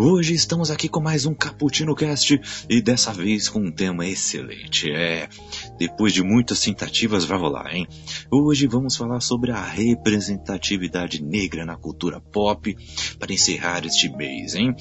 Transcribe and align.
Hoje 0.00 0.32
estamos 0.32 0.70
aqui 0.70 0.88
com 0.88 1.00
mais 1.00 1.26
um 1.26 1.34
Cappuccino 1.34 1.92
Cast 1.92 2.40
e 2.70 2.80
dessa 2.80 3.12
vez 3.12 3.48
com 3.48 3.58
um 3.58 3.72
tema 3.72 4.06
excelente. 4.06 4.88
É, 4.92 5.28
depois 5.76 6.12
de 6.12 6.22
muitas 6.22 6.60
tentativas 6.60 7.24
vai 7.24 7.36
rolar, 7.36 7.74
hein? 7.74 7.84
Hoje 8.30 8.68
vamos 8.68 8.96
falar 8.96 9.18
sobre 9.18 9.50
a 9.50 9.60
representatividade 9.60 11.20
negra 11.20 11.66
na 11.66 11.76
cultura 11.76 12.20
pop 12.20 12.76
para 13.18 13.32
encerrar 13.32 13.84
este 13.84 14.08
mês, 14.08 14.54
hein? 14.54 14.72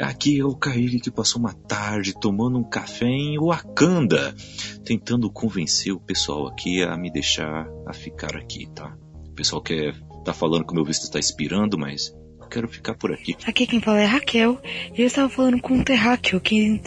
Aqui 0.00 0.40
é 0.40 0.44
o 0.44 0.56
Kaique 0.56 0.98
que 0.98 1.10
passou 1.10 1.40
uma 1.40 1.54
tarde 1.54 2.12
tomando 2.12 2.58
um 2.58 2.68
café 2.68 3.06
em 3.06 3.38
Wakanda, 3.38 4.34
tentando 4.84 5.30
convencer 5.30 5.92
o 5.92 6.00
pessoal 6.00 6.48
aqui 6.48 6.82
a 6.82 6.96
me 6.96 7.12
deixar 7.12 7.68
a 7.86 7.92
ficar 7.92 8.36
aqui, 8.36 8.66
tá? 8.74 8.92
O 9.28 9.34
pessoal 9.34 9.62
quer 9.62 9.94
tá 10.24 10.34
falando 10.34 10.66
que 10.66 10.72
o 10.72 10.74
meu 10.74 10.84
visto 10.84 11.04
está 11.04 11.20
expirando, 11.20 11.78
mas 11.78 12.12
quero 12.54 12.68
ficar 12.68 12.94
por 12.94 13.12
aqui. 13.12 13.36
Aqui 13.44 13.66
quem 13.66 13.80
fala 13.80 14.00
é 14.00 14.04
Raquel, 14.04 14.60
e 14.96 15.00
eu 15.00 15.06
estava 15.08 15.28
falando 15.28 15.60
com 15.60 15.74
um 15.74 15.82
terráqueo 15.82 16.40
que 16.40 16.80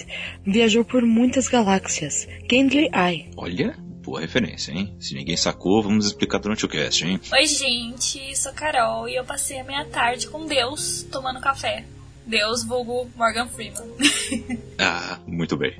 viajou 0.45 0.85
por 0.85 1.03
muitas 1.03 1.49
galáxias, 1.49 2.25
Gendry 2.49 2.89
Eye. 2.93 3.29
Olha, 3.35 3.75
boa 4.01 4.21
referência, 4.21 4.71
hein? 4.71 4.95
Se 4.97 5.13
ninguém 5.13 5.35
sacou, 5.35 5.83
vamos 5.83 6.05
explicar 6.05 6.39
durante 6.39 6.65
o 6.65 6.69
cast, 6.69 7.05
hein? 7.05 7.19
Oi, 7.33 7.45
gente, 7.45 8.33
sou 8.37 8.53
Carol 8.53 9.09
e 9.09 9.15
eu 9.15 9.25
passei 9.25 9.59
a 9.59 9.63
minha 9.65 9.83
tarde 9.85 10.27
com 10.27 10.45
Deus 10.45 11.05
tomando 11.11 11.41
café. 11.41 11.83
Deus, 12.25 12.63
vulgo 12.63 13.09
Morgan 13.15 13.47
Freeman. 13.47 13.83
Ah, 14.79 15.19
muito 15.25 15.57
bem. 15.57 15.73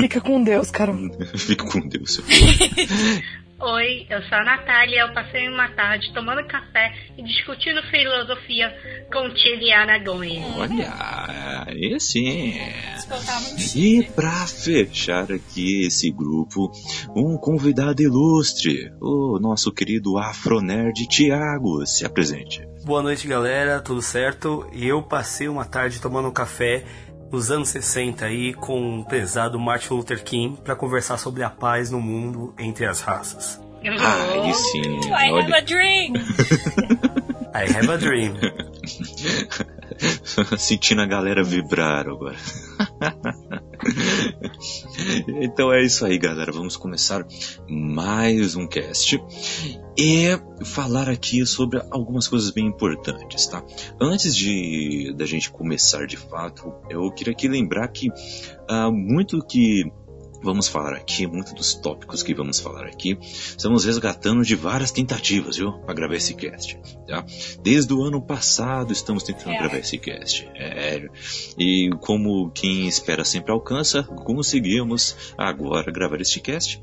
Fica 0.00 0.18
com 0.18 0.42
Deus, 0.42 0.70
Carol. 0.70 0.96
Fico 1.36 1.70
com 1.70 1.86
Deus. 1.86 2.22
Oi, 3.60 4.06
eu 4.08 4.22
sou 4.22 4.38
a 4.38 4.44
Natália. 4.44 5.00
Eu 5.00 5.12
passei 5.12 5.48
uma 5.48 5.68
tarde 5.70 6.12
tomando 6.14 6.46
café 6.46 6.94
e 7.16 7.22
discutindo 7.24 7.82
filosofia 7.90 8.72
com 9.12 9.28
Tiliana 9.34 9.98
Gomes. 9.98 10.44
Olha, 10.56 11.66
esse. 11.70 12.54
Espantava 12.96 13.48
um 13.48 13.58
E 13.76 14.04
pra 14.14 14.46
fechar 14.46 15.32
aqui 15.32 15.86
esse 15.86 16.08
grupo, 16.08 16.70
um 17.16 17.36
convidado 17.36 18.00
ilustre, 18.00 18.92
o 19.00 19.40
nosso 19.40 19.72
querido 19.72 20.16
Afronerd 20.18 21.08
Tiago. 21.08 21.84
Se 21.84 22.06
apresente. 22.06 22.64
Boa 22.84 23.02
noite, 23.02 23.26
galera, 23.26 23.80
tudo 23.80 24.00
certo? 24.00 24.70
E 24.72 24.86
eu 24.86 25.02
passei 25.02 25.48
uma 25.48 25.64
tarde 25.64 26.00
tomando 26.00 26.28
um 26.28 26.32
café 26.32 26.84
nos 27.30 27.50
anos 27.50 27.68
60 27.68 28.24
aí 28.24 28.54
com 28.54 29.00
o 29.00 29.04
pesado 29.04 29.58
Martin 29.58 29.94
Luther 29.94 30.22
King 30.22 30.58
para 30.62 30.74
conversar 30.74 31.18
sobre 31.18 31.42
a 31.42 31.50
paz 31.50 31.90
no 31.90 32.00
mundo 32.00 32.54
entre 32.58 32.86
as 32.86 33.00
raças. 33.00 33.60
Aí 33.84 34.54
sim, 34.54 34.80
I 35.08 35.30
have 35.30 35.52
a 35.52 35.56
olha. 35.56 35.62
dream! 35.62 36.12
I 37.58 37.66
have 37.72 37.90
a 37.90 37.96
dream. 37.96 38.36
Sentindo 40.56 41.02
a 41.02 41.06
galera 41.06 41.42
vibrar 41.42 42.08
agora. 42.08 42.36
então 45.42 45.72
é 45.72 45.82
isso 45.82 46.06
aí, 46.06 46.16
galera. 46.18 46.52
Vamos 46.52 46.76
começar 46.76 47.26
mais 47.68 48.54
um 48.54 48.64
cast 48.64 49.20
e 49.98 50.38
falar 50.64 51.08
aqui 51.08 51.44
sobre 51.44 51.82
algumas 51.90 52.28
coisas 52.28 52.52
bem 52.52 52.66
importantes, 52.66 53.48
tá? 53.48 53.64
Antes 54.00 54.36
de 54.36 55.12
da 55.16 55.26
gente 55.26 55.50
começar 55.50 56.06
de 56.06 56.16
fato, 56.16 56.72
eu 56.88 57.10
queria 57.10 57.32
aqui 57.32 57.48
lembrar 57.48 57.88
que 57.88 58.08
ah, 58.68 58.88
muito 58.88 59.44
que 59.44 59.90
vamos 60.42 60.68
falar 60.68 60.94
aqui, 60.94 61.26
muito 61.26 61.54
dos 61.54 61.74
tópicos 61.74 62.22
que 62.22 62.34
vamos 62.34 62.60
falar 62.60 62.86
aqui, 62.86 63.18
estamos 63.20 63.84
resgatando 63.84 64.42
de 64.42 64.54
várias 64.54 64.90
tentativas, 64.90 65.56
viu? 65.56 65.72
Para 65.80 65.94
gravar 65.94 66.14
esse 66.14 66.34
cast, 66.34 66.78
tá? 67.06 67.24
Desde 67.62 67.92
o 67.92 68.02
ano 68.02 68.20
passado 68.22 68.92
estamos 68.92 69.22
tentando 69.22 69.52
É. 69.52 69.58
gravar 69.58 69.78
esse 69.78 69.98
cast. 69.98 70.48
É. 70.54 71.06
E 71.58 71.90
como 72.00 72.50
quem 72.50 72.86
espera 72.86 73.24
sempre 73.24 73.52
alcança, 73.52 74.02
conseguimos 74.02 75.16
agora 75.36 75.90
gravar 75.92 76.20
este 76.20 76.40
cast. 76.40 76.80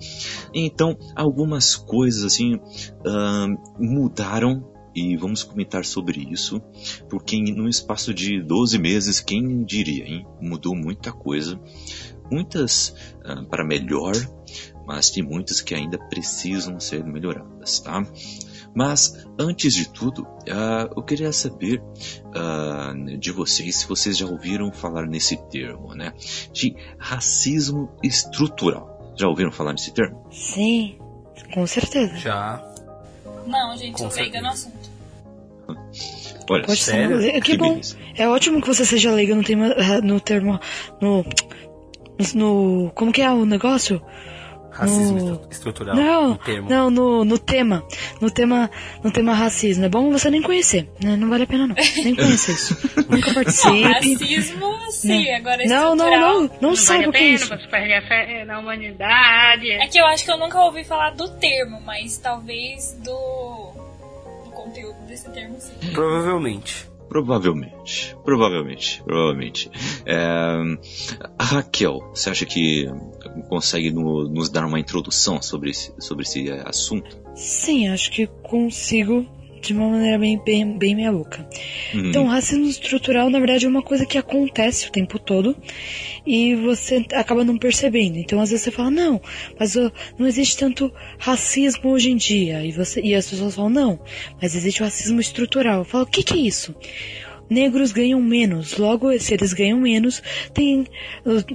Então, 0.54 0.98
algumas 1.16 1.76
coisas 1.76 2.24
assim 2.24 2.60
ahn, 3.06 3.56
mudaram 3.80 4.72
e 4.96 5.18
vamos 5.18 5.44
comentar 5.44 5.84
sobre 5.84 6.26
isso, 6.32 6.62
porque 7.10 7.38
num 7.38 7.68
espaço 7.68 8.14
de 8.14 8.42
12 8.42 8.80
meses, 8.80 9.20
quem 9.20 9.64
diria, 9.66 10.06
hein? 10.06 10.26
Mudou 10.40 10.74
muita 10.74 11.12
coisa, 11.12 11.60
muitas 12.32 12.96
ah, 13.24 13.44
para 13.50 13.64
melhor, 13.64 14.14
mas 14.86 15.10
tem 15.10 15.24
muitas 15.24 15.62
que 15.62 15.74
ainda 15.74 15.98
precisam 15.98 16.80
ser 16.80 17.04
melhoradas, 17.04 17.80
tá? 17.80 18.06
Mas 18.74 19.26
antes 19.40 19.74
de 19.74 19.88
tudo, 19.90 20.28
ah, 20.50 20.90
eu 20.96 21.02
queria 21.02 21.32
saber 21.32 21.82
ah, 22.34 22.94
de 23.18 23.32
vocês 23.32 23.78
se 23.78 23.88
vocês 23.88 24.18
já 24.18 24.26
ouviram 24.26 24.72
falar 24.72 25.08
nesse 25.08 25.38
termo, 25.50 25.96
né? 25.96 26.14
De 26.52 26.76
racismo 26.98 27.90
estrutural. 28.04 29.14
Já 29.18 29.30
ouviram 29.30 29.52
falar 29.52 29.72
nesse 29.72 29.94
termo? 29.94 30.28
Sim, 30.30 30.98
com 31.54 31.66
certeza. 31.66 32.18
Já. 32.18 32.62
Não, 33.48 33.78
gente, 33.78 33.94
Com 33.94 34.10
sou 34.10 34.22
leiga 34.22 34.42
no 34.42 34.50
assunto. 34.50 34.96
Olha, 36.50 36.66
Pode 36.66 36.80
Sério? 36.80 37.20
ser. 37.22 37.42
Que 37.42 37.58
bom. 37.58 37.70
beleza. 37.70 37.98
É 38.16 38.28
ótimo 38.28 38.62
que 38.62 38.68
você 38.68 38.86
seja 38.86 39.12
leiga 39.12 39.34
no 39.36 39.44
tema, 39.44 39.70
no 40.04 40.20
termo, 40.20 40.60
no, 41.02 41.26
no, 42.36 42.92
como 42.96 43.12
que 43.12 43.22
é 43.22 43.32
o 43.32 43.46
negócio? 43.46 44.02
Racismo 44.72 45.18
No- 45.18 45.34
estru- 45.36 45.48
estrutural. 45.52 45.96
Não, 45.96 46.32
um 46.32 46.36
termo. 46.36 46.70
não, 46.70 46.90
no, 46.90 47.24
no 47.24 47.40
tema, 47.40 47.82
no 48.20 48.30
tema, 48.30 48.70
no 49.02 49.10
tema 49.10 49.34
racismo. 49.34 49.86
É 49.86 49.90
bom 49.90 50.12
você 50.12 50.30
nem 50.30 50.42
conhecer, 50.42 50.92
né? 51.02 51.16
Não 51.16 51.30
vale 51.30 51.44
a 51.44 51.48
pena 51.48 51.66
não. 51.66 51.76
Nem 52.04 52.14
conhecer 52.14 52.52
isso. 52.52 52.78
Nunca 53.10 53.28
Não, 53.28 53.34
participe. 53.36 53.84
racismo, 53.84 54.92
sim, 54.92 55.28
Não. 55.30 55.36
agora 55.38 55.66
Não, 55.66 55.96
não, 55.96 56.06
estrutural. 56.06 56.34
não, 56.34 56.42
não 56.42 56.50
Não 56.62 56.76
sabe 56.76 57.06
vale 57.06 57.08
o 57.08 57.12
que 57.14 57.18
é 57.18 57.22
pena, 57.22 57.36
isso. 57.36 57.48
você 57.48 57.68
perde 57.70 57.94
a 57.94 58.02
fé 58.06 58.44
na 58.44 58.60
humanidade. 58.60 59.72
É 59.72 59.88
que 59.88 59.98
eu 59.98 60.06
acho 60.08 60.26
que 60.26 60.32
eu 60.32 60.38
nunca 60.38 60.60
ouvi 60.62 60.84
falar 60.84 61.12
do 61.12 61.30
termo, 61.38 61.80
mas 61.80 62.18
talvez 62.18 62.98
do, 63.02 63.72
do 64.44 64.52
conteúdo 64.52 64.98
desse 65.08 65.30
termo, 65.30 65.56
sim. 65.58 65.72
Provavelmente. 65.94 66.86
Provavelmente, 67.08 68.16
provavelmente, 68.26 69.02
provavelmente. 69.04 69.72
É, 70.06 70.58
Raquel, 71.40 72.00
você 72.14 72.30
acha 72.30 72.46
que 72.46 72.88
consegue 73.48 73.92
no- 73.92 74.28
nos 74.28 74.50
dar 74.50 74.66
uma 74.66 74.80
introdução 74.80 75.42
sobre 75.42 75.70
esse, 75.72 75.94
sobre 76.00 76.24
esse 76.24 76.50
é, 76.50 76.64
assunto? 76.68 77.18
Sim, 77.36 77.90
acho 77.90 78.12
que 78.12 78.28
consigo 78.28 79.26
de 79.68 79.74
uma 79.74 79.90
maneira 79.90 80.18
bem, 80.18 80.42
bem, 80.44 80.78
bem 80.78 80.96
meia 80.96 81.12
boca. 81.12 81.48
Hum, 81.94 82.10
Então, 82.10 82.26
o 82.26 82.28
racismo 82.28 82.66
estrutural, 82.66 83.30
na 83.30 83.40
verdade, 83.40 83.66
é 83.66 83.70
uma 83.70 83.82
coisa 83.82 84.06
que 84.06 84.18
acontece 84.18 84.88
o 84.88 84.92
tempo 84.92 85.18
todo 85.20 85.56
e 86.26 86.56
você 86.56 87.06
acaba 87.14 87.44
não 87.44 87.58
percebendo. 87.58 88.18
Então, 88.18 88.40
às 88.42 88.50
vezes 88.50 88.64
você 88.64 88.72
fala, 88.72 88.90
não, 88.92 89.22
mas 89.60 89.76
ó, 89.76 89.92
não 90.18 90.28
existe 90.28 90.58
tanto 90.58 90.92
racismo 91.18 91.90
hoje 91.92 92.12
em 92.12 92.16
dia. 92.18 92.66
E, 92.66 92.72
você, 92.72 93.02
e 93.02 93.14
as 93.16 93.30
pessoas 93.30 93.56
falam, 93.56 93.70
não, 93.70 94.00
mas 94.42 94.56
existe 94.56 94.82
o 94.82 94.86
racismo 94.86 95.20
estrutural. 95.20 95.80
Eu 95.80 95.86
falo, 95.86 96.04
o 96.04 96.08
que, 96.08 96.24
que 96.24 96.34
é 96.34 96.38
isso? 96.38 96.76
Negros 97.50 97.92
ganham 97.92 98.22
menos, 98.22 98.78
logo 98.78 99.18
se 99.20 99.34
eles 99.34 99.54
ganham 99.54 99.80
menos, 99.80 100.22
tem 100.54 100.86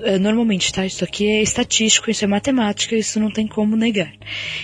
eh, 0.03 0.19
normalmente, 0.19 0.73
tá? 0.73 0.87
Isso 0.87 1.05
aqui 1.05 1.27
é 1.29 1.43
estatístico, 1.43 2.11
isso 2.11 2.25
é 2.25 2.29
matemática, 2.29 2.95
isso 2.97 3.19
não 3.19 3.31
tem 3.31 3.47
como 3.47 3.77
negar. 3.77 4.13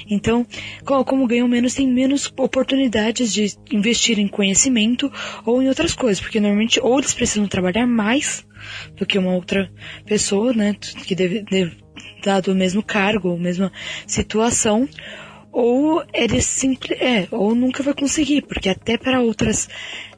Então, 0.09 0.47
co- 0.85 1.05
como 1.05 1.27
ganham 1.27 1.49
menos, 1.49 1.75
tem 1.75 1.87
menos 1.89 2.33
oportunidades 2.39 3.33
de 3.33 3.53
investir 3.73 4.19
em 4.19 4.29
conhecimento 4.29 5.11
ou 5.45 5.63
em 5.63 5.69
outras 5.69 5.95
coisas, 5.95 6.21
porque 6.21 6.41
normalmente 6.41 6.81
ou 6.81 6.99
eles 6.99 7.15
precisam 7.15 7.47
trabalhar 7.49 7.87
mais 7.87 8.47
do 8.97 9.07
que 9.07 9.19
uma 9.19 9.34
outra 9.34 9.71
pessoa, 10.05 10.53
né, 10.53 10.75
que 11.07 11.15
deve, 11.15 11.43
deve 11.43 11.77
dado 12.22 12.53
o 12.53 12.55
mesmo 12.55 12.83
cargo, 12.83 13.34
a 13.34 13.39
mesma 13.39 13.72
situação, 14.07 14.89
ou 15.59 16.05
ele 16.13 16.43
simple, 16.43 16.93
é, 16.97 17.29
ou 17.31 17.55
nunca 17.55 17.83
vai 17.83 17.95
conseguir, 17.95 18.43
porque 18.43 18.69
até 18.69 18.99
para 18.99 19.23
outras 19.23 19.71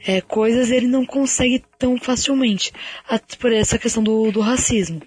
é, 0.05 0.21
coisas 0.21 0.69
ele 0.73 0.89
não 0.89 1.07
consegue 1.07 1.63
tão 1.79 1.97
facilmente, 1.97 2.73
por 3.39 3.53
essa 3.53 3.79
questão 3.79 4.03
do, 4.03 4.33
do 4.33 4.41
racismo. 4.41 5.01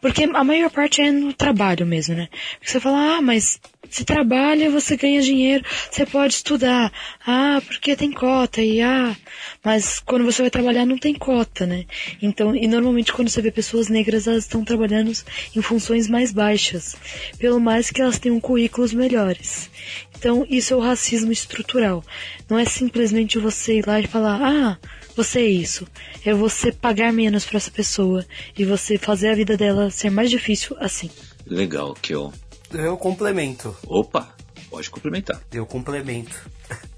Porque 0.00 0.24
a 0.24 0.42
maior 0.42 0.70
parte 0.70 1.00
é 1.00 1.12
no 1.12 1.32
trabalho 1.32 1.86
mesmo, 1.86 2.16
né? 2.16 2.28
Porque 2.58 2.68
você 2.72 2.80
fala, 2.80 3.18
ah, 3.18 3.22
mas 3.22 3.60
se 3.90 4.04
trabalha, 4.04 4.70
você 4.70 4.96
ganha 4.96 5.20
dinheiro, 5.20 5.64
você 5.90 6.06
pode 6.06 6.34
estudar. 6.34 6.92
Ah, 7.26 7.60
porque 7.66 7.96
tem 7.96 8.12
cota 8.12 8.62
e 8.62 8.80
ah, 8.80 9.16
mas 9.64 10.00
quando 10.00 10.24
você 10.24 10.42
vai 10.42 10.50
trabalhar 10.50 10.86
não 10.86 10.96
tem 10.96 11.14
cota, 11.14 11.66
né? 11.66 11.84
Então, 12.22 12.54
e 12.54 12.66
normalmente 12.66 13.12
quando 13.12 13.28
você 13.28 13.42
vê 13.42 13.50
pessoas 13.50 13.88
negras, 13.88 14.26
elas 14.26 14.44
estão 14.44 14.64
trabalhando 14.64 15.12
em 15.54 15.60
funções 15.60 16.08
mais 16.08 16.32
baixas, 16.32 16.96
pelo 17.38 17.60
mais 17.60 17.90
que 17.90 18.00
elas 18.00 18.18
tenham 18.18 18.40
currículos 18.40 18.94
melhores. 18.94 19.70
Então, 20.16 20.46
isso 20.48 20.74
é 20.74 20.76
o 20.76 20.80
racismo 20.80 21.32
estrutural. 21.32 22.04
Não 22.48 22.58
é 22.58 22.64
simplesmente 22.64 23.38
você 23.38 23.78
ir 23.78 23.86
lá 23.86 23.98
e 23.98 24.06
falar, 24.06 24.40
ah, 24.42 24.78
você 25.16 25.40
é 25.40 25.48
isso. 25.48 25.86
É 26.24 26.32
você 26.34 26.70
pagar 26.70 27.12
menos 27.12 27.44
para 27.44 27.56
essa 27.56 27.70
pessoa 27.70 28.24
e 28.56 28.64
você 28.64 28.98
fazer 28.98 29.30
a 29.30 29.34
vida 29.34 29.56
dela 29.56 29.90
ser 29.90 30.10
mais 30.10 30.30
difícil 30.30 30.76
assim. 30.78 31.10
Legal, 31.46 31.94
Kel. 32.00 32.18
Eu 32.20 32.49
complemento. 32.96 33.76
Opa, 33.86 34.34
pode 34.70 34.90
complementar. 34.90 35.40
Eu 35.52 35.66
complemento. 35.66 36.50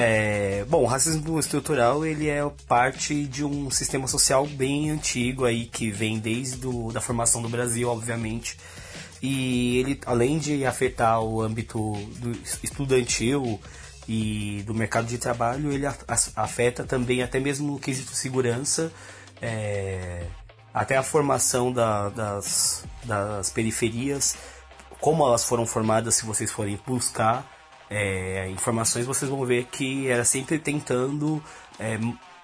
É, 0.00 0.64
bom, 0.68 0.82
o 0.82 0.86
racismo 0.86 1.40
estrutural 1.40 2.04
ele 2.04 2.28
é 2.28 2.48
parte 2.68 3.24
de 3.24 3.42
um 3.42 3.70
sistema 3.70 4.06
social 4.06 4.46
bem 4.46 4.90
antigo 4.90 5.44
aí 5.44 5.64
que 5.64 5.90
vem 5.90 6.18
desde 6.20 6.58
do, 6.58 6.92
da 6.92 7.00
formação 7.00 7.42
do 7.42 7.48
Brasil, 7.48 7.88
obviamente. 7.88 8.56
E 9.20 9.78
ele, 9.78 10.00
além 10.06 10.38
de 10.38 10.64
afetar 10.64 11.20
o 11.20 11.40
âmbito 11.40 11.94
do 12.18 12.30
estudantil 12.62 13.60
e 14.06 14.62
do 14.66 14.74
mercado 14.74 15.06
de 15.06 15.18
trabalho, 15.18 15.72
ele 15.72 15.86
afeta 16.36 16.84
também 16.84 17.22
até 17.22 17.40
mesmo 17.40 17.74
o 17.74 17.80
quesito 17.80 18.12
segurança, 18.12 18.92
é, 19.42 20.26
até 20.72 20.96
a 20.96 21.02
formação 21.02 21.72
da, 21.72 22.08
das, 22.10 22.84
das 23.04 23.50
periferias, 23.50 24.36
como 25.00 25.26
elas 25.26 25.44
foram 25.44 25.66
formadas, 25.66 26.16
se 26.16 26.26
vocês 26.26 26.50
forem 26.50 26.78
buscar 26.86 27.46
é, 27.90 28.48
informações, 28.50 29.06
vocês 29.06 29.30
vão 29.30 29.44
ver 29.44 29.64
que 29.66 30.08
era 30.08 30.24
sempre 30.24 30.58
tentando 30.58 31.42
é, 31.78 31.98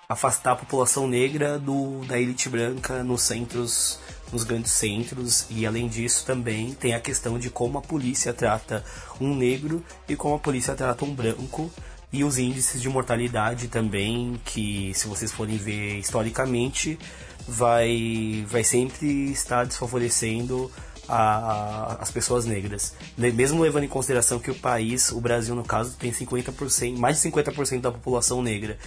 afastar 0.08 0.52
a 0.52 0.56
população 0.56 1.06
negra 1.06 1.58
do, 1.58 2.04
da 2.06 2.18
elite 2.18 2.48
branca 2.48 3.02
nos 3.02 3.22
centros 3.22 3.98
nos 4.32 4.44
grandes 4.44 4.72
centros. 4.72 5.46
E 5.50 5.66
além 5.66 5.88
disso 5.88 6.24
também 6.26 6.74
tem 6.74 6.94
a 6.94 7.00
questão 7.00 7.38
de 7.38 7.50
como 7.50 7.78
a 7.78 7.82
polícia 7.82 8.32
trata 8.32 8.84
um 9.20 9.34
negro 9.34 9.84
e 10.08 10.16
como 10.16 10.34
a 10.34 10.38
polícia 10.38 10.74
trata 10.74 11.04
um 11.04 11.14
branco. 11.14 11.70
E 12.12 12.22
os 12.22 12.38
índices 12.38 12.80
de 12.80 12.88
mortalidade 12.88 13.68
também 13.68 14.40
que 14.44 14.92
se 14.94 15.08
vocês 15.08 15.32
forem 15.32 15.56
ver 15.56 15.98
historicamente 15.98 16.98
vai 17.46 18.44
vai 18.48 18.62
sempre 18.62 19.30
estar 19.32 19.66
desfavorecendo 19.66 20.70
a, 21.08 21.16
a, 21.16 21.92
as 22.00 22.10
pessoas 22.10 22.44
negras. 22.44 22.94
Mesmo 23.16 23.62
levando 23.62 23.84
em 23.84 23.88
consideração 23.88 24.38
que 24.38 24.50
o 24.50 24.54
país, 24.54 25.10
o 25.10 25.20
Brasil 25.20 25.54
no 25.54 25.64
caso, 25.64 25.96
tem 25.96 26.12
50%, 26.12 26.96
mais 26.98 27.20
de 27.20 27.30
50% 27.30 27.80
da 27.80 27.92
população 27.92 28.42
negra. 28.42 28.78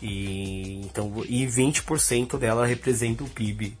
E, 0.00 0.80
então, 0.84 1.12
e 1.28 1.46
20% 1.46 2.38
dela 2.38 2.66
representa 2.66 3.22
o 3.22 3.28
PIB. 3.28 3.76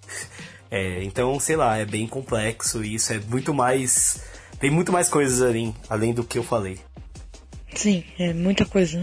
É, 0.70 1.02
então, 1.04 1.38
sei 1.38 1.56
lá, 1.56 1.76
é 1.76 1.84
bem 1.84 2.06
complexo 2.06 2.82
e 2.82 2.94
isso 2.94 3.12
é 3.12 3.18
muito 3.18 3.52
mais. 3.52 4.22
Tem 4.58 4.70
muito 4.70 4.90
mais 4.92 5.08
coisas 5.08 5.42
ali, 5.42 5.74
além 5.90 6.14
do 6.14 6.24
que 6.24 6.38
eu 6.38 6.42
falei. 6.42 6.78
Sim, 7.74 8.04
é 8.18 8.32
muita 8.34 8.64
coisa. 8.66 9.00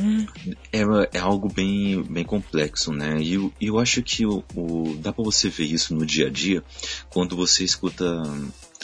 É, 0.71 0.81
é 1.13 1.19
algo 1.19 1.51
bem, 1.51 2.03
bem 2.03 2.23
complexo, 2.23 2.91
né? 2.91 3.19
E 3.19 3.33
eu, 3.33 3.51
eu 3.59 3.79
acho 3.79 4.01
que 4.03 4.25
o, 4.25 4.43
o, 4.55 4.95
dá 4.99 5.11
para 5.11 5.23
você 5.23 5.49
ver 5.49 5.65
isso 5.65 5.95
no 5.95 6.05
dia 6.05 6.27
a 6.27 6.29
dia 6.29 6.63
quando 7.09 7.35
você 7.35 7.63
escuta 7.63 8.05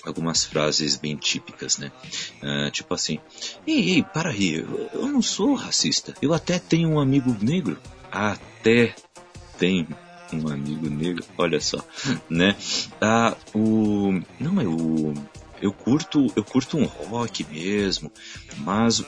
algumas 0.05 0.45
frases 0.45 0.95
bem 0.95 1.15
típicas, 1.15 1.77
né? 1.77 1.91
Uh, 2.41 2.71
tipo 2.71 2.93
assim, 2.93 3.19
ei, 3.65 3.95
ei, 3.95 4.03
para 4.03 4.29
aí, 4.29 4.55
eu, 4.55 5.07
não 5.07 5.21
sou 5.21 5.55
racista. 5.55 6.13
Eu 6.21 6.33
até 6.33 6.59
tenho 6.59 6.89
um 6.89 6.99
amigo 6.99 7.35
negro. 7.41 7.79
Até 8.11 8.95
tenho 9.57 9.87
um 10.33 10.47
amigo 10.47 10.89
negro, 10.89 11.23
olha 11.37 11.59
só, 11.59 11.83
né? 12.29 12.55
Ah, 13.01 13.35
o 13.53 14.19
não 14.39 14.61
é 14.61 14.67
o 14.67 15.13
eu 15.61 15.71
curto, 15.71 16.27
eu 16.35 16.43
curto 16.43 16.77
um 16.77 16.85
rock 16.85 17.43
mesmo, 17.45 18.11
mas 18.57 19.03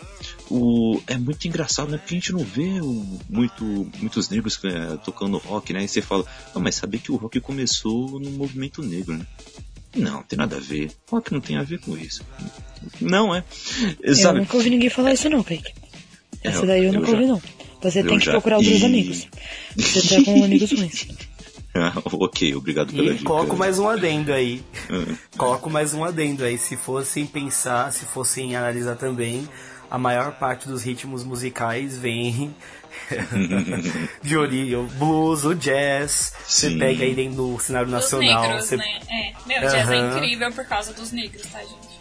o 0.49 0.99
é 1.05 1.17
muito 1.17 1.47
engraçado, 1.47 1.91
né? 1.91 1.97
Porque 1.97 2.15
a 2.15 2.17
gente 2.17 2.31
não 2.31 2.43
vê 2.43 2.79
o, 2.81 3.19
muito, 3.29 3.63
muitos 3.99 4.29
negros 4.29 4.59
é, 4.63 4.97
tocando 4.97 5.37
rock, 5.37 5.73
né? 5.73 5.83
E 5.83 5.87
você 5.87 6.01
fala, 6.01 6.25
ah, 6.55 6.59
mas 6.59 6.75
saber 6.75 6.99
que 6.99 7.11
o 7.11 7.15
rock 7.15 7.39
começou 7.41 8.19
no 8.19 8.31
movimento 8.31 8.81
negro, 8.81 9.17
né? 9.17 9.27
Não, 9.97 10.23
tem 10.23 10.37
nada 10.37 10.57
a 10.57 10.59
ver. 10.59 10.91
Rock 11.09 11.33
não 11.33 11.41
tem 11.41 11.57
a 11.57 11.63
ver 11.63 11.79
com 11.79 11.97
isso. 11.97 12.23
Não 13.01 13.33
é. 13.33 13.43
Sabe? 14.13 14.39
Eu 14.39 14.41
nunca 14.43 14.57
ouvi 14.57 14.69
ninguém 14.69 14.89
falar 14.89 15.13
isso 15.13 15.29
não, 15.29 15.43
Kaique. 15.43 15.73
Essa 16.43 16.65
daí 16.65 16.79
eu, 16.79 16.85
eu 16.85 16.93
nunca 16.93 17.07
já... 17.07 17.13
ouvi 17.13 17.25
não. 17.25 17.41
Você 17.81 18.03
tem 18.03 18.19
que 18.19 18.25
já... 18.25 18.31
procurar 18.31 18.57
outros 18.57 18.81
e... 18.81 18.85
amigos. 18.85 19.27
Você 19.75 20.15
tá 20.15 20.23
com 20.23 20.43
amigos 20.43 20.71
ruins. 20.71 21.07
Ah, 21.79 21.93
ok, 22.11 22.55
obrigado 22.55 22.91
pela 22.91 23.11
e 23.11 23.13
dica. 23.17 23.25
coloco 23.25 23.55
mais 23.55 23.77
um 23.77 23.87
adendo 23.87 24.33
aí. 24.33 24.63
Ah. 24.89 25.15
coloco 25.37 25.69
mais 25.69 25.93
um 25.93 26.03
adendo 26.03 26.43
aí. 26.43 26.57
Se 26.57 26.75
fossem 26.75 27.23
pensar, 27.27 27.93
se 27.93 28.03
fossem 28.05 28.55
analisar 28.55 28.95
também, 28.95 29.47
a 29.87 29.97
maior 29.97 30.31
parte 30.39 30.67
dos 30.67 30.81
ritmos 30.81 31.23
musicais 31.23 31.95
vem 31.95 32.55
de 34.21 34.37
origem, 34.37 34.75
o 34.75 34.83
blues, 34.83 35.45
o 35.45 35.53
jazz. 35.55 36.33
Sim. 36.45 36.71
Você 36.71 36.77
pega 36.77 37.03
aí 37.03 37.15
dentro 37.15 37.37
do 37.37 37.59
cenário 37.59 37.89
nacional. 37.89 38.41
Negros, 38.41 38.65
você... 38.65 38.77
né? 38.77 38.99
É. 39.09 39.33
Meu, 39.47 39.57
o 39.59 39.61
jazz 39.61 39.89
é 39.89 39.97
incrível 39.97 40.51
por 40.51 40.65
causa 40.65 40.93
dos 40.93 41.11
negros, 41.11 41.43
tá, 41.43 41.59
gente? 41.59 41.97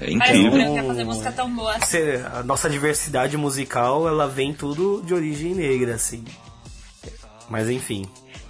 É 0.00 0.10
incrível. 0.10 0.50
Parece 0.50 0.80
que 0.80 0.86
fazer 0.86 1.04
música 1.04 1.32
tão 1.32 1.54
boa. 1.54 1.76
A 2.34 2.42
nossa 2.42 2.68
diversidade 2.68 3.36
musical, 3.36 4.08
ela 4.08 4.26
vem 4.26 4.52
tudo 4.52 5.02
de 5.04 5.14
origem 5.14 5.54
negra, 5.54 5.94
assim. 5.94 6.24
Mas 7.48 7.68
enfim. 7.68 8.04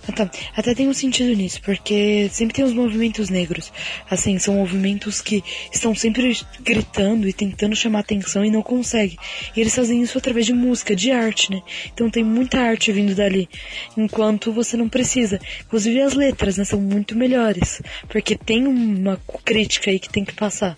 Até, 0.08 0.30
até 0.56 0.74
tem 0.74 0.88
um 0.88 0.94
sentido 0.94 1.34
nisso, 1.36 1.60
porque 1.62 2.28
sempre 2.30 2.54
tem 2.54 2.64
os 2.64 2.72
movimentos 2.72 3.28
negros. 3.28 3.72
Assim, 4.10 4.38
são 4.38 4.54
movimentos 4.54 5.20
que 5.20 5.44
estão 5.72 5.94
sempre 5.94 6.36
gritando 6.60 7.28
e 7.28 7.32
tentando 7.32 7.76
chamar 7.76 8.00
atenção 8.00 8.44
e 8.44 8.50
não 8.50 8.62
conseguem. 8.62 9.18
E 9.54 9.60
eles 9.60 9.74
fazem 9.74 10.02
isso 10.02 10.18
através 10.18 10.46
de 10.46 10.52
música, 10.52 10.96
de 10.96 11.10
arte, 11.10 11.50
né? 11.50 11.62
Então 11.92 12.10
tem 12.10 12.24
muita 12.24 12.58
arte 12.60 12.90
vindo 12.92 13.14
dali. 13.14 13.48
Enquanto 13.96 14.52
você 14.52 14.76
não 14.76 14.88
precisa. 14.88 15.38
Inclusive 15.66 16.00
as 16.00 16.14
letras, 16.14 16.56
né? 16.56 16.64
São 16.64 16.80
muito 16.80 17.16
melhores. 17.16 17.82
Porque 18.08 18.36
tem 18.36 18.66
uma 18.66 19.20
crítica 19.44 19.90
aí 19.90 19.98
que 19.98 20.10
tem 20.10 20.24
que 20.24 20.32
passar. 20.32 20.76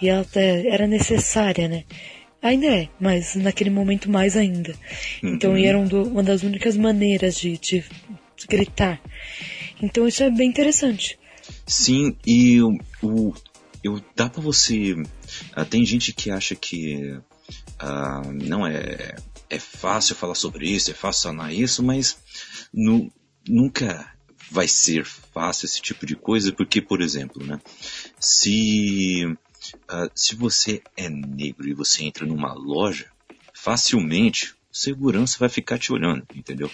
E 0.00 0.08
ela 0.08 0.22
até 0.22 0.66
era 0.68 0.86
necessária, 0.86 1.68
né? 1.68 1.84
Ainda 2.42 2.66
é, 2.66 2.88
mas 3.00 3.34
naquele 3.36 3.70
momento 3.70 4.10
mais 4.10 4.36
ainda. 4.36 4.74
Então, 5.22 5.52
uhum. 5.52 5.56
e 5.56 5.64
era 5.64 5.78
uma 5.78 6.22
das 6.22 6.42
únicas 6.42 6.76
maneiras 6.76 7.38
de, 7.38 7.56
de 7.56 7.82
gritar. 8.48 9.00
Então 9.82 10.06
isso 10.06 10.22
é 10.22 10.30
bem 10.30 10.48
interessante. 10.48 11.18
Sim, 11.66 12.16
e 12.26 12.60
o, 12.62 12.78
o 13.02 13.34
eu 13.82 14.02
dá 14.16 14.30
para 14.30 14.40
você. 14.40 14.92
Uh, 14.92 15.64
tem 15.68 15.84
gente 15.84 16.12
que 16.12 16.30
acha 16.30 16.54
que 16.54 17.12
uh, 17.12 18.32
não 18.32 18.66
é 18.66 19.14
é 19.50 19.58
fácil 19.58 20.16
falar 20.16 20.34
sobre 20.34 20.68
isso, 20.68 20.90
é 20.90 20.94
fácil 20.94 21.22
sanar 21.22 21.52
isso, 21.52 21.82
mas 21.82 22.18
nu, 22.72 23.12
nunca 23.46 24.12
vai 24.50 24.66
ser 24.66 25.04
fácil 25.04 25.66
esse 25.66 25.80
tipo 25.80 26.06
de 26.06 26.16
coisa, 26.16 26.52
porque, 26.52 26.80
por 26.80 27.00
exemplo, 27.00 27.44
né, 27.44 27.60
se, 28.18 29.24
uh, 29.26 30.10
se 30.14 30.34
você 30.34 30.82
é 30.96 31.08
negro 31.08 31.68
e 31.68 31.74
você 31.74 32.04
entra 32.04 32.26
numa 32.26 32.52
loja, 32.52 33.06
facilmente 33.52 34.54
segurança 34.74 35.38
vai 35.38 35.48
ficar 35.48 35.78
te 35.78 35.92
olhando, 35.92 36.26
entendeu? 36.34 36.68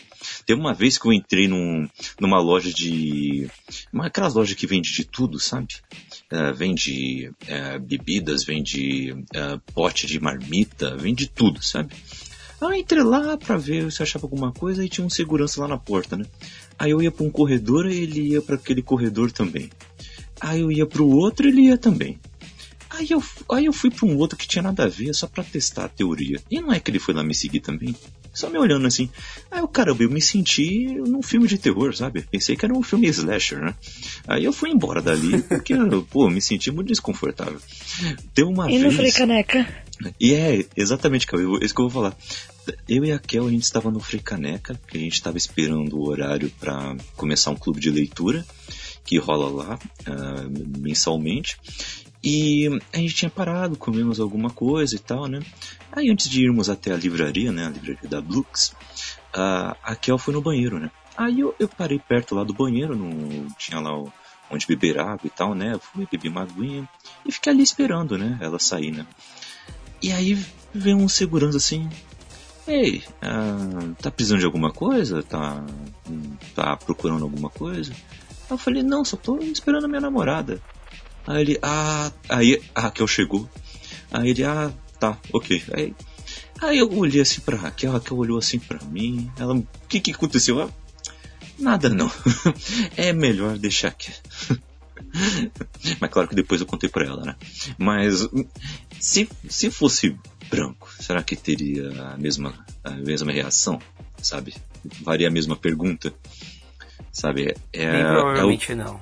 Teve 0.46 0.58
uma 0.58 0.72
vez 0.72 0.96
que 0.96 1.06
eu 1.06 1.12
entrei 1.12 1.46
num, 1.46 1.86
numa 2.18 2.40
loja 2.40 2.72
de. 2.72 3.48
Uma, 3.92 4.06
aquelas 4.06 4.34
lojas 4.34 4.54
que 4.54 4.66
vende 4.66 4.90
de 4.90 5.04
tudo, 5.04 5.38
sabe? 5.38 5.74
Uh, 6.32 6.54
vende 6.54 7.28
uh, 7.28 7.78
bebidas, 7.78 8.42
vende 8.42 9.12
uh, 9.12 9.60
pote 9.74 10.06
de 10.06 10.18
marmita, 10.18 10.96
vende 10.96 11.28
tudo, 11.28 11.62
sabe? 11.62 11.94
Ah, 12.62 12.76
entrei 12.76 13.02
lá 13.02 13.36
pra 13.36 13.56
ver 13.56 13.90
se 13.92 14.02
achava 14.02 14.26
alguma 14.26 14.52
coisa 14.52 14.84
e 14.84 14.88
tinha 14.88 15.06
um 15.06 15.10
segurança 15.10 15.60
lá 15.60 15.68
na 15.68 15.78
porta, 15.78 16.16
né? 16.16 16.24
Aí 16.78 16.90
eu 16.90 17.02
ia 17.02 17.10
pra 17.10 17.24
um 17.24 17.30
corredor 17.30 17.86
e 17.86 17.96
ele 17.96 18.32
ia 18.32 18.42
para 18.42 18.54
aquele 18.54 18.82
corredor 18.82 19.30
também. 19.30 19.70
Aí 20.40 20.60
eu 20.60 20.72
ia 20.72 20.86
pro 20.86 21.06
outro 21.06 21.46
e 21.46 21.50
ele 21.50 21.62
ia 21.62 21.76
também. 21.76 22.18
Aí 23.00 23.06
eu, 23.10 23.24
aí 23.50 23.64
eu 23.64 23.72
fui 23.72 23.90
pra 23.90 24.06
um 24.06 24.18
outro 24.18 24.36
que 24.36 24.46
tinha 24.46 24.60
nada 24.60 24.84
a 24.84 24.88
ver, 24.88 25.14
só 25.14 25.26
pra 25.26 25.42
testar 25.42 25.86
a 25.86 25.88
teoria. 25.88 26.38
E 26.50 26.60
não 26.60 26.70
é 26.70 26.78
que 26.78 26.90
ele 26.90 26.98
foi 26.98 27.14
lá 27.14 27.24
me 27.24 27.34
seguir 27.34 27.60
também? 27.60 27.96
Só 28.30 28.50
me 28.50 28.58
olhando 28.58 28.86
assim. 28.86 29.08
Aí 29.50 29.60
eu, 29.60 29.66
caramba, 29.66 30.02
eu 30.02 30.10
me 30.10 30.20
senti 30.20 30.84
num 30.84 31.22
filme 31.22 31.48
de 31.48 31.56
terror, 31.56 31.96
sabe? 31.96 32.26
Pensei 32.30 32.56
que 32.56 32.64
era 32.64 32.76
um 32.76 32.82
filme 32.82 33.08
slasher, 33.08 33.58
né? 33.58 33.74
Aí 34.28 34.44
eu 34.44 34.52
fui 34.52 34.68
embora 34.68 35.00
dali, 35.00 35.40
porque, 35.48 35.74
pô, 36.10 36.28
me 36.28 36.42
senti 36.42 36.70
muito 36.70 36.88
desconfortável. 36.88 37.58
Deu 38.34 38.50
uma 38.50 38.66
e 38.70 38.72
vez... 38.72 38.82
E 38.82 38.84
não 38.84 38.92
falei 38.92 39.12
caneca? 39.12 39.66
E 40.20 40.34
é, 40.34 40.66
exatamente, 40.76 41.26
cara, 41.26 41.42
isso 41.62 41.74
que 41.74 41.80
eu 41.80 41.88
vou 41.88 41.90
falar. 41.90 42.16
Eu 42.86 43.02
e 43.02 43.12
a 43.12 43.18
Kel, 43.18 43.46
a 43.46 43.50
gente 43.50 43.64
estava 43.64 43.90
no 43.90 43.98
Frei 43.98 44.20
Caneca, 44.20 44.78
que 44.86 44.98
a 44.98 45.00
gente 45.00 45.14
estava 45.14 45.38
esperando 45.38 45.96
o 45.96 46.06
horário 46.06 46.52
para 46.60 46.96
começar 47.16 47.50
um 47.50 47.56
clube 47.56 47.80
de 47.80 47.90
leitura, 47.90 48.44
que 49.04 49.16
rola 49.16 49.48
lá 49.48 49.78
uh, 50.06 50.78
mensalmente. 50.78 51.56
E 52.22 52.68
a 52.92 52.98
gente 52.98 53.14
tinha 53.14 53.30
parado, 53.30 53.76
comemos 53.76 54.20
alguma 54.20 54.50
coisa 54.50 54.94
e 54.94 54.98
tal, 54.98 55.26
né? 55.26 55.40
Aí 55.90 56.10
antes 56.10 56.28
de 56.28 56.44
irmos 56.44 56.68
até 56.68 56.92
a 56.92 56.96
livraria, 56.96 57.50
né? 57.50 57.66
A 57.66 57.70
livraria 57.70 58.08
da 58.08 58.20
Blux, 58.20 58.74
a, 59.32 59.76
a 59.82 59.96
Kel 59.96 60.18
foi 60.18 60.34
no 60.34 60.42
banheiro, 60.42 60.78
né? 60.78 60.90
Aí 61.16 61.40
eu, 61.40 61.54
eu 61.58 61.68
parei 61.68 61.98
perto 61.98 62.34
lá 62.34 62.44
do 62.44 62.52
banheiro, 62.52 62.94
não 62.94 63.48
tinha 63.58 63.80
lá 63.80 63.98
o, 63.98 64.12
onde 64.50 64.66
beber 64.66 64.98
água 64.98 65.26
e 65.26 65.30
tal, 65.30 65.54
né? 65.54 65.78
Fui 65.78 66.06
beber 66.10 66.28
uma 66.28 66.42
aguinha 66.42 66.88
e 67.24 67.32
fiquei 67.32 67.52
ali 67.52 67.62
esperando, 67.62 68.18
né? 68.18 68.38
Ela 68.40 68.58
sair, 68.58 68.90
né? 68.90 69.06
E 70.02 70.12
aí 70.12 70.34
veio 70.74 70.96
um 70.96 71.08
segurança 71.08 71.56
assim. 71.56 71.88
Ei, 72.66 73.02
ah, 73.22 73.94
tá 74.00 74.10
precisando 74.10 74.40
de 74.40 74.46
alguma 74.46 74.70
coisa? 74.70 75.22
Tá, 75.22 75.64
tá 76.54 76.76
procurando 76.76 77.24
alguma 77.24 77.48
coisa? 77.48 77.92
Eu 78.48 78.58
falei, 78.58 78.82
não, 78.82 79.04
só 79.04 79.16
tô 79.16 79.38
esperando 79.38 79.84
a 79.84 79.88
minha 79.88 80.00
namorada. 80.00 80.60
Aí 81.26 81.42
ele, 81.42 81.58
ah, 81.62 82.12
aí 82.28 82.62
a 82.74 82.82
Raquel 82.82 83.06
chegou. 83.06 83.48
Aí 84.10 84.30
ele, 84.30 84.44
ah, 84.44 84.72
tá, 84.98 85.18
ok. 85.32 85.62
Aí, 85.72 85.94
aí 86.60 86.78
eu 86.78 86.92
olhei 86.92 87.20
assim 87.20 87.40
pra 87.40 87.56
Raquel, 87.56 87.90
a 87.90 87.94
Raquel 87.94 88.16
olhou 88.16 88.38
assim 88.38 88.58
pra 88.58 88.82
mim. 88.84 89.30
Ela, 89.38 89.54
o 89.54 89.66
que 89.88 90.00
que 90.00 90.12
aconteceu? 90.12 90.60
Ah, 90.60 90.70
nada 91.58 91.88
não. 91.88 92.10
é 92.96 93.12
melhor 93.12 93.58
deixar 93.58 93.88
aqui. 93.88 94.12
Mas 96.00 96.10
claro 96.10 96.28
que 96.28 96.34
depois 96.34 96.60
eu 96.60 96.66
contei 96.66 96.88
pra 96.88 97.04
ela, 97.04 97.24
né? 97.24 97.36
Mas 97.78 98.28
se, 98.98 99.28
se 99.48 99.70
fosse 99.70 100.16
branco, 100.48 100.90
será 101.00 101.22
que 101.22 101.36
teria 101.36 101.90
a 102.12 102.16
mesma, 102.16 102.54
a 102.84 102.90
mesma 102.90 103.32
reação? 103.32 103.80
Sabe? 104.22 104.54
Faria 105.04 105.28
a 105.28 105.30
mesma 105.30 105.56
pergunta? 105.56 106.12
Sabe? 107.12 107.56
É, 107.72 108.02
provavelmente 108.04 108.72
é 108.72 108.74
o, 108.74 108.78
não. 108.78 109.00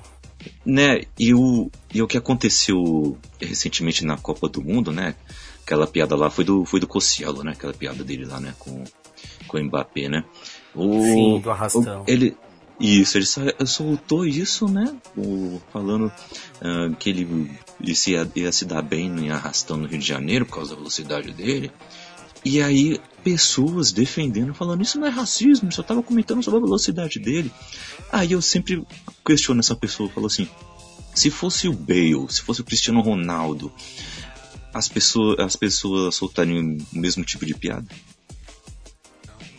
Né? 0.69 1.01
E 1.17 1.33
o, 1.33 1.71
e 1.91 2.01
o 2.01 2.07
que 2.07 2.17
aconteceu 2.17 3.17
recentemente 3.41 4.05
na 4.05 4.17
Copa 4.17 4.47
do 4.47 4.61
Mundo, 4.61 4.91
né? 4.91 5.15
Aquela 5.63 5.87
piada 5.87 6.15
lá 6.15 6.29
foi 6.29 6.43
do, 6.43 6.63
foi 6.65 6.79
do 6.79 6.87
Cossielo, 6.87 7.43
né? 7.43 7.51
Aquela 7.53 7.73
piada 7.73 8.03
dele 8.03 8.25
lá, 8.25 8.39
né? 8.39 8.53
Com, 8.59 8.83
com 9.47 9.57
o 9.57 9.63
Mbappé, 9.63 10.09
né? 10.09 10.23
O, 10.75 11.01
Sim, 11.01 11.39
do 11.41 11.49
arrastão. 11.49 12.01
o- 12.01 12.05
ele, 12.07 12.35
isso, 12.79 13.17
ele 13.17 13.25
soltou 13.65 14.25
isso, 14.25 14.67
né? 14.67 14.95
O, 15.17 15.59
falando 15.73 16.11
ah, 16.61 16.91
que 16.99 17.09
ele, 17.09 17.51
ele 17.81 17.95
se 17.95 18.11
ia, 18.11 18.29
ia 18.35 18.51
se 18.51 18.65
dar 18.65 18.81
bem 18.81 19.07
em 19.07 19.31
arrastão 19.31 19.75
no 19.77 19.87
Rio 19.87 19.99
de 19.99 20.07
Janeiro 20.07 20.45
por 20.45 20.55
causa 20.55 20.71
da 20.71 20.77
velocidade 20.77 21.31
dele. 21.33 21.71
E 22.45 22.61
aí, 22.61 22.99
pessoas 23.23 23.91
defendendo, 23.91 24.53
falando, 24.53 24.81
isso 24.81 24.99
não 24.99 25.07
é 25.07 25.09
racismo, 25.09 25.71
só 25.71 25.83
tava 25.83 26.03
comentando 26.03 26.43
sobre 26.43 26.59
a 26.59 26.63
velocidade 26.63 27.19
dele. 27.19 27.51
Aí 28.11 28.31
eu 28.31 28.41
sempre 28.41 28.83
questiono 29.25 29.59
essa 29.59 29.75
pessoa, 29.75 30.09
falo 30.09 30.27
assim, 30.27 30.47
se 31.13 31.29
fosse 31.29 31.67
o 31.67 31.73
Bale, 31.73 32.27
se 32.29 32.41
fosse 32.41 32.61
o 32.61 32.63
Cristiano 32.63 33.01
Ronaldo, 33.01 33.71
as 34.73 34.87
pessoas, 34.87 35.39
as 35.39 35.55
pessoas 35.55 36.15
soltariam 36.15 36.77
o 36.93 36.97
mesmo 36.97 37.23
tipo 37.23 37.45
de 37.45 37.53
piada? 37.53 37.87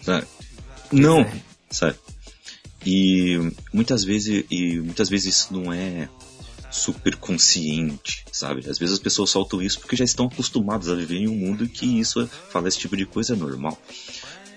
Sabe? 0.03 0.27
Não, 0.93 1.21
é. 1.21 1.43
sabe? 1.71 1.97
E 2.85 3.39
muitas 3.73 4.05
vezes, 4.05 4.45
e 4.51 4.79
muitas 4.81 5.09
vezes 5.09 5.35
isso 5.35 5.53
não 5.53 5.73
é 5.73 6.09
super 6.71 7.17
consciente, 7.17 8.25
sabe? 8.33 8.61
Às 8.69 8.79
vezes 8.79 8.95
as 8.95 8.99
pessoas 8.99 9.31
soltam 9.31 9.61
isso 9.61 9.81
porque 9.81 9.97
já 9.97 10.05
estão 10.05 10.27
acostumadas 10.27 10.89
a 10.89 10.95
viver 10.95 11.17
em 11.19 11.29
um 11.29 11.37
mundo 11.37 11.69
que 11.69 11.99
isso, 12.01 12.27
falar 12.51 12.69
esse 12.69 12.79
tipo 12.79 12.97
de 12.97 13.05
coisa 13.07 13.35
é 13.35 13.37
normal. 13.37 13.77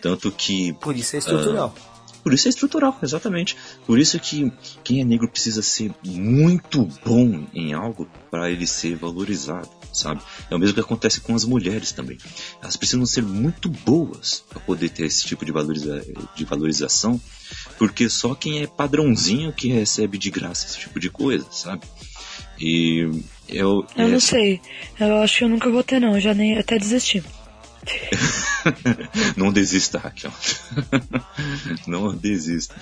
Tanto 0.01 0.31
que 0.31 0.73
Por 0.73 0.95
isso 0.95 1.15
é 1.15 1.19
estrutural. 1.19 1.73
por 2.23 2.33
isso 2.33 2.47
é 2.47 2.49
estrutural, 2.49 2.97
exatamente. 3.01 3.55
Por 3.85 3.97
isso 3.97 4.19
que 4.19 4.51
quem 4.83 5.01
é 5.01 5.03
negro 5.03 5.27
precisa 5.27 5.61
ser 5.61 5.93
muito 6.03 6.87
bom 7.05 7.45
em 7.53 7.73
algo 7.73 8.07
para 8.29 8.51
ele 8.51 8.67
ser 8.67 8.95
valorizado, 8.95 9.69
sabe? 9.93 10.21
É 10.49 10.55
o 10.55 10.59
mesmo 10.59 10.73
que 10.73 10.81
acontece 10.81 11.21
com 11.21 11.35
as 11.35 11.45
mulheres 11.45 11.91
também. 11.91 12.17
Elas 12.61 12.75
precisam 12.75 13.05
ser 13.05 13.23
muito 13.23 13.69
boas 13.69 14.43
para 14.49 14.59
poder 14.59 14.89
ter 14.89 15.05
esse 15.05 15.25
tipo 15.25 15.45
de, 15.45 15.51
valoriza 15.51 16.05
de 16.35 16.43
valorização, 16.43 17.21
porque 17.77 18.09
só 18.09 18.33
quem 18.35 18.61
é 18.61 18.67
padrãozinho 18.67 19.53
que 19.53 19.67
recebe 19.69 20.17
de 20.17 20.29
graça 20.29 20.65
esse 20.65 20.79
tipo 20.79 20.99
de 20.99 21.09
coisa, 21.09 21.45
sabe? 21.51 21.83
E 22.59 23.07
eu, 23.47 23.85
Eu 23.95 24.07
não 24.09 24.15
é- 24.17 24.19
sei. 24.19 24.61
Eu 24.99 25.17
acho 25.21 25.37
que 25.39 25.43
eu 25.43 25.49
nunca 25.49 25.69
vou 25.69 25.83
ter, 25.83 25.99
não. 25.99 26.15
Eu 26.15 26.21
já 26.21 26.33
nem 26.33 26.57
até 26.57 26.77
desisti. 26.77 27.23
não 29.35 29.51
desista, 29.51 29.97
Raquel. 29.97 30.31
não 31.85 32.15
desista. 32.15 32.75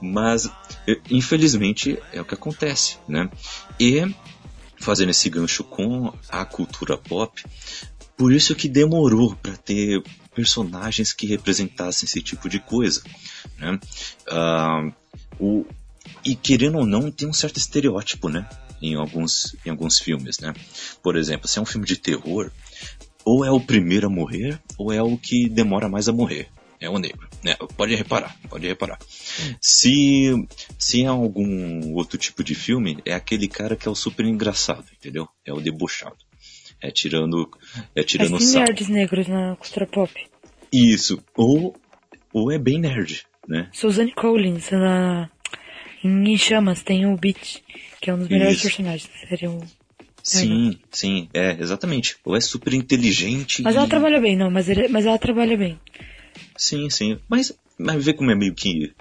Mas, 0.00 0.48
eh, 0.86 1.00
infelizmente, 1.10 1.98
é 2.12 2.20
o 2.20 2.24
que 2.24 2.34
acontece, 2.34 2.98
né? 3.08 3.28
E, 3.80 4.02
fazendo 4.84 5.10
esse 5.10 5.28
gancho 5.30 5.64
com 5.64 6.12
a 6.28 6.44
cultura 6.44 6.96
pop, 6.96 7.42
por 8.16 8.32
isso 8.32 8.54
que 8.54 8.68
demorou 8.68 9.34
para 9.36 9.56
ter 9.56 10.02
personagens 10.34 11.12
que 11.12 11.26
representassem 11.26 12.06
esse 12.06 12.22
tipo 12.22 12.48
de 12.48 12.58
coisa, 12.60 13.02
né? 13.58 13.78
Ah, 14.28 14.92
o, 15.38 15.64
e 16.24 16.34
querendo 16.34 16.78
ou 16.78 16.86
não, 16.86 17.10
tem 17.10 17.28
um 17.28 17.32
certo 17.32 17.56
estereótipo, 17.56 18.28
né? 18.28 18.48
Em 18.80 18.94
alguns, 18.94 19.56
em 19.64 19.70
alguns 19.70 19.98
filmes, 19.98 20.38
né? 20.38 20.54
Por 21.02 21.16
exemplo, 21.16 21.48
se 21.48 21.58
é 21.58 21.62
um 21.62 21.66
filme 21.66 21.86
de 21.86 21.96
terror, 21.96 22.50
ou 23.24 23.44
é 23.44 23.50
o 23.50 23.60
primeiro 23.60 24.06
a 24.06 24.10
morrer, 24.10 24.60
ou 24.76 24.92
é 24.92 25.02
o 25.02 25.16
que 25.16 25.48
demora 25.48 25.88
mais 25.88 26.08
a 26.08 26.12
morrer. 26.12 26.48
É 26.80 26.88
o 26.88 26.98
negro. 26.98 27.28
Né? 27.42 27.56
Pode 27.76 27.94
reparar, 27.94 28.36
pode 28.48 28.66
reparar. 28.66 28.98
Se, 29.60 30.32
se 30.78 31.02
é 31.02 31.06
algum 31.06 31.94
outro 31.94 32.18
tipo 32.18 32.42
de 32.42 32.54
filme, 32.54 32.98
é 33.04 33.14
aquele 33.14 33.48
cara 33.48 33.76
que 33.76 33.88
é 33.88 33.90
o 33.90 33.94
super 33.94 34.24
engraçado, 34.26 34.84
entendeu? 34.92 35.28
É 35.46 35.52
o 35.52 35.60
debochado. 35.60 36.16
É 36.80 36.90
tirando, 36.90 37.48
é 37.94 38.00
Mas 38.02 38.06
tirando 38.06 38.38
tem 38.38 38.46
sarro. 38.46 38.64
nerds 38.66 38.88
negros 38.88 39.28
na 39.28 39.56
cultura 39.56 39.86
pop. 39.86 40.12
Isso. 40.70 41.22
Ou, 41.36 41.74
ou 42.32 42.52
é 42.52 42.58
bem 42.58 42.78
nerd, 42.78 43.24
né? 43.48 43.70
Suzanne 43.72 44.12
Collins, 44.12 44.70
na... 44.70 45.30
em 46.02 46.36
Chamas, 46.36 46.82
tem 46.82 47.06
o 47.06 47.16
Beat, 47.16 47.62
que 48.00 48.10
é 48.10 48.14
um 48.14 48.18
dos 48.18 48.28
melhores 48.28 48.56
Isso. 48.56 48.62
personagens. 48.64 49.10
Seria 49.28 49.50
um... 49.50 49.60
Sim, 50.22 50.78
sim, 50.90 51.28
é, 51.34 51.52
exatamente. 51.60 52.16
Ou 52.24 52.34
é 52.34 52.40
super 52.40 52.72
inteligente 52.72 53.62
Mas 53.62 53.74
e... 53.74 53.78
ela 53.78 53.86
trabalha 53.86 54.18
bem, 54.20 54.34
não, 54.36 54.50
mas, 54.50 54.70
ele, 54.70 54.88
mas 54.88 55.04
ela 55.04 55.18
trabalha 55.18 55.56
bem. 55.56 55.78
Sim, 56.56 56.88
sim. 56.90 57.18
Mas, 57.28 57.52
mas 57.78 58.04
vê 58.04 58.12
como 58.12 58.30
é 58.30 58.34
meio 58.34 58.54
que. 58.54 58.92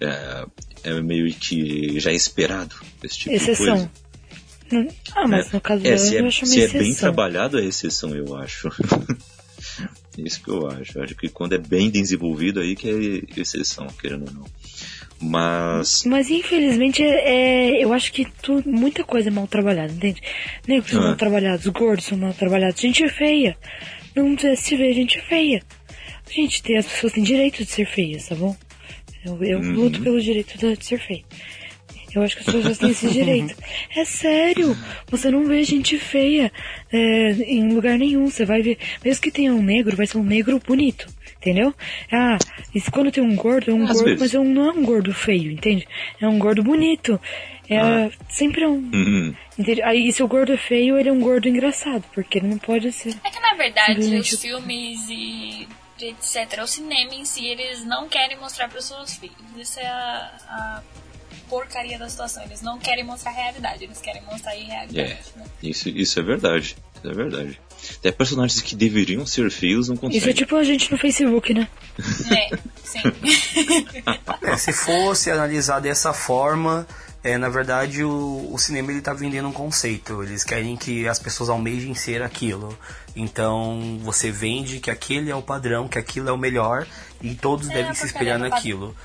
É, 0.00 0.46
é 0.84 1.00
meio 1.00 1.32
que 1.34 1.98
já 2.00 2.12
esperado 2.12 2.74
esse 3.02 3.18
tipo 3.18 3.30
de 3.30 3.36
Exceção. 3.36 3.66
coisa. 3.66 3.90
Não- 4.72 4.88
Ah, 5.16 5.26
mas 5.26 5.48
É. 5.48 5.50
no 5.54 5.60
caso 5.60 5.86
É, 5.86 5.96
se 5.96 6.14
eu 6.14 6.24
é, 6.24 6.28
acho 6.28 6.46
se 6.46 6.56
uma 6.58 6.64
é 6.64 6.68
bem 6.68 6.80
exceção. 6.90 7.00
trabalhado, 7.00 7.58
é 7.58 7.64
exceção, 7.64 8.14
eu 8.14 8.36
acho. 8.36 8.68
Isso 10.18 10.42
que 10.42 10.50
eu 10.50 10.68
acho. 10.68 10.98
Eu 10.98 11.02
acho 11.04 11.14
que 11.14 11.28
quando 11.28 11.54
é 11.54 11.58
bem 11.58 11.90
desenvolvido 11.90 12.60
aí 12.60 12.76
que 12.76 12.88
é 13.36 13.40
exceção, 13.40 13.86
querendo 13.88 14.26
ou 14.28 14.32
não. 14.34 14.44
Mas. 15.20 16.04
Mas 16.04 16.30
infelizmente 16.30 17.02
é, 17.02 17.82
eu 17.82 17.92
acho 17.92 18.12
que 18.12 18.26
tu, 18.42 18.62
muita 18.66 19.04
coisa 19.04 19.28
é 19.28 19.32
mal 19.32 19.46
trabalhada, 19.46 19.92
entende? 19.92 20.20
Negros 20.66 20.90
são 20.90 21.02
Ah. 21.02 21.06
mal 21.08 21.16
trabalhados, 21.16 21.66
gordos 21.68 22.04
são 22.06 22.16
mal 22.18 22.32
trabalhados, 22.34 22.80
gente 22.80 23.06
feia. 23.08 23.56
Não 24.14 24.36
se 24.56 24.76
vê 24.76 24.92
gente 24.92 25.20
feia. 25.22 25.62
Gente, 26.34 26.62
tem, 26.62 26.76
as 26.76 26.86
pessoas 26.86 27.12
têm 27.12 27.22
direito 27.24 27.64
de 27.64 27.70
ser 27.70 27.86
feias, 27.86 28.28
tá 28.28 28.34
bom? 28.34 28.56
Eu, 29.24 29.42
eu 29.44 29.58
Uhum. 29.58 29.72
luto 29.72 30.00
pelo 30.00 30.20
direito 30.20 30.56
de, 30.56 30.84
ser 30.84 30.98
feio. 30.98 31.24
Eu 32.14 32.22
acho 32.22 32.34
que 32.36 32.40
as 32.40 32.54
pessoas 32.54 32.78
têm 32.78 32.90
esse 32.90 33.08
direito. 33.12 33.54
É 33.96 34.04
sério, 34.04 34.76
você 35.08 35.30
não 35.30 35.44
vê 35.46 35.62
gente 35.64 35.98
feia 35.98 36.50
é, 36.92 37.30
em 37.32 37.72
lugar 37.72 37.98
nenhum. 37.98 38.28
Você 38.30 38.44
vai 38.44 38.62
ver, 38.62 38.78
mesmo 39.04 39.22
que 39.22 39.30
tenha 39.30 39.52
um 39.54 39.62
negro, 39.62 39.96
vai 39.96 40.06
ser 40.06 40.18
um 40.18 40.24
negro 40.24 40.60
bonito, 40.66 41.06
entendeu? 41.36 41.72
Ah, 42.10 42.36
e 42.74 42.80
se 42.80 42.90
quando 42.90 43.12
tem 43.12 43.22
um 43.22 43.36
gordo, 43.36 43.70
é 43.70 43.74
um 43.74 43.84
Às 43.84 43.92
gordo, 43.92 44.04
vezes. 44.06 44.20
mas 44.20 44.34
é 44.34 44.40
um, 44.40 44.52
não 44.52 44.70
é 44.70 44.72
um 44.72 44.82
gordo 44.84 45.12
feio, 45.14 45.52
entende? 45.52 45.86
É 46.20 46.26
um 46.26 46.38
gordo 46.38 46.62
bonito. 46.62 47.20
É 47.68 47.78
Ah. 47.78 48.10
sempre 48.28 48.62
é 48.64 48.68
um. 48.68 48.90
Uhum. 48.92 49.34
Aí, 49.84 50.08
e 50.08 50.12
se 50.12 50.22
o 50.22 50.26
gordo 50.28 50.52
é 50.52 50.56
feio, 50.56 50.98
ele 50.98 51.08
é 51.08 51.12
um 51.12 51.20
gordo 51.20 51.48
engraçado, 51.48 52.02
porque 52.12 52.38
ele 52.38 52.48
não 52.48 52.58
pode 52.58 52.90
ser. 52.90 53.14
É 53.22 53.30
que 53.30 53.38
na 53.40 53.54
verdade 53.54 54.16
os 54.16 54.40
filmes 54.40 54.98
e 55.08 55.68
etc, 56.02 56.62
o 56.62 56.66
cinema 56.66 57.14
em 57.14 57.24
si, 57.24 57.46
eles 57.46 57.84
não 57.84 58.08
querem 58.08 58.38
mostrar 58.38 58.68
pessoas 58.68 59.14
feias. 59.14 59.34
Isso 59.56 59.78
é 59.78 59.86
a, 59.86 60.32
a 60.48 60.82
porcaria 61.48 61.98
da 61.98 62.08
situação. 62.08 62.42
Eles 62.44 62.62
não 62.62 62.78
querem 62.78 63.04
mostrar 63.04 63.32
a 63.32 63.34
realidade, 63.34 63.84
eles 63.84 64.00
querem 64.00 64.22
mostrar 64.22 64.52
a 64.52 64.56
irrealidade. 64.56 65.24
É. 65.34 65.38
né? 65.38 65.44
Isso, 65.62 65.88
isso 65.88 66.18
é 66.18 66.22
verdade. 66.22 66.76
Isso 66.96 67.08
é 67.10 67.14
verdade. 67.14 67.60
Até 67.96 68.12
personagens 68.12 68.60
que 68.60 68.76
deveriam 68.76 69.26
ser 69.26 69.50
feios 69.50 69.88
não 69.88 69.96
conseguem. 69.96 70.18
Isso 70.18 70.28
é 70.28 70.32
tipo 70.32 70.54
a 70.56 70.62
gente 70.62 70.90
no 70.92 70.98
Facebook, 70.98 71.52
né? 71.52 71.68
É, 72.30 72.56
sim. 72.84 73.00
É, 74.42 74.56
se 74.56 74.72
fosse 74.72 75.30
analisar 75.30 75.80
dessa 75.80 76.14
forma, 76.14 76.86
é, 77.22 77.36
na 77.36 77.48
verdade 77.48 78.02
o, 78.02 78.48
o 78.52 78.58
cinema 78.58 78.90
ele 78.90 79.02
tá 79.02 79.12
vendendo 79.12 79.48
um 79.48 79.52
conceito. 79.52 80.22
Eles 80.22 80.44
querem 80.44 80.76
que 80.76 81.06
as 81.06 81.18
pessoas 81.18 81.48
almejem 81.48 81.94
ser 81.94 82.22
aquilo. 82.22 82.76
Então 83.14 83.98
você 84.02 84.30
vende 84.30 84.80
que 84.80 84.90
aquele 84.90 85.30
é 85.30 85.36
o 85.36 85.42
padrão, 85.42 85.88
que 85.88 85.98
aquilo 85.98 86.28
é 86.28 86.32
o 86.32 86.38
melhor 86.38 86.86
e 87.20 87.34
todos 87.34 87.68
É, 87.68 87.74
devem 87.74 87.94
se 87.94 88.06
espelhar 88.06 88.36
é 88.36 88.38
padrão. 88.38 88.56
naquilo. 88.56 88.96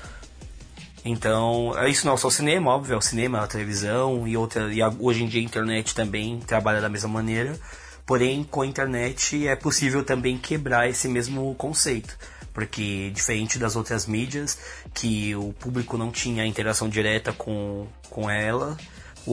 Então, 1.08 1.72
isso 1.88 2.04
não 2.04 2.14
é 2.14 2.16
só 2.16 2.26
o 2.26 2.32
cinema, 2.32 2.72
óbvio, 2.72 2.94
é 2.94 2.96
o 2.96 3.00
cinema, 3.00 3.40
a 3.40 3.46
televisão 3.46 4.26
e 4.26 4.36
outra 4.36 4.72
e 4.74 4.82
a, 4.82 4.92
hoje 4.98 5.22
em 5.22 5.28
dia 5.28 5.40
a 5.40 5.44
internet 5.44 5.94
também 5.94 6.40
trabalha 6.40 6.80
da 6.80 6.88
mesma 6.88 7.08
maneira. 7.08 7.56
Porém, 8.04 8.42
com 8.42 8.62
a 8.62 8.66
internet 8.66 9.46
é 9.46 9.54
possível 9.54 10.02
também 10.04 10.36
quebrar 10.36 10.88
esse 10.88 11.06
mesmo 11.06 11.54
conceito 11.54 12.16
porque 12.56 13.10
diferente 13.14 13.58
das 13.58 13.76
outras 13.76 14.06
mídias, 14.06 14.58
que 14.94 15.36
o 15.36 15.52
público 15.52 15.98
não 15.98 16.10
tinha 16.10 16.46
interação 16.46 16.88
direta 16.88 17.30
com, 17.30 17.86
com 18.08 18.30
ela, 18.30 18.78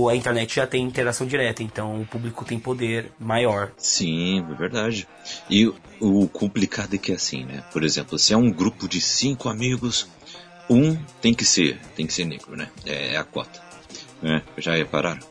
a 0.10 0.14
internet 0.14 0.56
já 0.56 0.68
tem 0.68 0.84
interação 0.84 1.26
direta, 1.26 1.64
então 1.64 2.02
o 2.02 2.06
público 2.06 2.44
tem 2.44 2.60
poder 2.60 3.14
maior. 3.18 3.72
Sim, 3.78 4.40
é 4.40 4.56
verdade. 4.56 5.08
E 5.50 5.72
o 6.02 6.28
complicado 6.28 6.96
é 6.96 6.98
que 6.98 7.14
é 7.14 7.16
assim, 7.16 7.46
né? 7.46 7.64
Por 7.72 7.86
exemplo, 7.86 8.20
se 8.20 8.34
é 8.34 8.38
um 8.38 8.52
grupo 8.52 8.90
de 8.90 9.00
cinco 9.00 9.48
amigos, 9.48 10.06
um 10.70 10.94
tem 11.22 11.34
que 11.34 11.46
ser, 11.46 11.80
tem 11.96 12.06
que 12.06 12.14
ser 12.14 12.26
negro, 12.26 12.58
né? 12.58 12.68
É, 12.86 13.14
é 13.14 13.18
a 13.18 13.24
cota. 13.24 13.62
Né? 14.22 14.42
Já 14.58 14.76
repararam? 14.76 15.22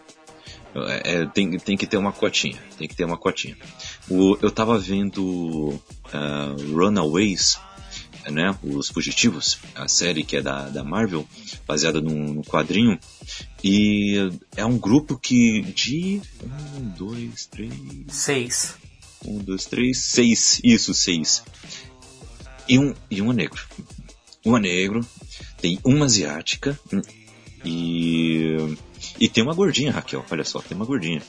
É, 0.74 1.12
é, 1.12 1.26
tem, 1.26 1.58
tem 1.58 1.76
que 1.76 1.86
ter 1.86 1.98
uma 1.98 2.12
cotinha, 2.12 2.58
tem 2.78 2.88
que 2.88 2.96
ter 2.96 3.04
uma 3.04 3.18
cotinha. 3.18 3.54
O, 4.08 4.38
eu 4.40 4.50
tava 4.50 4.78
vendo 4.78 5.22
uh, 5.22 6.74
Runaways, 6.74 7.58
né, 8.30 8.56
Os 8.62 8.88
Fugitivos, 8.88 9.58
a 9.74 9.88
série 9.88 10.22
que 10.22 10.36
é 10.36 10.42
da, 10.42 10.68
da 10.68 10.84
Marvel, 10.84 11.26
baseada 11.66 12.00
no, 12.00 12.34
no 12.34 12.42
quadrinho, 12.42 12.98
e 13.62 14.30
é 14.56 14.64
um 14.64 14.78
grupo 14.78 15.18
que 15.18 15.62
de 15.62 16.20
um, 16.42 16.88
dois, 16.96 17.46
três, 17.46 17.72
seis, 18.08 18.76
um, 19.24 19.38
dois, 19.38 19.66
três, 19.66 19.98
seis, 19.98 20.60
isso, 20.62 20.94
seis, 20.94 21.42
e 22.68 22.78
um 22.78 22.94
e 23.10 23.20
um 23.20 23.30
é 23.30 23.34
negro, 23.34 23.62
um 24.44 24.56
é 24.56 24.60
negro, 24.60 25.06
tem 25.60 25.78
uma 25.84 26.06
asiática 26.06 26.78
e 27.64 28.76
e 29.18 29.28
tem 29.28 29.42
uma 29.42 29.54
gordinha, 29.54 29.92
Raquel, 29.92 30.24
olha 30.30 30.44
só, 30.44 30.60
tem 30.60 30.76
uma 30.76 30.86
gordinha. 30.86 31.22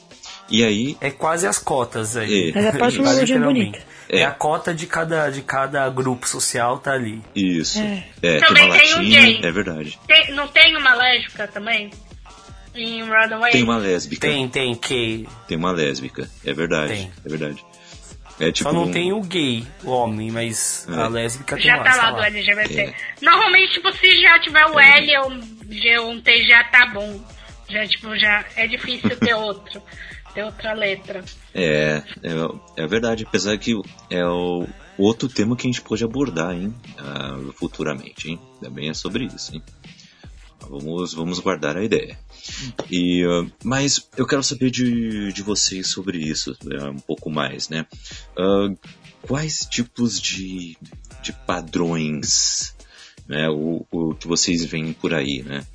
E 0.50 0.64
aí. 0.64 0.98
É 1.00 1.10
quase 1.10 1.48
as 1.48 1.58
cotas 1.58 2.18
aí. 2.18 2.50
É. 2.50 2.54
Mas 2.54 2.66
a 2.66 2.78
parte 2.78 3.00
uma 3.00 3.14
gordinha 3.14 3.40
bonita. 3.40 3.80
É. 4.10 4.20
é. 4.20 4.26
a 4.26 4.32
cota 4.32 4.74
de 4.74 4.88
cada, 4.88 5.30
de 5.30 5.42
cada 5.42 5.90
grupo 5.90 6.28
social 6.28 6.80
tá 6.80 6.94
ali. 6.94 7.22
Isso. 7.36 7.80
É, 7.80 8.04
é 8.22 8.40
também 8.40 8.70
tem, 8.70 8.72
uma 8.72 8.78
tem 8.78 8.96
um 8.96 9.10
gay. 9.10 9.40
é 9.44 9.52
verdade. 9.52 10.00
Tem, 10.08 10.32
não 10.34 10.48
tem 10.48 10.76
uma 10.76 10.94
lésbica 10.94 11.48
também? 11.48 11.92
Em 12.76 13.04
Runaway? 13.04 13.52
Tem 13.52 13.64
uma 13.64 13.78
lésbica. 13.78 14.28
Tem, 14.28 14.48
tem, 14.50 14.76
que. 14.76 15.28
Tem 15.48 15.58
uma 15.58 15.72
lésbica, 15.72 16.28
é 16.44 16.54
verdade. 16.54 16.94
Tem. 16.94 17.12
É 17.24 17.30
verdade. 17.30 17.64
É 18.40 18.52
tipo 18.52 18.70
Só 18.70 18.74
não 18.74 18.86
um... 18.86 18.92
tem 18.92 19.14
o 19.14 19.22
gay, 19.22 19.66
o 19.84 19.92
homem, 19.92 20.32
mas 20.32 20.88
é. 20.90 20.96
a 20.96 21.08
lésbica 21.08 21.56
tem 21.56 21.66
Já 21.66 21.76
lá, 21.76 21.84
tá 21.84 21.96
lá, 21.96 22.12
do 22.12 22.24
LGBT. 22.24 22.82
É. 22.82 22.94
Normalmente, 23.22 23.74
tipo, 23.74 23.92
se 23.94 24.22
já 24.22 24.40
tiver 24.40 24.66
o 24.66 24.80
é. 24.80 24.98
L 24.98 25.18
ou 25.20 25.32
G 25.70 26.00
ou 26.00 26.12
um 26.12 26.20
T, 26.20 26.48
já 26.48 26.64
tá 26.64 26.88
bom. 26.88 27.22
Já, 27.70 27.88
tipo, 27.88 28.18
já 28.18 28.44
é 28.56 28.68
difícil 28.68 29.16
ter 29.18 29.36
outro 29.36 29.82
ter 30.34 30.44
outra 30.44 30.74
letra. 30.74 31.24
É, 31.54 32.02
é, 32.24 32.84
é 32.84 32.88
verdade, 32.88 33.24
apesar 33.28 33.58
que 33.58 33.80
é 34.10 34.26
o 34.26 34.68
outro 34.98 35.30
tema 35.30 35.56
que 35.56 35.68
a 35.68 35.72
gente 35.72 35.82
pode 35.82 36.04
abordar, 36.04 36.54
hein, 36.54 36.74
uh, 37.00 37.52
futuramente, 37.54 38.30
hein, 38.30 38.40
também 38.62 38.90
é 38.90 38.94
sobre 38.94 39.26
isso, 39.26 39.56
hein. 39.56 39.64
Vamos, 40.70 41.14
vamos 41.14 41.40
guardar 41.40 41.76
a 41.76 41.84
ideia. 41.84 42.18
E, 42.90 43.26
uh, 43.26 43.52
mas 43.64 44.10
eu 44.16 44.26
quero 44.26 44.42
saber 44.42 44.72
de, 44.72 45.34
de 45.34 45.44
vocês 45.44 45.88
sobre 45.88 46.18
isso 46.18 46.58
uh, 46.64 46.90
um 46.90 47.00
pouco 47.00 47.30
mais, 47.30 47.68
né? 47.68 47.86
Uh, 48.38 48.78
quais 49.22 49.68
tipos 49.70 50.22
de, 50.22 50.78
de 51.22 51.34
padrões 51.46 52.74
né, 53.28 53.50
o, 53.50 53.86
o 53.92 54.14
que 54.14 54.28
vocês 54.28 54.66
veem 54.66 54.94
por 54.94 55.14
aí, 55.14 55.44
né? 55.44 55.66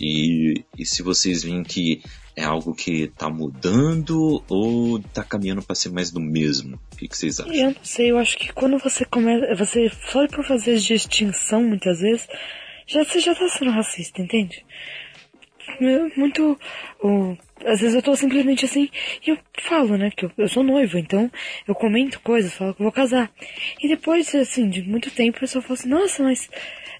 E, 0.00 0.64
e 0.76 0.84
se 0.84 1.02
vocês 1.02 1.42
veem 1.42 1.62
que 1.62 2.02
é 2.36 2.44
algo 2.44 2.74
que 2.74 3.04
está 3.04 3.28
mudando 3.28 4.42
ou 4.48 4.98
está 4.98 5.22
caminhando 5.22 5.62
para 5.62 5.74
ser 5.74 5.90
mais 5.90 6.10
do 6.10 6.20
mesmo? 6.20 6.78
O 6.92 6.96
que, 6.96 7.08
que, 7.08 7.16
vocês 7.16 7.38
acham? 7.40 7.54
Eu 7.54 7.70
não 7.70 7.84
sei, 7.84 8.10
eu 8.10 8.18
acho 8.18 8.36
que 8.36 8.52
quando 8.52 8.78
você 8.78 9.04
começa, 9.04 9.54
você 9.54 9.90
só 10.10 10.26
por 10.26 10.44
fazer 10.44 10.76
distinção 10.78 11.62
muitas 11.62 12.00
vezes, 12.00 12.26
já 12.86 13.04
você 13.04 13.20
já 13.20 13.32
está 13.32 13.48
sendo 13.48 13.70
racista, 13.70 14.20
entende? 14.20 14.64
Muito, 16.16 16.58
oh, 17.02 17.36
às 17.64 17.80
vezes 17.80 17.94
eu 17.94 18.02
tô 18.02 18.14
simplesmente 18.14 18.64
assim, 18.64 18.88
e 19.26 19.30
eu 19.30 19.38
falo, 19.60 19.96
né, 19.96 20.10
que 20.10 20.26
eu, 20.26 20.32
eu 20.36 20.48
sou 20.48 20.62
noivo, 20.62 20.98
então 20.98 21.30
eu 21.66 21.74
comento 21.74 22.20
coisas, 22.20 22.54
falo 22.54 22.74
que 22.74 22.80
eu 22.80 22.84
vou 22.84 22.92
casar. 22.92 23.30
E 23.82 23.88
depois, 23.88 24.34
assim, 24.34 24.68
de 24.68 24.82
muito 24.82 25.10
tempo, 25.10 25.38
a 25.38 25.40
pessoa 25.40 25.62
fala 25.62 25.74
assim, 25.74 25.88
nossa, 25.88 26.22
mas 26.22 26.48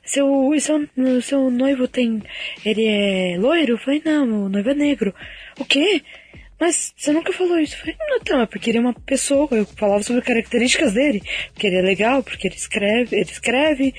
seu, 0.04 0.50
seu, 0.61 1.23
seu 1.23 1.50
noivo 1.50 1.88
tem, 1.88 2.23
ele 2.64 2.87
é 2.87 3.37
loiro? 3.38 3.72
Eu 3.72 3.79
falei, 3.79 4.02
não, 4.05 4.46
o 4.46 4.48
noivo 4.48 4.70
é 4.70 4.74
negro. 4.74 5.14
O 5.59 5.64
quê? 5.64 6.02
Mas 6.61 6.94
você 6.96 7.12
nunca 7.12 7.33
falou 7.33 7.59
isso. 7.59 7.74
Eu 7.74 7.81
falei, 7.81 7.96
não, 7.98 8.16
então, 8.16 8.40
é 8.40 8.46
porque 8.46 8.70
ele 8.70 8.79
é 8.79 8.81
uma 8.81 8.94
pessoa, 8.94 9.48
eu 9.50 9.66
falava 9.66 10.02
sobre 10.02 10.22
características 10.22 10.92
dele, 10.92 11.22
porque 11.52 11.66
ele 11.66 11.76
é 11.76 11.83
legal, 11.83 12.22
porque 12.22 12.48
ele 12.48 12.57
escreve, 12.57 13.16
ele 13.16 13.31
escreve. 13.31 13.94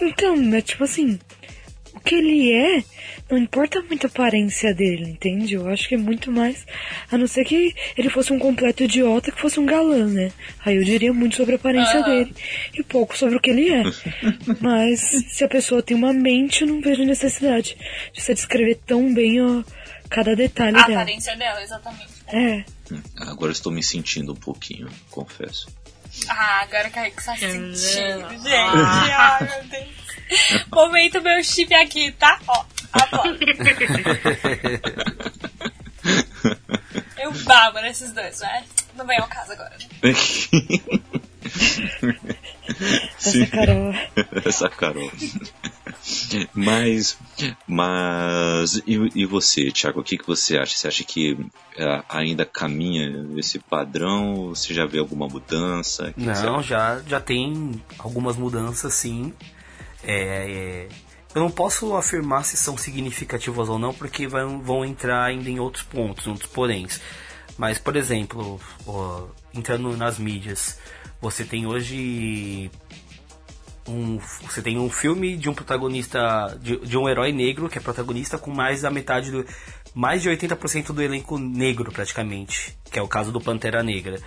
Então, 0.00 0.54
é 0.54 0.60
tipo 0.60 0.84
assim, 0.84 1.18
o 1.98 2.00
que 2.00 2.14
ele 2.14 2.52
é, 2.52 2.84
não 3.28 3.36
importa 3.36 3.82
muito 3.82 4.06
a 4.06 4.08
aparência 4.08 4.72
dele, 4.72 5.10
entende? 5.10 5.54
Eu 5.54 5.68
acho 5.68 5.88
que 5.88 5.96
é 5.96 5.98
muito 5.98 6.30
mais. 6.30 6.64
A 7.10 7.18
não 7.18 7.26
ser 7.26 7.44
que 7.44 7.74
ele 7.96 8.08
fosse 8.08 8.32
um 8.32 8.38
completo 8.38 8.84
idiota 8.84 9.32
que 9.32 9.40
fosse 9.40 9.58
um 9.58 9.66
galã, 9.66 10.06
né? 10.06 10.32
Aí 10.64 10.76
eu 10.76 10.84
diria 10.84 11.12
muito 11.12 11.36
sobre 11.36 11.54
a 11.54 11.56
aparência 11.56 12.02
dele 12.04 12.32
e 12.72 12.82
pouco 12.84 13.18
sobre 13.18 13.36
o 13.36 13.40
que 13.40 13.50
ele 13.50 13.68
é. 13.68 13.82
Mas 14.60 15.00
se 15.00 15.44
a 15.44 15.48
pessoa 15.48 15.82
tem 15.82 15.96
uma 15.96 16.12
mente, 16.12 16.62
eu 16.62 16.68
não 16.68 16.80
vejo 16.80 17.04
necessidade 17.04 17.76
de 18.12 18.22
você 18.22 18.32
descrever 18.32 18.76
tão 18.86 19.12
bem 19.12 19.42
ó, 19.42 19.62
cada 20.08 20.36
detalhe 20.36 20.78
a 20.78 20.86
dela. 20.86 21.00
A 21.00 21.02
aparência 21.02 21.36
dela, 21.36 21.62
exatamente. 21.62 22.18
É. 22.28 22.64
Agora 23.16 23.52
estou 23.52 23.72
me 23.72 23.82
sentindo 23.82 24.32
um 24.32 24.36
pouquinho, 24.36 24.88
confesso. 25.10 25.68
Ah, 26.28 26.60
agora 26.62 26.90
que 26.90 27.00
você 27.00 27.10
tá 27.26 27.36
sentindo, 27.36 27.76
gente. 27.76 28.54
Ah. 28.54 29.38
Ai, 29.40 29.48
meu 29.48 29.64
Deus. 29.64 29.88
Momento 30.70 31.20
meu 31.22 31.42
chip 31.42 31.74
aqui, 31.74 32.12
tá? 32.12 32.38
Ó, 32.46 32.64
Eu 37.18 37.32
babo 37.44 37.80
nesses 37.80 38.12
dois, 38.12 38.40
né? 38.40 38.64
Não 38.94 39.04
vem 39.06 39.18
ao 39.18 39.28
caso 39.28 39.52
agora. 39.52 39.76
Né? 39.78 39.86
Essa 43.18 43.46
Carol. 43.46 43.94
Essa 44.44 44.68
Carol. 44.68 45.10
Mas, 46.54 47.18
mas 47.66 48.76
e, 48.86 49.10
e, 49.14 49.26
você, 49.26 49.70
Thiago, 49.70 50.00
o 50.00 50.02
que, 50.02 50.16
que 50.16 50.26
você 50.26 50.56
acha? 50.56 50.76
Você 50.76 50.88
acha 50.88 51.04
que 51.04 51.32
uh, 51.32 52.04
ainda 52.08 52.44
caminha 52.44 53.26
esse 53.36 53.58
padrão? 53.58 54.48
Você 54.48 54.72
já 54.72 54.86
vê 54.86 54.98
alguma 54.98 55.26
mudança? 55.26 56.12
Não, 56.16 56.62
já, 56.62 57.00
já 57.06 57.20
tem 57.20 57.80
algumas 57.98 58.36
mudanças, 58.36 58.94
sim. 58.94 59.32
É, 60.02 60.16
é, 60.16 60.88
eu 61.34 61.42
não 61.42 61.50
posso 61.50 61.94
afirmar 61.94 62.44
se 62.44 62.56
são 62.56 62.76
significativas 62.76 63.68
ou 63.68 63.78
não, 63.78 63.92
porque 63.92 64.26
vão, 64.26 64.60
vão 64.60 64.84
entrar 64.84 65.24
ainda 65.24 65.50
em 65.50 65.58
outros 65.58 65.84
pontos, 65.84 66.26
outros 66.26 66.50
poréns. 66.50 67.00
Mas, 67.56 67.78
por 67.78 67.96
exemplo, 67.96 68.60
ó, 68.86 69.26
entrando 69.52 69.96
nas 69.96 70.18
mídias, 70.18 70.78
você 71.20 71.44
tem 71.44 71.66
hoje 71.66 72.70
um, 73.88 74.18
você 74.42 74.60
tem 74.60 74.78
um 74.78 74.90
filme 74.90 75.36
de 75.36 75.48
um 75.48 75.54
protagonista, 75.54 76.56
de, 76.60 76.78
de, 76.78 76.96
um 76.96 77.08
herói 77.08 77.32
negro 77.32 77.68
que 77.68 77.78
é 77.78 77.80
protagonista 77.80 78.36
com 78.36 78.50
mais 78.50 78.82
da 78.82 78.90
metade 78.90 79.30
do, 79.30 79.44
mais 79.94 80.22
de 80.22 80.28
80% 80.28 80.92
do 80.92 81.02
elenco 81.02 81.38
negro 81.38 81.90
praticamente, 81.90 82.78
que 82.90 82.98
é 82.98 83.02
o 83.02 83.08
caso 83.08 83.32
do 83.32 83.40
Pantera 83.40 83.82
Negra. 83.82 84.20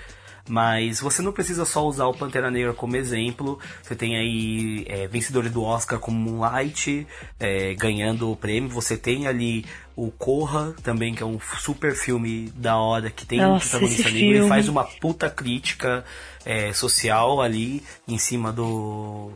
Mas 0.50 1.00
você 1.00 1.22
não 1.22 1.32
precisa 1.32 1.66
só 1.66 1.86
usar 1.86 2.08
o 2.08 2.14
Pantera 2.16 2.50
Negra 2.50 2.74
como 2.74 2.96
exemplo. 2.96 3.60
Você 3.82 3.96
tem 3.96 4.18
aí 4.18 4.84
é, 4.88 5.08
vencedores 5.08 5.52
do 5.52 5.62
Oscar 5.62 6.00
como 6.00 6.18
Moonlight 6.18 7.06
é, 7.40 7.76
ganhando 7.76 8.30
o 8.32 8.36
prêmio. 8.36 8.68
Você 8.72 8.98
tem 8.98 9.28
ali 9.28 9.64
o 9.96 10.10
Corra 10.10 10.74
também, 10.82 11.14
que 11.14 11.22
é 11.22 11.26
um 11.26 11.40
super 11.40 11.96
filme 11.96 12.52
da 12.56 12.76
hora, 12.76 13.12
que 13.12 13.24
tem 13.24 13.40
Nossa, 13.40 13.78
um 13.78 13.80
protagonista 13.80 14.10
negro 14.10 14.46
e 14.46 14.50
faz 14.50 14.68
uma 14.68 14.84
puta 14.84 15.30
crítica 15.30 16.04
é, 16.44 16.74
social 16.74 17.40
ali 17.40 17.84
em 18.08 18.18
cima 18.18 18.52
do, 18.52 19.32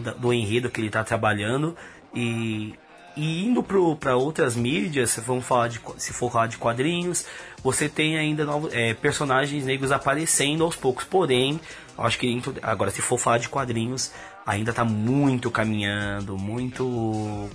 do, 0.00 0.14
do 0.14 0.32
enredo 0.32 0.70
que 0.70 0.80
ele 0.80 0.88
está 0.88 1.04
trabalhando. 1.04 1.76
E 2.14 2.74
e 3.16 3.44
indo 3.44 3.62
para 3.62 4.16
outras 4.16 4.56
mídias, 4.56 5.10
se 5.10 5.20
for, 5.20 5.40
falar 5.42 5.68
de, 5.68 5.80
se 5.98 6.12
for 6.12 6.32
falar 6.32 6.46
de 6.46 6.56
quadrinhos, 6.56 7.26
você 7.62 7.88
tem 7.88 8.16
ainda 8.16 8.44
novos, 8.44 8.72
é, 8.72 8.94
personagens 8.94 9.66
negros 9.66 9.92
aparecendo 9.92 10.64
aos 10.64 10.76
poucos. 10.76 11.04
Porém, 11.04 11.60
acho 11.98 12.18
que 12.18 12.42
agora 12.62 12.90
se 12.90 13.02
for 13.02 13.18
falar 13.18 13.38
de 13.38 13.50
quadrinhos, 13.50 14.12
ainda 14.46 14.70
está 14.70 14.84
muito 14.84 15.50
caminhando, 15.50 16.38
muito 16.38 17.50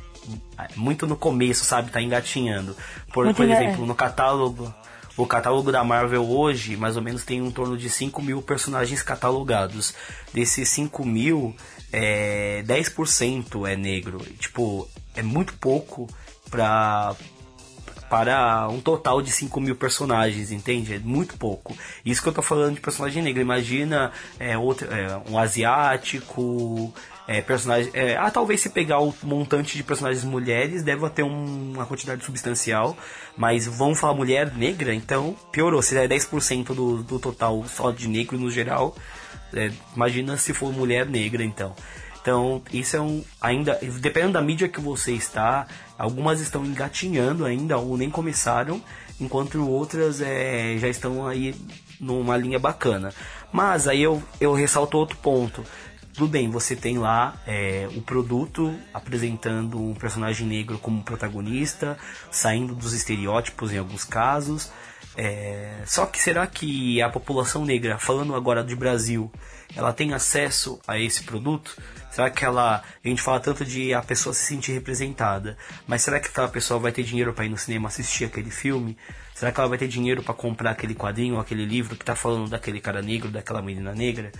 muito 0.76 1.08
no 1.08 1.16
começo, 1.16 1.64
sabe? 1.64 1.90
Tá 1.90 2.02
engatinhando. 2.02 2.76
Por, 3.12 3.34
por 3.34 3.46
exemplo, 3.46 3.86
no 3.86 3.96
catálogo 3.96 4.74
O 5.18 5.26
catálogo 5.26 5.72
da 5.72 5.84
Marvel 5.84 6.30
hoje, 6.30 6.78
mais 6.78 6.96
ou 6.96 7.02
menos, 7.02 7.26
tem 7.26 7.40
em 7.40 7.52
torno 7.52 7.76
de 7.76 7.90
5 7.90 8.22
mil 8.22 8.40
personagens 8.40 9.02
catalogados. 9.02 9.96
Desses 10.32 10.70
5 10.70 11.04
mil, 11.04 11.56
é, 11.92 12.64
10% 12.68 13.68
é 13.68 13.76
negro. 13.76 14.20
Tipo, 14.38 14.88
é 15.16 15.24
muito 15.24 15.56
pouco 15.56 16.08
pra, 16.52 17.16
para 18.08 18.68
um 18.70 18.80
total 18.80 19.20
de 19.20 19.32
5 19.32 19.60
mil 19.60 19.76
personagens, 19.76 20.52
entende? 20.52 20.94
É 20.94 21.00
muito 21.00 21.36
pouco. 21.36 21.76
Isso 22.06 22.22
que 22.22 22.30
eu 22.30 22.34
tô 22.34 22.44
falando 22.44 22.76
de 22.76 22.82
personagem 22.82 23.24
negro. 23.24 23.42
Imagina 23.42 24.12
é, 24.40 24.56
outro, 24.56 24.88
é, 24.94 25.20
um 25.28 25.40
asiático, 25.40 26.94
é, 27.28 27.42
personagem. 27.42 27.92
É, 27.94 28.16
ah, 28.16 28.32
talvez 28.32 28.62
se 28.62 28.70
pegar 28.70 29.00
o 29.02 29.14
montante 29.22 29.76
de 29.76 29.84
personagens 29.84 30.24
mulheres, 30.24 30.82
deve 30.82 31.08
ter 31.10 31.24
um, 31.24 31.74
uma 31.74 31.86
quantidade 31.86 32.24
substancial. 32.24 32.98
Mas 33.36 33.68
vamos 33.68 34.00
falar 34.00 34.14
mulher 34.14 34.54
negra, 34.56 34.94
então 34.94 35.36
piorou. 35.52 35.82
Se 35.82 35.98
é 35.98 36.08
10% 36.08 36.68
do, 36.68 37.04
do 37.04 37.20
total 37.20 37.64
só 37.68 37.92
de 37.92 38.08
negro 38.08 38.38
no 38.38 38.50
geral, 38.50 38.96
é, 39.54 39.72
imagina 39.96 40.38
se 40.38 40.54
for 40.54 40.72
mulher 40.72 41.06
negra, 41.06 41.44
então. 41.44 41.76
Então, 42.22 42.62
isso 42.74 42.96
é 42.96 43.02
um. 43.02 43.24
Ainda. 43.40 43.80
Dependendo 44.02 44.34
da 44.34 44.42
mídia 44.42 44.68
que 44.68 44.82
você 44.82 45.14
está, 45.14 45.68
algumas 45.98 46.42
estão 46.42 46.66
engatinhando 46.66 47.46
ainda, 47.46 47.78
ou 47.78 47.98
nem 47.98 48.10
começaram, 48.10 48.82
enquanto 49.20 49.66
outras 49.66 50.20
é, 50.22 50.78
já 50.78 50.90
estão 50.90 51.26
aí 51.26 51.56
numa 52.00 52.36
linha 52.36 52.60
bacana. 52.60 53.14
Mas 53.52 53.88
aí 53.88 54.04
eu, 54.04 54.22
eu 54.42 54.54
ressalto 54.54 54.98
outro 54.98 55.18
ponto. 55.18 55.64
Tudo 56.18 56.32
bem, 56.32 56.50
você 56.50 56.76
tem 56.76 56.98
lá 56.98 57.40
é, 57.46 57.88
o 57.96 58.02
produto 58.02 58.76
apresentando 58.92 59.80
um 59.80 59.94
personagem 59.94 60.48
negro 60.48 60.80
como 60.80 61.04
protagonista, 61.04 61.96
saindo 62.32 62.74
dos 62.74 62.94
estereótipos 62.94 63.72
em 63.72 63.78
alguns 63.78 64.04
casos. 64.04 64.72
É, 65.16 65.84
só 65.86 66.08
que 66.08 66.20
será 66.20 66.48
que 66.48 67.00
a 67.04 67.10
população 67.10 67.64
negra, 67.64 68.00
falando 68.00 68.34
agora 68.34 68.64
de 68.64 68.76
Brasil, 68.76 69.32
ela 69.76 69.94
tem 69.94 70.12
acesso 70.12 70.80
a 70.88 70.98
esse 70.98 71.24
produto? 71.24 71.78
Será 72.10 72.32
que 72.32 72.44
ela. 72.44 72.82
A 73.06 73.08
gente 73.08 73.22
fala 73.22 73.40
tanto 73.40 73.64
de 73.64 73.94
a 73.94 74.02
pessoa 74.02 74.34
se 74.34 74.44
sentir 74.44 74.72
representada, 74.72 75.56
mas 75.86 76.02
será 76.02 76.20
que 76.20 76.30
aquela 76.30 76.48
pessoa 76.48 76.80
vai 76.80 76.92
ter 76.92 77.04
dinheiro 77.04 77.32
para 77.32 77.46
ir 77.46 77.50
no 77.50 77.60
cinema 77.60 77.90
assistir 77.90 78.26
aquele 78.26 78.50
filme? 78.50 78.98
Será 79.38 79.52
que 79.52 79.60
ela 79.60 79.70
vai 79.70 79.78
ter 79.78 79.88
dinheiro 79.88 80.24
para 80.24 80.34
comprar 80.34 80.72
aquele 80.72 80.96
quadrinho 80.96 81.40
aquele 81.40 81.64
livro 81.64 81.96
que 81.96 82.02
está 82.02 82.16
falando 82.16 82.50
daquele 82.50 82.82
cara 82.82 83.04
negro, 83.04 83.30
daquela 83.30 83.62
menina 83.62 83.94
negra? 83.94 84.32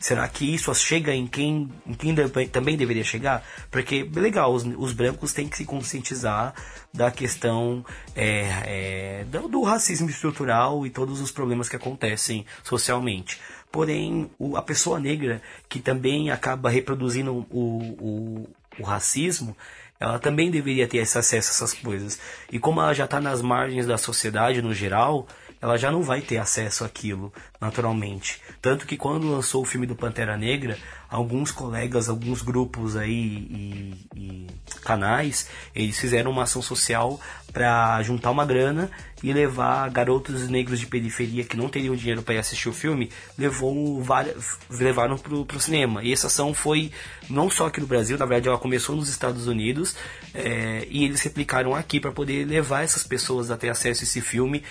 Será 0.00 0.26
que 0.26 0.54
isso 0.54 0.74
chega 0.74 1.14
em 1.14 1.26
quem, 1.26 1.70
em 1.86 1.92
quem 1.92 2.14
também 2.48 2.74
deveria 2.74 3.04
chegar? 3.04 3.44
Porque, 3.70 4.08
legal, 4.14 4.54
os, 4.54 4.64
os 4.64 4.94
brancos 4.94 5.34
têm 5.34 5.46
que 5.46 5.56
se 5.58 5.66
conscientizar 5.66 6.54
da 6.94 7.10
questão 7.10 7.84
é, 8.16 9.20
é, 9.20 9.24
do, 9.24 9.48
do 9.48 9.62
racismo 9.64 10.08
estrutural 10.08 10.86
e 10.86 10.88
todos 10.88 11.20
os 11.20 11.30
problemas 11.30 11.68
que 11.68 11.76
acontecem 11.76 12.46
socialmente. 12.64 13.38
Porém, 13.70 14.30
o, 14.38 14.56
a 14.56 14.62
pessoa 14.62 14.98
negra, 14.98 15.42
que 15.68 15.78
também 15.78 16.30
acaba 16.30 16.70
reproduzindo 16.70 17.46
o, 17.50 17.66
o, 18.00 18.48
o 18.78 18.82
racismo, 18.82 19.54
ela 20.00 20.18
também 20.18 20.50
deveria 20.50 20.86
ter 20.86 20.98
esse 20.98 21.18
acesso 21.18 21.50
a 21.50 21.54
essas 21.54 21.74
coisas. 21.74 22.18
E 22.50 22.58
como 22.58 22.80
ela 22.80 22.94
já 22.94 23.04
está 23.04 23.20
nas 23.20 23.42
margens 23.42 23.86
da 23.86 23.98
sociedade 23.98 24.62
no 24.62 24.72
geral, 24.72 25.26
ela 25.60 25.76
já 25.76 25.90
não 25.90 26.02
vai 26.02 26.20
ter 26.20 26.38
acesso 26.38 26.84
àquilo, 26.84 27.32
naturalmente. 27.60 28.40
Tanto 28.62 28.86
que 28.86 28.96
quando 28.96 29.30
lançou 29.30 29.62
o 29.62 29.64
filme 29.64 29.86
do 29.86 29.96
Pantera 29.96 30.36
Negra, 30.36 30.78
alguns 31.10 31.50
colegas, 31.50 32.08
alguns 32.08 32.42
grupos 32.42 32.96
aí 32.96 33.12
e, 33.14 34.08
e 34.14 34.46
canais, 34.82 35.48
eles 35.74 35.98
fizeram 35.98 36.30
uma 36.30 36.44
ação 36.44 36.62
social 36.62 37.20
para 37.52 38.00
juntar 38.02 38.30
uma 38.30 38.44
grana 38.44 38.90
e 39.22 39.32
levar 39.32 39.90
garotos 39.90 40.48
negros 40.48 40.78
de 40.78 40.86
periferia 40.86 41.44
que 41.44 41.56
não 41.56 41.68
teriam 41.68 41.96
dinheiro 41.96 42.22
para 42.22 42.34
ir 42.34 42.38
assistir 42.38 42.68
o 42.68 42.72
filme, 42.72 43.10
levou 43.36 44.00
várias, 44.02 44.58
levaram 44.70 45.18
pro, 45.18 45.44
pro 45.44 45.58
cinema. 45.58 46.04
E 46.04 46.12
essa 46.12 46.28
ação 46.28 46.54
foi 46.54 46.92
não 47.28 47.50
só 47.50 47.66
aqui 47.66 47.80
no 47.80 47.86
Brasil, 47.86 48.16
na 48.16 48.26
verdade 48.26 48.48
ela 48.48 48.58
começou 48.58 48.94
nos 48.94 49.08
Estados 49.08 49.46
Unidos 49.46 49.96
é, 50.34 50.86
e 50.88 51.04
eles 51.04 51.20
replicaram 51.22 51.74
aqui 51.74 51.98
para 51.98 52.12
poder 52.12 52.46
levar 52.46 52.82
essas 52.82 53.02
pessoas 53.02 53.50
a 53.50 53.56
ter 53.56 53.70
acesso 53.70 54.02
a 54.02 54.04
esse 54.04 54.20
filme 54.20 54.62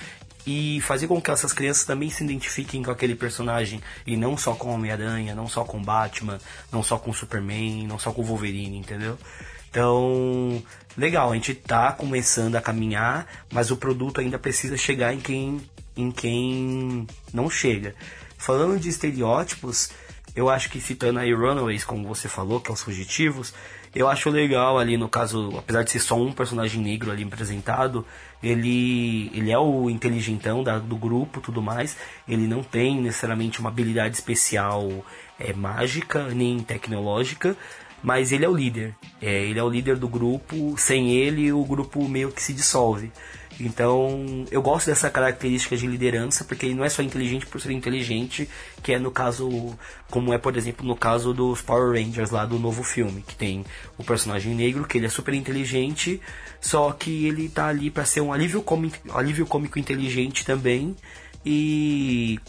e 0.48 0.80
fazer 0.80 1.08
com 1.08 1.22
que 1.22 1.30
essas 1.30 1.52
crianças 1.52 1.84
também 1.84 2.10
se 2.10 2.24
identifiquem 2.24 2.82
com 2.82 2.90
aquele 2.90 3.16
personagem 3.16 3.82
e 4.06 4.16
não 4.16 4.38
só 4.38 4.56
com 4.56 4.74
Homem-Aranha, 4.74 5.36
não 5.36 5.46
só 5.46 5.66
com 5.66 5.84
Batman, 5.84 6.40
não 6.72 6.82
só 6.82 6.98
com 6.98 7.12
Superman, 7.12 7.86
não 7.86 8.00
só 8.00 8.14
com 8.14 8.24
Wolverine, 8.24 8.78
entendeu? 8.78 9.20
Então, 9.70 10.64
legal, 10.98 11.32
a 11.32 11.36
gente 11.36 11.54
tá 11.54 11.92
começando 11.92 12.56
a 12.56 12.62
caminhar, 12.62 13.28
mas 13.52 13.72
o 13.72 13.76
produto 13.76 14.22
ainda 14.22 14.40
precisa 14.40 14.78
chegar 14.78 15.14
em 15.14 15.20
quem 15.20 15.62
em 15.98 16.12
quem 16.12 17.06
não 17.34 17.50
chega. 17.50 17.94
Falando 18.38 18.80
de 18.80 18.88
estereótipos, 18.88 19.90
eu 20.34 20.48
acho 20.48 20.70
que 20.70 20.80
citando 20.80 21.20
aí 21.20 21.34
Runaways, 21.34 21.84
como 21.84 22.08
você 22.08 22.30
falou, 22.30 22.62
que 22.62 22.70
é 22.70 22.74
os 22.74 22.84
fugitivos, 22.84 23.54
eu 23.98 24.08
acho 24.08 24.30
legal 24.30 24.78
ali 24.78 24.96
no 24.96 25.10
caso, 25.10 25.54
apesar 25.58 25.84
de 25.84 25.92
ser 25.92 26.00
só 26.00 26.16
um 26.16 26.32
personagem 26.32 26.82
negro 26.82 27.12
ali 27.12 27.24
apresentado, 27.24 28.06
ele, 28.44 29.32
ele 29.34 29.52
é 29.52 29.58
o 29.58 29.90
inteligentão 29.90 30.64
da, 30.64 30.78
do 30.78 30.96
grupo 30.96 31.42
tudo 31.42 31.62
mais. 31.62 31.98
Ele 32.28 32.46
não 32.46 32.62
tem 32.62 33.02
necessariamente 33.02 33.60
uma 33.60 33.70
habilidade 33.70 34.14
especial 34.14 34.88
é, 35.40 35.52
mágica 35.52 36.28
nem 36.30 36.60
tecnológica, 36.60 37.58
mas 38.04 38.32
ele 38.32 38.46
é 38.46 38.50
o 38.50 38.56
líder. 38.56 38.96
É, 39.20 39.46
ele 39.46 39.60
é 39.60 39.64
o 39.64 39.70
líder 39.70 39.98
do 39.98 40.08
grupo. 40.08 40.76
Sem 40.78 41.12
ele, 41.12 41.52
o 41.52 41.64
grupo 41.66 42.08
meio 42.08 42.32
que 42.32 42.44
se 42.44 42.54
dissolve. 42.54 43.12
Então, 43.60 44.46
eu 44.52 44.62
gosto 44.62 44.88
dessa 44.88 45.10
característica 45.10 45.76
de 45.76 45.88
liderança, 45.88 46.44
porque 46.44 46.68
ele 46.68 46.76
não 46.76 46.86
é 46.86 46.90
só 46.90 47.02
inteligente 47.02 47.48
por 47.48 47.60
ser 47.60 47.72
inteligente, 47.72 48.48
que 48.84 48.94
é 48.94 49.00
no 49.00 49.10
caso, 49.10 49.76
como 50.12 50.34
é, 50.34 50.38
por 50.38 50.56
exemplo, 50.56 50.86
no 50.86 50.96
caso 50.96 51.34
dos 51.34 51.62
Power 51.62 51.92
Rangers 51.92 52.30
lá 52.30 52.46
do 52.46 52.60
novo 52.60 52.84
filme, 52.84 53.24
que 53.28 53.36
tem 53.36 53.66
o 53.98 54.04
personagem 54.04 54.54
negro, 54.54 54.86
que 54.86 54.98
ele 54.98 55.08
é 55.08 55.10
super 55.10 55.34
inteligente, 55.34 56.22
só 56.62 56.92
que 56.92 57.26
ele 57.26 57.50
tá 57.50 57.68
ali 57.68 57.90
para 57.90 58.06
ser 58.06 58.22
um 58.22 58.32
alívio 58.32 58.62
cômico, 58.62 58.98
alívio 59.12 59.46
cômico 59.46 59.80
inteligente 59.80 60.46
também, 60.46 60.96
e 61.44 62.40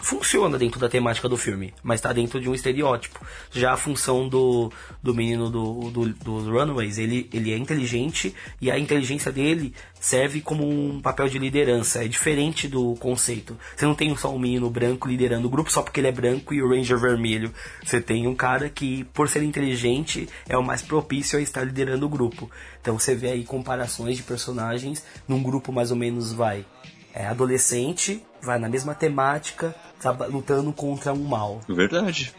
funciona 0.00 0.56
dentro 0.56 0.80
da 0.80 0.88
temática 0.88 1.28
do 1.28 1.36
filme, 1.36 1.74
mas 1.82 1.98
está 1.98 2.12
dentro 2.12 2.40
de 2.40 2.48
um 2.48 2.54
estereótipo. 2.54 3.20
Já 3.50 3.72
a 3.72 3.76
função 3.76 4.28
do, 4.28 4.72
do 5.02 5.14
menino 5.14 5.50
do, 5.50 5.90
do, 5.90 6.08
do 6.08 6.50
Runaways, 6.50 6.98
ele, 6.98 7.28
ele 7.32 7.52
é 7.52 7.56
inteligente 7.56 8.34
e 8.60 8.70
a 8.70 8.78
inteligência 8.78 9.32
dele 9.32 9.74
serve 10.00 10.40
como 10.40 10.68
um 10.68 11.00
papel 11.00 11.28
de 11.28 11.38
liderança. 11.38 12.04
É 12.04 12.08
diferente 12.08 12.68
do 12.68 12.94
conceito. 12.96 13.56
Você 13.76 13.84
não 13.84 13.94
tem 13.94 14.14
só 14.16 14.32
um 14.32 14.38
menino 14.38 14.70
branco 14.70 15.08
liderando 15.08 15.48
o 15.48 15.50
grupo 15.50 15.70
só 15.70 15.82
porque 15.82 16.00
ele 16.00 16.08
é 16.08 16.12
branco 16.12 16.54
e 16.54 16.62
o 16.62 16.68
Ranger 16.68 16.98
vermelho. 16.98 17.52
Você 17.84 18.00
tem 18.00 18.26
um 18.26 18.34
cara 18.34 18.68
que, 18.68 19.04
por 19.12 19.28
ser 19.28 19.42
inteligente, 19.42 20.28
é 20.48 20.56
o 20.56 20.62
mais 20.62 20.82
propício 20.82 21.38
a 21.38 21.42
estar 21.42 21.64
liderando 21.64 22.06
o 22.06 22.08
grupo. 22.08 22.50
Então 22.80 22.98
você 22.98 23.14
vê 23.14 23.32
aí 23.32 23.44
comparações 23.44 24.16
de 24.16 24.22
personagens 24.22 25.04
num 25.26 25.42
grupo 25.42 25.72
mais 25.72 25.90
ou 25.90 25.96
menos 25.96 26.32
vai 26.32 26.64
é 27.14 27.26
adolescente, 27.26 28.22
vai 28.42 28.58
na 28.58 28.68
mesma 28.68 28.94
temática, 28.94 29.74
tá 30.00 30.10
lutando 30.10 30.72
contra 30.72 31.12
um 31.12 31.24
mal. 31.24 31.60
Verdade. 31.68 32.34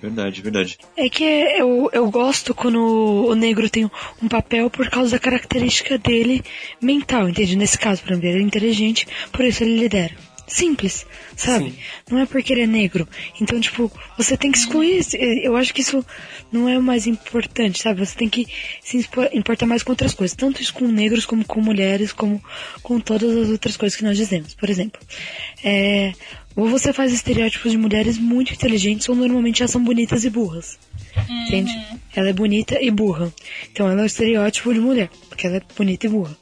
Verdade, 0.00 0.42
verdade. 0.42 0.78
É 0.96 1.08
que 1.08 1.24
eu, 1.24 1.88
eu 1.90 2.10
gosto 2.10 2.54
quando 2.54 2.78
o 2.78 3.34
negro 3.34 3.70
tem 3.70 3.90
um 4.22 4.28
papel 4.28 4.68
por 4.68 4.90
causa 4.90 5.12
da 5.12 5.18
característica 5.18 5.96
dele 5.96 6.44
mental, 6.78 7.26
entende? 7.28 7.56
Nesse 7.56 7.78
caso, 7.78 8.02
por 8.02 8.12
exemplo, 8.12 8.28
ele 8.28 8.40
é 8.40 8.42
inteligente, 8.42 9.08
por 9.32 9.44
isso 9.46 9.62
ele 9.62 9.78
lidera. 9.78 10.14
Simples, 10.46 11.06
sabe? 11.36 11.70
Sim. 11.70 11.78
Não 12.10 12.18
é 12.18 12.26
porque 12.26 12.52
ele 12.52 12.62
é 12.62 12.66
negro. 12.66 13.08
Então, 13.40 13.58
tipo, 13.60 13.90
você 14.16 14.36
tem 14.36 14.52
que 14.52 14.58
excluir. 14.58 15.02
Eu 15.42 15.56
acho 15.56 15.72
que 15.72 15.80
isso 15.80 16.04
não 16.52 16.68
é 16.68 16.78
o 16.78 16.82
mais 16.82 17.06
importante, 17.06 17.80
sabe? 17.80 18.04
Você 18.04 18.16
tem 18.16 18.28
que 18.28 18.46
se 18.82 19.08
importar 19.32 19.66
mais 19.66 19.82
com 19.82 19.92
outras 19.92 20.12
coisas. 20.12 20.36
Tanto 20.36 20.60
isso 20.60 20.74
com 20.74 20.86
negros, 20.86 21.24
como 21.24 21.44
com 21.44 21.60
mulheres, 21.60 22.12
como 22.12 22.42
com 22.82 23.00
todas 23.00 23.34
as 23.36 23.48
outras 23.48 23.76
coisas 23.76 23.96
que 23.96 24.04
nós 24.04 24.16
dizemos. 24.16 24.54
Por 24.54 24.68
exemplo, 24.68 25.00
é, 25.64 26.12
ou 26.54 26.68
você 26.68 26.92
faz 26.92 27.12
estereótipos 27.12 27.72
de 27.72 27.78
mulheres 27.78 28.18
muito 28.18 28.52
inteligentes, 28.52 29.08
ou 29.08 29.16
normalmente 29.16 29.62
elas 29.62 29.70
são 29.70 29.82
bonitas 29.82 30.24
e 30.24 30.30
burras. 30.30 30.78
Uhum. 31.16 31.46
Entende? 31.46 32.00
Ela 32.14 32.28
é 32.28 32.32
bonita 32.32 32.80
e 32.80 32.90
burra. 32.90 33.32
Então 33.70 33.90
ela 33.90 34.00
é 34.00 34.04
o 34.04 34.06
estereótipo 34.06 34.72
de 34.72 34.80
mulher, 34.80 35.10
porque 35.28 35.46
ela 35.46 35.56
é 35.56 35.62
bonita 35.76 36.06
e 36.06 36.08
burra. 36.08 36.36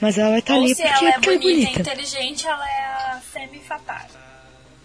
Mas 0.00 0.18
ela 0.18 0.30
vai 0.30 0.38
estar 0.40 0.54
tá 0.54 0.60
ali 0.60 0.74
porque, 0.74 0.88
ela 0.88 1.08
é, 1.08 1.12
porque 1.12 1.38
bonita 1.38 1.48
é 1.48 1.54
bonita. 1.54 1.78
e 1.78 1.82
inteligente, 1.82 2.46
ela 2.46 2.68
é 2.68 2.84
a 3.12 3.20
femme 3.20 3.58
fatale. 3.60 4.08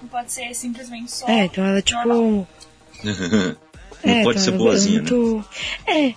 Não 0.01 0.07
pode 0.09 0.31
ser 0.31 0.53
simplesmente 0.53 1.11
só. 1.11 1.27
É, 1.27 1.45
então 1.45 1.65
ela 1.65 1.77
é 1.77 1.81
tipo. 1.81 2.47
Não 4.03 4.13
é, 4.13 4.23
pode 4.23 4.39
então 4.39 4.51
ser 4.51 4.51
boazinha, 4.57 4.97
é 4.97 5.01
muito... 5.01 5.45
né? 5.87 6.09
É. 6.09 6.15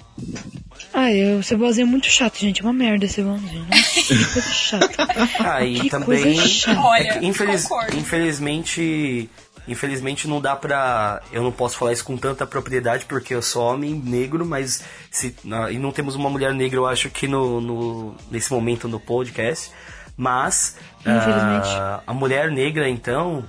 Ah, 0.92 1.12
eu, 1.12 1.42
cebolinha 1.42 1.82
é 1.82 1.84
muito 1.84 2.06
chato, 2.10 2.38
gente. 2.38 2.60
É 2.60 2.64
uma 2.64 2.72
merda 2.72 3.06
cebolinha. 3.06 3.64
Nossa, 3.70 4.00
que 4.02 4.24
coisa 4.32 4.50
chata. 4.50 5.06
Ah, 5.38 5.64
e 5.64 5.80
que 5.80 5.90
também. 5.90 6.36
Olha, 6.78 7.18
é 7.18 7.24
infeliz, 7.24 7.68
infelizmente. 7.96 9.30
Infelizmente 9.68 10.29
não 10.29 10.40
dá 10.40 10.55
pra. 10.55 11.20
Eu 11.33 11.42
não 11.42 11.52
posso 11.52 11.76
falar 11.76 11.92
isso 11.92 12.05
com 12.05 12.16
tanta 12.16 12.46
propriedade 12.46 13.05
porque 13.05 13.35
eu 13.35 13.42
sou 13.42 13.62
homem 13.62 13.94
negro, 13.94 14.46
mas 14.46 14.85
se, 15.11 15.35
e 15.70 15.79
não 15.79 15.90
temos 15.90 16.14
uma 16.14 16.31
mulher 16.31 16.55
negra, 16.55 16.79
eu 16.79 16.87
acho 16.87 17.11
que 17.11 17.26
no, 17.26 17.61
no, 17.61 18.14
nesse 18.31 18.52
momento 18.52 18.87
no 18.87 19.00
podcast. 19.00 19.70
Mas 20.16 20.76
uh, 21.05 22.02
a 22.07 22.14
mulher 22.14 22.50
negra, 22.50 22.88
então, 22.88 23.44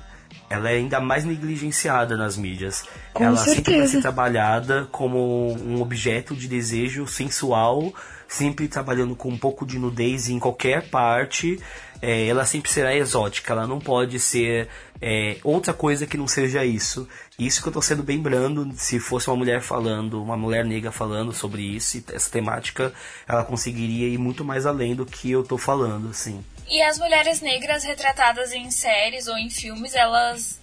ela 0.50 0.70
é 0.70 0.76
ainda 0.76 1.00
mais 1.00 1.24
negligenciada 1.24 2.18
nas 2.18 2.38
mídias. 2.38 2.84
Com 3.14 3.24
ela 3.24 3.38
certeza. 3.38 3.56
sempre 3.56 3.78
vai 3.78 3.88
ser 3.88 4.02
trabalhada 4.02 4.88
como 4.92 5.54
um 5.54 5.82
objeto 5.82 6.36
de 6.36 6.48
desejo 6.48 7.08
sensual, 7.08 7.94
sempre 8.28 8.68
trabalhando 8.68 9.16
com 9.16 9.30
um 9.30 9.38
pouco 9.38 9.66
de 9.66 9.80
nudez 9.80 10.30
em 10.30 10.40
qualquer 10.40 10.90
parte. 10.90 11.60
É, 12.02 12.28
ela 12.28 12.46
sempre 12.46 12.72
será 12.72 12.96
exótica, 12.96 13.54
ela 13.54 13.66
não 13.66 13.80
pode 13.80 14.20
ser 14.20 14.68
é, 15.02 15.38
outra 15.44 15.74
coisa 15.74 16.06
que 16.06 16.18
não 16.18 16.28
seja 16.28 16.66
isso. 16.66 17.08
Isso 17.38 17.62
que 17.62 17.68
eu 17.68 17.74
tô 17.74 17.82
sendo 17.82 18.04
bem 18.04 18.20
brando, 18.20 18.72
se 18.76 19.00
fosse 19.00 19.30
uma 19.30 19.36
mulher 19.36 19.62
falando, 19.62 20.22
uma 20.22 20.38
mulher 20.38 20.66
negra 20.66 20.92
falando 20.92 21.34
sobre 21.34 21.62
isso, 21.62 22.04
essa 22.12 22.32
temática, 22.32 22.94
ela 23.28 23.44
conseguiria 23.44 24.08
ir 24.08 24.18
muito 24.18 24.44
mais 24.44 24.66
além 24.66 24.96
do 24.96 25.06
que 25.06 25.32
eu 25.32 25.44
tô 25.44 25.58
falando, 25.58 26.10
assim. 26.10 26.44
E 26.70 26.82
as 26.82 26.98
mulheres 26.98 27.42
negras 27.42 27.84
retratadas 27.84 28.52
em 28.52 28.70
séries 28.72 29.28
ou 29.28 29.38
em 29.38 29.50
filmes, 29.50 29.94
elas 29.94 30.60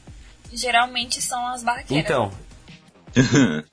geralmente 0.53 1.23
são 1.23 1.47
as 1.49 1.63
barraqueiras. 1.63 2.05
Então, 2.05 2.33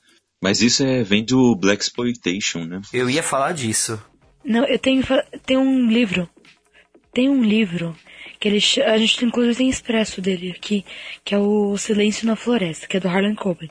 Mas 0.41 0.62
isso 0.62 0.84
é, 0.84 1.04
vem 1.04 1.24
do 1.24 1.56
Black 1.56 1.84
Exploitation, 1.84 2.65
né? 2.65 2.82
eu 2.91 3.10
ia 3.10 3.21
falar 3.21 3.54
disso. 3.54 4.04
Não, 4.43 4.65
eu 4.65 4.80
tenho, 4.80 5.04
tem 5.45 5.58
um 5.58 5.88
livro. 5.88 6.28
Tem 7.13 7.30
um 7.30 7.43
livro 7.43 7.95
que 8.41 8.47
ele, 8.47 8.60
a 8.88 8.97
gente 8.97 9.23
inclusive 9.23 9.56
tem 9.56 9.69
expresso 9.69 10.19
dele 10.19 10.51
aqui, 10.58 10.84
que 11.23 11.36
é 11.36 11.38
o 11.38 11.77
Silêncio 11.77 12.25
na 12.25 12.36
Floresta, 12.36 12.88
que 12.88 12.97
é 12.97 12.99
do 12.99 13.08
Harlan 13.08 13.36
Coben. 13.36 13.69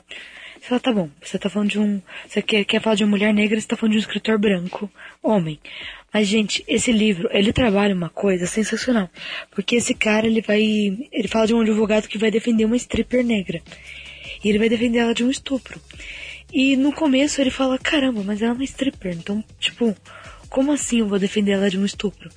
Você 0.57 0.67
fala, 0.69 0.79
tá 0.79 0.93
bom, 0.93 1.09
você 1.21 1.37
tá 1.37 1.49
falando 1.49 1.71
de 1.71 1.79
um. 1.79 2.01
Você 2.25 2.41
quer, 2.41 2.63
quer 2.63 2.81
falar 2.81 2.95
de 2.95 3.03
uma 3.03 3.09
mulher 3.09 3.33
negra, 3.33 3.59
você 3.59 3.67
tá 3.67 3.75
falando 3.75 3.91
de 3.91 3.97
um 3.97 4.01
escritor 4.01 4.39
branco, 4.39 4.89
homem. 5.21 5.59
Mas, 6.13 6.27
gente, 6.27 6.63
esse 6.69 6.89
livro, 6.89 7.27
ele 7.33 7.51
trabalha 7.51 7.93
uma 7.93 8.09
coisa 8.09 8.45
sensacional. 8.45 9.09
Porque 9.49 9.75
esse 9.75 9.93
cara, 9.93 10.25
ele 10.25 10.39
vai. 10.39 10.61
Ele 11.11 11.27
fala 11.27 11.47
de 11.47 11.53
um 11.53 11.59
advogado 11.59 12.07
que 12.07 12.17
vai 12.17 12.31
defender 12.31 12.63
uma 12.63 12.77
stripper 12.77 13.25
negra. 13.25 13.61
E 14.41 14.47
ele 14.47 14.59
vai 14.59 14.69
defender 14.69 14.99
ela 14.99 15.13
de 15.13 15.25
um 15.25 15.29
estupro. 15.29 15.81
E 16.53 16.77
no 16.77 16.93
começo 16.93 17.41
ele 17.41 17.51
fala, 17.51 17.77
caramba, 17.77 18.23
mas 18.23 18.41
ela 18.41 18.51
é 18.51 18.55
uma 18.55 18.63
stripper, 18.63 19.13
então, 19.13 19.43
tipo, 19.59 19.95
como 20.51 20.73
assim 20.73 20.99
eu 20.99 21.07
vou 21.07 21.17
defender 21.17 21.53
ela 21.53 21.69
de 21.69 21.79
um 21.79 21.85
estupro? 21.85 22.29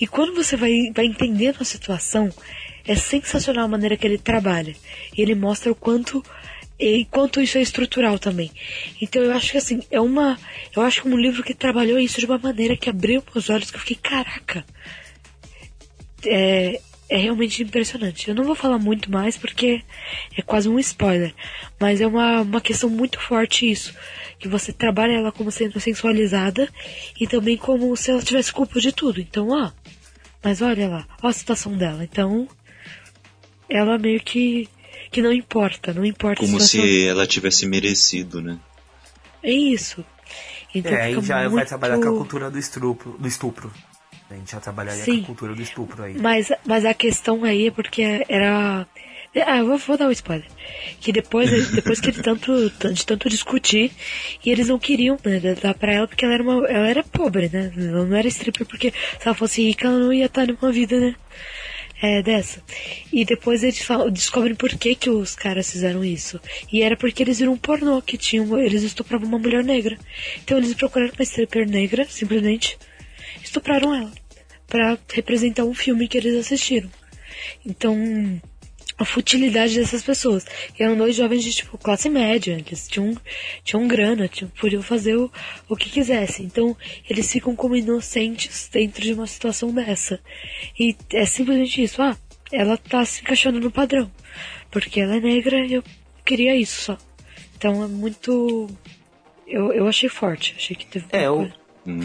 E 0.00 0.04
quando 0.04 0.34
você 0.34 0.56
vai, 0.56 0.90
vai 0.92 1.06
entendendo 1.06 1.58
a 1.60 1.64
situação, 1.64 2.28
é 2.84 2.96
sensacional 2.96 3.66
a 3.66 3.68
maneira 3.68 3.96
que 3.96 4.04
ele 4.04 4.18
trabalha. 4.18 4.74
E 5.16 5.22
ele 5.22 5.36
mostra 5.36 5.70
o 5.70 5.74
quanto 5.74 6.20
e 6.80 7.04
quanto 7.04 7.40
isso 7.40 7.58
é 7.58 7.62
estrutural 7.62 8.18
também. 8.18 8.50
Então 9.00 9.22
eu 9.22 9.32
acho 9.32 9.52
que 9.52 9.58
assim, 9.58 9.82
é 9.88 10.00
uma. 10.00 10.36
Eu 10.74 10.82
acho 10.82 11.02
que 11.02 11.08
um 11.08 11.16
livro 11.16 11.44
que 11.44 11.54
trabalhou 11.54 11.96
isso 11.98 12.18
de 12.18 12.26
uma 12.26 12.38
maneira 12.38 12.76
que 12.76 12.90
abriu 12.90 13.22
meus 13.32 13.48
olhos, 13.48 13.70
que 13.70 13.76
eu 13.76 13.80
fiquei, 13.80 13.96
caraca. 13.96 14.64
É, 16.26 16.80
é 17.08 17.16
realmente 17.18 17.62
impressionante. 17.62 18.28
Eu 18.28 18.34
não 18.34 18.42
vou 18.42 18.56
falar 18.56 18.78
muito 18.78 19.12
mais 19.12 19.38
porque 19.38 19.82
é 20.36 20.42
quase 20.42 20.68
um 20.68 20.78
spoiler. 20.80 21.32
Mas 21.78 22.00
é 22.00 22.06
uma, 22.06 22.40
uma 22.40 22.60
questão 22.60 22.90
muito 22.90 23.20
forte 23.20 23.70
isso. 23.70 23.94
Que 24.40 24.48
você 24.48 24.72
trabalha 24.72 25.12
ela 25.12 25.30
como 25.30 25.50
sendo 25.52 25.78
sensualizada 25.78 26.68
e 27.20 27.26
também 27.26 27.56
como 27.56 27.96
se 27.96 28.10
ela 28.10 28.22
tivesse 28.22 28.52
culpa 28.52 28.80
de 28.80 28.90
tudo. 28.90 29.20
Então, 29.20 29.50
ó. 29.50 29.70
Mas 30.42 30.60
olha 30.62 30.88
lá, 30.88 31.06
ó 31.22 31.28
a 31.28 31.32
situação 31.32 31.76
dela. 31.76 32.02
Então, 32.02 32.48
ela 33.68 33.98
meio 33.98 34.20
que. 34.20 34.68
que 35.12 35.22
não 35.22 35.32
importa, 35.32 35.92
não 35.92 36.04
importa 36.04 36.40
Como 36.40 36.58
se 36.58 37.06
ela 37.06 37.26
tivesse 37.26 37.66
merecido, 37.66 38.40
né? 38.40 38.58
É 39.42 39.52
isso. 39.52 40.04
Então 40.74 40.92
é, 40.92 41.02
aí 41.02 41.20
já 41.20 41.34
vai 41.36 41.48
muito- 41.48 41.68
trabalhar 41.68 41.98
com 41.98 42.08
a 42.08 42.16
cultura 42.16 42.50
do 42.50 42.58
estupro. 42.58 43.16
Do 43.18 43.28
estupro. 43.28 43.72
A 44.30 44.34
gente 44.34 44.52
já 44.52 44.60
trabalharia 44.60 45.04
Sim. 45.04 45.16
com 45.18 45.22
a 45.22 45.26
cultura 45.26 45.54
do 45.54 45.60
estupro 45.62 46.02
aí. 46.04 46.16
Mas, 46.16 46.52
mas 46.64 46.84
a 46.84 46.94
questão 46.94 47.44
aí 47.44 47.66
é 47.66 47.70
porque 47.70 48.24
era. 48.28 48.86
Ah, 49.36 49.58
eu 49.58 49.66
vou, 49.66 49.78
vou 49.78 49.96
dar 49.96 50.08
um 50.08 50.10
spoiler. 50.10 50.48
Que 51.00 51.12
depois, 51.12 51.70
depois 51.70 52.00
que 52.00 52.10
ele 52.10 52.20
tanto, 52.20 52.70
de 52.92 53.06
tanto 53.06 53.28
discutir, 53.28 53.92
e 54.44 54.50
eles 54.50 54.68
não 54.68 54.78
queriam 54.78 55.16
né, 55.24 55.54
dar 55.54 55.74
pra 55.74 55.92
ela 55.92 56.08
porque 56.08 56.24
ela 56.24 56.34
era, 56.34 56.42
uma, 56.42 56.66
ela 56.66 56.88
era 56.88 57.04
pobre, 57.04 57.48
né? 57.48 57.72
Ela 57.76 58.04
não 58.04 58.16
era 58.16 58.26
stripper 58.26 58.66
porque 58.66 58.90
se 58.90 59.26
ela 59.26 59.34
fosse 59.34 59.62
rica 59.62 59.86
ela 59.86 59.98
não 59.98 60.12
ia 60.12 60.26
estar 60.26 60.46
numa 60.48 60.72
vida, 60.72 60.98
né? 60.98 61.14
É, 62.02 62.22
dessa. 62.22 62.62
E 63.12 63.24
depois 63.24 63.62
eles 63.62 63.82
falam, 63.82 64.10
descobrem 64.10 64.54
por 64.54 64.70
que, 64.70 64.94
que 64.94 65.10
os 65.10 65.36
caras 65.36 65.70
fizeram 65.70 66.02
isso. 66.02 66.40
E 66.72 66.82
era 66.82 66.96
porque 66.96 67.22
eles 67.22 67.38
viram 67.38 67.52
um 67.52 67.58
pornô 67.58 68.00
que 68.02 68.16
tinham, 68.16 68.58
eles 68.58 68.82
estupravam 68.82 69.28
uma 69.28 69.38
mulher 69.38 69.62
negra. 69.62 69.96
Então 70.42 70.58
eles 70.58 70.74
procuraram 70.74 71.12
uma 71.12 71.22
stripper 71.22 71.68
negra, 71.68 72.06
simplesmente, 72.08 72.78
estupraram 73.44 73.94
ela. 73.94 74.10
Pra 74.66 74.98
representar 75.12 75.64
um 75.64 75.74
filme 75.74 76.08
que 76.08 76.16
eles 76.16 76.34
assistiram. 76.36 76.90
Então, 77.66 78.40
a 79.00 79.04
futilidade 79.04 79.74
dessas 79.80 80.02
pessoas. 80.02 80.44
Que 80.74 80.82
eram 80.82 80.96
dois 80.96 81.16
jovens 81.16 81.42
de 81.42 81.52
tipo 81.52 81.78
classe 81.78 82.08
média, 82.10 82.52
eles 82.52 82.86
tinham, 82.86 83.16
tinham 83.64 83.88
grana, 83.88 84.28
tinham, 84.28 84.50
podiam 84.60 84.82
fazer 84.82 85.16
o, 85.16 85.32
o 85.68 85.74
que 85.74 85.88
quisessem. 85.88 86.44
Então, 86.44 86.76
eles 87.08 87.32
ficam 87.32 87.56
como 87.56 87.74
inocentes 87.74 88.68
dentro 88.70 89.02
de 89.02 89.14
uma 89.14 89.26
situação 89.26 89.72
dessa. 89.72 90.20
E 90.78 90.94
é 91.14 91.24
simplesmente 91.24 91.82
isso, 91.82 92.02
ah, 92.02 92.16
ela 92.52 92.76
tá 92.76 93.04
se 93.04 93.22
encaixando 93.22 93.58
no 93.58 93.70
padrão. 93.70 94.10
Porque 94.70 95.00
ela 95.00 95.16
é 95.16 95.20
negra 95.20 95.64
e 95.64 95.72
eu 95.72 95.84
queria 96.24 96.54
isso 96.54 96.82
só. 96.82 96.98
Então 97.56 97.82
é 97.82 97.86
muito. 97.88 98.68
Eu, 99.46 99.72
eu 99.72 99.88
achei 99.88 100.08
forte, 100.08 100.54
achei 100.56 100.76
que 100.76 100.86
teve. 100.86 101.06
É, 101.10 101.26
eu, 101.26 101.50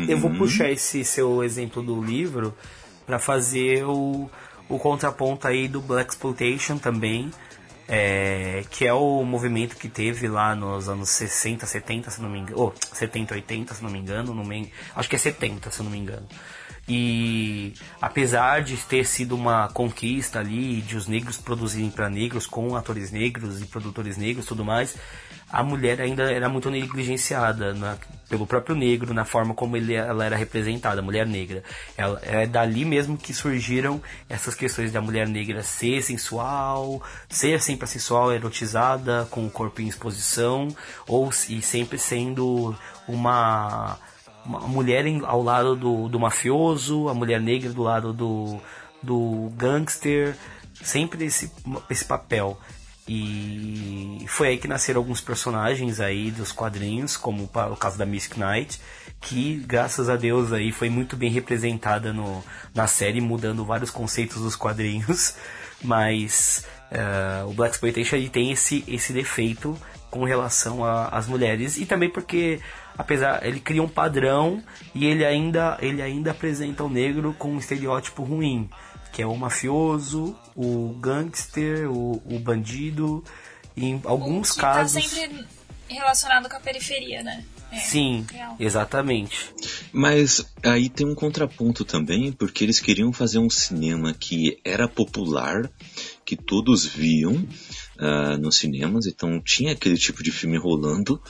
eu 0.08 0.18
vou 0.18 0.32
Uhum. 0.32 0.38
puxar 0.38 0.72
esse 0.72 1.04
seu 1.04 1.44
exemplo 1.44 1.84
do 1.84 2.02
livro 2.02 2.56
para 3.06 3.20
fazer 3.20 3.86
o, 3.86 4.30
o 4.70 4.80
contraponto 4.80 5.48
aí 5.48 5.68
do 5.68 5.82
Black 5.82 6.12
Exploitation 6.12 6.78
também, 6.78 7.32
é, 7.88 8.64
que 8.72 8.86
é 8.86 8.94
o 8.94 9.24
movimento 9.24 9.76
que 9.76 9.88
teve 9.88 10.28
lá 10.28 10.56
nos 10.56 10.90
anos 10.90 11.10
60, 11.10 11.66
70, 11.66 12.10
se 12.10 12.22
não 12.22 12.30
me 12.30 12.40
engano, 12.40 12.60
ou 12.60 12.74
70, 12.94 13.36
80, 13.36 13.74
se 13.76 13.84
não 13.84 13.92
me 13.92 14.00
engano, 14.00 14.34
não 14.34 14.44
me, 14.44 14.72
acho 14.96 15.08
que 15.08 15.16
é 15.16 15.20
70, 15.20 15.70
se 15.70 15.84
não 15.84 15.92
me 15.92 15.98
engano. 15.98 16.28
E 16.88 17.74
apesar 18.00 18.62
de 18.62 18.78
ter 18.78 19.06
sido 19.06 19.36
uma 19.36 19.70
conquista 19.70 20.40
ali 20.40 20.82
de 20.82 20.96
os 20.96 21.08
negros 21.08 21.38
produzirem 21.38 21.90
para 21.90 22.10
negros 22.10 22.46
com 22.46 22.76
atores 22.76 23.12
negros 23.12 23.60
e 23.60 23.66
produtores 23.66 24.18
negros 24.18 24.46
tudo 24.46 24.64
mais, 24.64 24.96
a 25.52 25.64
mulher 25.64 26.02
ainda 26.02 26.32
era 26.32 26.50
muito 26.50 26.70
negligenciada 26.72 27.74
na- 27.74 27.98
pelo 28.28 28.48
próprio 28.48 28.76
negro 28.76 29.14
na 29.14 29.24
forma 29.24 29.54
como 29.54 29.78
ele, 29.78 29.94
ela 29.94 30.26
era 30.26 30.36
representada, 30.36 31.00
a 31.00 31.04
mulher 31.04 31.28
negra. 31.28 31.64
Ela, 31.96 32.20
é 32.24 32.48
dali 32.48 32.84
mesmo 32.84 33.18
que 33.18 33.34
surgiram 33.34 34.02
essas 34.28 34.56
questões 34.56 34.92
da 34.92 35.00
mulher 35.00 35.28
negra 35.28 35.62
ser 35.62 36.02
sensual, 36.02 37.02
ser 37.30 37.62
sempre 37.62 37.88
sensual, 37.88 38.34
erotizada, 38.34 39.28
com 39.30 39.46
o 39.46 39.50
corpo 39.52 39.82
em 39.82 39.88
exposição, 39.88 40.68
ou 41.08 41.30
e 41.50 41.62
sempre 41.62 41.98
sendo 42.00 42.76
uma 43.08 43.98
uma 44.46 44.60
mulher 44.60 45.08
em- 45.08 45.26
ao 45.26 45.42
lado 45.42 45.76
do, 45.76 46.08
do 46.08 46.20
mafioso, 46.20 47.10
a 47.10 47.16
mulher 47.16 47.42
negra 47.42 47.72
do 47.74 47.82
lado 47.82 48.14
do, 48.14 48.62
do 49.02 49.52
gangster, 49.58 50.36
sempre 50.84 51.26
esse, 51.26 51.52
esse 51.90 52.06
papel. 52.06 52.56
E 53.08 54.26
foi 54.28 54.50
aí 54.50 54.58
que 54.58 54.68
nasceram 54.68 55.00
alguns 55.00 55.22
personagens 55.22 56.00
aí 56.00 56.32
dos 56.32 56.52
quadrinhos, 56.52 57.16
como 57.16 57.44
o 57.44 57.76
caso 57.76 58.00
da 58.00 58.06
Mystic 58.06 58.38
Knight, 58.38 58.82
que 59.22 59.64
graças 59.68 60.10
a 60.10 60.16
Deus 60.16 60.52
aí 60.52 60.72
foi 60.72 60.90
muito 60.90 61.16
bem 61.16 61.30
representada 61.30 62.12
no, 62.12 62.44
na 62.74 62.88
série, 62.88 63.22
mudando 63.22 63.64
vários 63.64 63.92
conceitos 63.92 64.42
dos 64.42 64.56
quadrinhos. 64.56 65.36
Mas 65.84 66.66
eh, 66.90 67.44
o 67.46 67.54
Black 67.54 67.76
Exploitation 67.76 68.18
tem 68.30 68.52
esse, 68.52 68.84
esse 68.88 69.14
defeito 69.14 69.78
com 70.10 70.24
relação 70.24 70.84
às 70.84 71.28
mulheres 71.28 71.76
e 71.78 71.86
também 71.86 72.10
porque 72.10 72.62
apesar 72.98 73.46
ele 73.46 73.60
cria 73.60 73.84
um 73.84 73.88
padrão 73.88 74.64
e 74.94 75.06
ele 75.06 75.26
ainda 75.26 75.78
ele 75.82 76.02
ainda 76.02 76.32
apresenta 76.32 76.86
o 76.86 76.90
negro 76.90 77.36
com 77.38 77.52
um 77.52 77.58
estereótipo 77.58 78.24
ruim 78.24 78.70
que 79.16 79.22
é 79.22 79.26
o 79.26 79.34
mafioso 79.38 80.38
o 80.54 80.90
gangster 81.00 81.90
o, 81.90 82.22
o 82.26 82.38
bandido 82.38 83.24
e 83.76 83.86
em 83.86 84.02
alguns 84.04 84.52
que 84.52 84.60
casos 84.60 85.02
tá 85.02 85.10
sempre 85.10 85.46
relacionado 85.88 86.50
com 86.50 86.58
a 86.58 86.60
periferia, 86.60 87.24
né? 87.24 87.46
É, 87.72 87.80
sim 87.80 88.26
real. 88.30 88.58
exatamente 88.60 89.54
Mas 89.94 90.46
aí 90.62 90.90
tem 90.90 91.08
um 91.08 91.16
contraponto 91.16 91.86
também, 91.86 92.34
porque 92.34 92.66
eles 92.66 92.82
queriam 92.82 93.14
fazer 93.14 93.40
um 93.40 93.50
cinema 93.50 94.14
que 94.14 94.60
era 94.66 94.86
popular, 94.86 95.72
que 96.26 96.36
todos 96.36 96.86
viam 96.86 97.48
ah, 97.98 98.38
nos 98.38 98.58
cinemas, 98.58 99.08
então 99.08 99.42
tinha 99.42 99.72
aquele 99.72 99.98
tipo 99.98 100.22
de 100.22 100.32
filme 100.32 100.58
rolando, 100.58 101.22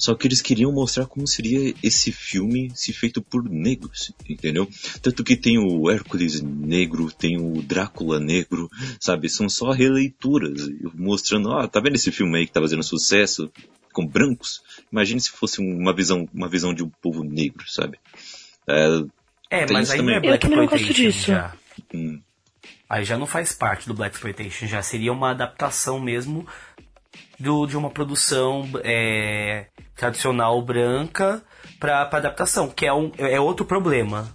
só 0.00 0.14
que 0.14 0.26
eles 0.26 0.40
queriam 0.40 0.72
mostrar 0.72 1.04
como 1.04 1.26
seria 1.26 1.74
esse 1.82 2.10
filme 2.10 2.72
se 2.74 2.90
feito 2.90 3.20
por 3.20 3.44
negros, 3.44 4.12
entendeu? 4.26 4.66
Tanto 5.02 5.22
que 5.22 5.36
tem 5.36 5.58
o 5.58 5.90
Hércules 5.90 6.40
negro, 6.40 7.12
tem 7.12 7.38
o 7.38 7.60
Drácula 7.60 8.18
negro, 8.18 8.70
sabe? 8.98 9.28
São 9.28 9.46
só 9.46 9.72
releituras, 9.72 10.70
mostrando, 10.94 11.50
ó, 11.50 11.66
tá 11.68 11.80
vendo 11.80 11.96
esse 11.96 12.10
filme 12.10 12.38
aí 12.38 12.46
que 12.46 12.52
tá 12.52 12.62
fazendo 12.62 12.82
sucesso? 12.82 13.52
Com 13.92 14.06
brancos? 14.06 14.62
Imagine 14.90 15.20
se 15.20 15.30
fosse 15.30 15.60
uma 15.60 15.94
visão, 15.94 16.26
uma 16.32 16.48
visão 16.48 16.72
de 16.72 16.82
um 16.82 16.88
povo 17.02 17.22
negro, 17.22 17.64
sabe? 17.68 17.98
É, 18.66 19.02
é 19.50 19.66
mas 19.70 19.90
aí 19.90 19.98
também. 19.98 20.06
não 20.06 20.12
é 20.14 20.16
Eu 20.16 20.22
Black 20.22 20.40
também 20.40 20.58
não 20.60 20.66
gosto 20.66 20.94
disso. 20.94 21.26
já 21.26 21.54
Hum. 21.94 22.20
Aí 22.88 23.04
já 23.04 23.16
não 23.16 23.26
faz 23.26 23.52
parte 23.52 23.86
do 23.86 23.94
Black 23.94 24.16
Exploitation, 24.16 24.66
já 24.66 24.82
seria 24.82 25.12
uma 25.12 25.30
adaptação 25.30 26.00
mesmo 26.00 26.46
do, 27.40 27.66
de 27.66 27.76
uma 27.76 27.90
produção 27.90 28.68
é, 28.84 29.66
tradicional 29.96 30.60
branca 30.62 31.42
para 31.80 32.02
adaptação, 32.02 32.68
que 32.68 32.84
é, 32.86 32.92
um, 32.92 33.10
é 33.16 33.40
outro 33.40 33.64
problema. 33.64 34.32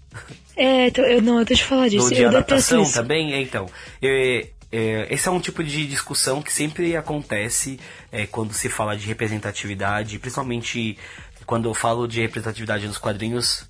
É, 0.57 0.87
então, 0.87 1.05
eu 1.05 1.21
não, 1.21 1.43
deixa 1.43 1.63
eu 1.63 1.67
falar 1.67 1.87
disso. 1.87 2.09
Do 2.09 2.15
de 2.15 2.21
eu 2.23 2.29
adaptação 2.29 2.83
também, 2.91 3.33
é, 3.33 3.41
então. 3.41 3.67
é, 4.01 4.47
é, 4.71 5.07
esse 5.09 5.27
é 5.27 5.31
um 5.31 5.39
tipo 5.39 5.63
de 5.63 5.85
discussão 5.85 6.41
que 6.41 6.51
sempre 6.51 6.97
acontece 6.97 7.79
é, 8.11 8.25
quando 8.25 8.53
se 8.53 8.67
fala 8.67 8.97
de 8.97 9.05
representatividade, 9.05 10.17
principalmente 10.17 10.97
quando 11.45 11.69
eu 11.69 11.73
falo 11.75 12.07
de 12.07 12.21
representatividade 12.21 12.87
nos 12.87 12.97
quadrinhos, 12.97 13.69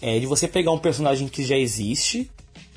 é 0.00 0.18
de 0.18 0.26
você 0.26 0.48
pegar 0.48 0.72
um 0.72 0.78
personagem 0.78 1.28
que 1.28 1.44
já 1.44 1.56
existe 1.56 2.28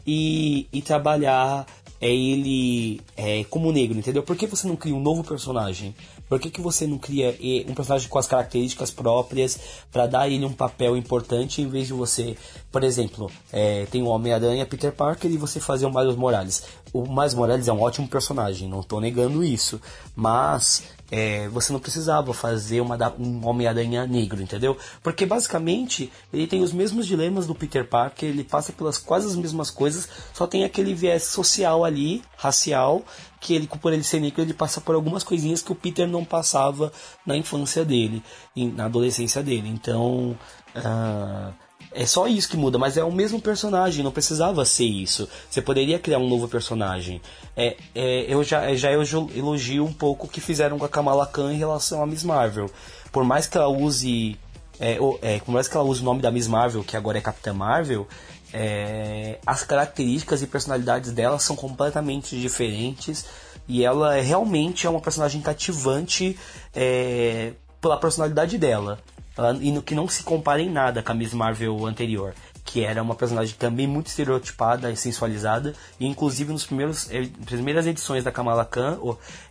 e, 0.05 0.67
e 0.71 0.81
trabalhar 0.83 1.65
é 1.99 2.13
ele 2.13 3.01
é, 3.15 3.43
como 3.45 3.71
negro, 3.71 3.97
entendeu? 3.97 4.23
Por 4.23 4.35
que 4.35 4.47
você 4.47 4.67
não 4.67 4.75
cria 4.75 4.95
um 4.95 5.01
novo 5.01 5.23
personagem? 5.23 5.95
Por 6.27 6.39
que, 6.39 6.49
que 6.49 6.61
você 6.61 6.87
não 6.87 6.97
cria 6.97 7.37
eh, 7.39 7.65
um 7.67 7.73
personagem 7.73 8.09
com 8.09 8.17
as 8.17 8.27
características 8.27 8.91
próprias 8.91 9.59
para 9.91 10.07
dar 10.07 10.29
ele 10.29 10.45
um 10.45 10.53
papel 10.53 10.97
importante 10.97 11.61
em 11.61 11.67
vez 11.67 11.87
de 11.87 11.93
você, 11.93 12.35
por 12.71 12.83
exemplo, 12.83 13.31
é, 13.51 13.85
tem 13.85 14.01
o 14.01 14.07
Homem-Aranha, 14.07 14.65
Peter 14.65 14.91
Parker 14.91 15.31
e 15.31 15.37
você 15.37 15.59
fazer 15.59 15.85
o 15.85 15.93
Miles 15.93 16.15
Morales. 16.15 16.63
O 16.91 17.03
Miles 17.03 17.33
Morales 17.33 17.67
é 17.67 17.73
um 17.73 17.81
ótimo 17.81 18.07
personagem, 18.07 18.67
não 18.67 18.79
estou 18.79 18.99
negando 18.99 19.43
isso, 19.43 19.79
mas 20.15 20.83
é, 21.11 21.47
você 21.49 21.71
não 21.71 21.79
precisava 21.79 22.33
fazer 22.33 22.81
uma, 22.81 22.97
um 23.19 23.45
Homem-Aranha 23.47 24.07
negro, 24.07 24.41
entendeu? 24.41 24.77
Porque 25.03 25.25
basicamente 25.25 26.11
ele 26.33 26.47
tem 26.47 26.61
os 26.61 26.73
mesmos 26.73 27.05
dilemas 27.05 27.45
do 27.45 27.53
Peter 27.53 27.87
Parker, 27.87 28.29
ele 28.29 28.43
passa 28.43 28.73
pelas 28.73 28.97
quase 28.97 29.27
as 29.27 29.35
mesmas 29.35 29.69
coisas, 29.69 30.07
só 30.33 30.47
tem 30.47 30.63
aquele 30.63 30.93
viés 30.93 31.23
social 31.23 31.85
ali, 31.85 32.23
racial, 32.37 33.03
que 33.45 33.53
ele, 33.53 33.67
por 33.67 33.93
ele 33.93 34.03
ser 34.03 34.19
negro, 34.19 34.41
ele 34.41 34.55
passa 34.55 34.81
por 34.81 34.95
algumas 34.95 35.23
coisinhas 35.23 35.61
que 35.61 35.71
o 35.71 35.75
Peter 35.75 36.07
não 36.07 36.25
passava 36.25 36.91
na 37.23 37.37
infância 37.37 37.85
dele, 37.85 38.23
na 38.55 38.85
adolescência 38.85 39.43
dele. 39.43 39.69
Então, 39.69 40.35
uh, 40.75 41.53
é 41.91 42.07
só 42.07 42.25
isso 42.25 42.49
que 42.49 42.57
muda, 42.57 42.79
mas 42.79 42.97
é 42.97 43.03
o 43.03 43.11
mesmo 43.11 43.39
personagem, 43.39 44.03
não 44.03 44.11
precisava 44.11 44.65
ser 44.65 44.85
isso. 44.85 45.29
Você 45.47 45.61
poderia 45.61 45.99
criar 45.99 46.17
um 46.17 46.27
novo 46.27 46.47
personagem. 46.47 47.21
É, 47.55 47.77
é, 47.93 48.25
eu 48.27 48.43
já, 48.43 48.73
já 48.73 48.89
elogio 48.91 49.85
um 49.85 49.93
pouco 49.93 50.25
o 50.25 50.29
que 50.29 50.41
fizeram 50.41 50.79
com 50.79 50.85
a 50.85 50.89
Kamala 50.89 51.27
Khan 51.27 51.53
em 51.53 51.57
relação 51.57 52.01
a 52.01 52.07
Miss 52.07 52.23
Marvel. 52.23 52.67
Por 53.11 53.23
mais 53.23 53.45
que 53.45 53.57
ela 53.57 53.67
use. 53.67 54.39
É, 54.79 54.97
é, 55.21 55.39
por 55.39 55.51
mais 55.51 55.67
que 55.67 55.77
ela 55.77 55.85
use 55.85 56.01
o 56.01 56.03
nome 56.03 56.21
da 56.21 56.31
Miss 56.31 56.47
Marvel, 56.47 56.83
que 56.83 56.97
agora 56.97 57.19
é 57.19 57.21
Capitã 57.21 57.53
Marvel, 57.53 58.07
é, 58.57 59.37
as 59.45 59.63
características 59.63 60.41
e 60.41 60.47
personalidades 60.47 61.11
dela 61.11 61.37
são 61.37 61.57
completamente 61.57 62.39
diferentes 62.39 63.25
e 63.67 63.83
ela 63.83 64.15
é, 64.15 64.21
realmente 64.21 64.87
é 64.87 64.89
uma 64.89 65.01
personagem 65.01 65.41
cativante 65.41 66.39
é, 66.73 67.51
pela 67.81 67.97
personalidade 67.97 68.57
dela. 68.57 68.97
Ela, 69.37 69.57
e 69.59 69.73
no 69.73 69.81
que 69.81 69.93
não 69.93 70.07
se 70.07 70.23
compara 70.23 70.61
em 70.61 70.69
nada 70.69 71.03
com 71.03 71.11
a 71.11 71.15
Miss 71.15 71.33
Marvel 71.33 71.85
anterior 71.85 72.33
que 72.63 72.83
era 72.83 73.03
uma 73.03 73.13
personagem 73.13 73.53
também 73.59 73.85
muito 73.85 74.07
estereotipada 74.07 74.91
e 74.91 74.97
sensualizada. 74.97 75.75
E 75.99 76.07
inclusive 76.07 76.51
nos 76.51 76.65
primeiros 76.65 77.11
eh, 77.11 77.29
primeiras 77.45 77.85
edições 77.85 78.23
da 78.23 78.31
Kamala 78.31 78.65
Khan 78.65 78.97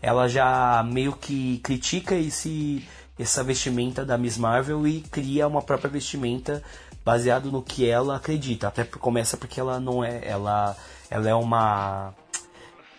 ela 0.02 0.26
já 0.26 0.82
meio 0.82 1.12
que 1.12 1.58
critica 1.58 2.16
esse 2.16 2.84
essa 3.16 3.44
vestimenta 3.44 4.04
da 4.04 4.18
Miss 4.18 4.36
Marvel 4.36 4.88
e 4.88 5.00
cria 5.02 5.46
uma 5.46 5.62
própria 5.62 5.88
vestimenta 5.88 6.60
baseado 7.04 7.52
no 7.52 7.62
que 7.62 7.88
ela 7.88 8.16
acredita. 8.16 8.68
Até 8.68 8.84
começa 8.84 9.36
porque 9.36 9.60
ela 9.60 9.78
não 9.78 10.02
é. 10.02 10.20
Ela, 10.24 10.76
ela 11.10 11.28
é 11.28 11.34
uma. 11.34 12.14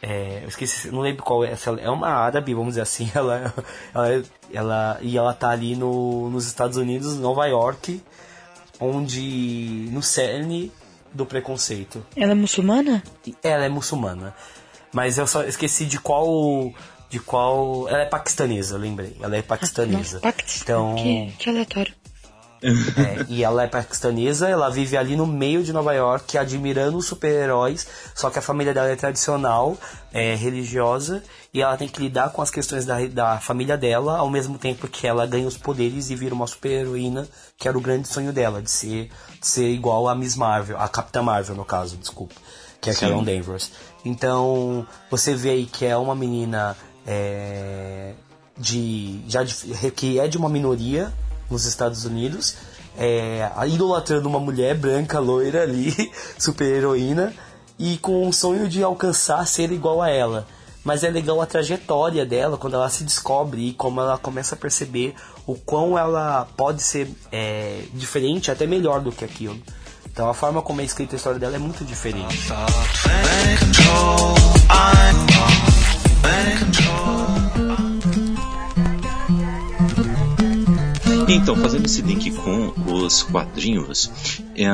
É, 0.01 0.41
eu 0.43 0.49
esqueci, 0.49 0.91
não 0.91 1.01
lembro 1.01 1.23
qual 1.23 1.43
é. 1.43 1.55
É 1.81 1.89
uma 1.89 2.09
árabe, 2.09 2.53
vamos 2.53 2.69
dizer 2.69 2.81
assim. 2.81 3.09
Ela, 3.15 3.53
ela, 3.93 4.23
ela, 4.53 4.99
e 5.01 5.17
ela 5.17 5.33
tá 5.33 5.49
ali 5.49 5.75
no, 5.75 6.29
nos 6.29 6.45
Estados 6.45 6.77
Unidos, 6.77 7.17
Nova 7.17 7.45
York, 7.47 8.01
onde. 8.79 9.89
no 9.91 10.03
cerne 10.03 10.71
do 11.11 11.25
preconceito. 11.25 12.05
Ela 12.15 12.33
é 12.33 12.35
muçulmana? 12.35 13.01
Ela 13.41 13.65
é 13.65 13.69
muçulmana. 13.69 14.35
Mas 14.93 15.17
eu 15.17 15.25
só 15.25 15.43
esqueci 15.43 15.85
de 15.85 15.99
qual. 15.99 16.71
De 17.09 17.19
qual. 17.19 17.87
Ela 17.89 18.01
é 18.01 18.05
paquistanesa, 18.05 18.77
lembrei. 18.77 19.15
Ela 19.21 19.37
é 19.37 19.41
paquistanesa. 19.41 20.19
Ah, 20.21 20.33
então... 20.61 20.95
Que, 20.95 21.33
que 21.39 21.49
aleatório. 21.49 21.93
É, 22.65 23.25
e 23.29 23.43
ela 23.43 23.63
é 23.63 23.67
paquistanesa, 23.67 24.49
ela 24.49 24.69
vive 24.69 24.97
ali 24.97 25.15
no 25.15 25.27
meio 25.27 25.63
de 25.63 25.71
Nova 25.71 25.93
York, 25.93 26.37
admirando 26.37 26.97
os 26.97 27.05
super-heróis, 27.05 27.85
só 28.15 28.29
que 28.29 28.39
a 28.39 28.41
família 28.41 28.73
dela 28.73 28.89
é 28.89 28.95
tradicional, 28.95 29.77
é 30.11 30.33
religiosa, 30.33 31.23
e 31.53 31.61
ela 31.61 31.77
tem 31.77 31.87
que 31.87 32.01
lidar 32.01 32.31
com 32.31 32.41
as 32.41 32.49
questões 32.49 32.85
da, 32.85 33.05
da 33.05 33.39
família 33.39 33.77
dela, 33.77 34.17
ao 34.17 34.29
mesmo 34.29 34.57
tempo 34.57 34.87
que 34.87 35.05
ela 35.05 35.27
ganha 35.27 35.47
os 35.47 35.57
poderes 35.57 36.09
e 36.09 36.15
vira 36.15 36.33
uma 36.33 36.47
super-heroína, 36.47 37.27
que 37.57 37.67
era 37.67 37.77
o 37.77 37.81
grande 37.81 38.07
sonho 38.07 38.33
dela, 38.33 38.61
de 38.61 38.71
ser, 38.71 39.11
de 39.39 39.47
ser 39.47 39.69
igual 39.69 40.07
a 40.07 40.15
Miss 40.15 40.35
Marvel, 40.35 40.79
a 40.79 40.87
Capitã 40.87 41.21
Marvel, 41.21 41.55
no 41.55 41.65
caso, 41.65 41.97
desculpa, 41.97 42.35
que 42.81 42.89
é 42.89 42.93
a 42.93 42.95
Carol 42.95 43.23
Danvers. 43.23 43.71
Então, 44.03 44.87
você 45.09 45.35
vê 45.35 45.51
aí 45.51 45.65
que 45.65 45.85
é 45.85 45.95
uma 45.95 46.15
menina 46.15 46.75
é, 47.05 48.13
de, 48.57 49.21
já 49.27 49.43
de, 49.43 49.53
que 49.91 50.19
é 50.19 50.27
de 50.27 50.37
uma 50.37 50.49
minoria, 50.49 51.13
nos 51.49 51.65
Estados 51.65 52.05
Unidos, 52.05 52.55
é, 52.97 53.49
idolatrando 53.67 54.27
uma 54.27 54.39
mulher 54.39 54.75
branca, 54.75 55.19
loira 55.19 55.63
ali, 55.63 55.93
super 56.37 56.65
heroína, 56.65 57.33
e 57.77 57.97
com 57.97 58.27
o 58.27 58.33
sonho 58.33 58.67
de 58.67 58.83
alcançar 58.83 59.45
ser 59.45 59.71
igual 59.71 60.01
a 60.01 60.09
ela. 60.09 60.47
Mas 60.83 61.03
é 61.03 61.09
legal 61.09 61.41
a 61.41 61.47
trajetória 61.47 62.25
dela 62.25 62.57
quando 62.57 62.75
ela 62.75 62.89
se 62.89 63.03
descobre 63.03 63.69
e 63.69 63.73
como 63.73 63.99
ela 63.99 64.17
começa 64.17 64.53
a 64.53 64.57
perceber 64.57 65.15
o 65.47 65.55
quão 65.55 65.97
ela 65.97 66.47
pode 66.55 66.83
ser 66.83 67.09
é, 67.31 67.81
diferente, 67.93 68.51
até 68.51 68.67
melhor 68.67 69.01
do 69.01 69.11
que 69.11 69.25
aquilo. 69.25 69.59
Então 70.05 70.29
a 70.29 70.33
forma 70.33 70.61
como 70.61 70.81
é 70.81 70.83
escrita 70.83 71.15
a 71.15 71.17
história 71.17 71.39
dela 71.39 71.55
é 71.55 71.59
muito 71.59 71.83
diferente. 71.83 72.47
Então, 81.27 81.55
fazendo 81.55 81.85
esse 81.85 82.01
link 82.01 82.31
com 82.31 82.73
os 82.91 83.23
quadrinhos, 83.23 84.11
é, 84.55 84.67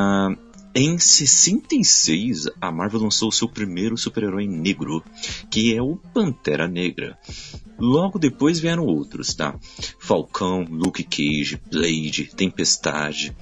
em 0.74 0.98
66 0.98 2.46
a 2.60 2.70
Marvel 2.70 3.00
lançou 3.00 3.30
o 3.30 3.32
seu 3.32 3.48
primeiro 3.48 3.96
super-herói 3.96 4.46
negro, 4.46 5.02
que 5.50 5.74
é 5.74 5.82
o 5.82 5.96
Pantera 5.96 6.68
Negra. 6.68 7.18
Logo 7.78 8.18
depois 8.18 8.60
vieram 8.60 8.84
outros, 8.84 9.34
tá? 9.34 9.54
Falcão, 9.98 10.66
Luke 10.70 11.02
Cage, 11.02 11.60
Blade, 11.70 12.30
Tempestade. 12.36 13.34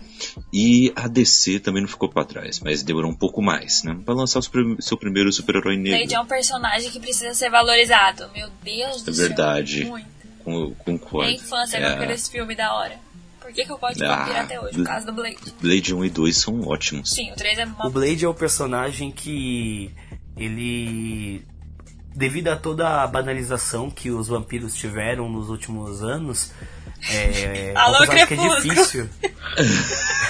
E 0.53 0.92
a 0.94 1.09
DC 1.09 1.61
também 1.61 1.83
não 1.83 1.88
ficou 1.88 2.09
para 2.09 2.25
trás, 2.25 2.61
mas 2.61 2.83
demorou 2.83 3.11
um 3.11 3.16
pouco 3.16 3.42
mais, 3.42 3.83
né? 3.83 3.99
Pra 4.05 4.14
lançar 4.14 4.38
o 4.38 4.83
seu 4.83 4.96
primeiro 4.96 5.33
super-herói 5.33 5.77
negro. 5.77 5.99
Blade 5.99 6.14
é 6.14 6.20
um 6.20 6.27
personagem 6.27 6.90
que 6.90 7.01
precisa 7.01 7.35
ser 7.35 7.51
valorizado. 7.51 8.31
Meu 8.35 8.49
Deus 8.62 9.03
do 9.03 9.11
é 9.11 9.14
verdade. 9.14 9.79
céu. 9.81 9.88
Muito 9.88 10.20
com, 10.51 10.75
concordo. 10.75 11.29
Minha 11.29 11.41
infância 11.41 11.79
é... 11.79 11.97
com 11.97 12.13
esse 12.13 12.31
filme 12.31 12.55
da 12.55 12.75
hora. 12.75 12.99
Por 13.41 13.53
que, 13.53 13.65
que 13.65 13.73
eu 13.73 13.79
gosto 13.79 13.99
de 13.99 14.07
vampiro 14.07 14.37
ah, 14.37 14.43
até 14.43 14.61
hoje? 14.61 14.77
Por 14.77 14.85
causa 14.85 15.07
do 15.07 15.13
Blade. 15.13 15.37
Blade 15.61 15.95
1 15.95 16.05
e 16.05 16.11
2 16.11 16.37
são 16.37 16.61
ótimos. 16.69 17.11
Sim, 17.11 17.33
o 17.33 17.35
3 17.35 17.59
é 17.59 17.65
uma... 17.65 17.87
O 17.87 17.91
Blade 17.91 18.25
é 18.25 18.29
o 18.29 18.35
personagem 18.35 19.11
que. 19.11 19.91
Ele. 20.37 21.45
Devido 22.15 22.49
a 22.49 22.57
toda 22.57 23.03
a 23.03 23.07
banalização 23.07 23.91
que 23.91 24.11
os 24.11 24.29
vampiros 24.29 24.75
tiveram 24.75 25.29
nos 25.29 25.49
últimos 25.49 26.03
anos. 26.03 26.53
É, 27.09 27.73
Alô, 27.75 27.97
é 27.97 28.03
um 28.03 28.07
personagem 28.07 28.27
que 28.27 28.35
é 28.35 28.61
difícil. 28.61 29.11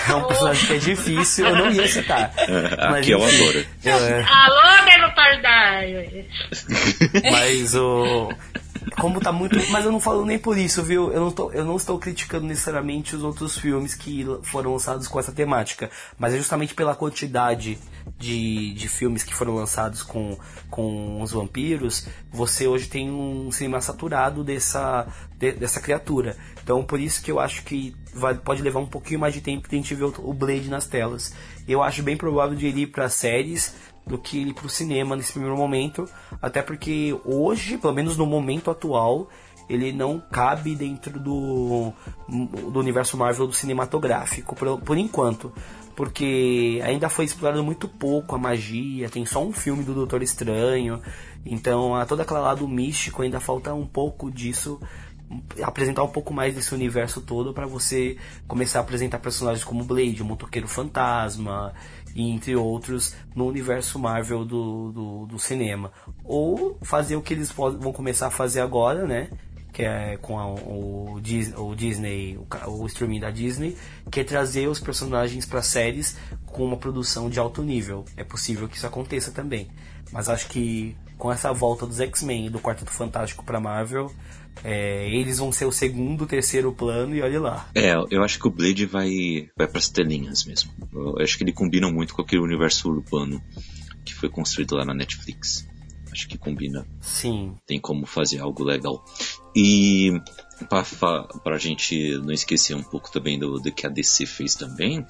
é 0.09 0.15
um 0.15 0.25
personagem 0.25 0.67
que 0.67 0.73
é 0.73 0.79
difícil, 0.79 1.47
eu 1.47 1.57
não 1.57 1.71
ia 1.71 1.89
citar. 1.89 2.33
Mas, 2.91 3.01
Aqui 3.01 3.13
é 3.13 3.17
o 3.17 3.25
adoro. 3.25 3.67
É... 3.85 4.23
Alô, 4.23 4.85
Nego 4.85 5.15
Pardai! 5.15 6.27
Mas 7.33 7.75
o 7.75 8.31
como 9.01 9.21
tá 9.21 9.33
muito. 9.33 9.57
Mas 9.71 9.85
eu 9.85 9.93
não 9.93 10.01
falo 10.01 10.25
nem 10.25 10.39
por 10.39 10.57
isso, 10.59 10.83
viu? 10.83 11.11
Eu 11.13 11.21
não, 11.21 11.31
tô, 11.31 11.51
eu 11.53 11.65
não 11.65 11.77
estou 11.77 11.99
criticando 11.99 12.47
necessariamente 12.47 13.17
os 13.17 13.23
outros 13.23 13.59
filmes 13.59 13.95
que 13.95 14.25
foram 14.43 14.73
lançados 14.73 15.09
com 15.09 15.19
essa 15.19 15.33
temática. 15.33 15.91
Mas 16.19 16.35
é 16.35 16.37
justamente 16.37 16.75
pela 16.75 16.95
quantidade 16.95 17.79
de, 18.19 18.75
de 18.75 18.89
filmes 18.89 19.23
que 19.23 19.35
foram 19.35 19.55
lançados 19.55 20.03
com, 20.03 20.39
com 20.69 21.23
os 21.23 21.33
vampiros, 21.33 22.07
você 22.31 22.67
hoje 22.67 22.89
tem 22.89 23.11
um 23.11 23.51
cinema 23.51 23.81
saturado 23.81 24.45
dessa, 24.45 25.07
de, 25.37 25.53
dessa 25.53 25.81
criatura. 25.81 26.37
Então 26.63 26.83
por 26.85 27.01
isso 27.01 27.23
que 27.23 27.31
eu 27.31 27.41
acho 27.41 27.63
que 27.65 27.97
vai, 28.15 28.35
pode 28.35 28.63
levar 28.63 28.81
um 28.81 28.87
pouquinho 28.87 29.21
mais 29.21 29.35
de 29.35 29.41
tempo 29.41 29.69
pra 29.69 29.77
gente 29.77 29.95
ver 29.95 30.05
o, 30.05 30.35
Blade 30.35 30.69
nas 30.69 30.87
telas. 30.87 31.35
Eu 31.67 31.83
acho 31.83 32.03
bem 32.03 32.17
provável 32.17 32.57
de 32.57 32.67
ele 32.67 32.83
ir 32.83 32.87
para 32.89 33.09
séries 33.09 33.75
do 34.07 34.19
que 34.19 34.39
ir 34.39 34.55
pro 34.55 34.69
cinema 34.69 35.15
nesse 35.15 35.33
primeiro 35.33 35.57
momento, 35.57 36.09
até 36.41 36.63
porque 36.63 37.19
hoje, 37.25 37.79
pelo 37.79 37.95
menos 37.95 38.17
no 38.17 38.27
momento 38.27 38.71
atual, 38.71 39.29
ele 39.69 39.93
não 39.93 40.19
cabe 40.19 40.75
dentro 40.75 41.21
do, 41.21 41.93
do 42.29 42.81
universo 42.81 43.17
Marvel 43.17 43.47
do 43.47 43.53
cinematográfico, 43.53 44.57
por, 44.57 44.81
por 44.81 44.99
enquanto. 44.99 45.53
Porque 45.95 46.81
ainda 46.85 47.09
foi 47.09 47.27
explorado 47.27 47.63
muito 47.63 47.87
pouco 47.87 48.35
a 48.35 48.39
magia, 48.39 49.11
tem 49.11 49.25
só 49.27 49.45
um 49.45 49.53
filme 49.53 49.85
do 49.85 49.93
Doutor 49.93 50.23
Estranho, 50.23 51.01
então 51.45 51.95
a 51.95 52.07
todo 52.07 52.21
aquele 52.21 52.41
lado 52.41 52.67
místico 52.67 53.23
ainda 53.23 53.39
falta 53.39 53.75
um 53.75 53.87
pouco 53.87 54.31
disso 54.31 54.81
apresentar 55.63 56.03
um 56.03 56.09
pouco 56.09 56.35
mais 56.35 56.55
desse 56.55 56.75
universo 56.75 57.21
todo 57.21 57.53
para 57.53 57.67
você 57.67 58.17
começar 58.49 58.81
a 58.81 58.83
apresentar 58.83 59.21
personagens 59.21 59.65
como 59.65 59.85
Blade, 59.85 60.23
o 60.23 60.25
Motoqueiro 60.25 60.67
Fantasma, 60.67 61.73
entre 62.15 62.57
outros 62.57 63.15
no 63.35 63.47
universo 63.47 63.99
Marvel 63.99 64.45
do, 64.45 64.93
do, 64.93 65.27
do, 65.27 65.39
cinema. 65.39 65.93
Ou 66.25 66.79
fazer 66.83 67.17
o 67.17 67.23
que 67.23 67.35
eles 67.35 67.51
vão 67.51 67.93
começar 67.93 68.29
a 68.29 68.31
fazer 68.31 68.61
agora, 68.61 69.07
né? 69.07 69.29
Que 69.73 69.83
é 69.83 70.17
com 70.17 70.39
a, 70.39 70.47
o, 70.47 71.15
o, 71.15 71.21
Disney, 71.75 72.37
o, 72.37 72.71
o 72.83 72.87
streaming 72.87 73.21
da 73.21 73.31
Disney, 73.31 73.77
que 74.11 74.21
é 74.21 74.25
trazer 74.25 74.69
os 74.69 74.81
personagens 74.81 75.47
para 75.47 75.63
séries 75.63 76.17
com 76.47 76.65
uma 76.65 76.77
produção 76.77 77.31
de 77.31 77.39
alto 77.39 77.63
nível. 77.63 78.05
É 78.17 78.25
possível 78.25 78.69
que 78.69 78.77
isso 78.77 78.87
aconteça 78.87 79.31
também. 79.31 79.69
Mas 80.13 80.29
acho 80.29 80.49
que 80.49 80.97
com 81.17 81.31
essa 81.31 81.53
volta 81.53 81.87
dos 81.87 82.01
X-Men 82.01 82.47
e 82.47 82.51
do 82.51 82.59
Quarteto 82.59 82.91
Fantástico 82.91 83.45
para 83.45 83.61
Marvel, 83.61 84.11
é, 84.63 85.09
eles 85.09 85.39
vão 85.39 85.53
ser 85.53 85.65
o 85.65 85.73
segundo, 85.73 86.27
terceiro 86.27 86.73
plano 86.73 87.15
e 87.15 87.23
olha 87.23 87.41
lá. 87.41 87.69
É, 87.75 87.95
eu 88.11 88.23
acho 88.23 88.39
que 88.39 88.49
o 88.49 88.51
Blade 88.51 88.87
vai, 88.87 89.49
vai 89.57 89.67
pras 89.67 89.89
telinhas 89.89 90.45
mesmo. 90.45 90.73
Eu 90.93 91.19
acho 91.21 91.37
que 91.37 91.45
ele 91.45 91.53
combina 91.53 91.91
muito 91.91 92.15
com 92.15 92.23
aquele 92.23 92.43
universo 92.43 92.91
urbano 92.91 93.43
que 94.05 94.15
foi 94.15 94.29
construído 94.29 94.77
lá 94.77 94.85
na 94.85 94.95
Netflix. 94.95 95.67
Acho 96.13 96.29
que 96.29 96.37
combina. 96.37 96.87
Sim. 97.01 97.55
Tem 97.67 97.81
como 97.81 98.05
fazer 98.05 98.41
algo 98.41 98.65
legal. 98.65 99.05
E 99.55 100.21
para 100.69 101.55
a 101.55 101.59
gente 101.59 102.19
não 102.19 102.33
esquecer 102.33 102.75
um 102.75 102.83
pouco 102.83 103.11
também 103.11 103.39
do, 103.39 103.59
do 103.59 103.73
que 103.73 103.87
a 103.87 103.89
DC 103.89 104.27
fez 104.27 104.55
também, 104.55 105.01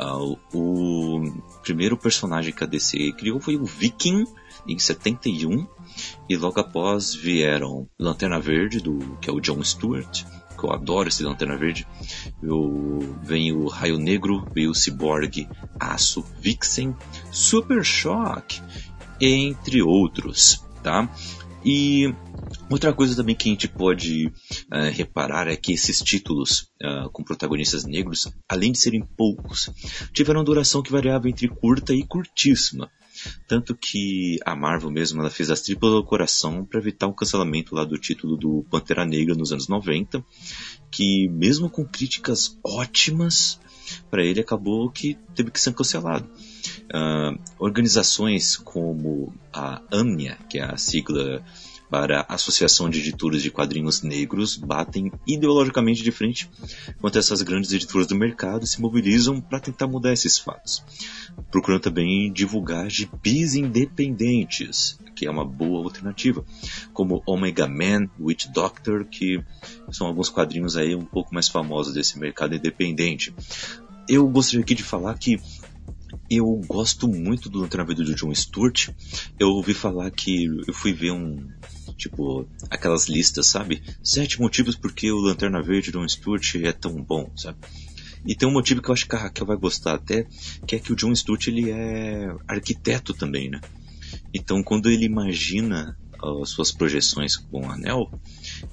uh, 0.00 0.38
o 0.52 1.20
primeiro 1.62 1.96
personagem 1.96 2.52
que 2.52 2.62
a 2.62 2.66
DC 2.66 3.12
criou 3.12 3.40
foi 3.40 3.56
o 3.56 3.64
Viking 3.64 4.24
em 4.66 4.78
71 4.78 5.66
e 6.28 6.36
logo 6.36 6.60
após 6.60 7.14
vieram 7.14 7.88
Lanterna 7.98 8.40
Verde, 8.40 8.80
do, 8.80 9.16
que 9.20 9.30
é 9.30 9.32
o 9.32 9.40
John 9.40 9.62
Stewart, 9.62 10.24
que 10.58 10.64
eu 10.64 10.72
adoro 10.72 11.08
esse 11.08 11.22
Lanterna 11.22 11.56
Verde. 11.56 11.86
Eu, 12.42 13.18
vem 13.22 13.52
o 13.52 13.66
Raio 13.66 13.98
Negro, 13.98 14.48
veio 14.54 14.70
o 14.70 14.74
Cyborg, 14.74 15.48
Aço, 15.78 16.24
Vixen, 16.40 16.94
Super 17.30 17.84
Shock, 17.84 18.62
entre 19.20 19.82
outros, 19.82 20.64
tá? 20.82 21.08
E 21.64 22.14
outra 22.70 22.92
coisa 22.92 23.16
também 23.16 23.34
que 23.34 23.48
a 23.48 23.52
gente 23.52 23.68
pode 23.68 24.26
uh, 24.26 24.90
reparar 24.92 25.48
é 25.48 25.56
que 25.56 25.72
esses 25.72 26.00
títulos 26.00 26.70
uh, 26.82 27.10
com 27.10 27.22
protagonistas 27.22 27.84
negros, 27.84 28.28
além 28.48 28.72
de 28.72 28.78
serem 28.78 29.06
poucos, 29.16 29.70
tiveram 30.12 30.44
duração 30.44 30.82
que 30.82 30.92
variava 30.92 31.28
entre 31.28 31.48
curta 31.48 31.92
e 31.92 32.06
curtíssima. 32.06 32.90
Tanto 33.46 33.74
que 33.74 34.38
a 34.44 34.54
Marvel 34.54 34.90
mesmo 34.90 35.20
ela 35.20 35.30
fez 35.30 35.50
as 35.50 35.60
triplas 35.62 35.92
do 35.92 36.04
coração 36.04 36.64
para 36.64 36.80
evitar 36.80 37.06
o 37.06 37.14
cancelamento 37.14 37.74
lá 37.74 37.84
do 37.84 37.98
título 37.98 38.36
do 38.36 38.64
Pantera 38.70 39.04
Negra 39.04 39.34
nos 39.34 39.52
anos 39.52 39.68
90, 39.68 40.24
que 40.90 41.28
mesmo 41.28 41.68
com 41.68 41.84
críticas 41.84 42.58
ótimas 42.64 43.60
para 44.10 44.24
ele 44.24 44.40
acabou 44.40 44.90
que 44.90 45.18
teve 45.34 45.50
que 45.50 45.60
ser 45.60 45.74
cancelado. 45.74 46.28
Uh, 46.84 47.38
organizações 47.58 48.56
como 48.56 49.32
a 49.52 49.82
AMNIA, 49.90 50.38
que 50.48 50.58
é 50.58 50.64
a 50.64 50.76
sigla 50.76 51.44
para 51.94 52.26
a 52.28 52.34
Associação 52.34 52.90
de 52.90 52.98
Editores 52.98 53.40
de 53.40 53.52
Quadrinhos 53.52 54.02
Negros 54.02 54.56
batem 54.56 55.12
ideologicamente 55.24 56.02
de 56.02 56.10
frente 56.10 56.50
contra 57.00 57.20
essas 57.20 57.40
grandes 57.40 57.70
editoras 57.70 58.08
do 58.08 58.16
mercado 58.16 58.64
e 58.64 58.66
se 58.66 58.80
mobilizam 58.80 59.40
para 59.40 59.60
tentar 59.60 59.86
mudar 59.86 60.12
esses 60.12 60.36
fatos. 60.36 60.82
Procurando 61.52 61.82
também 61.82 62.32
divulgar 62.32 62.90
gibis 62.90 63.54
independentes, 63.54 64.98
que 65.14 65.24
é 65.24 65.30
uma 65.30 65.44
boa 65.44 65.84
alternativa, 65.84 66.44
como 66.92 67.22
Omega 67.24 67.68
Man, 67.68 68.08
Witch 68.18 68.48
Doctor, 68.48 69.04
que 69.04 69.40
são 69.92 70.08
alguns 70.08 70.28
quadrinhos 70.28 70.76
aí 70.76 70.96
um 70.96 71.04
pouco 71.04 71.32
mais 71.32 71.48
famosos 71.48 71.94
desse 71.94 72.18
mercado 72.18 72.56
independente. 72.56 73.32
Eu 74.08 74.26
gostaria 74.26 74.62
aqui 74.62 74.74
de 74.74 74.82
falar 74.82 75.16
que 75.16 75.40
eu 76.30 76.60
gosto 76.66 77.08
muito 77.08 77.48
do 77.48 77.60
Verde 77.60 78.02
do 78.04 78.14
John 78.14 78.34
Stewart. 78.34 78.90
Eu 79.38 79.48
ouvi 79.50 79.74
falar 79.74 80.10
que 80.10 80.46
eu 80.66 80.74
fui 80.74 80.92
ver 80.92 81.12
um, 81.12 81.48
Tipo, 81.96 82.48
aquelas 82.70 83.08
listas, 83.08 83.46
sabe? 83.46 83.82
Sete 84.02 84.40
motivos 84.40 84.74
porque 84.74 85.10
o 85.12 85.20
Lanterna 85.20 85.62
Verde 85.62 85.90
do 85.90 86.00
John 86.00 86.08
Stewart 86.08 86.54
é 86.56 86.72
tão 86.72 87.02
bom, 87.02 87.30
sabe? 87.36 87.58
E 88.26 88.34
tem 88.34 88.48
um 88.48 88.52
motivo 88.52 88.80
que 88.80 88.88
eu 88.88 88.94
acho 88.94 89.06
que 89.06 89.14
a 89.14 89.18
Raquel 89.18 89.46
vai 89.46 89.56
gostar 89.56 89.94
até, 89.94 90.26
que 90.66 90.76
é 90.76 90.78
que 90.78 90.92
o 90.92 90.96
John 90.96 91.14
Stewart 91.14 91.46
ele 91.46 91.70
é 91.70 92.34
arquiteto 92.48 93.12
também, 93.12 93.50
né? 93.50 93.60
Então 94.32 94.62
quando 94.62 94.90
ele 94.90 95.04
imagina 95.04 95.96
as 96.42 96.48
suas 96.48 96.72
projeções 96.72 97.36
com 97.36 97.66
o 97.66 97.70
anel, 97.70 98.10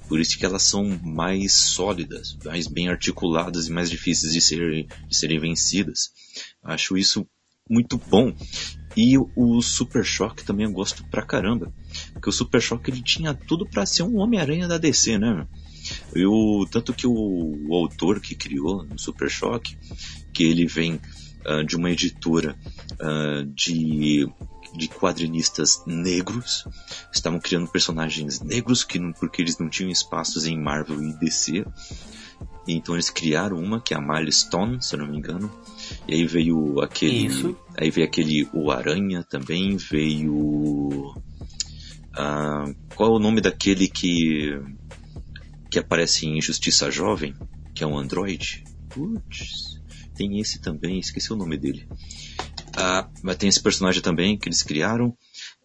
por 0.08 0.18
isso 0.18 0.38
que 0.38 0.46
elas 0.46 0.62
são 0.62 0.98
mais 1.02 1.52
sólidas, 1.52 2.36
mais 2.44 2.66
bem 2.66 2.88
articuladas 2.88 3.68
e 3.68 3.72
mais 3.72 3.90
difíceis 3.90 4.32
de, 4.32 4.84
de 5.08 5.16
serem 5.16 5.38
vencidas. 5.38 6.10
Acho 6.62 6.96
isso 6.96 7.26
muito 7.72 7.96
bom. 7.96 8.34
E 8.94 9.16
o 9.16 9.62
Super 9.62 10.04
Shock 10.04 10.44
também 10.44 10.66
eu 10.66 10.72
gosto 10.72 11.02
pra 11.04 11.24
caramba. 11.24 11.72
Porque 12.12 12.28
o 12.28 12.32
Super 12.32 12.60
Shock 12.60 12.90
ele 12.90 13.02
tinha 13.02 13.32
tudo 13.32 13.66
para 13.66 13.86
ser 13.86 14.02
um 14.02 14.18
Homem-Aranha 14.18 14.68
da 14.68 14.76
DC, 14.76 15.18
né? 15.18 15.46
Eu, 16.14 16.66
tanto 16.70 16.92
que 16.92 17.06
o, 17.06 17.12
o, 17.12 17.74
autor 17.74 18.20
que 18.20 18.34
criou 18.34 18.86
o 18.94 18.98
Super 18.98 19.30
Shock, 19.30 19.76
que 20.32 20.44
ele 20.44 20.66
vem 20.66 21.00
uh, 21.46 21.64
de 21.64 21.74
uma 21.74 21.90
editora 21.90 22.56
uh, 22.92 23.44
de, 23.46 24.28
de 24.76 24.88
quadrinistas 24.88 25.82
negros, 25.86 26.64
estavam 27.12 27.40
criando 27.40 27.68
personagens 27.68 28.40
negros 28.40 28.84
que 28.84 28.98
não, 28.98 29.12
porque 29.12 29.42
eles 29.42 29.58
não 29.58 29.68
tinham 29.68 29.90
espaços 29.90 30.46
em 30.46 30.60
Marvel 30.60 31.02
e 31.02 31.12
DC. 31.14 31.64
Então 32.66 32.94
eles 32.94 33.10
criaram 33.10 33.58
uma 33.58 33.80
que 33.80 33.92
é 33.92 33.96
a 33.96 34.00
Milestone, 34.00 34.82
se 34.82 34.94
eu 34.94 35.00
não 35.00 35.08
me 35.08 35.18
engano. 35.18 35.50
E 36.06 36.14
aí 36.14 36.26
veio 36.26 36.80
aquele. 36.80 37.26
Isso. 37.26 37.56
Aí 37.78 37.90
veio 37.90 38.06
aquele 38.06 38.48
O 38.52 38.70
Aranha 38.70 39.24
também, 39.24 39.76
veio. 39.76 41.14
Uh, 42.12 42.74
qual 42.94 43.12
é 43.12 43.16
o 43.16 43.18
nome 43.18 43.40
daquele 43.40 43.88
que. 43.88 44.60
que 45.70 45.78
aparece 45.78 46.26
em 46.26 46.40
Justiça 46.40 46.90
Jovem? 46.90 47.34
Que 47.74 47.84
é 47.84 47.86
um 47.86 47.98
android? 47.98 48.64
Putz, 48.90 49.80
tem 50.14 50.38
esse 50.38 50.60
também, 50.60 50.98
esqueci 50.98 51.32
o 51.32 51.36
nome 51.36 51.56
dele. 51.56 51.88
Uh, 52.72 53.08
mas 53.22 53.36
tem 53.36 53.48
esse 53.48 53.62
personagem 53.62 54.02
também 54.02 54.38
que 54.38 54.48
eles 54.48 54.62
criaram. 54.62 55.16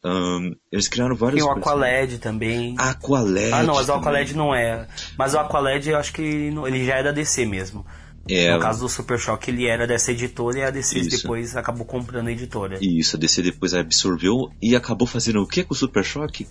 Um, 0.03 0.55
eles 0.71 0.87
criaram 0.87 1.15
vários. 1.15 1.41
Tem 1.41 1.51
o 1.51 1.53
Aqualed 1.53 2.19
também. 2.19 2.75
Aqualed. 2.77 3.51
Ah, 3.51 3.63
não, 3.63 3.75
mas 3.75 3.89
o 3.89 3.93
Aqualed 3.93 4.35
não 4.35 4.53
é. 4.55 4.87
Mas 5.17 5.33
o 5.33 5.39
Aqualed 5.39 5.89
eu 5.89 5.97
acho 5.97 6.13
que 6.13 6.21
ele 6.21 6.85
já 6.85 6.95
é 6.95 7.03
da 7.03 7.11
DC 7.11 7.45
mesmo. 7.45 7.85
É, 8.29 8.53
no 8.53 8.59
caso 8.59 8.81
do 8.81 8.89
Super 8.89 9.17
Choque, 9.17 9.51
ele 9.51 9.67
era 9.67 9.87
dessa 9.87 10.11
editora 10.11 10.59
e 10.59 10.63
a 10.63 10.69
DC 10.69 10.99
isso. 10.99 11.21
depois 11.21 11.55
acabou 11.55 11.85
comprando 11.85 12.27
a 12.27 12.31
editora. 12.31 12.77
Isso, 12.81 13.15
a 13.15 13.19
DC 13.19 13.41
depois 13.41 13.73
absorveu 13.73 14.51
e 14.61 14.75
acabou 14.75 15.07
fazendo 15.07 15.41
o 15.41 15.47
que 15.47 15.63
com 15.63 15.73
o 15.73 15.77
Super 15.77 16.03
Choque? 16.03 16.47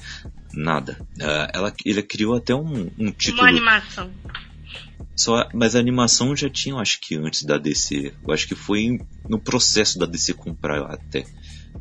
Nada. 0.54 0.96
Uh, 1.20 1.50
ela, 1.52 1.72
ele 1.84 2.02
criou 2.02 2.34
até 2.34 2.54
um, 2.54 2.90
um 2.98 3.10
título. 3.10 3.42
Uma 3.42 3.48
animação. 3.48 4.10
Só, 5.14 5.48
mas 5.54 5.74
a 5.74 5.78
animação 5.78 6.36
já 6.36 6.48
tinha, 6.48 6.76
acho 6.76 7.00
que 7.00 7.16
antes 7.16 7.42
da 7.42 7.56
DC. 7.56 8.12
Eu 8.26 8.34
acho 8.34 8.46
que 8.46 8.54
foi 8.54 9.00
no 9.28 9.38
processo 9.38 9.98
da 9.98 10.06
DC 10.06 10.34
comprar 10.34 10.82
até. 10.82 11.24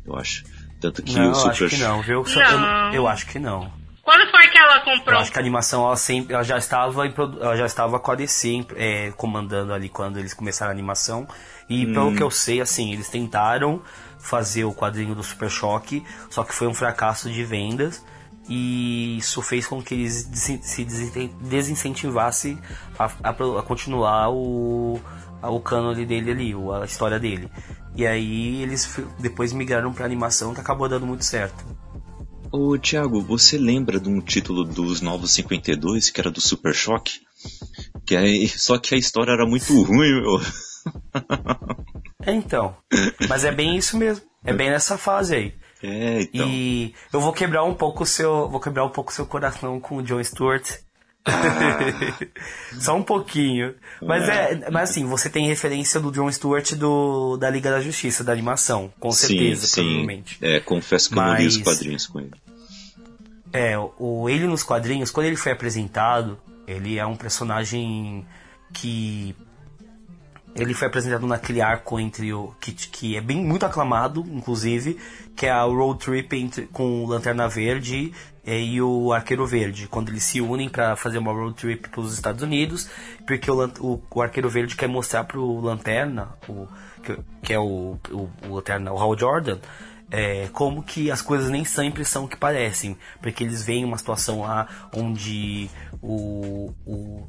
Eu 0.06 0.16
acho. 0.16 0.44
Tanto 0.80 1.02
que 1.02 1.14
não, 1.14 1.30
o 1.30 1.34
Super 1.34 1.46
eu 1.46 1.66
acho 1.66 1.68
que 1.68 1.76
não, 1.82 2.02
viu? 2.02 2.24
Não. 2.24 2.88
Eu, 2.88 2.94
eu 2.94 3.08
acho 3.08 3.26
que 3.26 3.38
não. 3.38 3.72
Quando 4.02 4.30
foi 4.30 4.46
comprou? 4.86 5.16
Eu 5.16 5.20
acho 5.20 5.32
que 5.32 5.38
a 5.38 5.40
animação 5.42 5.84
ela 5.84 5.96
sempre, 5.96 6.34
ela 6.34 6.44
já 6.44 6.56
estava 6.56 7.06
em, 7.06 7.14
ela 7.40 7.56
já 7.56 7.66
estava 7.66 7.98
com 7.98 8.10
a 8.12 8.14
DC 8.14 8.66
é, 8.76 9.12
comandando 9.16 9.72
ali 9.72 9.88
quando 9.88 10.18
eles 10.18 10.32
começaram 10.32 10.70
a 10.70 10.72
animação. 10.72 11.26
E 11.68 11.84
hum. 11.84 11.92
pelo 11.92 12.14
que 12.14 12.22
eu 12.22 12.30
sei, 12.30 12.60
assim, 12.60 12.92
eles 12.92 13.08
tentaram 13.08 13.82
fazer 14.18 14.64
o 14.64 14.72
quadrinho 14.72 15.14
do 15.14 15.22
Super 15.22 15.50
Choque, 15.50 16.04
só 16.30 16.44
que 16.44 16.54
foi 16.54 16.68
um 16.68 16.74
fracasso 16.74 17.30
de 17.30 17.44
vendas. 17.44 18.04
E 18.48 19.18
isso 19.18 19.42
fez 19.42 19.66
com 19.66 19.82
que 19.82 19.92
eles 19.92 20.30
se 20.32 20.86
desincentivassem 21.40 22.56
a, 22.96 23.06
a, 23.24 23.30
a 23.30 23.62
continuar 23.62 24.30
o, 24.30 25.00
o 25.42 25.60
cânone 25.60 26.06
dele 26.06 26.30
ali, 26.30 26.54
a 26.80 26.84
história 26.84 27.18
dele. 27.18 27.50
E 27.96 28.06
aí 28.06 28.62
eles 28.62 29.00
depois 29.18 29.52
migraram 29.52 29.92
para 29.92 30.04
animação 30.04 30.54
que 30.54 30.60
acabou 30.60 30.88
dando 30.88 31.06
muito 31.06 31.24
certo. 31.24 31.64
Ô 32.58 32.78
Thiago, 32.78 33.20
você 33.20 33.58
lembra 33.58 34.00
de 34.00 34.08
um 34.08 34.18
título 34.18 34.64
dos 34.64 35.02
Novos 35.02 35.32
52 35.32 36.08
que 36.08 36.18
era 36.18 36.30
do 36.30 36.40
Super 36.40 36.74
Choque? 36.74 37.20
Que 38.06 38.16
é, 38.16 38.48
só 38.48 38.78
que 38.78 38.94
a 38.94 38.98
história 38.98 39.30
era 39.30 39.44
muito 39.44 39.70
ruim, 39.82 40.22
meu. 40.22 40.40
É, 42.24 42.32
então. 42.32 42.74
Mas 43.28 43.44
é 43.44 43.52
bem 43.52 43.76
isso 43.76 43.98
mesmo. 43.98 44.24
É 44.42 44.54
bem 44.54 44.70
nessa 44.70 44.96
fase 44.96 45.36
aí. 45.36 45.54
É, 45.82 46.22
então. 46.22 46.48
E 46.48 46.94
eu 47.12 47.20
vou 47.20 47.32
quebrar 47.32 47.62
um 47.62 47.74
pouco 47.74 48.04
o 48.04 48.06
seu. 48.06 48.48
Vou 48.48 48.58
quebrar 48.58 48.86
um 48.86 48.90
pouco 48.90 49.10
o 49.10 49.14
seu 49.14 49.26
coração 49.26 49.78
com 49.78 49.98
o 49.98 50.02
John 50.02 50.24
Stewart. 50.24 50.66
Só 52.80 52.96
um 52.96 53.02
pouquinho. 53.02 53.74
Mas 54.00 54.28
é. 54.28 54.52
é. 54.52 54.70
mas 54.70 54.90
assim, 54.90 55.04
você 55.04 55.28
tem 55.28 55.46
referência 55.46 56.00
do 56.00 56.10
John 56.10 56.32
Stewart 56.32 56.72
do, 56.72 57.36
da 57.36 57.50
Liga 57.50 57.70
da 57.70 57.80
Justiça, 57.80 58.24
da 58.24 58.32
animação, 58.32 58.90
com 58.98 59.12
certeza, 59.12 59.66
sim, 59.66 59.82
provavelmente. 59.82 60.38
É, 60.40 60.58
confesso 60.58 61.10
que 61.10 61.16
mas, 61.16 61.26
eu 61.26 61.32
não 61.34 61.40
li 61.40 61.46
os 61.46 61.58
quadrinhos 61.58 62.06
com 62.06 62.20
ele. 62.20 62.32
É, 63.56 63.74
o, 63.98 64.28
ele 64.28 64.46
nos 64.46 64.62
quadrinhos, 64.62 65.10
quando 65.10 65.26
ele 65.26 65.36
foi 65.36 65.52
apresentado, 65.52 66.38
ele 66.66 66.98
é 66.98 67.06
um 67.06 67.16
personagem 67.16 68.26
que 68.70 69.34
ele 70.54 70.74
foi 70.74 70.88
apresentado 70.88 71.26
naquele 71.26 71.62
arco 71.62 71.98
entre 71.98 72.32
o 72.34 72.54
que, 72.60 72.72
que 72.72 73.16
é 73.16 73.20
bem 73.20 73.42
muito 73.42 73.64
aclamado, 73.64 74.24
inclusive, 74.30 74.98
que 75.34 75.46
é 75.46 75.50
a 75.50 75.62
road 75.62 75.98
trip 75.98 76.36
entre, 76.36 76.66
com 76.66 77.04
o 77.04 77.06
Lanterna 77.06 77.48
Verde 77.48 78.12
é, 78.44 78.60
e 78.60 78.82
o 78.82 79.10
Arqueiro 79.12 79.46
Verde, 79.46 79.88
quando 79.88 80.10
eles 80.10 80.24
se 80.24 80.40
unem 80.40 80.68
para 80.68 80.94
fazer 80.94 81.16
uma 81.16 81.32
road 81.32 81.54
trip 81.54 81.88
para 81.88 82.00
os 82.00 82.12
Estados 82.12 82.42
Unidos, 82.42 82.90
porque 83.26 83.50
o, 83.50 83.64
o, 83.80 84.02
o, 84.10 84.22
Arqueiro 84.22 84.50
Verde 84.50 84.76
quer 84.76 84.88
mostrar 84.88 85.24
para 85.24 85.38
o 85.38 85.60
Lanterna, 85.60 86.28
o, 86.46 86.66
que, 87.02 87.18
que 87.42 87.52
é 87.54 87.58
o, 87.58 87.98
o, 88.10 88.30
o 88.48 88.54
Lanterna, 88.54 88.92
o 88.92 88.98
Hal 88.98 89.18
Jordan, 89.18 89.58
é, 90.10 90.48
como 90.52 90.82
que 90.82 91.10
as 91.10 91.20
coisas 91.20 91.50
nem 91.50 91.64
sempre 91.64 92.04
são 92.04 92.24
o 92.24 92.28
que 92.28 92.36
parecem, 92.36 92.96
porque 93.20 93.44
eles 93.44 93.64
veem 93.64 93.84
uma 93.84 93.98
situação 93.98 94.40
lá 94.40 94.88
onde 94.92 95.68
o, 96.00 96.72
o 96.86 97.26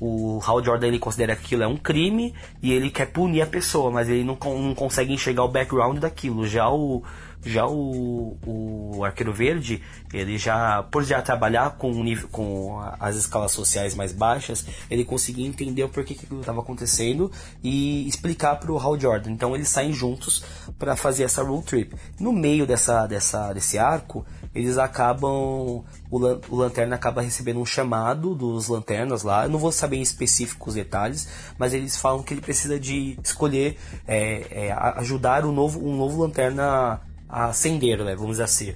o 0.00 0.40
Hal 0.44 0.62
Jordan 0.62 0.88
ele 0.88 0.98
considera 0.98 1.34
que 1.34 1.44
aquilo 1.44 1.62
é 1.62 1.66
um 1.66 1.76
crime 1.76 2.34
e 2.62 2.72
ele 2.72 2.90
quer 2.90 3.06
punir 3.06 3.42
a 3.42 3.46
pessoa, 3.46 3.90
mas 3.90 4.08
ele 4.08 4.24
não, 4.24 4.38
não 4.42 4.74
consegue 4.74 5.12
enxergar 5.12 5.44
o 5.44 5.48
background 5.48 5.98
daquilo. 5.98 6.46
Já 6.46 6.68
o 6.68 7.02
já 7.46 7.66
o, 7.66 8.36
o 8.44 9.04
Arqueiro 9.04 9.32
Verde, 9.32 9.82
ele 10.12 10.38
já, 10.38 10.82
por 10.82 11.04
já 11.04 11.22
trabalhar 11.22 11.76
com, 11.76 11.92
com 12.30 12.80
as 12.98 13.16
escalas 13.16 13.52
sociais 13.52 13.94
mais 13.94 14.12
baixas, 14.12 14.66
ele 14.90 15.04
conseguia 15.04 15.46
entender 15.46 15.84
o 15.84 15.88
porquê 15.88 16.14
que 16.14 16.24
aquilo 16.24 16.40
estava 16.40 16.60
acontecendo 16.60 17.30
e 17.62 18.06
explicar 18.08 18.56
para 18.56 18.72
o 18.72 18.78
Hal 18.78 18.98
Jordan. 18.98 19.30
Então 19.30 19.54
eles 19.54 19.68
saem 19.68 19.92
juntos 19.92 20.44
para 20.78 20.96
fazer 20.96 21.24
essa 21.24 21.42
road 21.42 21.64
trip. 21.64 21.94
No 22.18 22.32
meio 22.32 22.66
dessa, 22.66 23.06
dessa, 23.06 23.52
desse 23.52 23.78
arco, 23.78 24.24
eles 24.54 24.78
acabam. 24.78 25.84
O, 26.10 26.18
o 26.48 26.56
Lanterna 26.56 26.96
acaba 26.96 27.20
recebendo 27.20 27.60
um 27.60 27.66
chamado 27.66 28.34
dos 28.34 28.68
Lanternas 28.68 29.22
lá. 29.22 29.44
Eu 29.44 29.50
não 29.50 29.58
vou 29.58 29.72
saber 29.72 29.96
em 29.96 30.02
específico 30.02 30.68
os 30.68 30.74
detalhes, 30.74 31.28
mas 31.58 31.74
eles 31.74 31.96
falam 31.96 32.22
que 32.22 32.32
ele 32.32 32.40
precisa 32.40 32.78
de 32.78 33.18
escolher, 33.22 33.76
é, 34.06 34.66
é, 34.68 34.72
ajudar 34.96 35.44
um 35.44 35.52
novo, 35.52 35.84
um 35.84 35.96
novo 35.96 36.22
Lanterna 36.22 37.00
a 37.28 37.46
acender, 37.46 38.02
né, 38.04 38.14
vamos 38.14 38.32
dizer 38.32 38.44
assim. 38.44 38.74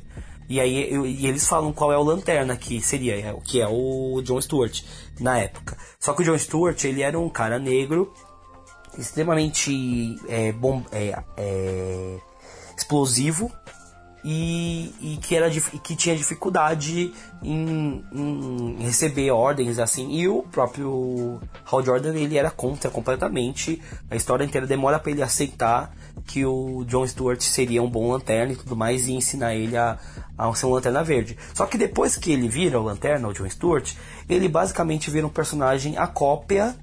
E 0.48 0.58
aí 0.60 0.92
eu, 0.92 1.06
e 1.06 1.26
eles 1.26 1.46
falam 1.46 1.72
qual 1.72 1.92
é 1.92 1.96
o 1.96 2.02
Lanterna 2.02 2.56
que 2.56 2.80
seria, 2.82 3.16
é, 3.16 3.32
que 3.44 3.60
é 3.60 3.68
o 3.68 4.20
John 4.22 4.40
Stewart 4.40 4.82
na 5.20 5.38
época. 5.38 5.76
Só 6.00 6.12
que 6.12 6.22
o 6.22 6.24
John 6.24 6.36
Stewart 6.36 6.82
ele 6.84 7.02
era 7.02 7.16
um 7.16 7.28
cara 7.28 7.56
negro 7.56 8.12
extremamente 8.98 10.18
é, 10.28 10.50
bom, 10.50 10.82
é, 10.90 11.22
é, 11.36 12.18
explosivo 12.76 13.52
e, 14.24 14.92
e 15.00 15.16
que, 15.18 15.34
era, 15.34 15.48
que 15.50 15.96
tinha 15.96 16.16
dificuldade 16.16 17.12
em, 17.42 18.04
em, 18.12 18.76
receber 18.80 19.30
ordens 19.30 19.78
assim 19.78 20.10
e 20.10 20.28
o 20.28 20.42
próprio 20.42 21.40
Hal 21.70 21.82
Jordan 21.84 22.14
ele 22.14 22.36
era 22.36 22.50
contra 22.50 22.90
completamente 22.90 23.80
a 24.10 24.16
história 24.16 24.44
inteira 24.44 24.66
demora 24.66 24.98
para 24.98 25.12
ele 25.12 25.22
aceitar 25.22 25.94
que 26.26 26.44
o 26.44 26.84
John 26.84 27.06
Stewart 27.06 27.40
seria 27.40 27.82
um 27.82 27.90
bom 27.90 28.10
lanterna 28.10 28.52
e 28.52 28.56
tudo 28.56 28.76
mais 28.76 29.06
e 29.06 29.12
ensinar 29.12 29.54
ele 29.54 29.76
a, 29.76 29.98
a 30.36 30.54
ser 30.54 30.66
um 30.66 30.70
lanterna 30.70 31.02
verde 31.02 31.36
só 31.54 31.66
que 31.66 31.78
depois 31.78 32.16
que 32.16 32.32
ele 32.32 32.48
vira 32.48 32.80
o 32.80 32.84
lanterna 32.84 33.28
o 33.28 33.32
John 33.32 33.48
Stewart 33.48 33.92
ele 34.28 34.48
basicamente 34.48 35.10
vira 35.10 35.26
um 35.26 35.30
personagem 35.30 35.96
a 35.96 36.06
cópia 36.06 36.76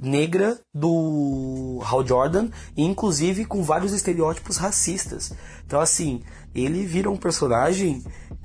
negra 0.00 0.58
do 0.72 1.80
Hal 1.84 2.06
Jordan, 2.06 2.48
inclusive 2.76 3.44
com 3.44 3.62
vários 3.62 3.92
estereótipos 3.92 4.56
racistas. 4.56 5.32
Então, 5.66 5.80
assim, 5.80 6.22
ele 6.54 6.84
vira 6.84 7.10
um 7.10 7.16
personagem 7.16 8.02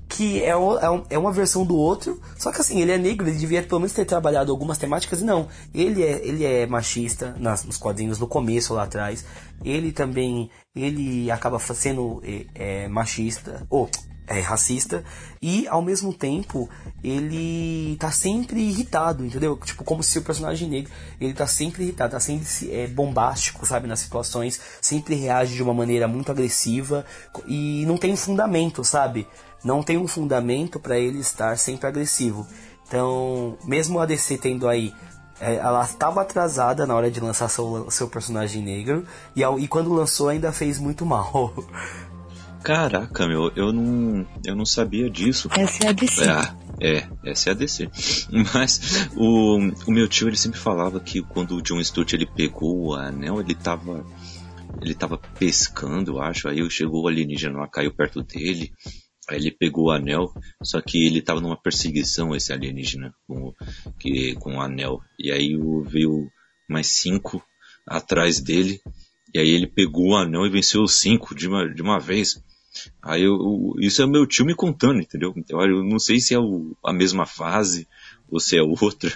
que 0.10 0.42
é, 0.42 0.50
é, 0.50 1.04
é, 1.12 1.18
uma 1.18 1.32
versão 1.32 1.64
do 1.64 1.78
outro, 1.78 2.20
só 2.36 2.52
que 2.52 2.60
assim, 2.60 2.82
ele 2.82 2.92
é 2.92 2.98
negro, 2.98 3.28
ele 3.28 3.38
devia 3.38 3.62
pelo 3.62 3.80
menos 3.80 3.94
ter 3.94 4.06
trabalhado 4.06 4.52
algumas 4.52 4.78
temáticas, 4.78 5.22
e 5.22 5.24
não, 5.24 5.48
ele 5.74 6.04
é, 6.04 6.28
ele 6.28 6.44
é 6.44 6.66
machista 6.66 7.36
nas, 7.40 7.64
nos 7.64 7.78
quadrinhos 7.78 8.18
no 8.18 8.28
começo 8.28 8.74
lá 8.74 8.84
atrás, 8.84 9.24
ele 9.64 9.92
também, 9.92 10.50
ele 10.76 11.30
acaba 11.30 11.60
sendo 11.60 12.22
é, 12.26 12.46
é 12.56 12.88
machista, 12.88 13.66
ou 13.70 13.88
é, 14.30 14.40
racista 14.40 15.04
e 15.42 15.68
ao 15.68 15.82
mesmo 15.82 16.14
tempo 16.14 16.70
ele 17.04 17.98
tá 18.00 18.12
sempre 18.12 18.60
irritado, 18.62 19.26
entendeu? 19.26 19.58
Tipo, 19.58 19.84
como 19.84 20.04
se 20.04 20.20
o 20.20 20.22
personagem 20.22 20.70
negro 20.70 20.92
ele 21.20 21.34
tá 21.34 21.48
sempre 21.48 21.84
irritado, 21.84 22.12
tá 22.12 22.20
sempre 22.20 22.46
é, 22.72 22.88
bombástico, 22.88 23.66
sabe, 23.66 23.88
nas 23.88 24.00
situações, 24.00 24.60
sempre 24.82 25.16
reage 25.16 25.56
de 25.56 25.64
uma 25.64 25.74
maneira 25.74 26.08
muito 26.08 26.32
agressiva 26.32 27.06
e 27.48 27.84
não 27.88 27.98
tem 27.98 28.16
fundamento, 28.16 28.84
sabe? 28.84 29.28
Não 29.64 29.84
tem 29.84 29.98
um 29.98 30.08
fundamento 30.08 30.80
para 30.80 30.98
ele 30.98 31.20
estar 31.20 31.58
sempre 31.58 31.88
agressivo. 31.88 32.48
Então, 32.88 33.58
mesmo 33.66 34.00
a 34.00 34.06
DC 34.06 34.38
tendo 34.38 34.68
aí 34.68 34.94
é, 35.40 35.56
ela 35.56 35.84
estava 35.84 36.22
atrasada 36.22 36.86
na 36.86 36.96
hora 36.96 37.10
de 37.10 37.20
lançar 37.20 37.48
seu, 37.50 37.90
seu 37.90 38.10
personagem 38.10 38.62
negro 38.62 39.06
e, 39.36 39.42
e 39.42 39.68
quando 39.68 39.94
lançou 39.94 40.28
ainda 40.28 40.52
fez 40.52 40.78
muito 40.78 41.06
mal. 41.06 41.54
Caraca, 42.64 43.26
meu, 43.26 43.50
eu 43.56 43.72
não, 43.72 44.28
eu 44.44 44.54
não 44.54 44.66
sabia 44.66 45.10
disso. 45.10 45.50
Essa 45.52 45.86
é 45.86 45.88
a 45.88 45.92
DC. 45.94 46.30
Ah, 46.30 46.56
é, 46.82 47.08
essa 47.24 47.50
é 47.50 47.52
a 47.54 47.56
DC. 47.56 47.90
Mas 48.54 49.08
o, 49.16 49.58
o 49.88 49.92
meu 49.92 50.10
tio 50.10 50.28
ele 50.28 50.36
sempre 50.36 50.60
falava 50.60 51.00
que 51.00 51.22
quando 51.22 51.56
o 51.56 51.62
John 51.62 51.82
Stewart 51.82 52.12
ele 52.12 52.26
pegou 52.26 52.88
o 52.88 52.94
anel, 52.94 53.40
ele 53.40 53.56
tava 53.56 54.06
ele 54.82 54.94
tava 54.94 55.18
pescando, 55.18 56.12
eu 56.12 56.22
acho. 56.22 56.50
Aí 56.50 56.70
chegou 56.70 57.04
o 57.04 57.08
alienígena 57.08 57.60
lá, 57.60 57.68
caiu 57.68 57.94
perto 57.94 58.22
dele. 58.22 58.72
Aí 59.30 59.38
ele 59.38 59.52
pegou 59.52 59.86
o 59.86 59.92
anel, 59.92 60.34
só 60.64 60.82
que 60.82 61.06
ele 61.06 61.22
tava 61.22 61.40
numa 61.40 61.56
perseguição 61.56 62.36
esse 62.36 62.52
alienígena 62.52 63.14
com, 63.28 63.54
que, 64.00 64.34
com 64.36 64.56
o 64.56 64.62
anel. 64.62 65.02
E 65.20 65.32
aí 65.32 65.56
veio 65.86 66.32
mais 66.68 66.88
cinco 66.88 67.44
atrás 67.86 68.40
dele. 68.40 68.82
E 69.34 69.40
aí 69.40 69.50
ele 69.50 69.68
pegou 69.68 70.10
o 70.10 70.16
anel 70.16 70.46
e 70.46 70.50
venceu 70.50 70.82
os 70.82 70.96
cinco 70.96 71.36
de 71.36 71.48
uma, 71.48 71.72
de 71.72 71.82
uma 71.82 72.00
vez. 72.00 72.44
Aí 73.02 73.24
eu, 73.24 73.76
isso 73.80 74.02
é 74.02 74.08
meu 74.08 74.26
tio 74.26 74.46
me 74.46 74.56
contando, 74.56 75.00
entendeu? 75.00 75.34
Então, 75.38 75.62
eu 75.62 75.84
não 75.84 76.00
sei 76.00 76.20
se 76.20 76.34
é 76.34 76.40
o, 76.40 76.76
a 76.84 76.92
mesma 76.92 77.26
fase 77.26 77.88
se 78.38 78.58
é 78.58 78.62
outra. 78.62 79.10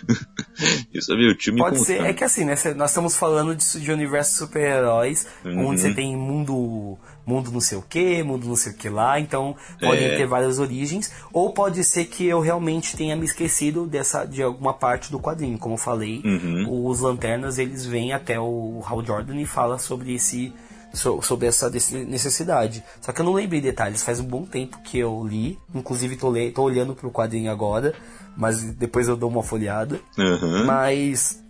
isso 0.93 1.11
é 1.11 1.17
meu 1.19 1.37
tio 1.37 1.53
me 1.53 1.59
Pode 1.59 1.83
ser, 1.83 2.01
é 2.01 2.13
que 2.13 2.23
assim, 2.23 2.45
né? 2.45 2.55
Nós 2.75 2.91
estamos 2.91 3.15
falando 3.15 3.53
de, 3.53 3.79
de 3.79 3.91
universo 3.91 4.37
super-heróis, 4.37 5.27
uhum. 5.43 5.67
onde 5.67 5.81
você 5.81 5.93
tem 5.93 6.15
mundo, 6.15 6.97
mundo 7.25 7.51
não 7.51 7.59
sei 7.59 7.77
o 7.77 7.81
que, 7.81 8.23
mundo 8.23 8.47
não 8.47 8.55
sei 8.55 8.71
o 8.71 8.75
que 8.75 8.87
lá, 8.87 9.19
então 9.19 9.55
podem 9.79 10.05
é. 10.05 10.17
ter 10.17 10.25
várias 10.25 10.57
origens, 10.59 11.11
ou 11.33 11.51
pode 11.51 11.83
ser 11.83 12.05
que 12.05 12.25
eu 12.25 12.39
realmente 12.39 12.95
tenha 12.95 13.15
me 13.15 13.25
esquecido 13.25 13.85
dessa, 13.85 14.25
de 14.25 14.41
alguma 14.41 14.73
parte 14.73 15.11
do 15.11 15.19
quadrinho. 15.19 15.57
Como 15.57 15.73
eu 15.73 15.79
falei, 15.79 16.21
uhum. 16.23 16.87
os 16.87 17.01
lanternas 17.01 17.59
eles 17.59 17.85
vêm 17.85 18.13
até 18.13 18.39
o 18.39 18.81
Hal 18.85 19.05
Jordan 19.05 19.35
e 19.35 19.45
fala 19.45 19.77
sobre 19.77 20.15
esse 20.15 20.53
sobre 20.93 21.47
essa 21.47 21.69
necessidade. 21.69 22.83
Só 23.01 23.11
que 23.11 23.19
eu 23.19 23.25
não 23.25 23.33
lembrei 23.33 23.59
detalhes, 23.59 24.03
faz 24.03 24.19
um 24.19 24.25
bom 24.25 24.45
tempo 24.45 24.81
que 24.83 24.99
eu 24.99 25.25
li, 25.25 25.59
inclusive 25.73 26.15
tô, 26.15 26.29
le 26.29 26.51
tô 26.51 26.61
olhando 26.63 26.93
pro 26.93 27.11
quadrinho 27.11 27.51
agora, 27.51 27.93
mas 28.37 28.61
depois 28.61 29.07
eu 29.07 29.17
dou 29.17 29.29
uma 29.29 29.43
folhada. 29.43 29.99
Uhum. 30.17 30.65
Mas 30.65 31.43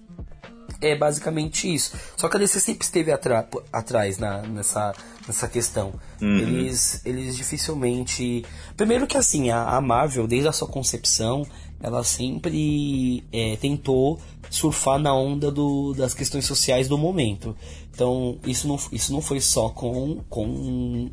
é 0.81 0.95
basicamente 0.95 1.73
isso. 1.73 1.95
Só 2.17 2.27
que 2.27 2.37
a 2.37 2.39
DC 2.39 2.59
sempre 2.59 2.83
esteve 2.83 3.11
atrás 3.11 4.17
na, 4.17 4.41
nessa, 4.41 4.93
nessa 5.27 5.47
questão. 5.47 5.93
Uhum. 6.21 6.37
Eles, 6.37 7.01
eles 7.05 7.35
dificilmente. 7.35 8.45
Primeiro 8.75 9.07
que 9.07 9.17
assim, 9.17 9.49
a, 9.49 9.63
a 9.63 9.81
Marvel, 9.81 10.27
desde 10.27 10.47
a 10.47 10.51
sua 10.51 10.67
concepção, 10.67 11.45
ela 11.81 12.03
sempre 12.03 13.23
é, 13.31 13.57
tentou 13.57 14.19
surfar 14.49 14.99
na 14.99 15.13
onda 15.13 15.51
do, 15.51 15.93
das 15.93 16.13
questões 16.13 16.45
sociais 16.45 16.87
do 16.87 16.97
momento. 16.97 17.55
Então, 17.93 18.39
isso 18.45 18.67
não, 18.67 18.79
isso 18.91 19.13
não 19.13 19.21
foi 19.21 19.39
só 19.39 19.69
com, 19.69 20.17
com 20.27 21.11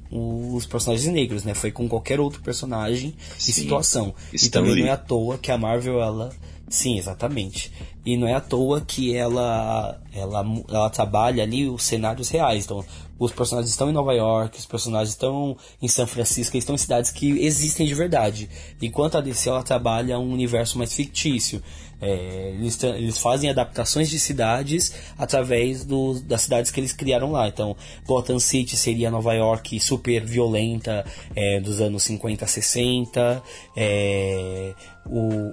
os 0.54 0.64
personagens 0.64 1.12
negros, 1.12 1.44
né? 1.44 1.52
Foi 1.52 1.70
com 1.70 1.86
qualquer 1.86 2.18
outro 2.18 2.40
personagem 2.40 3.14
Sim, 3.38 3.50
e 3.50 3.54
situação. 3.54 4.14
E 4.32 4.48
também 4.48 4.76
não 4.76 4.86
é 4.86 4.90
à 4.90 4.96
toa 4.96 5.36
que 5.36 5.52
a 5.52 5.58
Marvel, 5.58 6.00
ela... 6.00 6.32
Sim, 6.70 6.96
exatamente. 6.98 7.70
E 8.06 8.16
não 8.16 8.26
é 8.26 8.34
à 8.34 8.40
toa 8.40 8.80
que 8.80 9.14
ela, 9.14 10.00
ela, 10.14 10.42
ela 10.68 10.88
trabalha 10.88 11.42
ali 11.42 11.68
os 11.68 11.82
cenários 11.82 12.30
reais. 12.30 12.64
Então, 12.64 12.82
os 13.20 13.32
personagens 13.32 13.70
estão 13.70 13.90
em 13.90 13.92
Nova 13.92 14.14
York, 14.14 14.58
os 14.58 14.64
personagens 14.64 15.10
estão 15.10 15.54
em 15.80 15.86
São 15.86 16.06
Francisco, 16.06 16.56
eles 16.56 16.64
estão 16.64 16.74
em 16.74 16.78
cidades 16.78 17.10
que 17.10 17.38
existem 17.44 17.86
de 17.86 17.94
verdade. 17.94 18.48
Enquanto 18.80 19.18
a 19.18 19.20
DC 19.20 19.50
ela 19.50 19.62
trabalha 19.62 20.18
um 20.18 20.32
universo 20.32 20.78
mais 20.78 20.94
fictício. 20.94 21.62
É, 22.00 22.54
eles, 22.54 22.82
eles, 22.82 23.18
fazem 23.18 23.50
adaptações 23.50 24.08
de 24.08 24.18
cidades 24.18 24.94
através 25.18 25.84
do, 25.84 26.18
das 26.20 26.40
cidades 26.40 26.70
que 26.70 26.80
eles 26.80 26.94
criaram 26.94 27.30
lá. 27.30 27.46
Então, 27.46 27.76
Gotham 28.06 28.38
City 28.38 28.74
seria 28.74 29.10
Nova 29.10 29.34
York 29.34 29.78
super 29.78 30.24
violenta 30.24 31.04
é, 31.36 31.60
dos 31.60 31.78
anos 31.78 32.02
50, 32.04 32.46
60. 32.46 33.42
É, 33.76 34.74
o 35.04 35.52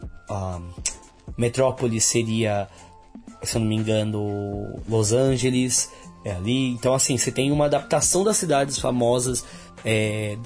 Metrópolis 1.38 2.06
seria, 2.06 2.70
se 3.44 3.58
eu 3.58 3.60
não 3.60 3.68
me 3.68 3.76
engano, 3.76 4.80
Los 4.88 5.12
Angeles, 5.12 5.92
é 6.28 6.36
ali. 6.36 6.70
Então, 6.70 6.94
assim, 6.94 7.18
você 7.18 7.32
tem 7.32 7.52
uma 7.52 7.66
adaptação 7.66 8.24
das 8.24 8.38
cidades 8.38 8.78
famosas, 8.78 9.46
é, 9.86 10.38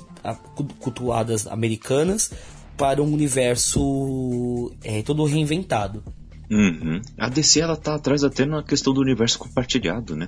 cultuadas 0.79 1.47
americanas, 1.47 2.31
para 2.77 3.01
um 3.01 3.13
universo 3.13 4.71
é, 4.83 5.01
todo 5.01 5.23
reinventado. 5.25 6.03
Uhum. 6.51 7.01
A 7.17 7.29
DC 7.29 7.61
ela 7.61 7.77
tá 7.77 7.95
atrás 7.95 8.25
até 8.25 8.45
na 8.45 8.61
questão 8.61 8.93
do 8.93 8.99
universo 8.99 9.39
compartilhado, 9.39 10.17
né? 10.17 10.27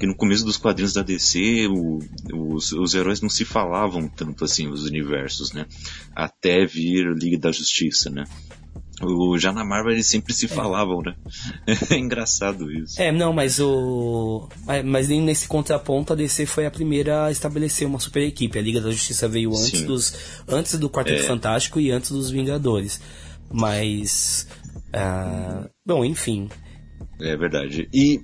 Que 0.00 0.04
no 0.04 0.16
começo 0.16 0.44
dos 0.44 0.56
quadrinhos 0.56 0.94
da 0.94 1.02
DC 1.02 1.68
o, 1.68 2.00
os, 2.34 2.72
os 2.72 2.92
heróis 2.92 3.20
não 3.20 3.28
se 3.28 3.44
falavam 3.44 4.08
tanto 4.08 4.44
assim 4.44 4.66
os 4.66 4.84
universos, 4.84 5.52
né? 5.52 5.66
Até 6.12 6.66
vir 6.66 7.14
Liga 7.14 7.38
da 7.38 7.52
Justiça, 7.52 8.10
né? 8.10 8.24
O, 9.02 9.38
já 9.38 9.52
na 9.52 9.64
Marvel 9.64 9.92
eles 9.92 10.06
sempre 10.06 10.32
se 10.32 10.46
é. 10.46 10.48
falavam, 10.48 11.00
né? 11.02 11.14
É 11.90 11.96
engraçado 11.96 12.70
isso. 12.70 13.00
É, 13.00 13.10
não, 13.10 13.32
mas 13.32 13.58
o. 13.58 14.48
Mas 14.84 15.08
nem 15.08 15.20
nesse 15.20 15.48
contraponto 15.48 16.12
a 16.12 16.16
DC 16.16 16.46
foi 16.46 16.66
a 16.66 16.70
primeira 16.70 17.26
a 17.26 17.30
estabelecer 17.30 17.86
uma 17.86 17.98
super 17.98 18.22
equipe. 18.22 18.58
A 18.58 18.62
Liga 18.62 18.80
da 18.80 18.90
Justiça 18.90 19.28
veio 19.28 19.50
antes 19.50 19.82
dos. 19.82 20.14
antes 20.48 20.78
do 20.78 20.90
Quarteto 20.90 21.22
é. 21.22 21.26
Fantástico 21.26 21.80
e 21.80 21.90
antes 21.90 22.10
dos 22.10 22.30
Vingadores. 22.30 23.00
Mas. 23.50 24.46
Uh, 24.94 25.68
bom, 25.86 26.04
enfim. 26.04 26.48
É 27.20 27.36
verdade. 27.36 27.88
E 27.92 28.20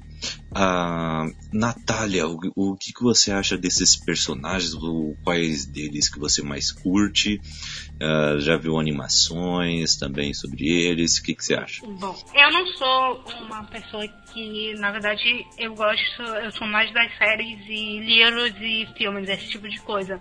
a 0.55 1.27
Natália, 1.53 2.27
o, 2.27 2.39
o 2.57 2.77
que, 2.77 2.93
que 2.93 3.03
você 3.03 3.31
acha 3.33 3.59
desses 3.59 3.97
personagens? 3.97 4.73
O, 4.75 5.17
quais 5.23 5.67
deles 5.67 6.09
que 6.09 6.19
você 6.19 6.43
mais 6.43 6.73
curte? 6.73 7.41
Uh, 8.03 8.39
já 8.41 8.57
viu 8.57 8.79
animações 8.79 9.97
também 9.97 10.33
sobre 10.33 10.67
eles? 10.67 11.19
O 11.19 11.23
que, 11.23 11.35
que 11.35 11.45
você 11.45 11.55
acha? 11.55 11.87
Bom, 11.87 12.17
eu 12.35 12.51
não 12.51 12.67
sou 12.69 13.25
uma 13.41 13.65
pessoa 13.65 14.07
que, 14.33 14.75
na 14.75 14.91
verdade, 14.93 15.47
eu 15.59 15.75
gosto, 15.75 16.23
eu 16.23 16.51
sou 16.53 16.67
mais 16.67 16.93
das 16.93 17.17
séries 17.19 17.59
e 17.69 18.01
livros 18.01 18.55
e 18.61 18.87
filmes, 18.97 19.29
esse 19.29 19.49
tipo 19.51 19.69
de 19.69 19.81
coisa. 19.81 20.21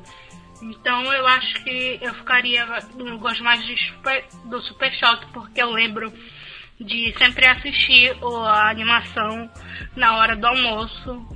Então 0.61 1.13
eu 1.13 1.27
acho 1.27 1.63
que 1.63 1.99
eu 2.01 2.13
ficaria. 2.15 2.65
Eu 2.97 3.19
gosto 3.19 3.43
mais 3.43 3.61
super, 3.65 4.25
do 4.45 4.61
Super 4.61 4.91
Choque, 4.93 5.31
porque 5.33 5.61
eu 5.61 5.71
lembro 5.71 6.11
de 6.79 7.13
sempre 7.17 7.47
assistir 7.47 8.15
a 8.21 8.69
animação 8.69 9.49
na 9.95 10.17
hora 10.17 10.35
do 10.35 10.45
almoço. 10.45 11.27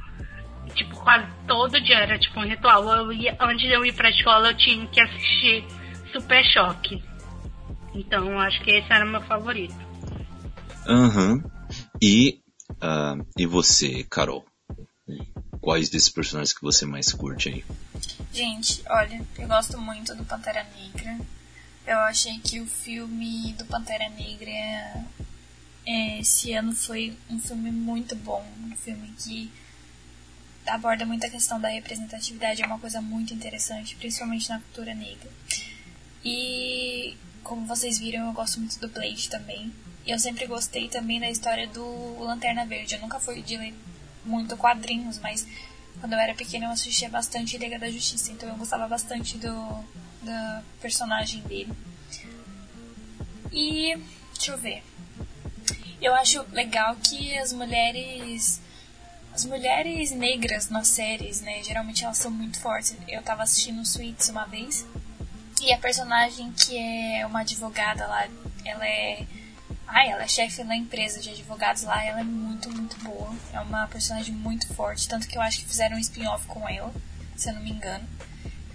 Tipo, 0.75 0.95
quase 0.97 1.27
todo 1.47 1.81
dia 1.81 1.97
era 1.97 2.19
tipo 2.19 2.39
um 2.39 2.47
ritual. 2.47 2.87
Eu 2.89 3.11
ia, 3.11 3.35
antes 3.39 3.67
de 3.67 3.73
eu 3.73 3.85
ir 3.85 3.93
pra 3.93 4.09
escola 4.09 4.49
eu 4.49 4.57
tinha 4.57 4.85
que 4.87 5.01
assistir 5.01 5.65
Super 6.11 6.43
Choque. 6.45 7.03
Então 7.93 8.39
acho 8.39 8.61
que 8.63 8.71
esse 8.71 8.91
era 8.91 9.05
o 9.05 9.09
meu 9.09 9.21
favorito. 9.21 9.75
Aham. 10.87 11.33
Uhum. 11.33 11.43
E, 12.01 12.41
uh, 12.71 13.25
e 13.37 13.45
você, 13.45 14.03
Carol? 14.09 14.45
Quais 15.61 15.89
desses 15.89 16.09
personagens 16.09 16.53
que 16.53 16.61
você 16.61 16.85
mais 16.85 17.11
curte 17.11 17.49
aí? 17.49 17.65
Gente, 18.33 18.81
olha, 18.89 19.21
eu 19.37 19.47
gosto 19.47 19.77
muito 19.77 20.15
do 20.15 20.23
Pantera 20.23 20.65
Negra. 20.75 21.19
Eu 21.85 21.97
achei 21.99 22.39
que 22.39 22.61
o 22.61 22.65
filme 22.65 23.53
do 23.57 23.65
Pantera 23.65 24.07
Negra 24.09 24.49
é, 24.49 25.03
esse 25.89 26.53
ano 26.53 26.75
foi 26.75 27.17
um 27.29 27.39
filme 27.39 27.71
muito 27.71 28.15
bom, 28.15 28.45
um 28.63 28.75
filme 28.75 29.13
que 29.17 29.51
aborda 30.67 31.05
muito 31.05 31.25
a 31.25 31.29
questão 31.29 31.59
da 31.59 31.69
representatividade, 31.69 32.61
é 32.61 32.65
uma 32.65 32.77
coisa 32.77 33.01
muito 33.01 33.33
interessante, 33.33 33.95
principalmente 33.95 34.49
na 34.49 34.59
cultura 34.59 34.93
negra. 34.93 35.29
E 36.23 37.17
como 37.43 37.65
vocês 37.65 37.97
viram, 37.97 38.27
eu 38.27 38.33
gosto 38.33 38.59
muito 38.59 38.79
do 38.79 38.87
Blade 38.87 39.29
também. 39.29 39.73
E 40.05 40.11
eu 40.11 40.19
sempre 40.19 40.45
gostei 40.45 40.87
também 40.87 41.19
da 41.19 41.29
história 41.29 41.67
do 41.67 42.19
Lanterna 42.19 42.65
Verde. 42.65 42.95
Eu 42.95 43.01
nunca 43.01 43.19
fui 43.19 43.41
de 43.41 43.57
ler 43.57 43.73
muito 44.23 44.55
quadrinhos, 44.57 45.17
mas 45.19 45.47
quando 45.99 46.13
eu 46.13 46.19
era 46.19 46.35
pequena 46.35 46.65
eu 46.67 46.71
assistia 46.71 47.09
bastante 47.09 47.57
Liga 47.57 47.79
da 47.79 47.89
Justiça, 47.89 48.31
então 48.31 48.47
eu 48.47 48.55
gostava 48.55 48.87
bastante 48.87 49.37
do, 49.37 49.49
do 50.21 50.63
personagem 50.81 51.41
dele. 51.41 51.73
E 53.51 53.97
deixa 54.33 54.51
eu 54.51 54.57
ver. 54.57 54.83
Eu 56.01 56.15
acho 56.15 56.45
legal 56.51 56.95
que 56.95 57.37
as 57.37 57.51
mulheres 57.53 58.61
as 59.33 59.45
mulheres 59.45 60.11
negras 60.11 60.69
nas 60.69 60.87
séries, 60.87 61.39
né, 61.41 61.63
geralmente 61.63 62.03
elas 62.03 62.17
são 62.17 62.31
muito 62.31 62.59
fortes. 62.59 62.95
Eu 63.07 63.21
tava 63.21 63.43
assistindo 63.43 63.85
Suits 63.85 64.29
uma 64.29 64.45
vez 64.45 64.85
e 65.61 65.71
a 65.71 65.77
personagem 65.77 66.51
que 66.53 66.77
é 66.77 67.25
uma 67.25 67.41
advogada 67.41 68.07
lá, 68.07 68.27
ela 68.65 68.87
é 68.87 69.25
Ai, 69.91 70.09
ela 70.09 70.23
é 70.23 70.27
chefe 70.27 70.63
na 70.63 70.75
empresa 70.75 71.19
de 71.19 71.31
advogados 71.31 71.81
lá, 71.81 72.03
ela 72.05 72.19
é 72.19 72.23
muito, 72.23 72.69
muito 72.69 72.95
boa. 72.99 73.35
É 73.51 73.59
uma 73.59 73.87
personagem 73.87 74.33
muito 74.35 74.71
forte, 74.75 75.07
tanto 75.07 75.27
que 75.27 75.35
eu 75.35 75.41
acho 75.41 75.59
que 75.59 75.65
fizeram 75.65 75.97
um 75.97 75.99
spin-off 75.99 76.45
com 76.45 76.69
ela, 76.69 76.93
se 77.35 77.49
eu 77.49 77.55
não 77.55 77.61
me 77.63 77.71
engano. 77.71 78.07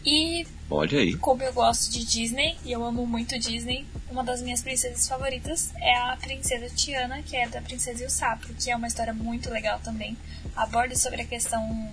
E 0.05 0.47
Olha 0.69 0.99
aí. 0.99 1.17
como 1.17 1.43
eu 1.43 1.53
gosto 1.53 1.91
de 1.91 2.05
Disney 2.05 2.57
e 2.65 2.73
eu 2.73 2.85
amo 2.85 3.07
muito 3.07 3.39
Disney, 3.39 3.87
uma 4.11 4.23
das 4.23 4.43
minhas 4.43 4.61
princesas 4.61 5.09
favoritas 5.09 5.73
é 5.77 5.97
a 5.97 6.17
princesa 6.17 6.69
Tiana, 6.75 7.23
que 7.23 7.37
é 7.37 7.49
da 7.49 7.63
Princesa 7.63 8.03
e 8.03 8.07
o 8.07 8.11
Sapo, 8.11 8.53
que 8.55 8.71
é 8.71 8.77
uma 8.77 8.87
história 8.87 9.15
muito 9.15 9.51
legal 9.51 9.81
também. 9.81 10.17
Aborda 10.55 10.95
sobre 10.95 11.23
a 11.23 11.25
questão 11.25 11.91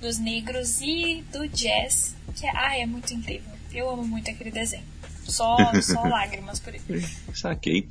dos 0.00 0.18
negros 0.18 0.80
e 0.80 1.24
do 1.32 1.48
jazz, 1.48 2.16
que 2.34 2.46
é, 2.46 2.50
ah, 2.54 2.76
é 2.76 2.84
muito 2.84 3.14
incrível. 3.14 3.52
Eu 3.72 3.88
amo 3.88 4.04
muito 4.04 4.30
aquele 4.30 4.50
desenho. 4.50 4.84
Só, 5.24 5.56
só 5.80 6.02
lágrimas 6.08 6.58
por 6.58 6.74
ele. 6.74 7.06
Saquei. 7.32 7.88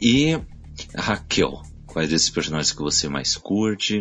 E 0.00 0.38
Raquel, 0.94 1.62
quais 1.86 2.10
desses 2.10 2.30
personagens 2.30 2.72
que 2.72 2.82
você 2.82 3.08
mais 3.08 3.36
curte? 3.36 4.00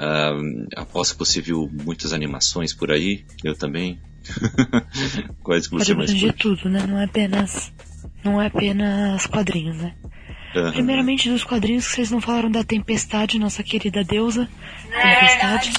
Uh, 0.00 0.66
aposto 0.76 1.12
que 1.14 1.18
você 1.18 1.40
viu 1.40 1.68
muitas 1.84 2.12
animações 2.12 2.72
por 2.72 2.90
aí, 2.90 3.26
eu 3.44 3.56
também. 3.56 4.00
quais 5.42 5.66
que 5.66 5.74
você 5.74 5.94
mais 5.94 6.12
curte? 6.12 6.32
tudo, 6.38 6.68
né? 6.68 6.84
Não 6.86 6.98
é 6.98 7.04
apenas, 7.04 7.72
não 8.24 8.40
é 8.40 8.46
apenas 8.46 9.26
quadrinhos, 9.26 9.76
né? 9.76 9.94
Uhum. 10.54 10.72
Primeiramente 10.72 11.28
dos 11.28 11.44
quadrinhos 11.44 11.86
que 11.86 11.94
vocês 11.94 12.10
não 12.10 12.20
falaram 12.20 12.50
da 12.50 12.64
Tempestade, 12.64 13.38
nossa 13.38 13.62
querida 13.62 14.02
deusa. 14.02 14.48
É 14.92 15.14
Tempestade. 15.14 15.72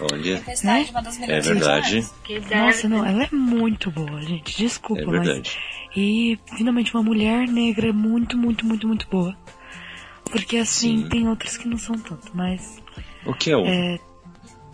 Olha, 0.00 0.36
Tempestade, 0.38 0.90
uma 0.90 1.02
das 1.02 1.20
é 1.20 1.40
verdade. 1.40 2.06
Nossa, 2.50 2.88
não, 2.88 3.04
ela 3.04 3.24
é 3.24 3.28
muito 3.30 3.90
boa, 3.90 4.20
gente. 4.22 4.56
Desculpa, 4.56 5.02
é 5.02 5.06
mas 5.06 5.56
e 5.96 6.38
finalmente 6.56 6.94
uma 6.94 7.02
mulher 7.02 7.48
negra 7.48 7.90
muito, 7.92 8.36
muito, 8.36 8.66
muito, 8.66 8.86
muito 8.86 9.08
boa. 9.08 9.34
Porque 10.30 10.58
assim, 10.58 10.98
Sim. 10.98 11.08
tem 11.08 11.28
outras 11.28 11.56
que 11.56 11.66
não 11.66 11.78
são 11.78 11.96
tanto, 11.98 12.30
mas. 12.34 12.82
O 13.24 13.32
que 13.32 13.50
é 13.50 13.56
o. 13.56 13.64
É... 13.64 13.98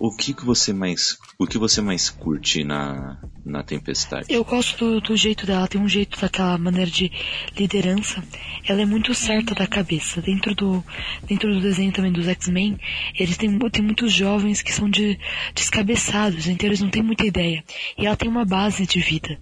O 0.05 0.11
que, 0.11 0.34
que 0.34 0.44
você 0.44 0.72
mais. 0.72 1.16
O 1.38 1.46
que 1.46 1.57
você 1.57 1.80
mais 1.80 2.11
curte 2.11 2.64
na, 2.64 3.20
na 3.44 3.62
tempestade? 3.62 4.26
Eu 4.28 4.42
gosto 4.42 4.76
do, 4.76 5.00
do 5.00 5.16
jeito 5.16 5.46
dela, 5.46 5.68
tem 5.68 5.80
um 5.80 5.88
jeito 5.88 6.20
daquela 6.20 6.59
maneira 6.59 6.90
de 6.90 7.09
liderança. 7.57 8.20
Ela 8.66 8.82
é 8.82 8.84
muito 8.84 9.14
certa 9.14 9.55
da 9.55 9.64
cabeça. 9.64 10.20
Dentro 10.20 10.57
do, 10.57 10.84
dentro 11.28 11.55
do 11.55 11.61
desenho 11.61 11.92
também 11.92 12.11
dos 12.11 12.26
X-Men, 12.26 12.80
eles 13.16 13.36
têm, 13.36 13.57
tem 13.70 13.84
muitos 13.84 14.12
jovens 14.12 14.61
que 14.61 14.72
são 14.72 14.90
de, 14.90 15.16
descabeçados, 15.55 16.48
então 16.48 16.68
eles 16.68 16.80
não 16.80 16.90
têm 16.90 17.05
muita 17.05 17.24
ideia. 17.24 17.62
E 17.96 18.05
ela 18.05 18.16
tem 18.16 18.28
uma 18.28 18.44
base 18.44 18.84
de 18.84 18.98
vida. 18.98 19.38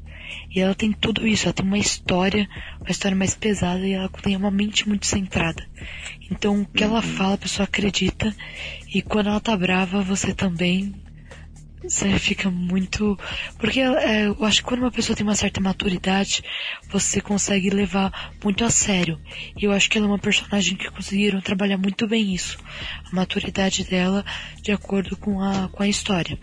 E 0.55 0.61
ela 0.61 0.75
tem 0.75 0.93
tudo 0.93 1.27
isso, 1.27 1.47
ela 1.47 1.53
tem 1.53 1.65
uma 1.65 1.79
história, 1.79 2.49
uma 2.81 2.91
história 2.91 3.17
mais 3.17 3.35
pesada 3.35 3.87
e 3.87 3.93
ela 3.93 4.09
tem 4.09 4.37
uma 4.37 4.51
mente 4.51 4.89
muito 4.89 5.07
centrada. 5.07 5.65
Então 6.31 6.63
o 6.63 6.67
que 6.67 6.83
ela 6.83 6.97
uhum. 6.97 7.03
fala, 7.03 7.35
a 7.35 7.39
pessoa 7.39 7.65
acredita, 7.65 8.35
e 8.93 9.01
quando 9.03 9.29
ela 9.29 9.41
tá 9.41 9.57
brava, 9.57 10.03
você 10.03 10.35
também. 10.35 10.95
Você 11.83 12.19
fica 12.19 12.51
muito. 12.51 13.19
Porque 13.59 13.81
é, 13.81 14.27
eu 14.27 14.45
acho 14.45 14.59
que 14.59 14.69
quando 14.69 14.81
uma 14.81 14.91
pessoa 14.91 15.17
tem 15.17 15.25
uma 15.25 15.35
certa 15.35 15.63
maturidade, 15.63 16.43
você 16.91 17.23
consegue 17.23 17.71
levar 17.71 18.33
muito 18.45 18.65
a 18.65 18.71
sério. 18.71 19.19
E 19.57 19.65
eu 19.65 19.73
acho 19.73 19.89
que 19.89 19.97
ela 19.97 20.07
é 20.07 20.11
uma 20.11 20.19
personagem 20.19 20.77
que 20.77 20.91
conseguiram 20.91 21.41
trabalhar 21.41 21.79
muito 21.79 22.07
bem 22.07 22.35
isso. 22.35 22.59
A 23.11 23.17
maturidade 23.17 23.85
dela 23.85 24.25
de 24.61 24.73
acordo 24.73 25.17
com 25.17 25.41
a, 25.41 25.69
com 25.69 25.83
a 25.83 25.89
história. 25.89 26.39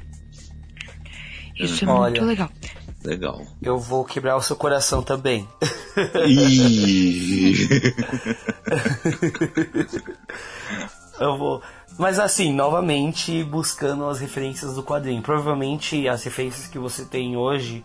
Isso 1.56 1.86
é 1.86 1.88
Olha, 1.88 2.12
muito 2.12 2.26
legal. 2.26 2.52
Legal. 3.08 3.42
Eu 3.62 3.80
vou 3.80 4.04
quebrar 4.04 4.36
o 4.36 4.42
seu 4.42 4.58
coração 4.58 5.02
também. 5.02 5.48
eu 11.18 11.38
vou. 11.38 11.62
Mas 11.98 12.20
assim, 12.20 12.52
novamente 12.52 13.46
buscando 13.46 14.10
as 14.10 14.20
referências 14.20 14.76
do 14.76 14.84
quadrinho. 14.84 15.22
Provavelmente 15.22 16.06
as 16.10 16.26
referências 16.26 16.68
que 16.68 16.78
você 16.78 17.06
tem 17.06 17.38
hoje 17.38 17.82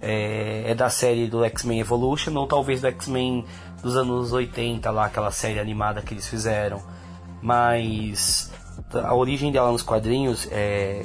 é, 0.00 0.70
é 0.70 0.74
da 0.74 0.88
série 0.88 1.28
do 1.28 1.44
X-Men 1.44 1.80
Evolution 1.80 2.34
ou 2.34 2.46
talvez 2.46 2.80
do 2.80 2.86
X-Men 2.86 3.44
dos 3.82 3.94
anos 3.94 4.32
80, 4.32 4.90
lá, 4.90 5.04
aquela 5.04 5.30
série 5.30 5.60
animada 5.60 6.00
que 6.00 6.14
eles 6.14 6.26
fizeram. 6.26 6.82
Mas 7.42 8.50
a 8.94 9.14
origem 9.14 9.52
dela 9.52 9.70
nos 9.70 9.82
quadrinhos 9.82 10.48
é. 10.50 11.04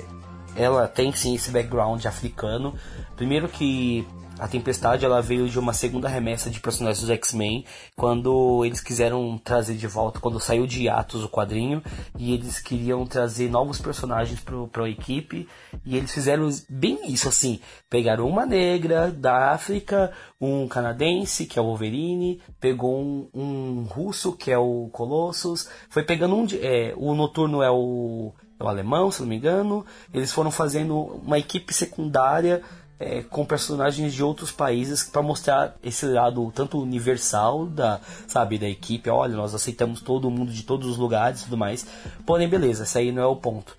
Ela 0.57 0.87
tem 0.87 1.13
sim 1.13 1.35
esse 1.35 1.51
background 1.51 2.03
africano, 2.05 2.73
Primeiro 3.17 3.49
que 3.49 4.07
A 4.37 4.47
Tempestade 4.47 5.03
ela 5.03 5.23
veio 5.23 5.49
de 5.49 5.57
uma 5.57 5.73
segunda 5.73 6.07
remessa 6.07 6.51
de 6.51 6.59
personagens 6.59 7.01
dos 7.01 7.09
X-Men, 7.09 7.65
quando 7.95 8.63
eles 8.63 8.79
quiseram 8.79 9.39
trazer 9.39 9.73
de 9.73 9.87
volta, 9.87 10.19
quando 10.19 10.39
saiu 10.39 10.67
de 10.67 10.87
Atos 10.87 11.23
o 11.23 11.29
quadrinho, 11.29 11.81
e 12.15 12.35
eles 12.35 12.59
queriam 12.59 13.07
trazer 13.07 13.49
novos 13.49 13.81
personagens 13.81 14.39
para 14.71 14.83
a 14.83 14.89
equipe, 14.89 15.49
e 15.83 15.97
eles 15.97 16.13
fizeram 16.13 16.47
bem 16.69 17.11
isso, 17.11 17.27
assim, 17.27 17.59
pegaram 17.89 18.29
uma 18.29 18.45
negra 18.45 19.09
da 19.09 19.51
África, 19.51 20.13
um 20.39 20.67
canadense, 20.67 21.47
que 21.47 21.57
é 21.57 21.61
o 21.61 21.65
Wolverine, 21.65 22.39
pegou 22.59 23.01
um, 23.01 23.29
um 23.33 23.87
russo, 23.89 24.33
que 24.33 24.51
é 24.51 24.57
o 24.59 24.89
Colossus, 24.91 25.67
foi 25.89 26.03
pegando 26.03 26.35
um, 26.35 26.45
é, 26.61 26.93
o 26.95 27.15
Noturno 27.15 27.63
é 27.63 27.71
o, 27.71 28.31
é 28.59 28.63
o 28.63 28.67
alemão, 28.67 29.11
se 29.11 29.21
não 29.21 29.27
me 29.27 29.35
engano, 29.35 29.85
eles 30.13 30.31
foram 30.31 30.49
fazendo 30.49 30.97
uma 30.97 31.37
equipe 31.37 31.73
secundária 31.73 32.63
é, 32.99 33.21
com 33.21 33.45
personagens 33.45 34.13
de 34.13 34.23
outros 34.23 34.51
países 34.51 35.03
para 35.03 35.21
mostrar 35.21 35.75
esse 35.83 36.05
lado 36.05 36.51
tanto 36.53 36.81
universal 36.81 37.67
da 37.67 37.99
sabe 38.27 38.57
da 38.57 38.67
equipe. 38.67 39.09
Olha 39.09 39.35
nós 39.35 39.53
aceitamos 39.53 40.01
todo 40.01 40.31
mundo 40.31 40.51
de 40.51 40.63
todos 40.63 40.87
os 40.87 40.97
lugares 40.97 41.41
e 41.41 41.43
tudo 41.45 41.57
mais. 41.57 41.85
Porém 42.25 42.49
beleza 42.49 42.83
esse 42.83 42.97
aí 42.97 43.11
não 43.11 43.21
é 43.21 43.27
o 43.27 43.35
ponto. 43.35 43.77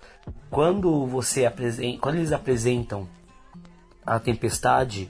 Quando 0.49 1.05
você 1.05 1.45
apresenta 1.45 1.99
quando 1.99 2.15
eles 2.15 2.31
apresentam 2.31 3.07
a 4.05 4.19
tempestade 4.19 5.09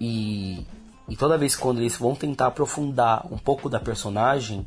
e 0.00 0.64
e 1.08 1.16
toda 1.16 1.36
vez 1.36 1.56
quando 1.56 1.80
eles 1.80 1.96
vão 1.96 2.14
tentar 2.14 2.46
aprofundar 2.46 3.26
um 3.32 3.38
pouco 3.38 3.68
da 3.68 3.80
personagem 3.80 4.64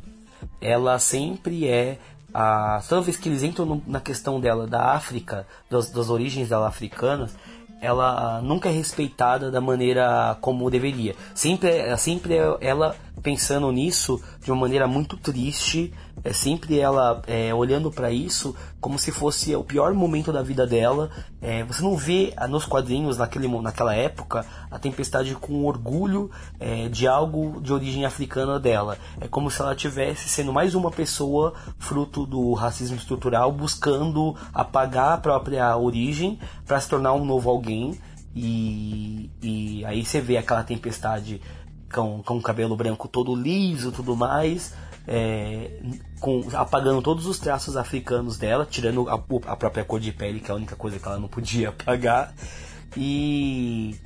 ela 0.60 0.98
sempre 0.98 1.66
é 1.66 1.98
a 2.34 2.82
vez 3.00 3.16
que 3.16 3.28
eles 3.28 3.44
entram 3.44 3.64
no, 3.64 3.82
na 3.86 4.00
questão 4.00 4.40
dela 4.40 4.66
da 4.66 4.92
África 4.92 5.46
das, 5.70 5.90
das 5.90 6.10
origens 6.10 6.48
dela 6.48 6.66
africanas 6.66 7.36
ela 7.80 8.40
nunca 8.40 8.70
é 8.70 8.72
respeitada 8.72 9.50
da 9.50 9.60
maneira 9.60 10.36
como 10.40 10.70
deveria. 10.70 11.14
Sempre, 11.34 11.94
sempre 11.98 12.34
ela 12.60 12.96
pensando 13.22 13.70
nisso 13.70 14.22
de 14.42 14.50
uma 14.50 14.62
maneira 14.62 14.86
muito 14.86 15.16
triste, 15.16 15.92
é 16.24 16.32
sempre 16.32 16.80
ela 16.80 17.22
é, 17.26 17.52
olhando 17.54 17.92
para 17.92 18.10
isso 18.10 18.56
como 18.80 18.98
se 18.98 19.12
fosse 19.12 19.54
o 19.54 19.62
pior 19.62 19.92
momento 19.92 20.32
da 20.32 20.42
vida 20.42 20.66
dela. 20.66 21.10
É, 21.40 21.62
você 21.64 21.82
não 21.82 21.96
vê 21.96 22.32
ah, 22.34 22.48
nos 22.48 22.64
quadrinhos 22.64 23.18
naquele, 23.18 23.46
naquela 23.60 23.94
época 23.94 24.44
a 24.70 24.78
tempestade 24.78 25.34
com 25.34 25.66
orgulho 25.66 26.30
é, 26.58 26.88
de 26.88 27.06
algo 27.06 27.60
de 27.60 27.72
origem 27.74 28.06
africana 28.06 28.58
dela. 28.58 28.96
É 29.20 29.28
como 29.28 29.50
se 29.50 29.60
ela 29.60 29.76
tivesse 29.76 30.26
sendo 30.30 30.50
mais 30.50 30.74
uma 30.74 30.90
pessoa 30.90 31.52
fruto 31.78 32.24
do 32.24 32.54
racismo 32.54 32.96
estrutural 32.96 33.52
buscando 33.52 34.34
apagar 34.52 35.12
a 35.12 35.18
própria 35.18 35.76
origem 35.76 36.38
para 36.66 36.80
se 36.80 36.88
tornar 36.88 37.12
um 37.12 37.24
novo 37.24 37.50
alguém. 37.50 38.00
E, 38.34 39.30
e 39.42 39.84
aí 39.84 40.04
você 40.04 40.20
vê 40.20 40.38
aquela 40.38 40.64
tempestade 40.64 41.40
com, 41.94 42.22
com 42.22 42.36
o 42.36 42.42
cabelo 42.42 42.76
branco 42.76 43.06
todo 43.06 43.34
liso 43.34 43.92
tudo 43.92 44.16
mais, 44.16 44.74
é, 45.06 45.70
com, 46.20 46.44
apagando 46.54 47.02
todos 47.02 47.26
os 47.26 47.38
traços 47.38 47.76
africanos 47.76 48.38
dela, 48.38 48.66
tirando 48.68 49.08
a, 49.08 49.14
a, 49.14 49.56
própria 49.56 49.84
cor 49.84 50.00
de 50.00 50.12
pele, 50.12 50.40
que 50.40 50.50
é 50.50 50.52
a 50.52 50.56
única 50.56 50.76
coisa 50.76 50.98
que 50.98 51.06
ela 51.06 51.18
não 51.18 51.28
podia 51.28 51.68
apagar. 51.70 52.34
E, 52.96 53.96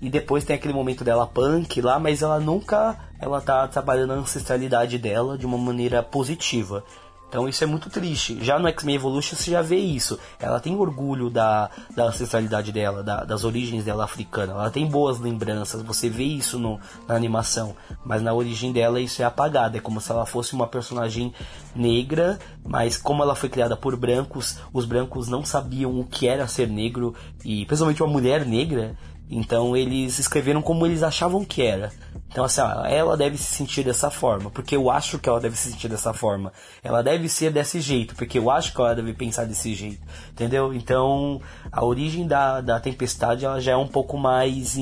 e 0.00 0.10
depois 0.10 0.44
tem 0.44 0.56
aquele 0.56 0.74
momento 0.74 1.04
dela 1.04 1.26
punk 1.26 1.80
lá, 1.80 1.98
mas 1.98 2.22
ela 2.22 2.40
nunca 2.40 2.98
ela 3.18 3.40
tá 3.40 3.68
trabalhando 3.68 4.12
a 4.12 4.16
ancestralidade 4.16 4.98
dela 4.98 5.38
de 5.38 5.46
uma 5.46 5.56
maneira 5.56 6.02
positiva. 6.02 6.84
Então 7.32 7.48
isso 7.48 7.64
é 7.64 7.66
muito 7.66 7.88
triste. 7.88 8.44
Já 8.44 8.58
no 8.58 8.68
X-Men 8.68 8.96
Evolution 8.96 9.34
você 9.34 9.52
já 9.52 9.62
vê 9.62 9.78
isso. 9.78 10.18
Ela 10.38 10.60
tem 10.60 10.76
orgulho 10.76 11.30
da, 11.30 11.70
da 11.96 12.04
ancestralidade 12.08 12.70
dela, 12.70 13.02
da, 13.02 13.24
das 13.24 13.42
origens 13.42 13.86
dela 13.86 14.04
africana. 14.04 14.52
Ela 14.52 14.70
tem 14.70 14.86
boas 14.86 15.18
lembranças, 15.18 15.80
você 15.80 16.10
vê 16.10 16.24
isso 16.24 16.58
no, 16.58 16.78
na 17.08 17.14
animação. 17.14 17.74
Mas 18.04 18.20
na 18.20 18.34
origem 18.34 18.70
dela 18.70 19.00
isso 19.00 19.22
é 19.22 19.24
apagado. 19.24 19.78
É 19.78 19.80
como 19.80 19.98
se 19.98 20.12
ela 20.12 20.26
fosse 20.26 20.52
uma 20.52 20.66
personagem 20.66 21.32
negra, 21.74 22.38
mas 22.62 22.98
como 22.98 23.22
ela 23.22 23.34
foi 23.34 23.48
criada 23.48 23.78
por 23.78 23.96
brancos, 23.96 24.58
os 24.70 24.84
brancos 24.84 25.26
não 25.26 25.42
sabiam 25.42 25.98
o 25.98 26.04
que 26.04 26.28
era 26.28 26.46
ser 26.46 26.68
negro, 26.68 27.14
e 27.42 27.64
principalmente 27.64 28.02
uma 28.02 28.12
mulher 28.12 28.44
negra. 28.44 28.94
Então 29.30 29.76
eles 29.76 30.18
escreveram 30.18 30.60
como 30.60 30.86
eles 30.86 31.02
achavam 31.02 31.44
que 31.44 31.62
era. 31.62 31.90
Então, 32.32 32.44
assim, 32.44 32.62
ela 32.88 33.14
deve 33.14 33.36
se 33.36 33.44
sentir 33.44 33.84
dessa 33.84 34.10
forma, 34.10 34.50
porque 34.50 34.74
eu 34.74 34.90
acho 34.90 35.18
que 35.18 35.28
ela 35.28 35.38
deve 35.38 35.54
se 35.54 35.70
sentir 35.70 35.88
dessa 35.88 36.14
forma. 36.14 36.50
Ela 36.82 37.02
deve 37.02 37.28
ser 37.28 37.52
desse 37.52 37.78
jeito, 37.78 38.14
porque 38.14 38.38
eu 38.38 38.50
acho 38.50 38.72
que 38.72 38.80
ela 38.80 38.94
deve 38.94 39.12
pensar 39.12 39.44
desse 39.44 39.74
jeito. 39.74 40.00
Entendeu? 40.30 40.72
Então, 40.72 41.42
a 41.70 41.84
origem 41.84 42.26
da, 42.26 42.62
da 42.62 42.80
tempestade 42.80 43.44
ela 43.44 43.60
já 43.60 43.72
é 43.72 43.76
um 43.76 43.86
pouco 43.86 44.16
mais 44.16 44.78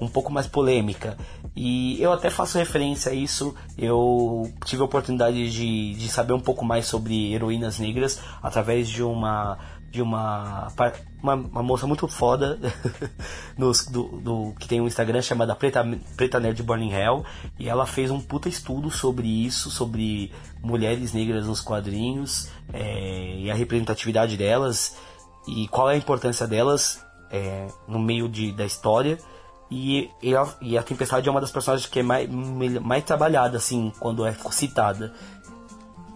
um 0.00 0.06
pouco 0.06 0.32
mais 0.32 0.46
polêmica. 0.46 1.16
E 1.56 2.00
eu 2.00 2.12
até 2.12 2.30
faço 2.30 2.56
referência 2.56 3.10
a 3.10 3.14
isso. 3.14 3.52
Eu 3.76 4.48
tive 4.64 4.82
a 4.82 4.84
oportunidade 4.84 5.50
de, 5.50 5.94
de 5.94 6.08
saber 6.08 6.34
um 6.34 6.40
pouco 6.40 6.64
mais 6.64 6.86
sobre 6.86 7.32
heroínas 7.32 7.80
negras 7.80 8.20
através 8.40 8.88
de 8.88 9.02
uma 9.02 9.58
de 9.96 10.02
uma, 10.02 10.68
uma, 11.22 11.34
uma 11.34 11.62
moça 11.62 11.86
muito 11.86 12.06
foda 12.06 12.58
do, 13.90 14.02
do, 14.20 14.54
que 14.60 14.68
tem 14.68 14.80
um 14.80 14.86
Instagram 14.86 15.22
chamada 15.22 15.54
Preta, 15.54 15.82
Preta 16.16 16.38
Nerd 16.38 16.62
Burning 16.62 16.92
Hell 16.92 17.24
e 17.58 17.68
ela 17.68 17.86
fez 17.86 18.10
um 18.10 18.20
puta 18.20 18.48
estudo 18.48 18.90
sobre 18.90 19.26
isso, 19.26 19.70
sobre 19.70 20.30
mulheres 20.62 21.14
negras 21.14 21.46
nos 21.46 21.62
quadrinhos 21.62 22.50
é, 22.72 23.38
e 23.38 23.50
a 23.50 23.54
representatividade 23.54 24.36
delas 24.36 24.96
e 25.48 25.66
qual 25.68 25.90
é 25.90 25.94
a 25.94 25.98
importância 25.98 26.46
delas 26.46 27.02
é, 27.30 27.66
no 27.88 27.98
meio 27.98 28.28
de, 28.28 28.52
da 28.52 28.66
história 28.66 29.18
e, 29.70 30.10
e, 30.22 30.36
a, 30.36 30.46
e 30.60 30.76
a 30.76 30.82
Tempestade 30.82 31.26
é 31.26 31.30
uma 31.30 31.40
das 31.40 31.50
personagens 31.50 31.88
que 31.88 32.00
é 32.00 32.02
mais, 32.02 32.28
mais 32.82 33.02
trabalhada 33.02 33.56
assim 33.56 33.90
quando 33.98 34.26
é 34.26 34.34
citada 34.50 35.14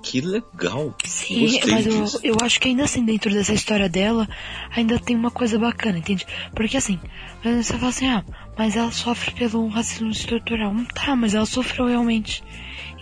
que 0.02 0.20
legal. 0.20 0.94
Sim, 1.04 1.40
Gostei 1.40 1.72
mas 1.72 1.86
eu, 1.86 2.32
eu, 2.32 2.36
acho 2.42 2.60
que 2.60 2.68
ainda 2.68 2.84
assim, 2.84 3.04
dentro 3.04 3.30
dessa 3.32 3.52
história 3.52 3.88
dela, 3.88 4.28
ainda 4.74 4.98
tem 4.98 5.16
uma 5.16 5.30
coisa 5.30 5.58
bacana, 5.58 5.98
entende? 5.98 6.26
Porque 6.54 6.76
assim, 6.76 6.98
você 7.42 7.74
fala 7.74 7.88
assim, 7.88 8.08
ah, 8.08 8.24
mas 8.56 8.76
ela 8.76 8.90
sofre 8.90 9.32
pelo 9.34 9.68
racismo 9.68 10.10
estrutural. 10.10 10.72
Não 10.72 10.84
tá, 10.84 11.14
mas 11.14 11.34
ela 11.34 11.46
sofreu 11.46 11.86
realmente. 11.86 12.42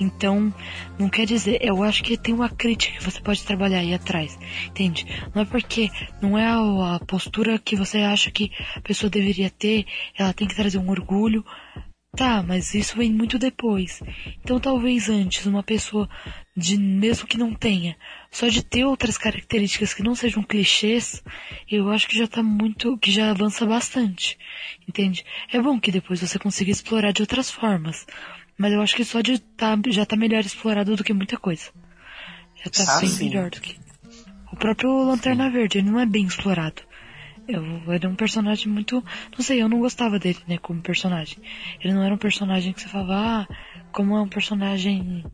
Então, 0.01 0.55
não 0.99 1.09
quer 1.09 1.27
dizer, 1.27 1.59
eu 1.61 1.83
acho 1.83 2.05
que 2.05 2.17
tem 2.17 2.33
uma 2.33 2.49
crítica 2.49 2.99
que 2.99 3.05
você 3.05 3.21
pode 3.21 3.43
trabalhar 3.43 3.81
aí 3.81 3.93
atrás, 3.93 4.39
entende? 4.67 5.07
Não 5.35 5.43
é 5.43 5.45
porque 5.45 5.91
não 6.23 6.39
é 6.39 6.47
a, 6.47 6.97
a 6.97 7.01
postura 7.01 7.59
que 7.59 7.75
você 7.75 7.99
acha 7.99 8.31
que 8.31 8.53
a 8.77 8.81
pessoa 8.81 9.11
deveria 9.11 9.51
ter, 9.51 9.87
ela 10.17 10.33
tem 10.33 10.47
que 10.47 10.55
trazer 10.55 10.79
um 10.79 10.91
orgulho, 10.91 11.45
Tá, 12.17 12.43
mas 12.43 12.75
isso 12.75 12.97
vem 12.97 13.13
muito 13.13 13.39
depois. 13.39 14.03
Então 14.43 14.59
talvez 14.59 15.09
antes 15.09 15.45
uma 15.47 15.63
pessoa 15.63 16.09
de 16.57 16.77
mesmo 16.77 17.29
que 17.29 17.39
não 17.39 17.55
tenha, 17.55 17.97
só 18.31 18.49
de 18.49 18.63
ter 18.63 18.85
outras 18.85 19.19
características 19.19 19.95
que 19.95 20.03
não 20.03 20.15
sejam 20.15 20.43
clichês, 20.43 21.23
eu 21.71 21.89
acho 21.91 22.09
que 22.09 22.19
já 22.19 22.27
tá 22.27 22.43
muito, 22.43 22.97
que 22.99 23.11
já 23.11 23.31
avança 23.31 23.65
bastante. 23.67 24.39
Entende? 24.89 25.25
É 25.53 25.61
bom 25.61 25.79
que 25.79 25.93
depois 25.93 26.21
você 26.21 26.39
consiga 26.39 26.71
explorar 26.71 27.13
de 27.13 27.23
outras 27.23 27.51
formas, 27.51 28.07
mas 28.57 28.73
eu 28.73 28.81
acho 28.81 28.97
que 28.97 29.05
só 29.05 29.21
de 29.21 29.39
tá, 29.39 29.79
já 29.89 30.05
tá 30.05 30.17
melhor 30.17 30.41
explorado 30.41 30.97
do 30.97 31.05
que 31.05 31.13
muita 31.13 31.37
coisa. 31.37 31.71
Já 32.65 32.71
tá 32.71 32.97
ah, 32.97 33.01
bem 33.01 33.11
sim. 33.11 33.29
melhor 33.29 33.51
do 33.51 33.61
que. 33.61 33.79
O 34.51 34.57
próprio 34.57 34.91
Lanterna 35.05 35.51
Verde, 35.51 35.79
ele 35.79 35.91
não 35.91 36.01
é 36.01 36.07
bem 36.07 36.25
explorado. 36.25 36.83
Eu, 37.49 37.65
ele 37.95 38.05
é 38.05 38.09
um 38.09 38.15
personagem 38.15 38.71
muito. 38.71 39.03
Não 39.33 39.43
sei, 39.43 39.63
eu 39.63 39.69
não 39.71 39.81
gostava 39.81 40.19
dele, 40.19 40.39
né, 40.47 40.59
como 40.59 40.83
personagem. 40.83 41.39
Ele 41.81 41.95
não 41.95 42.03
era 42.03 42.15
um 42.15 42.19
personagem 42.19 42.75
que 42.75 42.83
você 42.83 42.89
falava, 42.89 43.15
ah, 43.17 43.55
como 43.91 44.15
é 44.15 44.21
um 44.21 44.29
personagem. 44.29 45.25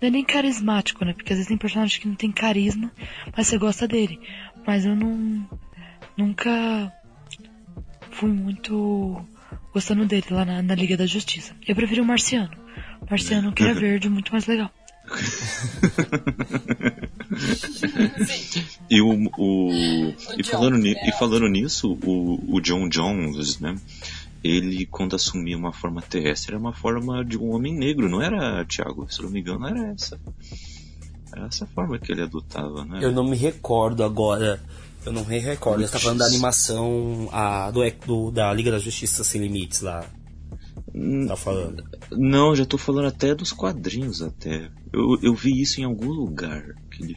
Não 0.00 0.08
é 0.08 0.10
nem 0.10 0.24
carismático, 0.24 1.04
né? 1.04 1.12
Porque 1.12 1.32
às 1.32 1.38
vezes 1.38 1.48
tem 1.48 1.58
personagens 1.58 1.98
que 1.98 2.06
não 2.06 2.14
tem 2.14 2.30
carisma, 2.30 2.90
mas 3.36 3.48
você 3.48 3.58
gosta 3.58 3.88
dele. 3.88 4.20
Mas 4.64 4.86
eu 4.86 4.94
não. 4.94 5.44
Nunca 6.16 6.92
fui 8.12 8.30
muito 8.30 9.24
gostando 9.72 10.06
dele 10.06 10.26
lá 10.30 10.44
na, 10.44 10.62
na 10.62 10.74
Liga 10.74 10.96
da 10.96 11.06
Justiça. 11.06 11.54
Eu 11.66 11.74
preferi 11.74 12.00
o 12.00 12.04
Marciano. 12.04 12.56
O 13.00 13.10
Marciano 13.10 13.52
que 13.52 13.62
era 13.62 13.74
verde, 13.74 14.08
muito 14.08 14.30
mais 14.30 14.46
legal. 14.46 14.70
E, 18.88 19.00
o, 19.00 19.30
o, 19.38 20.14
e, 20.38 20.44
falando, 20.44 20.86
e 20.86 21.12
falando 21.18 21.48
nisso, 21.48 21.98
o, 22.04 22.56
o 22.56 22.60
John 22.60 22.88
Jones, 22.88 23.58
né? 23.58 23.76
Ele, 24.42 24.86
quando 24.86 25.16
assumia 25.16 25.56
uma 25.56 25.72
forma 25.72 26.00
terrestre, 26.00 26.52
era 26.52 26.60
uma 26.60 26.72
forma 26.72 27.24
de 27.24 27.36
um 27.36 27.50
homem 27.52 27.74
negro, 27.74 28.08
não 28.08 28.22
era, 28.22 28.64
Thiago? 28.64 29.06
Se 29.10 29.22
não 29.22 29.28
me 29.30 29.40
engano, 29.40 29.66
era 29.66 29.88
essa. 29.88 30.18
Era 31.32 31.46
essa 31.46 31.66
forma 31.66 31.98
que 31.98 32.10
ele 32.10 32.22
adotava, 32.22 32.84
né? 32.84 33.00
Eu 33.02 33.12
não 33.12 33.24
me 33.24 33.36
recordo 33.36 34.02
agora. 34.02 34.60
Eu 35.04 35.12
não 35.12 35.24
me 35.24 35.38
recordo. 35.38 35.82
Você 35.82 35.92
tá 35.92 35.98
falando 35.98 36.18
da 36.18 36.26
animação 36.26 37.28
a, 37.32 37.70
do, 37.70 37.80
do, 38.06 38.30
da 38.30 38.52
Liga 38.52 38.70
da 38.70 38.78
Justiça 38.78 39.24
Sem 39.24 39.40
Limites 39.40 39.80
lá. 39.80 40.04
Tá 41.28 41.36
falando? 41.36 41.84
Não, 42.10 42.54
já 42.54 42.64
tô 42.66 42.76
falando 42.76 43.06
até 43.06 43.34
dos 43.34 43.52
quadrinhos 43.52 44.22
até. 44.22 44.68
Eu, 44.92 45.18
eu 45.22 45.34
vi 45.34 45.60
isso 45.60 45.80
em 45.80 45.84
algum 45.84 46.10
lugar. 46.10 46.64
Que, 46.90 47.02
ele, 47.04 47.16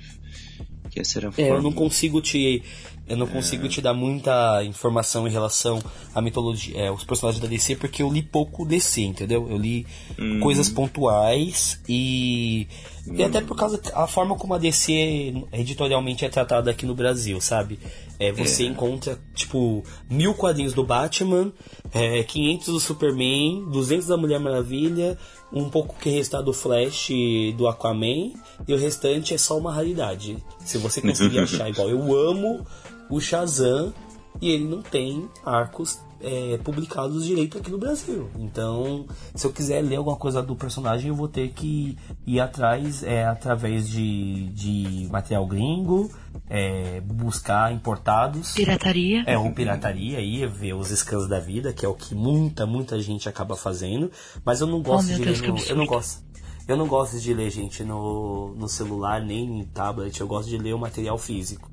que 0.91 0.99
essa 0.99 1.19
era 1.19 1.29
a 1.29 1.31
forma. 1.31 1.49
É, 1.49 1.51
eu 1.51 1.61
não 1.61 1.71
consigo 1.71 2.21
te, 2.21 2.61
Eu 3.09 3.17
não 3.17 3.27
consigo 3.27 3.67
te 3.67 3.81
dar 3.81 3.93
muita 3.93 4.63
informação 4.63 5.27
em 5.27 5.31
relação 5.31 5.83
à 6.13 6.21
mitologia, 6.21 6.77
é, 6.77 6.91
os 6.91 7.03
personagens 7.03 7.41
da 7.41 7.49
DC, 7.49 7.75
porque 7.75 8.01
eu 8.01 8.11
li 8.11 8.21
pouco 8.21 8.65
DC, 8.65 9.01
entendeu? 9.01 9.47
Eu 9.49 9.57
li 9.57 9.85
Hum. 10.19 10.39
coisas 10.39 10.69
pontuais 10.69 11.81
e. 11.89 12.67
E 13.11 13.21
até 13.23 13.41
por 13.41 13.57
causa 13.57 13.77
da 13.81 14.07
forma 14.07 14.35
como 14.35 14.53
a 14.53 14.57
DC 14.57 15.33
editorialmente 15.51 16.23
é 16.23 16.29
tratada 16.29 16.71
aqui 16.71 16.85
no 16.85 16.95
Brasil, 16.95 17.41
sabe? 17.41 17.77
É, 18.19 18.31
você 18.31 18.63
É. 18.63 18.67
encontra, 18.67 19.19
tipo, 19.33 19.83
mil 20.09 20.33
quadrinhos 20.33 20.73
do 20.73 20.83
Batman, 20.83 21.51
é, 21.91 22.23
500 22.23 22.67
do 22.67 22.79
Superman, 22.79 23.65
200 23.71 24.07
da 24.07 24.17
Mulher 24.17 24.39
Maravilha, 24.39 25.17
um 25.51 25.69
pouco 25.69 25.95
que 25.99 26.09
restar 26.09 26.41
do 26.43 26.53
Flash 26.53 27.09
e 27.09 27.53
do 27.57 27.67
Aquaman, 27.67 28.31
e 28.67 28.73
o 28.73 28.77
restante 28.77 29.33
é 29.33 29.37
só 29.37 29.57
uma 29.57 29.73
raridade. 29.73 30.37
Se 30.59 30.77
você 30.77 31.01
conseguir 31.01 31.39
achar 31.41 31.69
igual, 31.69 31.89
eu 31.89 32.15
amo 32.29 32.65
o 33.09 33.19
Shazam, 33.19 33.93
e 34.41 34.49
ele 34.49 34.63
não 34.65 34.81
tem 34.81 35.29
arcos 35.45 35.99
é, 36.19 36.57
publicados 36.63 37.25
direito 37.25 37.57
aqui 37.57 37.69
no 37.69 37.77
Brasil. 37.77 38.29
Então, 38.39 39.05
se 39.35 39.45
eu 39.45 39.51
quiser 39.51 39.81
ler 39.81 39.97
alguma 39.97 40.15
coisa 40.15 40.41
do 40.41 40.55
personagem, 40.55 41.09
eu 41.09 41.15
vou 41.15 41.27
ter 41.27 41.49
que 41.49 41.97
ir 42.25 42.39
atrás 42.39 43.03
é, 43.03 43.25
através 43.25 43.87
de, 43.89 44.47
de 44.53 45.07
material 45.11 45.45
gringo, 45.45 46.09
é, 46.49 47.01
buscar 47.01 47.73
importados. 47.73 48.53
Pirataria. 48.53 49.23
É, 49.25 49.37
ou 49.37 49.51
pirataria 49.51 50.17
aí, 50.17 50.45
ver 50.47 50.73
os 50.73 50.89
scans 50.89 51.27
da 51.27 51.39
vida, 51.39 51.73
que 51.73 51.85
é 51.85 51.89
o 51.89 51.93
que 51.93 52.13
muita, 52.13 52.65
muita 52.65 52.99
gente 53.01 53.27
acaba 53.29 53.55
fazendo. 53.55 54.11
Mas 54.45 54.61
eu 54.61 54.67
não 54.67 54.81
gosto 54.81 55.07
meu 55.07 55.17
de 55.17 55.25
Deus, 55.25 55.41
ler 55.41 55.51
no, 55.51 55.59
Eu 55.59 55.75
não 55.75 55.85
gosto. 55.85 56.23
Eu 56.67 56.77
não 56.77 56.87
gosto 56.87 57.19
de 57.19 57.33
ler, 57.33 57.49
gente, 57.49 57.83
no, 57.83 58.55
no 58.55 58.69
celular, 58.69 59.21
nem 59.21 59.59
em 59.59 59.63
tablet. 59.65 60.19
Eu 60.19 60.27
gosto 60.27 60.49
de 60.49 60.57
ler 60.57 60.73
o 60.73 60.79
material 60.79 61.17
físico. 61.17 61.69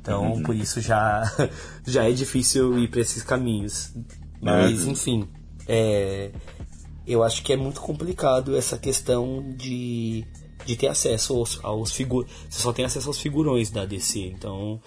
Então, 0.00 0.42
por 0.42 0.54
isso 0.54 0.80
já, 0.80 1.22
já 1.86 2.08
é 2.08 2.12
difícil 2.12 2.78
ir 2.78 2.88
para 2.88 3.00
esses 3.00 3.22
caminhos. 3.22 3.92
Mas, 4.40 4.84
Uhum. 4.84 4.92
enfim, 4.92 5.28
é, 5.66 6.30
eu 7.06 7.22
acho 7.22 7.42
que 7.42 7.52
é 7.52 7.56
muito 7.56 7.80
complicado 7.80 8.56
essa 8.56 8.78
questão 8.78 9.44
de, 9.56 10.24
de 10.64 10.76
ter 10.76 10.88
acesso 10.88 11.34
aos, 11.36 11.58
aos 11.64 11.92
figuros. 11.92 12.30
Você 12.48 12.60
só 12.60 12.72
tem 12.72 12.84
acesso 12.84 13.08
aos 13.08 13.20
figurões 13.20 13.70
da 13.70 13.84
DC, 13.84 14.20
então. 14.20 14.80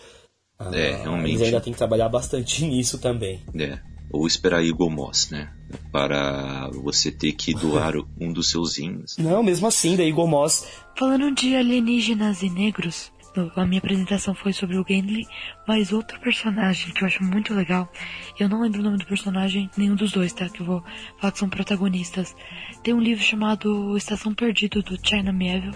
ah, 0.60 0.70
É, 0.74 1.02
realmente. 1.02 1.30
Eles 1.36 1.42
ainda 1.42 1.62
tem 1.62 1.74
que 1.74 1.78
trabalhar 1.78 2.10
bastante 2.10 2.64
nisso 2.66 2.98
também. 2.98 3.42
É. 3.56 3.80
Ou 4.14 4.28
esperar 4.28 4.64
Eagle 4.66 4.90
Moss, 4.90 5.30
né? 5.30 5.54
Para 5.90 6.70
você 6.84 7.12
ter 7.12 7.32
que 7.32 7.54
doar 7.54 7.94
um 8.20 8.34
dos 8.34 8.50
seus 8.50 8.78
rins. 8.78 9.18
Não, 9.18 9.42
mesmo 9.42 9.68
assim, 9.68 9.96
daí 9.96 10.10
Eagle 10.10 10.28
Moss 10.28 10.68
Falando 10.98 11.34
de 11.34 11.56
alienígenas 11.56 12.44
e 12.44 12.50
negros, 12.50 13.12
a 13.56 13.66
minha 13.66 13.80
apresentação 13.80 14.34
foi 14.34 14.52
sobre 14.54 14.78
o 14.78 14.86
Gendry, 14.88 15.26
mas 15.68 15.94
outro 15.94 16.20
personagem 16.20 16.94
que 16.94 17.04
eu 17.04 17.08
acho 17.08 17.24
muito 17.24 17.54
legal, 17.54 17.92
eu 18.40 18.50
não 18.50 18.62
lembro 18.62 18.82
o 18.82 18.84
nome 18.84 18.98
do 18.98 19.06
personagem, 19.06 19.70
nenhum 19.78 19.96
dos 19.96 20.12
dois, 20.12 20.34
tá? 20.34 20.50
Que 20.50 20.62
eu 20.62 20.66
vou 20.66 20.84
falar 21.18 21.32
que 21.32 21.40
são 21.40 21.50
protagonistas. 21.50 22.36
Tem 22.84 22.94
um 22.94 23.00
livro 23.00 23.24
chamado 23.24 23.96
Estação 23.96 24.34
Perdida 24.34 24.82
do 24.82 24.98
China 25.02 25.32
Mieville, 25.32 25.76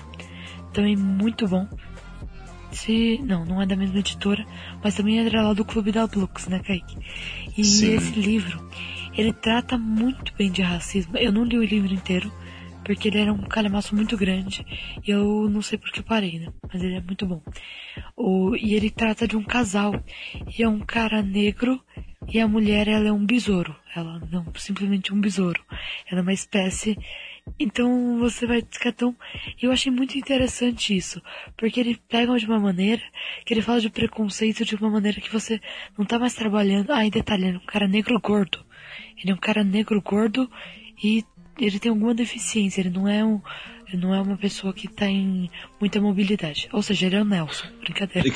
também 0.74 0.96
muito 0.96 1.48
bom. 1.48 1.68
Se, 2.72 3.20
não, 3.24 3.46
não 3.46 3.62
é 3.62 3.66
da 3.66 3.76
mesma 3.76 4.00
editora, 4.00 4.46
mas 4.84 4.96
também 4.96 5.26
é 5.26 5.42
lá 5.42 5.54
do 5.54 5.64
Clube 5.64 5.94
da 5.94 6.06
Blux, 6.06 6.48
né, 6.48 6.60
Kaique? 6.60 6.98
E 7.58 7.64
Sim. 7.64 7.94
esse 7.96 8.20
livro, 8.20 8.70
ele 9.14 9.32
trata 9.32 9.78
muito 9.78 10.34
bem 10.38 10.52
de 10.52 10.62
racismo. 10.62 11.18
Eu 11.18 11.32
não 11.32 11.46
li 11.46 11.58
o 11.58 11.64
livro 11.64 11.94
inteiro, 11.94 12.30
porque 12.86 13.10
ele 13.10 13.20
era 13.20 13.34
um 13.34 13.42
calhamaço 13.42 13.96
muito 13.96 14.16
grande. 14.16 14.66
E 15.06 15.12
eu 15.12 15.50
não 15.50 15.62
sei 15.62 15.78
por 15.78 15.92
que 15.92 16.02
parei, 16.02 16.40
né? 16.40 16.54
Mas 16.72 16.82
ele 16.82 16.96
é 16.96 17.02
muito 17.02 17.26
bom. 17.26 17.42
O, 18.16 18.56
e 18.56 18.76
ele 18.76 18.90
trata 18.90 19.28
de 19.28 19.36
um 19.36 19.44
casal. 19.44 19.92
E 20.58 20.64
é 20.64 20.70
um 20.70 20.80
cara 20.80 21.22
negro 21.22 21.82
e 22.28 22.40
a 22.40 22.48
mulher, 22.48 22.88
ela 22.88 23.08
é 23.08 23.12
um 23.12 23.26
besouro. 23.26 23.76
Ela 23.96 24.20
não 24.32 24.46
simplesmente 24.56 25.14
um 25.14 25.20
besouro. 25.20 25.64
Ela 26.10 26.20
é 26.20 26.22
uma 26.22 26.34
espécie. 26.34 26.98
Então 27.60 28.18
você 28.20 28.48
vai 28.48 28.62
ficar 28.62 28.92
tão. 28.92 29.16
Eu 29.62 29.72
achei 29.72 29.92
muito 29.92 30.18
interessante 30.18 30.96
isso. 30.96 31.22
Porque 31.56 31.80
ele 31.80 32.00
pega 32.08 32.36
de 32.38 32.46
uma 32.46 32.60
maneira 32.60 33.02
que 33.46 33.54
ele 33.54 33.62
fala 33.62 33.80
de 33.80 33.90
preconceito 33.90 34.66
de 34.66 34.76
uma 34.76 34.90
maneira 34.90 35.22
que 35.22 35.32
você 35.32 35.62
não 35.98 36.06
tá 36.06 36.18
mais 36.18 36.34
trabalhando. 36.34 36.92
Ah, 36.92 37.06
e 37.06 37.12
detalhe, 37.12 37.46
ele 37.46 37.58
é 37.58 37.60
um 37.60 37.66
cara 37.66 37.88
negro 37.88 38.20
gordo. 38.20 38.66
Ele 39.18 39.32
é 39.32 39.34
um 39.34 39.40
cara 39.40 39.64
negro 39.64 40.02
gordo 40.02 40.50
e 41.04 41.24
ele 41.58 41.80
tem 41.80 41.90
alguma 41.90 42.14
deficiência, 42.14 42.82
ele 42.82 42.90
não 42.90 43.08
é 43.08 43.24
um. 43.24 43.40
Ele 43.88 44.02
não 44.02 44.14
é 44.16 44.22
uma 44.22 44.36
pessoa 44.36 44.74
que 44.74 44.88
tá 44.88 45.06
em 45.06 45.50
muita 45.80 46.02
mobilidade. 46.02 46.68
Ou 46.74 46.82
seja, 46.82 47.06
ele 47.06 47.18
é 47.18 47.22
o 47.22 47.26
Nelson. 47.26 47.68
Brincadeira. 47.82 48.28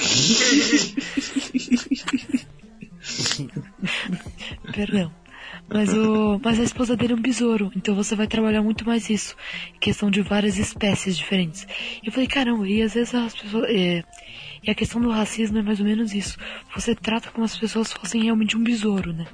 Perdão. 4.73 5.11
Mas, 5.67 5.93
o, 5.93 6.39
mas 6.43 6.59
a 6.59 6.63
esposa 6.63 6.95
dele 6.95 7.13
é 7.13 7.15
um 7.15 7.21
besouro, 7.21 7.71
então 7.75 7.93
você 7.93 8.15
vai 8.15 8.25
trabalhar 8.27 8.61
muito 8.63 8.85
mais 8.85 9.09
isso. 9.09 9.35
Questão 9.79 10.09
de 10.09 10.21
várias 10.21 10.57
espécies 10.57 11.15
diferentes. 11.15 11.67
E 12.01 12.07
eu 12.07 12.11
falei, 12.11 12.27
caramba, 12.27 12.67
e 12.67 12.81
às 12.81 12.95
vezes 12.95 13.13
as 13.13 13.35
pessoas. 13.35 13.65
é, 13.69 14.03
e 14.63 14.69
a 14.69 14.75
questão 14.75 15.01
do 15.01 15.09
racismo 15.09 15.57
é 15.57 15.61
mais 15.61 15.79
ou 15.79 15.85
menos 15.85 16.13
isso. 16.13 16.37
Você 16.75 16.95
trata 16.95 17.31
como 17.31 17.45
as 17.45 17.57
pessoas 17.57 17.91
fossem 17.91 18.23
realmente 18.23 18.57
um 18.57 18.63
besouro, 18.63 19.13
né? 19.13 19.25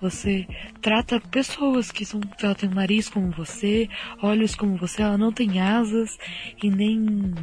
Você 0.00 0.46
trata 0.80 1.20
pessoas 1.20 1.90
que 1.90 2.04
são. 2.04 2.20
Ela 2.42 2.54
tem 2.54 2.68
nariz 2.68 3.08
como 3.08 3.30
você, 3.30 3.88
olhos 4.22 4.54
como 4.54 4.76
você, 4.76 5.02
ela 5.02 5.18
não 5.18 5.32
tem 5.32 5.60
asas 5.60 6.18
e 6.62 6.70
nem 6.70 7.34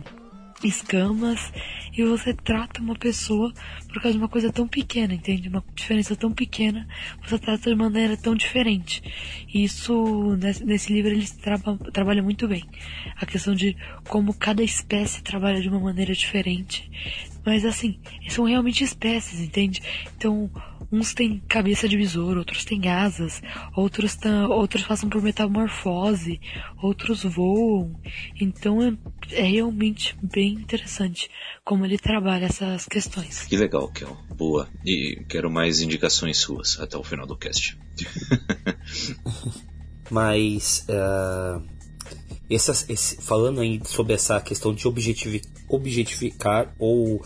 escamas 0.63 1.51
e 1.97 2.03
você 2.03 2.33
trata 2.33 2.81
uma 2.81 2.95
pessoa 2.95 3.53
por 3.87 4.01
causa 4.01 4.11
de 4.11 4.17
uma 4.17 4.27
coisa 4.27 4.51
tão 4.51 4.67
pequena, 4.67 5.13
entende? 5.13 5.49
Uma 5.49 5.63
diferença 5.73 6.15
tão 6.15 6.31
pequena, 6.31 6.87
você 7.23 7.37
trata 7.39 7.69
de 7.69 7.75
maneira 7.75 8.15
tão 8.17 8.35
diferente. 8.35 9.01
E 9.53 9.63
isso, 9.63 10.35
nesse, 10.37 10.63
nesse 10.65 10.93
livro, 10.93 11.11
eles 11.11 11.31
traba, 11.31 11.77
muito 12.21 12.47
bem. 12.47 12.63
A 13.15 13.25
questão 13.25 13.55
de 13.55 13.75
como 14.07 14.33
cada 14.33 14.63
espécie 14.63 15.23
trabalha 15.23 15.61
de 15.61 15.69
uma 15.69 15.79
maneira 15.79 16.13
diferente. 16.13 16.89
Mas 17.45 17.65
assim, 17.65 17.99
são 18.27 18.45
realmente 18.45 18.83
espécies, 18.83 19.39
entende? 19.39 19.81
Então, 20.15 20.49
uns 20.91 21.13
têm 21.13 21.41
cabeça 21.47 21.87
de 21.87 21.97
besouro, 21.97 22.39
outros 22.39 22.65
têm 22.65 22.89
asas, 22.89 23.41
outros, 23.75 24.15
tã, 24.15 24.47
outros 24.47 24.83
passam 24.83 25.09
por 25.09 25.21
metamorfose, 25.21 26.39
outros 26.81 27.23
voam. 27.23 27.95
Então 28.39 28.81
é, 28.81 28.93
é 29.31 29.43
realmente 29.43 30.15
bem 30.21 30.53
interessante 30.53 31.29
como 31.63 31.85
ele 31.85 31.97
trabalha 31.97 32.45
essas 32.45 32.85
questões. 32.85 33.45
Que 33.45 33.57
legal, 33.57 33.87
Kel. 33.89 34.17
Boa. 34.35 34.67
E 34.85 35.23
quero 35.27 35.49
mais 35.49 35.81
indicações 35.81 36.37
suas 36.37 36.79
até 36.79 36.97
o 36.97 37.03
final 37.03 37.27
do 37.27 37.37
cast. 37.37 37.77
Mas 40.09 40.85
ah, 40.89 41.61
essas- 42.55 42.89
esse- 42.89 43.17
falando 43.21 43.61
aí 43.61 43.79
sobre 43.85 44.13
essa 44.13 44.39
questão 44.41 44.73
de 44.73 44.87
objetificar 45.69 46.73
ou 46.79 47.21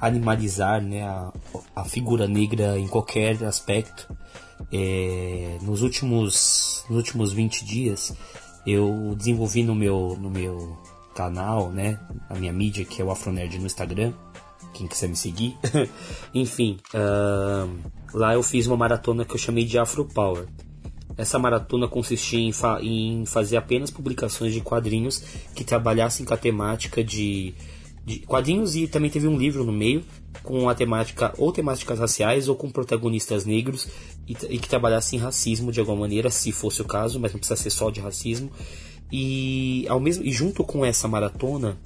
animalizar 0.00 0.80
né, 0.80 1.02
a, 1.02 1.32
a 1.74 1.84
figura 1.84 2.26
negra 2.28 2.78
em 2.78 2.86
qualquer 2.86 3.42
aspecto, 3.44 4.08
é, 4.72 5.58
nos, 5.62 5.82
últimos, 5.82 6.84
nos 6.88 6.96
últimos 6.96 7.32
20 7.32 7.64
dias 7.64 8.14
eu 8.66 9.14
desenvolvi 9.16 9.62
no 9.62 9.74
meu, 9.74 10.16
no 10.20 10.30
meu 10.30 10.76
canal, 11.14 11.70
né, 11.70 11.98
a 12.28 12.34
minha 12.34 12.52
mídia 12.52 12.84
que 12.84 13.00
é 13.02 13.04
o 13.04 13.10
Afronerd 13.10 13.58
no 13.58 13.66
Instagram, 13.66 14.12
quem 14.74 14.86
quiser 14.86 15.08
me 15.08 15.16
seguir. 15.16 15.56
Enfim, 16.34 16.78
ah, 16.94 17.66
lá 18.14 18.34
eu 18.34 18.42
fiz 18.42 18.66
uma 18.66 18.76
maratona 18.76 19.24
que 19.24 19.34
eu 19.34 19.38
chamei 19.38 19.64
de 19.64 19.78
Afro 19.78 20.04
Power. 20.04 20.46
Essa 21.18 21.38
maratona 21.38 21.86
consistia 21.88 22.38
em, 22.38 22.52
fa- 22.52 22.78
em 22.80 23.26
fazer 23.26 23.56
apenas 23.58 23.90
publicações 23.90 24.54
de 24.54 24.60
quadrinhos 24.60 25.20
que 25.54 25.64
trabalhassem 25.64 26.24
com 26.24 26.32
a 26.32 26.36
temática 26.36 27.02
de, 27.04 27.52
de 28.06 28.20
quadrinhos 28.20 28.76
e 28.76 28.86
também 28.86 29.10
teve 29.10 29.26
um 29.26 29.36
livro 29.36 29.64
no 29.64 29.72
meio 29.72 30.04
com 30.44 30.68
a 30.68 30.74
temática 30.76 31.34
ou 31.36 31.50
temáticas 31.52 31.98
raciais 31.98 32.48
ou 32.48 32.54
com 32.54 32.70
protagonistas 32.70 33.44
negros 33.44 33.88
e, 34.28 34.32
e 34.48 34.58
que 34.58 34.68
trabalhassem 34.68 35.18
racismo 35.18 35.72
de 35.72 35.80
alguma 35.80 35.98
maneira, 35.98 36.30
se 36.30 36.52
fosse 36.52 36.80
o 36.80 36.84
caso, 36.84 37.18
mas 37.18 37.32
não 37.32 37.40
precisa 37.40 37.60
ser 37.60 37.70
só 37.70 37.90
de 37.90 38.00
racismo. 38.00 38.50
E 39.10 39.86
ao 39.88 39.98
mesmo 39.98 40.24
e 40.24 40.30
junto 40.30 40.62
com 40.62 40.84
essa 40.84 41.08
maratona, 41.08 41.76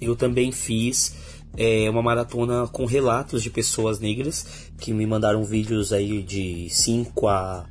eu 0.00 0.14
também 0.14 0.52
fiz 0.52 1.14
é, 1.56 1.88
uma 1.90 2.02
maratona 2.02 2.66
com 2.68 2.84
relatos 2.86 3.42
de 3.42 3.50
pessoas 3.50 3.98
negras 3.98 4.70
que 4.78 4.92
me 4.92 5.06
mandaram 5.06 5.44
vídeos 5.44 5.92
aí 5.92 6.22
de 6.22 6.68
5 6.70 7.26
a, 7.26 7.66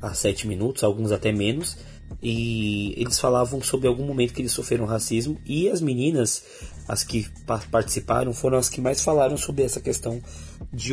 a 0.00 0.12
7 0.14 0.46
minutos, 0.46 0.82
alguns 0.84 1.12
até 1.12 1.32
menos. 1.32 1.76
E 2.22 2.94
eles 2.96 3.18
falavam 3.18 3.60
sobre 3.62 3.88
algum 3.88 4.04
momento 4.06 4.32
que 4.34 4.40
eles 4.42 4.52
sofreram 4.52 4.84
racismo. 4.86 5.38
E 5.44 5.68
as 5.68 5.80
meninas, 5.80 6.44
as 6.86 7.02
que 7.02 7.26
pa- 7.46 7.62
participaram, 7.70 8.32
foram 8.32 8.58
as 8.58 8.68
que 8.68 8.80
mais 8.80 9.02
falaram 9.02 9.36
sobre 9.36 9.62
essa 9.64 9.80
questão 9.80 10.22
de 10.72 10.92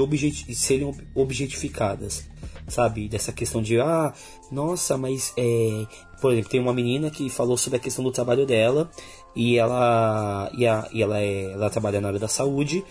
serem 0.55 0.87
ob- 0.87 1.01
objetificadas. 1.15 2.23
Sabe? 2.67 3.07
Dessa 3.09 3.31
questão 3.31 3.61
de, 3.61 3.79
ah, 3.79 4.13
nossa, 4.51 4.97
mas 4.97 5.33
é. 5.37 5.85
Por 6.21 6.31
exemplo, 6.31 6.49
tem 6.51 6.59
uma 6.59 6.73
menina 6.73 7.09
que 7.09 7.29
falou 7.29 7.57
sobre 7.57 7.77
a 7.77 7.79
questão 7.79 8.03
do 8.03 8.11
trabalho 8.11 8.45
dela 8.45 8.89
e 9.35 9.57
ela, 9.57 10.51
e 10.55 10.67
a, 10.67 10.87
e 10.93 11.01
ela, 11.01 11.19
é, 11.19 11.51
ela 11.51 11.69
trabalha 11.69 11.99
na 11.99 12.09
área 12.09 12.19
da 12.19 12.27
saúde 12.27 12.83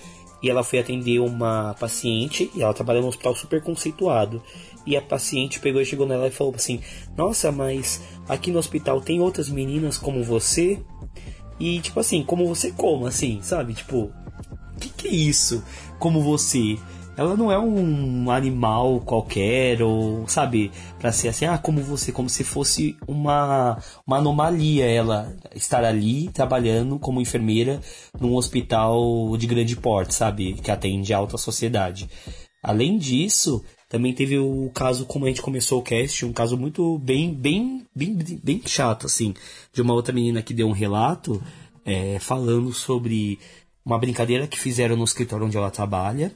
e 0.42 0.51
ela 0.51 0.64
foi 0.64 0.80
atender 0.80 1.20
uma 1.20 1.74
paciente 1.78 2.51
e 2.55 2.62
ela 2.62 2.74
trabalha 2.74 3.01
num 3.01 3.07
hospital 3.09 3.34
super 3.36 3.62
conceituado. 3.62 4.42
E 4.87 4.97
a 4.97 5.03
paciente 5.03 5.61
pegou 5.61 5.81
e 5.81 5.87
chegou 5.87 6.07
nela 6.07 6.28
e 6.28 6.31
falou 6.31 6.55
assim: 6.55 6.81
Nossa, 7.16 7.53
mas 7.53 8.01
aqui 8.28 8.51
no 8.51 8.59
hospital 8.59 9.01
tem 9.01 9.20
outras 9.20 9.49
meninas 9.49 9.99
como 9.99 10.22
você? 10.22 10.83
E 11.59 11.81
tipo 11.81 12.01
assim, 12.01 12.22
como 12.22 12.47
você 12.47 12.72
como, 12.72 13.07
assim, 13.07 13.41
sabe? 13.43 13.74
Tipo, 13.74 14.11
o 14.76 14.81
que, 14.81 14.89
que 14.89 15.09
é 15.09 15.12
isso? 15.12 15.62
Como 15.99 16.22
você? 16.22 16.78
ela 17.20 17.37
não 17.37 17.53
é 17.53 17.59
um 17.59 18.31
animal 18.31 19.01
qualquer, 19.01 19.83
ou, 19.83 20.26
sabe, 20.26 20.72
para 20.99 21.12
ser 21.12 21.28
assim, 21.28 21.45
ah, 21.45 21.59
como 21.59 21.83
você, 21.83 22.11
como 22.11 22.31
se 22.31 22.43
fosse 22.43 22.97
uma, 23.07 23.78
uma 24.07 24.16
anomalia 24.16 24.87
ela 24.87 25.37
estar 25.55 25.85
ali 25.85 26.31
trabalhando 26.31 26.99
como 26.99 27.20
enfermeira 27.20 27.78
num 28.18 28.35
hospital 28.35 29.37
de 29.37 29.47
grande 29.47 29.76
porte, 29.76 30.14
sabe, 30.14 30.55
que 30.55 30.70
atende 30.70 31.12
a 31.12 31.18
alta 31.18 31.37
sociedade. 31.37 32.09
Além 32.62 32.97
disso, 32.97 33.62
também 33.91 34.14
teve 34.14 34.38
o 34.38 34.70
caso, 34.72 35.05
como 35.05 35.24
a 35.24 35.28
gente 35.28 35.43
começou 35.43 35.80
o 35.80 35.82
cast, 35.82 36.24
um 36.24 36.32
caso 36.32 36.57
muito 36.57 36.97
bem, 37.01 37.34
bem, 37.34 37.84
bem, 37.93 38.16
bem 38.41 38.62
chato, 38.64 39.05
assim, 39.05 39.34
de 39.72 39.82
uma 39.82 39.93
outra 39.93 40.14
menina 40.14 40.41
que 40.43 40.55
deu 40.55 40.68
um 40.68 40.72
relato 40.72 41.43
é, 41.84 42.16
falando 42.20 42.72
sobre 42.72 43.41
uma 43.84 43.99
brincadeira 43.99 44.47
que 44.47 44.57
fizeram 44.57 44.95
no 44.95 45.03
escritório 45.03 45.45
onde 45.45 45.57
ela 45.57 45.72
trabalha 45.72 46.32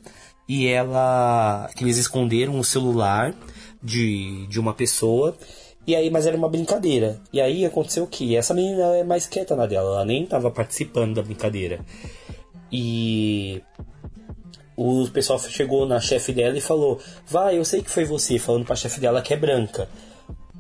e 0.49 0.67
ela 0.67 1.71
que 1.77 1.85
eles 1.85 1.97
esconderam 1.97 2.59
o 2.59 2.65
celular 2.65 3.33
de, 3.81 4.49
de 4.49 4.59
uma 4.59 4.75
pessoa 4.75 5.39
e 5.87 5.95
aí 5.95 6.11
mas 6.11 6.27
era 6.27 6.37
uma 6.37 6.49
brincadeira. 6.49 7.21
E 7.33 7.41
aí 7.41 7.65
aconteceu 7.65 8.03
o 8.03 8.09
que 8.09 8.35
essa 8.35 8.53
menina 8.53 8.97
é 8.97 9.05
mais 9.05 9.29
quieta 9.29 9.55
na 9.55 9.67
dela 9.67 9.95
ela 9.95 10.05
nem 10.05 10.25
estava 10.25 10.51
participando 10.51 11.15
da 11.15 11.23
brincadeira. 11.23 11.79
E 12.73 13.63
o 14.77 15.09
pessoal 15.11 15.39
chegou 15.39 15.87
na 15.87 16.01
chefe 16.01 16.33
dela 16.33 16.57
e 16.57 16.61
falou 16.61 17.01
vai 17.27 17.59
eu 17.59 17.65
sei 17.65 17.83
que 17.83 17.91
foi 17.91 18.05
você 18.05 18.39
falando 18.39 18.65
para 18.65 18.75
a 18.75 18.77
chefe 18.77 19.01
dela 19.01 19.23
que 19.23 19.33
é 19.33 19.37
branca 19.37 19.89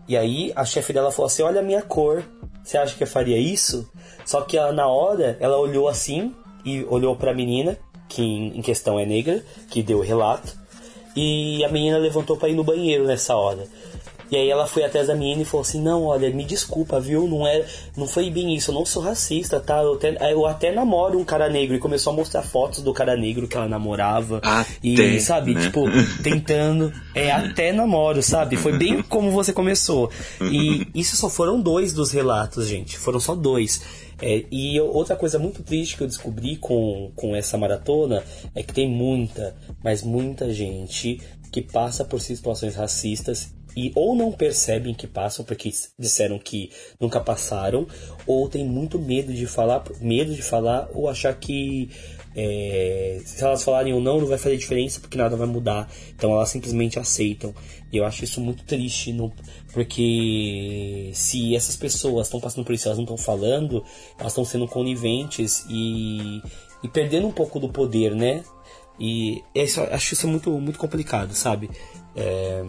e 0.08 0.16
aí 0.16 0.52
a 0.54 0.64
chefe 0.64 0.92
dela 0.92 1.10
falou 1.10 1.26
assim 1.26 1.42
olha 1.42 1.60
a 1.60 1.64
minha 1.64 1.82
cor 1.82 2.24
você 2.62 2.78
acha 2.78 2.94
que 2.96 3.02
eu 3.02 3.06
faria 3.06 3.38
isso 3.38 3.88
só 4.24 4.42
que 4.42 4.56
ela, 4.56 4.72
na 4.72 4.86
hora 4.86 5.36
ela 5.40 5.58
olhou 5.58 5.88
assim 5.88 6.34
e 6.64 6.84
olhou 6.84 7.16
para 7.16 7.32
a 7.32 7.34
menina 7.34 7.78
que 8.08 8.22
em 8.22 8.62
questão 8.62 8.98
é 8.98 9.04
negra, 9.04 9.42
que 9.70 9.82
deu 9.82 9.98
o 9.98 10.02
relato, 10.02 10.56
e 11.16 11.64
a 11.64 11.68
menina 11.68 11.98
levantou 11.98 12.36
para 12.36 12.48
ir 12.48 12.54
no 12.54 12.64
banheiro 12.64 13.04
nessa 13.04 13.34
hora. 13.34 13.66
E 14.35 14.37
aí 14.37 14.51
ela 14.51 14.66
foi 14.66 14.82
atrás 14.82 15.07
da 15.07 15.14
menina 15.14 15.43
e 15.43 15.45
falou 15.45 15.62
assim: 15.62 15.80
Não, 15.80 16.07
olha, 16.07 16.28
me 16.30 16.45
desculpa, 16.45 16.99
viu? 16.99 17.28
Não, 17.28 17.47
é, 17.47 17.64
não 17.97 18.05
foi 18.05 18.28
bem 18.30 18.53
isso, 18.53 18.72
eu 18.72 18.74
não 18.74 18.85
sou 18.85 19.01
racista, 19.01 19.61
tá? 19.61 19.80
Eu 19.80 19.95
até, 19.95 20.32
eu 20.32 20.45
até 20.45 20.72
namoro 20.72 21.20
um 21.20 21.24
cara 21.24 21.49
negro. 21.49 21.76
E 21.76 21.78
começou 21.78 22.12
a 22.12 22.16
mostrar 22.16 22.43
fotos 22.43 22.82
do 22.82 22.93
cara 22.93 23.16
negro 23.16 23.47
que 23.47 23.57
ela 23.57 23.68
namorava. 23.68 24.41
Até, 24.43 24.66
e, 24.82 25.20
sabe, 25.20 25.55
né? 25.55 25.61
tipo, 25.61 25.85
tentando. 26.20 26.93
É, 27.14 27.30
até 27.30 27.72
namoro, 27.72 28.20
sabe? 28.24 28.57
Foi 28.57 28.76
bem 28.76 29.03
como 29.03 29.30
você 29.30 29.53
começou. 29.53 30.11
E 30.41 30.85
isso 30.93 31.16
só 31.16 31.30
foram 31.30 31.61
dois 31.61 31.93
dos 31.93 32.11
relatos, 32.11 32.66
gente. 32.66 32.99
Foram 32.99 33.20
só 33.20 33.37
dois. 33.37 33.82
É, 34.20 34.43
e 34.51 34.80
outra 34.80 35.14
coisa 35.14 35.39
muito 35.39 35.62
triste 35.62 35.97
que 35.97 36.03
eu 36.03 36.09
descobri 36.09 36.57
com, 36.57 37.12
com 37.14 37.37
essa 37.37 37.57
maratona 37.57 38.24
é 38.53 38.64
que 38.64 38.74
tem 38.74 38.89
muita, 38.89 39.55
mas 39.82 40.03
muita 40.03 40.53
gente 40.53 41.20
que 41.53 41.62
passa 41.62 42.05
por 42.05 42.20
situações 42.20 42.74
racistas 42.74 43.55
e 43.77 43.93
ou 43.95 44.14
não 44.14 44.31
percebem 44.33 44.95
que 44.95 45.07
passam 45.07 45.45
porque 45.45 45.70
disseram 45.99 46.39
que 46.39 46.70
nunca 47.01 47.20
passaram, 47.20 47.87
ou 48.27 48.49
tem 48.49 48.64
muito 48.64 48.99
medo 48.99 49.33
de 49.33 49.47
falar, 49.47 49.85
medo 50.01 50.35
de 50.35 50.43
falar 50.43 50.89
ou 50.93 51.09
achar 51.09 51.35
que 51.35 51.91
é, 52.37 53.20
se 53.25 53.45
elas 53.45 53.62
falarem 53.62 53.93
ou 53.93 54.01
não, 54.01 54.20
não 54.20 54.27
vai 54.27 54.39
fazer 54.39 54.57
diferença 54.57 55.01
porque 55.01 55.16
nada 55.16 55.37
vai 55.37 55.47
mudar. 55.47 55.89
Então 56.14 56.33
elas 56.33 56.49
simplesmente 56.49 56.99
aceitam. 56.99 57.55
E 57.93 57.97
eu 57.97 58.05
acho 58.05 58.25
isso 58.25 58.41
muito 58.41 58.64
triste, 58.64 59.12
não, 59.12 59.33
porque 59.72 61.11
se 61.14 61.55
essas 61.55 61.77
pessoas 61.77 62.27
estão 62.27 62.41
passando 62.41 62.64
por 62.64 62.75
isso 62.75 62.89
elas 62.89 62.99
não 62.99 63.05
estão 63.05 63.16
falando, 63.16 63.85
elas 64.18 64.33
estão 64.33 64.45
sendo 64.45 64.66
coniventes 64.66 65.64
e, 65.70 66.43
e 66.83 66.89
perdendo 66.89 67.29
um 67.29 67.33
pouco 67.33 67.61
do 67.61 67.68
poder, 67.68 68.14
né? 68.14 68.43
E 68.99 69.43
isso, 69.55 69.81
acho 69.81 70.14
isso 70.14 70.29
muito, 70.29 70.51
muito 70.61 70.79
complicado, 70.79 71.35
sabe? 71.35 71.70
É, 72.16 72.62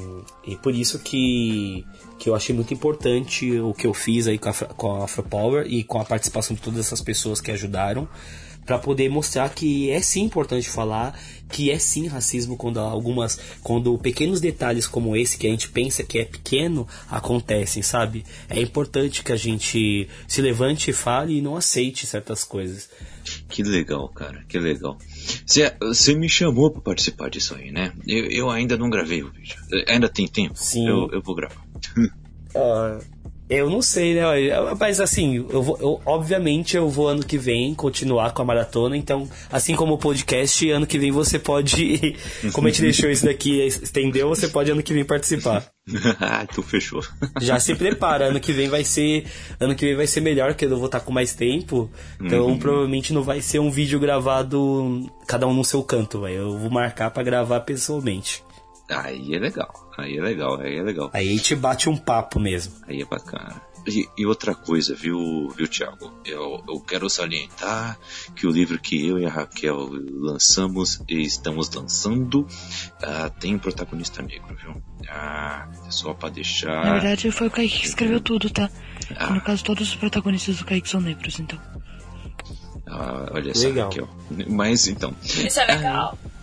e 0.45 0.55
por 0.55 0.73
isso 0.73 0.99
que, 0.99 1.85
que 2.17 2.29
eu 2.29 2.35
achei 2.35 2.55
muito 2.55 2.73
importante 2.73 3.59
o 3.59 3.73
que 3.73 3.85
eu 3.85 3.93
fiz 3.93 4.27
aí 4.27 4.39
com 4.39 4.49
a, 4.49 4.53
com 4.53 4.95
a 4.95 5.05
Afropower 5.05 5.67
e 5.67 5.83
com 5.83 5.99
a 5.99 6.05
participação 6.05 6.55
de 6.55 6.61
todas 6.61 6.79
essas 6.79 7.01
pessoas 7.01 7.39
que 7.39 7.51
ajudaram 7.51 8.07
para 8.65 8.79
poder 8.79 9.09
mostrar 9.09 9.49
que 9.49 9.91
é 9.91 10.01
sim 10.01 10.23
importante 10.23 10.67
falar, 10.69 11.17
que 11.49 11.69
é 11.69 11.77
sim 11.77 12.07
racismo 12.07 12.57
quando 12.57 12.79
algumas, 12.79 13.39
quando 13.61 13.97
pequenos 13.99 14.41
detalhes 14.41 14.87
como 14.87 15.15
esse 15.15 15.37
que 15.37 15.45
a 15.45 15.51
gente 15.51 15.69
pensa 15.69 16.03
que 16.03 16.17
é 16.17 16.25
pequeno 16.25 16.87
acontecem, 17.07 17.83
sabe? 17.83 18.25
É 18.49 18.59
importante 18.59 19.23
que 19.23 19.31
a 19.31 19.35
gente 19.35 20.09
se 20.27 20.41
levante 20.41 20.89
e 20.89 20.93
fale 20.93 21.37
e 21.37 21.41
não 21.41 21.55
aceite 21.55 22.07
certas 22.07 22.43
coisas. 22.43 22.89
Que 23.47 23.63
legal, 23.63 24.09
cara, 24.09 24.43
que 24.47 24.59
legal. 24.59 24.97
Você 25.45 26.15
me 26.15 26.27
chamou 26.27 26.71
para 26.71 26.81
participar 26.81 27.29
disso 27.29 27.55
aí, 27.55 27.71
né? 27.71 27.93
Eu, 28.07 28.25
eu, 28.25 28.49
ainda 28.49 28.75
não 28.77 28.89
gravei 28.89 29.23
o 29.23 29.29
vídeo. 29.29 29.57
Ainda 29.87 30.09
tem 30.09 30.27
tempo? 30.27 30.55
Sim. 30.55 30.87
Eu, 30.87 31.09
eu 31.11 31.21
vou 31.21 31.35
gravar. 31.35 31.63
uh, 32.55 33.03
eu 33.47 33.69
não 33.69 33.81
sei, 33.81 34.15
né? 34.15 34.23
Mas 34.79 34.99
assim, 34.99 35.35
eu 35.35 35.61
vou, 35.61 35.77
eu, 35.79 36.01
obviamente 36.05 36.75
eu 36.75 36.89
vou 36.89 37.07
ano 37.07 37.23
que 37.23 37.37
vem 37.37 37.75
continuar 37.75 38.33
com 38.33 38.41
a 38.41 38.45
maratona, 38.45 38.97
então, 38.97 39.29
assim 39.51 39.75
como 39.75 39.93
o 39.93 39.97
podcast, 39.99 40.67
ano 40.71 40.87
que 40.87 40.97
vem 40.97 41.11
você 41.11 41.37
pode, 41.37 42.15
como 42.53 42.67
a 42.67 42.71
gente 42.71 42.81
deixou 42.81 43.09
isso 43.09 43.25
daqui, 43.25 43.61
estendeu, 43.61 44.27
você 44.29 44.47
pode 44.47 44.71
ano 44.71 44.81
que 44.81 44.93
vem 44.93 45.05
participar. 45.05 45.74
ah, 46.19 46.45
tu 46.47 46.63
fechou. 46.63 47.03
Já 47.39 47.59
se 47.59 47.75
prepara, 47.75 48.25
ano 48.25 48.39
que 48.39 48.51
vem 48.51 48.67
vai 48.67 48.83
ser, 48.83 49.25
ano 49.59 49.75
que 49.75 49.85
vem 49.85 49.95
vai 49.95 50.07
ser 50.07 50.21
melhor, 50.21 50.49
porque 50.49 50.65
eu 50.65 50.77
vou 50.77 50.87
estar 50.87 50.99
com 50.99 51.11
mais 51.11 51.33
tempo, 51.33 51.89
então 52.19 52.47
uhum. 52.47 52.57
provavelmente 52.57 53.13
não 53.13 53.21
vai 53.21 53.39
ser 53.39 53.59
um 53.59 53.69
vídeo 53.69 53.99
gravado 53.99 55.07
cada 55.27 55.45
um 55.45 55.53
no 55.53 55.63
seu 55.63 55.83
canto, 55.83 56.21
vai. 56.21 56.33
Eu 56.33 56.57
vou 56.57 56.71
marcar 56.71 57.11
para 57.11 57.23
gravar 57.23 57.59
pessoalmente. 57.61 58.43
Aí 58.89 59.33
é 59.35 59.39
legal, 59.39 59.91
aí 59.97 60.17
é 60.17 60.21
legal, 60.21 60.59
aí 60.59 60.75
é 60.75 60.81
legal. 60.81 61.09
Aí 61.13 61.27
a 61.27 61.31
gente 61.31 61.55
bate 61.55 61.87
um 61.89 61.97
papo 61.97 62.39
mesmo. 62.39 62.73
Aí 62.87 63.01
é 63.01 63.05
bacana. 63.05 63.61
E, 63.87 64.09
e, 64.17 64.25
outra 64.25 64.55
coisa, 64.55 64.95
viu, 64.95 65.49
viu 65.55 65.67
Tiago? 65.67 66.11
Eu, 66.25 66.63
eu 66.67 66.79
quero 66.79 67.09
salientar 67.09 67.99
que 68.35 68.47
o 68.47 68.49
livro 68.51 68.79
que 68.79 69.07
eu 69.07 69.19
e 69.19 69.25
a 69.25 69.29
Raquel 69.29 69.89
lançamos 70.11 71.01
e 71.07 71.21
estamos 71.21 71.69
lançando 71.69 72.41
uh, 72.41 73.29
tem 73.39 73.55
um 73.55 73.59
protagonista 73.59 74.23
negro, 74.23 74.55
viu? 74.55 74.81
Ah, 75.07 75.69
é 75.87 75.91
só 75.91 76.13
pra 76.13 76.29
deixar. 76.29 76.83
Na 76.83 76.93
verdade, 76.93 77.31
foi 77.31 77.47
o 77.47 77.51
Kaique 77.51 77.79
que 77.81 77.87
escreveu 77.87 78.19
tudo, 78.19 78.49
tá? 78.49 78.69
Ah. 79.15 79.29
No 79.29 79.41
caso, 79.41 79.63
todos 79.63 79.89
os 79.89 79.95
protagonistas 79.95 80.57
do 80.57 80.65
Kaique 80.65 80.89
são 80.89 80.99
negros, 80.99 81.39
então. 81.39 81.59
Ah, 82.87 83.29
olha 83.31 83.53
só, 83.53 83.67
legal. 83.67 83.89
Raquel. 83.89 84.09
Mas 84.49 84.87
então. 84.87 85.15
Isso 85.23 85.59
é 85.59 85.65
legal. 85.65 86.17
Ah, 86.21 86.35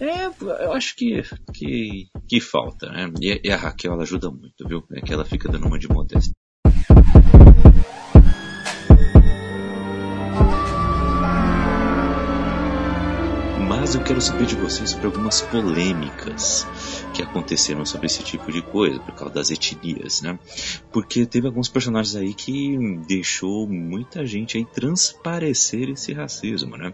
é, 0.00 0.64
eu 0.64 0.72
acho 0.72 0.96
que, 0.96 1.22
que, 1.54 2.08
que 2.28 2.40
falta, 2.40 2.90
né? 2.90 3.10
E, 3.20 3.40
e 3.44 3.52
a 3.52 3.56
Raquel 3.56 3.92
ela 3.92 4.02
ajuda 4.02 4.30
muito, 4.30 4.66
viu? 4.66 4.84
É 4.92 5.00
que 5.00 5.12
ela 5.12 5.24
fica 5.24 5.48
dando 5.48 5.66
uma 5.66 5.78
de 5.78 5.88
modéstia. 5.88 6.34
Mas 13.68 13.94
eu 13.94 14.04
quero 14.04 14.20
saber 14.20 14.46
de 14.46 14.54
vocês 14.54 14.90
sobre 14.90 15.06
algumas 15.06 15.40
polêmicas 15.40 16.66
que 17.12 17.22
aconteceram 17.22 17.84
sobre 17.84 18.06
esse 18.06 18.22
tipo 18.22 18.52
de 18.52 18.62
coisa, 18.62 19.00
por 19.00 19.14
causa 19.14 19.34
das 19.34 19.50
etnias, 19.50 20.22
né? 20.22 20.38
Porque 20.92 21.26
teve 21.26 21.46
alguns 21.46 21.68
personagens 21.68 22.14
aí 22.14 22.32
que 22.32 22.78
deixou 23.08 23.66
muita 23.66 24.24
gente 24.24 24.56
aí 24.56 24.64
transparecer 24.64 25.88
esse 25.88 26.12
racismo, 26.12 26.76
né? 26.76 26.92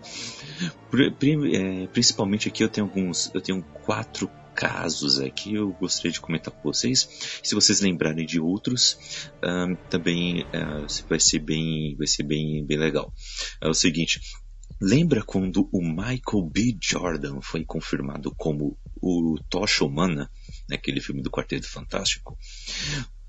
É, 1.52 1.86
principalmente 1.88 2.48
aqui 2.48 2.64
eu 2.64 2.68
tenho 2.68 2.86
alguns, 2.86 3.30
eu 3.34 3.40
tenho 3.40 3.62
quatro 3.84 4.30
casos 4.56 5.20
aqui 5.20 5.54
eu 5.54 5.70
gostaria 5.72 6.10
de 6.10 6.20
comentar 6.20 6.52
com 6.52 6.72
vocês. 6.72 7.08
Se 7.42 7.54
vocês 7.54 7.80
lembrarem 7.80 8.24
de 8.24 8.40
outros, 8.40 9.28
um, 9.44 9.76
também 9.90 10.42
uh, 10.44 11.06
vai 11.08 11.20
ser 11.20 11.40
bem, 11.40 11.94
vai 11.96 12.06
ser 12.06 12.22
bem, 12.22 12.64
bem 12.64 12.78
legal. 12.78 13.12
É 13.60 13.68
o 13.68 13.74
seguinte, 13.74 14.20
Lembra 14.80 15.22
quando 15.22 15.70
o 15.72 15.80
Michael 15.80 16.50
B. 16.52 16.76
Jordan 16.82 17.40
foi 17.40 17.64
confirmado 17.64 18.30
como 18.36 18.76
o 19.00 19.38
Tocha 19.48 19.84
Humana, 19.84 20.30
naquele 20.68 21.00
filme 21.00 21.22
do 21.22 21.30
Quarteto 21.30 21.66
Fantástico? 21.66 22.36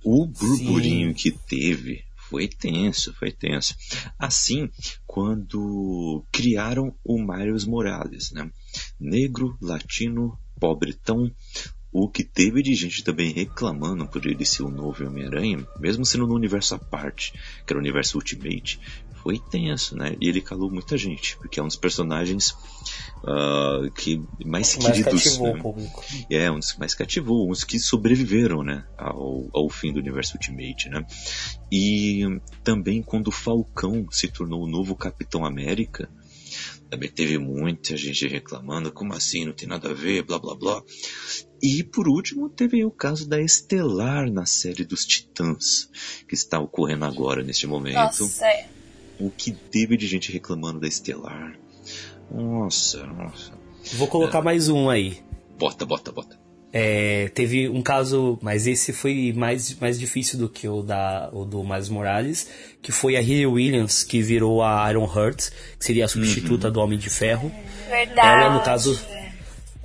O 0.04 0.26
burburinho 0.28 1.10
Sim. 1.10 1.14
que 1.14 1.32
teve 1.32 2.04
foi 2.30 2.50
tenso, 2.50 3.14
foi 3.14 3.32
tenso. 3.32 3.76
Assim, 4.20 4.70
quando 5.06 6.26
criaram 6.32 6.94
o 7.04 7.18
Miles 7.18 7.64
Morales, 7.64 8.32
né? 8.32 8.52
Negro, 9.00 9.58
latino, 9.62 10.38
pobretão, 10.60 11.32
o 11.92 12.08
que 12.08 12.24
teve 12.24 12.62
de 12.62 12.76
gente 12.76 13.04
também 13.04 13.34
reclamando 13.34 14.08
por 14.08 14.26
ele 14.26 14.46
ser 14.46 14.64
o 14.64 14.70
novo 14.70 15.06
Homem-Aranha, 15.06 15.66
mesmo 15.80 16.06
sendo 16.06 16.28
no 16.28 16.36
universo 16.36 16.76
à 16.76 16.80
parte, 16.80 17.32
que 17.66 17.74
era 17.74 17.78
o 17.78 17.82
universo 17.82 18.18
Ultimate, 18.18 18.80
foi 19.28 19.40
tenso, 19.40 19.98
né? 19.98 20.16
E 20.22 20.30
ele 20.30 20.42
calou 20.42 20.72
muita 20.72 20.98
gente, 20.98 21.36
porque 21.38 21.60
é 21.60 21.64
um 21.64 21.68
dos 21.68 21.76
personagens 21.76 22.52
uh, 23.24 23.92
que 23.94 24.24
mais, 24.46 24.78
mais 24.78 24.78
queridos. 24.78 25.24
Cativou 25.24 25.48
né? 25.48 25.60
o 25.60 25.62
público. 25.62 26.06
É, 26.30 26.52
um 26.52 26.60
dos 26.60 26.72
que 26.72 26.80
mais 26.80 26.94
cativou, 26.96 27.50
uns 27.50 27.64
que 27.64 27.80
sobreviveram, 27.80 28.64
né? 28.64 28.86
Ao, 28.98 29.50
ao 29.54 29.70
fim 29.70 29.92
do 29.92 30.00
universo 30.00 30.36
Ultimate, 30.36 30.90
né? 30.90 31.06
E 31.72 32.22
também 32.64 33.02
quando 33.02 33.28
o 33.28 33.32
Falcão 33.32 34.08
se 34.12 34.28
tornou 34.30 34.64
o 34.64 34.70
novo 34.70 34.96
Capitão 34.96 35.46
América, 35.46 36.10
também 36.90 37.10
teve 37.10 37.38
muita 37.38 37.98
gente 37.98 38.28
reclamando, 38.28 38.92
como 38.92 39.14
assim, 39.14 39.46
não 39.46 39.54
tem 39.54 39.68
nada 39.68 39.92
a 39.92 39.94
ver, 39.94 40.24
blá 40.24 40.40
blá 40.40 40.56
blá. 40.56 40.84
E 41.62 41.84
por 41.84 42.08
último, 42.08 42.50
teve 42.50 42.84
o 42.86 42.92
caso 42.92 43.28
da 43.28 43.42
Estelar 43.42 44.32
na 44.32 44.46
série 44.46 44.86
dos 44.86 45.06
Titãs, 45.06 45.90
que 46.28 46.36
está 46.36 46.60
ocorrendo 46.60 47.06
agora 47.06 47.44
neste 47.44 47.68
momento. 47.68 47.96
Nossa, 47.96 48.46
é. 48.46 48.70
O 49.20 49.32
que 49.32 49.52
teve 49.52 49.98
de 49.98 50.08
gente 50.08 50.32
reclamando 50.32 50.80
da 50.80 50.88
Estelar. 50.88 51.60
Nossa, 52.32 53.06
nossa. 53.08 53.52
Vou 53.94 54.08
colocar 54.08 54.40
é. 54.40 54.44
mais 54.44 54.70
um 54.70 54.90
aí. 54.90 55.22
Bota, 55.58 55.86
bota, 55.86 56.12
bota. 56.12 56.47
É, 56.72 57.30
teve 57.34 57.70
um 57.70 57.82
caso, 57.82 58.38
mas 58.42 58.68
esse 58.68 58.92
foi 58.92 59.34
mais, 59.36 59.78
mais 59.80 59.98
difícil 60.00 60.38
do 60.38 60.50
que 60.50 60.68
o, 60.68 60.82
da, 60.82 61.30
o 61.32 61.46
do 61.46 61.64
Miles 61.64 61.90
Morales, 61.90 62.50
que 62.82 62.92
foi 62.92 63.16
a 63.16 63.20
Hayley 63.20 63.46
Williams, 63.46 64.04
que 64.04 64.22
virou 64.22 64.62
a 64.62 64.90
Iron 64.90 65.06
Heart, 65.06 65.50
que 65.80 65.86
seria 65.86 66.06
a 66.06 66.08
substituta 66.08 66.68
uhum. 66.68 66.74
do 66.74 66.80
Homem 66.82 67.00
de 67.00 67.10
Ferro. 67.10 67.52
Verdade. 67.90 68.28
Ela, 68.28 68.54
no 68.54 68.62
caso, 68.62 69.00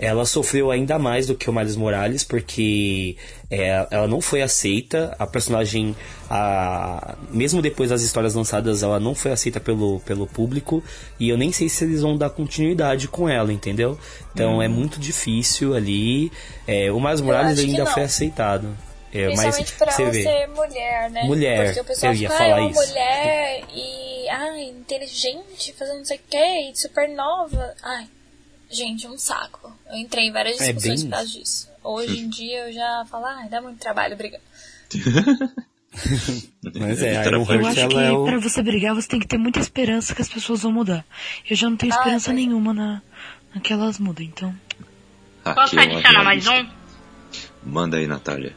ela 0.02 0.26
sofreu 0.26 0.72
ainda 0.72 0.98
mais 0.98 1.28
do 1.28 1.36
que 1.36 1.48
o 1.48 1.52
Miles 1.52 1.76
Morales, 1.76 2.24
porque 2.24 3.16
é, 3.48 3.86
ela 3.88 4.08
não 4.08 4.20
foi 4.20 4.42
aceita, 4.42 5.14
a 5.16 5.24
personagem, 5.24 5.94
a, 6.28 7.14
mesmo 7.30 7.62
depois 7.62 7.90
das 7.90 8.02
histórias 8.02 8.34
lançadas, 8.34 8.82
ela 8.82 8.98
não 8.98 9.14
foi 9.14 9.30
aceita 9.30 9.60
pelo, 9.60 10.00
pelo 10.00 10.26
público, 10.26 10.82
e 11.20 11.28
eu 11.28 11.38
nem 11.38 11.52
sei 11.52 11.68
se 11.68 11.84
eles 11.84 12.02
vão 12.02 12.18
dar 12.18 12.30
continuidade 12.30 13.06
com 13.06 13.28
ela, 13.28 13.52
entendeu? 13.52 13.96
Então 14.34 14.56
hum. 14.56 14.62
é 14.62 14.66
muito 14.66 14.98
difícil 14.98 15.72
ali. 15.72 16.32
É, 16.66 16.90
o 16.90 17.00
Miles 17.00 17.20
Morales 17.20 17.60
ainda 17.60 17.86
foi 17.86 18.02
aceitado. 18.02 18.76
É, 19.12 19.26
Principalmente 19.26 19.58
mas 19.60 19.70
pra 19.70 19.92
você, 19.92 20.10
vê. 20.10 20.22
ser 20.24 20.48
mulher, 20.48 21.10
né? 21.10 21.22
Mulher, 21.24 21.66
Porque 21.66 21.80
o 21.80 21.84
pessoal 21.84 22.12
eu 22.12 22.18
ia 22.18 22.28
falar 22.28 22.54
ah, 22.56 22.58
é 22.58 22.60
uma 22.62 22.70
mulher 22.70 23.64
e 23.72 24.28
ai, 24.30 24.62
inteligente, 24.64 25.72
fazendo 25.78 25.98
não 25.98 26.04
sei 26.04 26.16
o 26.16 26.20
que, 26.28 26.72
super 26.74 27.08
nova. 27.08 27.72
Ai, 27.84 28.08
Gente, 28.72 29.06
um 29.06 29.18
saco. 29.18 29.70
Eu 29.86 29.98
entrei 29.98 30.28
em 30.28 30.32
várias 30.32 30.60
é 30.60 30.72
discussões 30.72 31.00
é 31.00 31.02
bem... 31.02 31.10
por 31.10 31.16
causa 31.16 31.30
disso. 31.30 31.70
Hoje 31.84 32.18
em 32.20 32.28
dia 32.28 32.66
eu 32.66 32.72
já 32.72 33.04
falo, 33.08 33.26
ah, 33.26 33.46
dá 33.50 33.60
muito 33.60 33.78
trabalho 33.78 34.16
brigar. 34.16 34.40
Mas 36.80 37.02
é, 37.02 37.26
eu 37.26 37.66
acho 37.66 37.88
que 37.88 37.98
é 37.98 38.10
o... 38.10 38.24
pra 38.24 38.38
você 38.38 38.62
brigar 38.62 38.94
você 38.94 39.06
tem 39.06 39.20
que 39.20 39.26
ter 39.26 39.36
muita 39.36 39.60
esperança 39.60 40.14
que 40.14 40.22
as 40.22 40.28
pessoas 40.28 40.62
vão 40.62 40.72
mudar. 40.72 41.04
Eu 41.48 41.54
já 41.54 41.68
não 41.68 41.76
tenho 41.76 41.92
ah, 41.92 41.96
esperança 41.96 42.30
ah, 42.30 42.34
nenhuma 42.34 42.72
na, 42.72 43.02
naquelas 43.54 43.98
mudam, 43.98 44.24
então. 44.24 44.54
Posso 45.44 45.78
adicionar 45.78 46.24
mais 46.24 46.46
um? 46.46 46.66
Manda 47.62 47.98
aí, 47.98 48.06
Natália. 48.06 48.56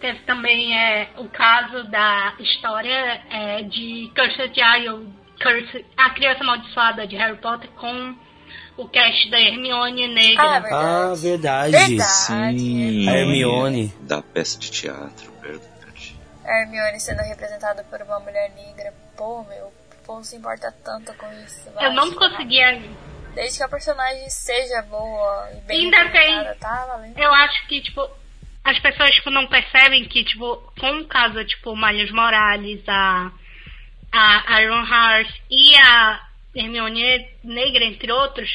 Teve 0.00 0.18
também 0.20 0.76
é, 0.76 1.10
o 1.18 1.28
caso 1.28 1.84
da 1.90 2.34
história 2.40 3.22
é, 3.30 3.62
de 3.62 4.10
Cursed 4.16 4.52
Child, 4.52 5.06
Curse, 5.40 5.84
a 5.96 6.10
criança 6.10 6.40
amaldiçoada 6.40 7.06
de 7.06 7.16
Harry 7.16 7.38
Potter 7.38 7.70
com 7.70 8.16
o 8.80 8.88
cast 8.88 9.30
da 9.30 9.38
Hermione 9.38 10.08
Negra. 10.08 10.42
Ah, 10.42 10.58
verdade. 10.60 10.84
Ah, 10.84 11.14
verdade. 11.14 11.72
verdade. 11.72 12.58
Sim. 12.58 13.08
A 13.08 13.12
Hermione. 13.12 13.94
Da 14.00 14.22
peça 14.22 14.58
de 14.58 14.70
teatro, 14.70 15.32
verdade. 15.42 16.16
A 16.44 16.62
Hermione 16.62 16.98
sendo 16.98 17.20
representada 17.22 17.84
por 17.84 18.00
uma 18.00 18.18
mulher 18.20 18.50
negra. 18.54 18.92
Pô, 19.16 19.44
meu, 19.44 19.66
o 19.66 20.06
povo 20.06 20.24
se 20.24 20.36
importa 20.36 20.74
tanto 20.84 21.12
com 21.14 21.26
isso. 21.44 21.68
Eu 21.78 21.92
não 21.92 22.10
conseguia... 22.12 22.82
Desde 23.34 23.58
que 23.58 23.62
a 23.62 23.68
personagem 23.68 24.28
seja 24.28 24.82
boa 24.82 25.50
e 25.52 25.60
bem 25.60 25.84
Ainda 25.84 26.10
tem. 26.10 26.54
Tá 26.58 26.86
valendo. 26.86 27.16
Eu 27.16 27.32
acho 27.32 27.68
que, 27.68 27.80
tipo, 27.80 28.00
as 28.64 28.76
pessoas, 28.80 29.14
tipo, 29.14 29.30
não 29.30 29.46
percebem 29.46 30.08
que, 30.08 30.24
tipo, 30.24 30.56
com 30.80 30.98
o 30.98 31.06
caso, 31.06 31.44
tipo, 31.44 31.76
Miles 31.76 32.10
Morales, 32.10 32.82
a, 32.88 33.30
a 34.12 34.60
Iron 34.62 34.84
Heart 34.84 35.30
e 35.48 35.76
a 35.76 36.20
Hermione 36.54 37.28
Negra, 37.44 37.84
entre 37.84 38.10
outros, 38.10 38.50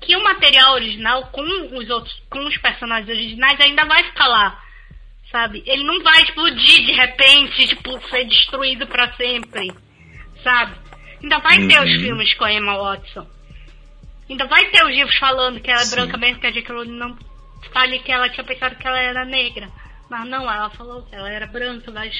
que 0.00 0.16
o 0.16 0.24
material 0.24 0.74
original 0.74 1.26
com 1.26 1.42
os 1.42 1.90
outros, 1.90 2.22
com 2.30 2.46
os 2.46 2.56
personagens 2.58 3.08
originais 3.08 3.60
ainda 3.60 3.84
vai 3.84 4.02
ficar 4.04 4.28
lá, 4.28 4.62
sabe? 5.30 5.62
Ele 5.66 5.84
não 5.84 6.02
vai 6.02 6.22
explodir 6.22 6.86
de 6.86 6.92
repente, 6.92 7.66
tipo, 7.68 8.00
ser 8.08 8.24
destruído 8.24 8.86
para 8.86 9.12
sempre, 9.14 9.72
sabe? 10.42 10.74
Ainda 11.22 11.38
vai 11.38 11.58
uhum. 11.58 11.68
ter 11.68 11.80
os 11.80 11.90
uhum. 11.90 12.00
filmes 12.00 12.34
com 12.34 12.44
a 12.44 12.52
Emma 12.52 12.76
Watson. 12.76 13.26
Ainda 14.28 14.46
vai 14.46 14.64
ter 14.70 14.84
os 14.84 14.90
livros 14.90 15.16
falando 15.16 15.60
que 15.60 15.70
ela 15.70 15.80
é 15.80 15.84
Sim. 15.84 15.96
branca 15.96 16.16
mesmo 16.16 16.40
que 16.40 16.46
a 16.46 16.50
J.K. 16.50 16.74
Rowling 16.74 16.98
não 16.98 17.16
fale 17.72 17.98
que 17.98 18.12
ela 18.12 18.28
tinha 18.28 18.44
pensado 18.44 18.76
que 18.76 18.86
ela 18.86 18.98
era 18.98 19.24
negra. 19.24 19.68
Mas 20.08 20.26
não, 20.28 20.50
ela 20.50 20.70
falou 20.70 21.02
que 21.02 21.14
ela 21.14 21.30
era 21.30 21.46
branca, 21.46 21.90
mas 21.90 22.14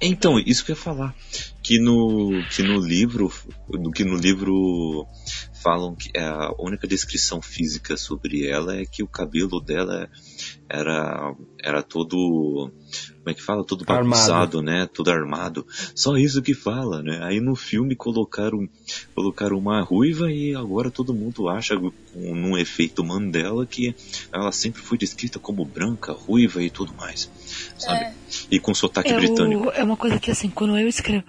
então, 0.00 0.38
isso 0.38 0.64
que 0.64 0.72
eu 0.72 0.76
ia 0.76 0.80
falar. 0.80 1.14
Que 1.62 1.78
no, 1.78 2.44
que 2.50 2.62
no 2.62 2.78
livro, 2.78 3.32
que 3.94 4.04
no 4.04 4.16
livro 4.16 5.06
falam 5.62 5.96
que 5.96 6.16
a 6.16 6.52
única 6.58 6.86
descrição 6.86 7.42
física 7.42 7.96
sobre 7.96 8.46
ela 8.46 8.76
é 8.76 8.84
que 8.84 9.02
o 9.02 9.08
cabelo 9.08 9.60
dela 9.60 10.08
era, 10.68 11.34
era 11.62 11.82
todo, 11.82 12.70
como 13.26 13.32
é 13.32 13.34
que 13.34 13.42
fala? 13.42 13.64
Todo 13.64 13.84
bagunçado, 13.84 14.62
né? 14.62 14.86
Todo 14.86 15.10
armado. 15.10 15.66
Só 15.96 16.16
isso 16.16 16.40
que 16.40 16.54
fala, 16.54 17.02
né? 17.02 17.18
Aí 17.24 17.40
no 17.40 17.56
filme 17.56 17.96
colocaram, 17.96 18.68
colocaram 19.16 19.58
uma 19.58 19.80
ruiva 19.80 20.30
e 20.30 20.54
agora 20.54 20.92
todo 20.92 21.12
mundo 21.12 21.48
acha, 21.48 21.74
num 22.14 22.56
efeito 22.56 23.04
Mandela, 23.04 23.66
que 23.66 23.96
ela 24.32 24.52
sempre 24.52 24.80
foi 24.80 24.96
descrita 24.96 25.40
como 25.40 25.64
branca, 25.64 26.12
ruiva 26.12 26.62
e 26.62 26.70
tudo 26.70 26.94
mais. 26.94 27.28
Sabe? 27.76 28.04
É. 28.04 28.14
E 28.48 28.60
com 28.60 28.72
sotaque 28.72 29.10
é 29.10 29.16
britânico. 29.16 29.70
é 29.70 29.82
uma 29.82 29.96
coisa 29.96 30.20
que 30.20 30.30
assim, 30.30 30.48
quando 30.48 30.78
eu 30.78 30.86
escrevo, 30.86 31.24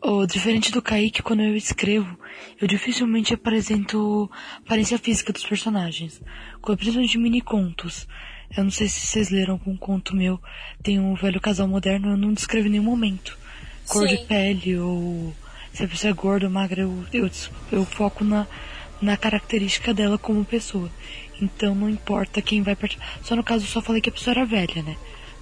Oh, 0.00 0.24
diferente 0.26 0.70
do 0.70 0.80
Kaique, 0.80 1.24
quando 1.24 1.42
eu 1.42 1.56
escrevo, 1.56 2.16
eu 2.60 2.68
dificilmente 2.68 3.34
apresento 3.34 4.30
aparência 4.64 4.96
física 4.96 5.32
dos 5.32 5.44
personagens. 5.44 6.22
Principalmente 6.62 7.10
de 7.10 7.18
mini 7.18 7.40
contos. 7.40 8.06
Eu 8.56 8.64
não 8.64 8.70
sei 8.70 8.88
se 8.88 9.06
vocês 9.06 9.30
leram 9.30 9.54
algum 9.54 9.76
conto 9.76 10.16
meu. 10.16 10.40
Tem 10.82 10.98
um 10.98 11.14
velho 11.14 11.40
casal 11.40 11.68
moderno, 11.68 12.10
eu 12.10 12.16
não 12.16 12.32
descrevo 12.32 12.66
em 12.66 12.72
nenhum 12.72 12.84
momento. 12.84 13.36
Cor 13.86 14.08
Sim. 14.08 14.16
de 14.16 14.24
pele 14.24 14.78
ou 14.78 15.34
se 15.72 15.84
a 15.84 15.88
pessoa 15.88 16.10
é 16.10 16.14
gorda 16.14 16.46
ou 16.46 16.52
magra, 16.52 16.82
eu, 16.82 17.04
eu, 17.12 17.30
eu 17.70 17.84
foco 17.84 18.24
na, 18.24 18.46
na 19.00 19.16
característica 19.16 19.94
dela 19.94 20.18
como 20.18 20.44
pessoa. 20.44 20.90
Então 21.40 21.74
não 21.74 21.88
importa 21.88 22.42
quem 22.42 22.62
vai 22.62 22.74
participar. 22.74 23.06
Só 23.22 23.36
no 23.36 23.44
caso 23.44 23.64
eu 23.64 23.68
só 23.68 23.80
falei 23.80 24.00
que 24.00 24.08
a 24.08 24.12
pessoa 24.12 24.32
era 24.32 24.44
velha, 24.44 24.82
né? 24.82 24.96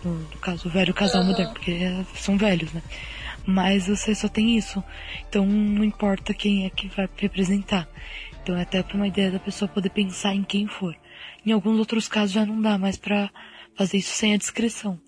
No, 0.05 0.15
no 0.15 0.39
caso, 0.39 0.69
o 0.69 0.71
velho 0.71 0.93
casal 0.93 1.23
uhum. 1.23 1.29
moderno, 1.29 1.55
porque 1.55 1.79
são 2.15 2.37
velhos, 2.37 2.73
né? 2.73 2.83
Mas 3.47 3.87
você 3.87 4.15
só 4.15 4.29
tem 4.29 4.57
isso. 4.57 4.83
Então 5.29 5.47
não 5.47 5.83
importa 5.83 6.35
quem 6.35 6.67
é 6.67 6.71
que 6.71 6.89
vai 6.89 7.09
representar. 7.17 7.89
Então 8.43 8.57
é 8.57 8.63
até 8.63 8.83
para 8.83 8.97
uma 8.97 9.09
ideia 9.09 9.31
da 9.31 9.39
pessoa 9.39 9.69
poder 9.69 9.91
pensar 9.91 10.35
em 10.35 10.43
quem 10.43 10.67
for. 10.67 10.95
Em 11.47 11.53
alguns 11.53 11.79
outros 11.79 12.09
casos 12.09 12.33
já 12.33 12.45
não 12.45 12.61
dá 12.61 12.77
mais 12.77 12.99
para 12.99 13.31
fazer 13.77 13.99
isso 13.99 14.13
sem 14.13 14.35
a 14.35 14.37
descrição. 14.37 15.01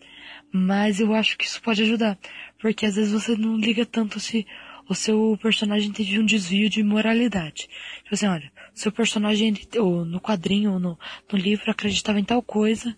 Mas 0.53 1.01
eu 1.01 1.13
acho 1.13 1.37
que 1.37 1.45
isso 1.45 1.61
pode 1.61 1.83
ajudar. 1.83 2.17
Porque 2.61 2.87
às 2.87 2.95
vezes 2.95 3.13
você 3.13 3.37
não 3.37 3.57
liga 3.57 3.85
tanto 3.85 4.21
se 4.21 4.47
o 4.89 4.95
seu 4.95 5.39
personagem 5.43 5.93
teve 5.93 6.19
um 6.19 6.25
desvio 6.25 6.71
de 6.71 6.83
moralidade. 6.83 7.69
Tipo 8.03 8.15
assim, 8.15 8.27
olha, 8.27 8.51
seu 8.73 8.91
personagem, 8.91 9.55
ou 9.77 10.05
no 10.05 10.21
quadrinho, 10.21 10.73
ou 10.73 10.79
no, 10.79 10.99
no 11.31 11.39
livro, 11.39 11.71
acreditava 11.71 12.19
em 12.19 12.25
tal 12.25 12.41
coisa, 12.41 12.97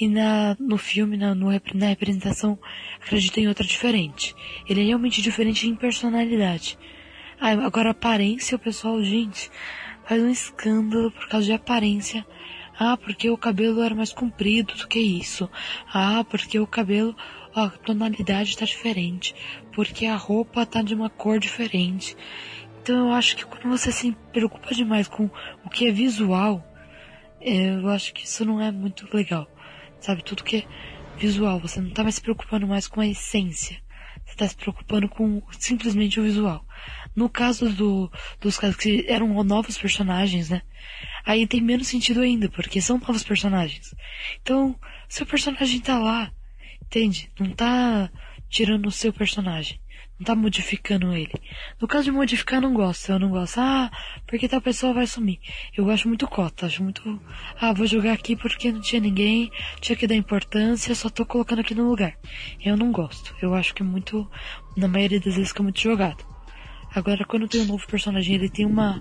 e 0.00 0.08
na, 0.08 0.56
no 0.58 0.76
filme, 0.76 1.16
na, 1.16 1.34
no, 1.34 1.48
na 1.74 1.86
representação, 1.86 2.58
acredita 3.00 3.40
em 3.40 3.46
outra 3.46 3.64
diferente. 3.64 4.34
Ele 4.68 4.80
é 4.80 4.84
realmente 4.86 5.22
diferente 5.22 5.68
em 5.68 5.76
personalidade. 5.76 6.76
Ah, 7.38 7.50
agora 7.50 7.90
aparência, 7.90 8.56
o 8.56 8.58
pessoal, 8.58 9.02
gente, 9.02 9.50
faz 10.04 10.20
um 10.20 10.28
escândalo 10.30 11.12
por 11.12 11.28
causa 11.28 11.46
de 11.46 11.52
aparência. 11.52 12.26
Ah, 12.82 12.96
porque 12.96 13.28
o 13.28 13.36
cabelo 13.36 13.82
era 13.82 13.94
mais 13.94 14.10
comprido 14.10 14.74
do 14.74 14.88
que 14.88 14.98
isso. 14.98 15.50
Ah, 15.92 16.24
porque 16.24 16.58
o 16.58 16.66
cabelo, 16.66 17.14
a 17.54 17.68
tonalidade 17.68 18.48
está 18.48 18.64
diferente. 18.64 19.34
Porque 19.74 20.06
a 20.06 20.16
roupa 20.16 20.64
tá 20.64 20.80
de 20.80 20.94
uma 20.94 21.10
cor 21.10 21.38
diferente. 21.38 22.16
Então 22.80 23.08
eu 23.08 23.12
acho 23.12 23.36
que 23.36 23.44
quando 23.44 23.68
você 23.68 23.92
se 23.92 24.16
preocupa 24.32 24.74
demais 24.74 25.06
com 25.08 25.28
o 25.62 25.68
que 25.68 25.88
é 25.88 25.92
visual, 25.92 26.64
é, 27.38 27.74
eu 27.74 27.90
acho 27.90 28.14
que 28.14 28.24
isso 28.24 28.46
não 28.46 28.58
é 28.58 28.72
muito 28.72 29.06
legal. 29.14 29.46
Sabe, 30.00 30.24
tudo 30.24 30.42
que 30.42 30.56
é 30.56 30.64
visual, 31.18 31.60
você 31.60 31.82
não 31.82 31.90
tá 31.90 32.02
mais 32.02 32.14
se 32.14 32.22
preocupando 32.22 32.66
mais 32.66 32.88
com 32.88 33.02
a 33.02 33.06
essência. 33.06 33.76
Você 34.24 34.36
tá 34.36 34.48
se 34.48 34.56
preocupando 34.56 35.06
com 35.06 35.42
simplesmente 35.58 36.18
o 36.18 36.22
visual. 36.22 36.64
No 37.14 37.28
caso 37.28 37.68
do, 37.68 38.10
dos 38.40 38.58
casos 38.58 38.76
que 38.76 39.04
eram 39.06 39.44
novos 39.44 39.76
personagens, 39.76 40.48
né? 40.48 40.62
Aí 41.24 41.46
tem 41.46 41.60
menos 41.60 41.88
sentido 41.88 42.20
ainda, 42.20 42.48
porque 42.48 42.80
são 42.80 42.98
novos 42.98 43.22
personagens. 43.22 43.94
Então, 44.42 44.78
seu 45.08 45.26
personagem 45.26 45.80
tá 45.80 45.98
lá, 45.98 46.32
entende? 46.82 47.30
Não 47.38 47.50
tá 47.50 48.10
tirando 48.48 48.86
o 48.86 48.92
seu 48.92 49.12
personagem. 49.12 49.80
Não 50.18 50.26
tá 50.26 50.34
modificando 50.34 51.14
ele. 51.14 51.32
No 51.80 51.88
caso 51.88 52.04
de 52.04 52.10
modificar, 52.10 52.60
não 52.60 52.74
gosto. 52.74 53.10
Eu 53.10 53.18
não 53.18 53.30
gosto. 53.30 53.58
Ah, 53.58 53.90
porque 54.26 54.46
tal 54.46 54.60
pessoa 54.60 54.92
vai 54.92 55.06
sumir. 55.06 55.40
Eu 55.74 55.86
gosto 55.86 56.08
muito 56.08 56.28
cota. 56.28 56.66
Acho 56.66 56.82
muito. 56.82 57.18
Ah, 57.58 57.72
vou 57.72 57.86
jogar 57.86 58.12
aqui 58.12 58.36
porque 58.36 58.70
não 58.70 58.82
tinha 58.82 59.00
ninguém. 59.00 59.50
Tinha 59.80 59.96
que 59.96 60.06
dar 60.06 60.14
importância. 60.14 60.94
Só 60.94 61.08
tô 61.08 61.24
colocando 61.24 61.60
aqui 61.60 61.74
no 61.74 61.88
lugar. 61.88 62.18
Eu 62.62 62.76
não 62.76 62.92
gosto. 62.92 63.34
Eu 63.40 63.54
acho 63.54 63.74
que 63.74 63.82
muito. 63.82 64.30
Na 64.76 64.86
maioria 64.86 65.18
das 65.18 65.36
vezes 65.36 65.48
fica 65.48 65.62
muito 65.62 65.80
jogado. 65.80 66.22
Agora, 66.92 67.24
quando 67.24 67.46
tem 67.46 67.60
um 67.62 67.66
novo 67.66 67.86
personagem, 67.86 68.34
ele 68.34 68.48
tem 68.48 68.66
uma, 68.66 69.00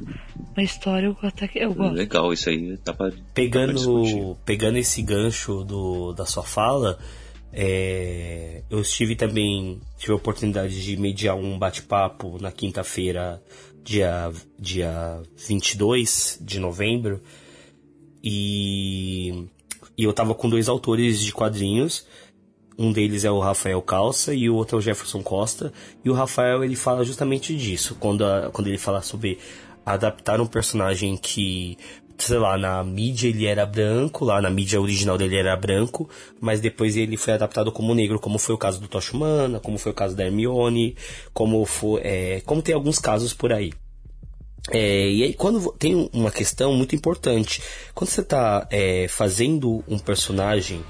uma 0.55 0.63
história, 0.63 1.07
eu 1.07 1.17
até 1.23 1.47
que 1.47 1.59
eu 1.59 1.73
gosto. 1.73 1.95
Legal, 1.95 2.31
isso 2.31 2.49
aí 2.49 2.77
tá 2.77 2.93
pra. 2.93 3.11
Pegando, 3.33 4.37
pegando 4.45 4.77
esse 4.77 5.01
gancho 5.01 5.63
do, 5.63 6.13
da 6.13 6.25
sua 6.25 6.43
fala, 6.43 6.99
é, 7.51 8.61
eu 8.69 8.81
estive 8.81 9.15
também, 9.15 9.81
tive 9.97 10.13
a 10.13 10.15
oportunidade 10.15 10.83
de 10.83 10.97
mediar 10.97 11.35
um 11.35 11.57
bate-papo 11.57 12.37
na 12.39 12.51
quinta-feira, 12.51 13.41
dia, 13.83 14.31
dia 14.59 15.21
22 15.47 16.37
de 16.41 16.59
novembro, 16.59 17.21
e, 18.23 19.47
e 19.97 20.03
eu 20.03 20.13
tava 20.13 20.35
com 20.35 20.47
dois 20.47 20.69
autores 20.69 21.19
de 21.21 21.31
quadrinhos, 21.31 22.05
um 22.79 22.93
deles 22.93 23.25
é 23.25 23.29
o 23.29 23.39
Rafael 23.39 23.81
Calça 23.81 24.33
e 24.33 24.49
o 24.49 24.55
outro 24.55 24.77
é 24.77 24.79
o 24.79 24.81
Jefferson 24.81 25.21
Costa. 25.21 25.73
E 26.03 26.09
o 26.09 26.13
Rafael 26.13 26.63
ele 26.63 26.77
fala 26.77 27.03
justamente 27.03 27.53
disso, 27.53 27.97
quando, 27.99 28.25
a, 28.25 28.49
quando 28.53 28.67
ele 28.67 28.77
fala 28.77 29.01
sobre 29.01 29.37
adaptar 29.85 30.39
um 30.39 30.47
personagem 30.47 31.17
que, 31.17 31.77
sei 32.17 32.37
lá, 32.37 32.57
na 32.57 32.81
mídia 32.81 33.27
ele 33.27 33.45
era 33.45 33.65
branco, 33.65 34.23
lá 34.23 34.41
na 34.41 34.49
mídia 34.49 34.79
original 34.79 35.17
dele 35.17 35.35
era 35.35 35.57
branco, 35.57 36.09
mas 36.39 36.61
depois 36.61 36.95
ele 36.95 37.17
foi 37.17 37.33
adaptado 37.33 37.69
como 37.69 37.93
negro, 37.93 38.17
como 38.17 38.39
foi 38.39 38.55
o 38.55 38.57
caso 38.57 38.79
do 38.79 38.87
Tocha 38.87 39.13
Humana, 39.13 39.59
como 39.59 39.77
foi 39.77 39.91
o 39.91 39.95
caso 39.95 40.15
da 40.15 40.23
Hermione, 40.25 40.95
como 41.33 41.65
foi, 41.65 41.99
é, 42.01 42.41
como 42.45 42.61
tem 42.61 42.73
alguns 42.73 42.97
casos 42.97 43.33
por 43.33 43.51
aí. 43.51 43.73
É, 44.71 45.09
e 45.09 45.23
aí 45.23 45.33
quando 45.33 45.73
tem 45.73 46.09
uma 46.13 46.31
questão 46.31 46.73
muito 46.73 46.95
importante, 46.95 47.61
quando 47.93 48.09
você 48.09 48.21
está 48.21 48.65
é, 48.71 49.05
fazendo 49.09 49.83
um 49.85 49.99
personagem 49.99 50.81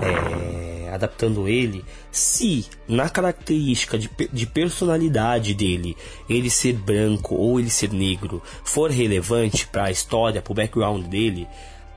é, 0.00 0.90
adaptando 0.92 1.48
ele, 1.48 1.84
se 2.10 2.66
na 2.86 3.08
característica 3.08 3.98
de, 3.98 4.10
de 4.32 4.46
personalidade 4.46 5.54
dele 5.54 5.96
ele 6.28 6.50
ser 6.50 6.74
branco 6.74 7.34
ou 7.34 7.58
ele 7.58 7.70
ser 7.70 7.92
negro 7.92 8.42
for 8.64 8.90
relevante 8.90 9.66
para 9.66 9.84
a 9.84 9.90
história, 9.90 10.42
para 10.42 10.52
o 10.52 10.54
background 10.54 11.06
dele, 11.06 11.46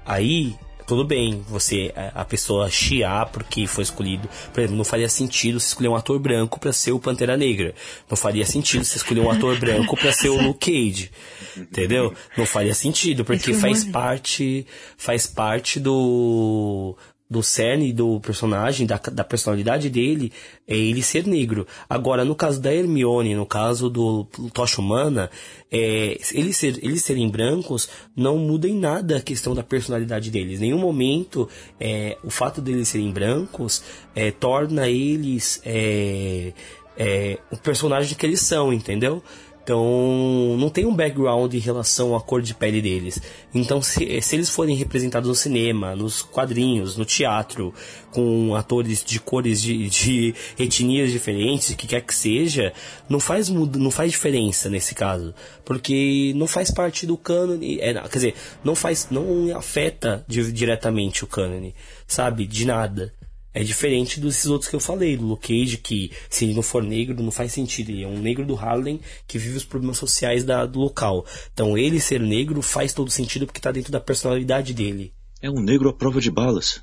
aí 0.05 0.55
tudo 0.91 1.05
bem, 1.05 1.41
você 1.47 1.93
a 2.13 2.25
pessoa 2.25 2.69
chiar 2.69 3.27
porque 3.27 3.65
foi 3.65 3.81
escolhido, 3.81 4.27
por 4.53 4.59
exemplo, 4.59 4.75
não 4.75 4.83
faria 4.83 5.07
sentido 5.07 5.57
se 5.57 5.67
escolher 5.67 5.87
um 5.87 5.95
ator 5.95 6.19
branco 6.19 6.59
para 6.59 6.73
ser 6.73 6.91
o 6.91 6.99
Pantera 6.99 7.37
Negra. 7.37 7.73
Não 8.09 8.17
faria 8.17 8.45
sentido 8.45 8.83
se 8.83 8.97
escolher 8.97 9.21
um 9.21 9.31
ator 9.31 9.57
branco 9.57 9.95
para 9.95 10.11
ser 10.11 10.27
o 10.27 10.41
Luke 10.41 10.69
Cage. 10.69 11.09
Entendeu? 11.55 12.13
Não 12.37 12.45
faria 12.45 12.73
sentido 12.73 13.23
porque 13.23 13.53
faz 13.53 13.85
parte 13.85 14.67
faz 14.97 15.25
parte 15.25 15.79
do 15.79 16.97
do 17.31 17.41
cerne 17.41 17.93
do 17.93 18.19
personagem, 18.19 18.85
da, 18.85 18.97
da 18.97 19.23
personalidade 19.23 19.89
dele, 19.89 20.33
é 20.67 20.75
ele 20.75 21.01
ser 21.01 21.25
negro. 21.25 21.65
Agora, 21.89 22.25
no 22.25 22.35
caso 22.35 22.61
da 22.61 22.73
Hermione, 22.73 23.33
no 23.33 23.45
caso 23.45 23.89
do 23.89 24.25
Tocha 24.53 24.81
Humana, 24.81 25.31
é, 25.71 26.19
eles, 26.33 26.57
ser, 26.57 26.77
eles 26.83 27.01
serem 27.05 27.29
brancos 27.29 27.87
não 28.13 28.37
muda 28.37 28.67
em 28.67 28.77
nada 28.77 29.15
a 29.15 29.21
questão 29.21 29.55
da 29.55 29.63
personalidade 29.63 30.29
deles. 30.29 30.59
Em 30.59 30.65
nenhum 30.65 30.79
momento 30.79 31.47
é, 31.79 32.17
o 32.21 32.29
fato 32.29 32.59
deles 32.59 32.89
serem 32.89 33.09
brancos 33.13 33.81
é, 34.13 34.29
torna 34.31 34.89
eles 34.89 35.61
é, 35.65 36.51
é, 36.97 37.39
o 37.49 37.55
personagem 37.55 38.13
que 38.13 38.25
eles 38.25 38.41
são, 38.41 38.73
entendeu? 38.73 39.23
Então, 39.71 40.57
não 40.57 40.69
tem 40.69 40.85
um 40.85 40.93
background 40.93 41.53
em 41.53 41.59
relação 41.59 42.13
à 42.13 42.19
cor 42.19 42.41
de 42.41 42.53
pele 42.53 42.81
deles. 42.81 43.21
Então, 43.55 43.81
se, 43.81 44.19
se 44.21 44.35
eles 44.35 44.49
forem 44.49 44.75
representados 44.75 45.29
no 45.29 45.33
cinema, 45.33 45.95
nos 45.95 46.21
quadrinhos, 46.21 46.97
no 46.97 47.05
teatro, 47.05 47.73
com 48.11 48.53
atores 48.53 49.01
de 49.01 49.17
cores 49.17 49.61
de, 49.61 49.87
de 49.87 50.35
etnias 50.59 51.09
diferentes, 51.09 51.73
que 51.73 51.87
quer 51.87 52.01
que 52.01 52.13
seja, 52.13 52.73
não 53.07 53.17
faz, 53.17 53.47
não 53.47 53.89
faz 53.89 54.11
diferença 54.11 54.69
nesse 54.69 54.93
caso. 54.93 55.33
Porque 55.63 56.33
não 56.35 56.47
faz 56.47 56.69
parte 56.69 57.07
do 57.07 57.15
cânone. 57.15 57.79
É, 57.79 57.93
quer 57.93 58.09
dizer, 58.09 58.35
não 58.65 58.75
faz. 58.75 59.07
não 59.09 59.57
afeta 59.57 60.25
diretamente 60.27 61.23
o 61.23 61.27
cânone, 61.27 61.73
sabe? 62.05 62.45
De 62.45 62.65
nada. 62.65 63.13
É 63.53 63.63
diferente 63.63 64.19
desses 64.19 64.45
outros 64.45 64.69
que 64.69 64.75
eu 64.75 64.79
falei, 64.79 65.17
do 65.17 65.25
Luke 65.25 65.47
Cage, 65.47 65.77
que 65.77 66.11
se 66.29 66.45
ele 66.45 66.53
não 66.53 66.61
for 66.61 66.81
negro, 66.81 67.21
não 67.21 67.31
faz 67.31 67.51
sentido. 67.51 67.91
Ele 67.91 68.03
é 68.03 68.07
um 68.07 68.19
negro 68.19 68.45
do 68.45 68.55
Harlem 68.55 68.99
que 69.27 69.37
vive 69.37 69.57
os 69.57 69.65
problemas 69.65 69.97
sociais 69.97 70.43
da, 70.43 70.65
do 70.65 70.79
local. 70.79 71.25
Então 71.53 71.77
ele 71.77 71.99
ser 71.99 72.21
negro 72.21 72.61
faz 72.61 72.93
todo 72.93 73.11
sentido 73.11 73.45
porque 73.45 73.59
está 73.59 73.71
dentro 73.71 73.91
da 73.91 73.99
personalidade 73.99 74.73
dele. 74.73 75.13
É 75.41 75.49
um 75.49 75.59
negro 75.59 75.89
à 75.89 75.93
prova 75.93 76.21
de 76.21 76.31
balas. 76.31 76.81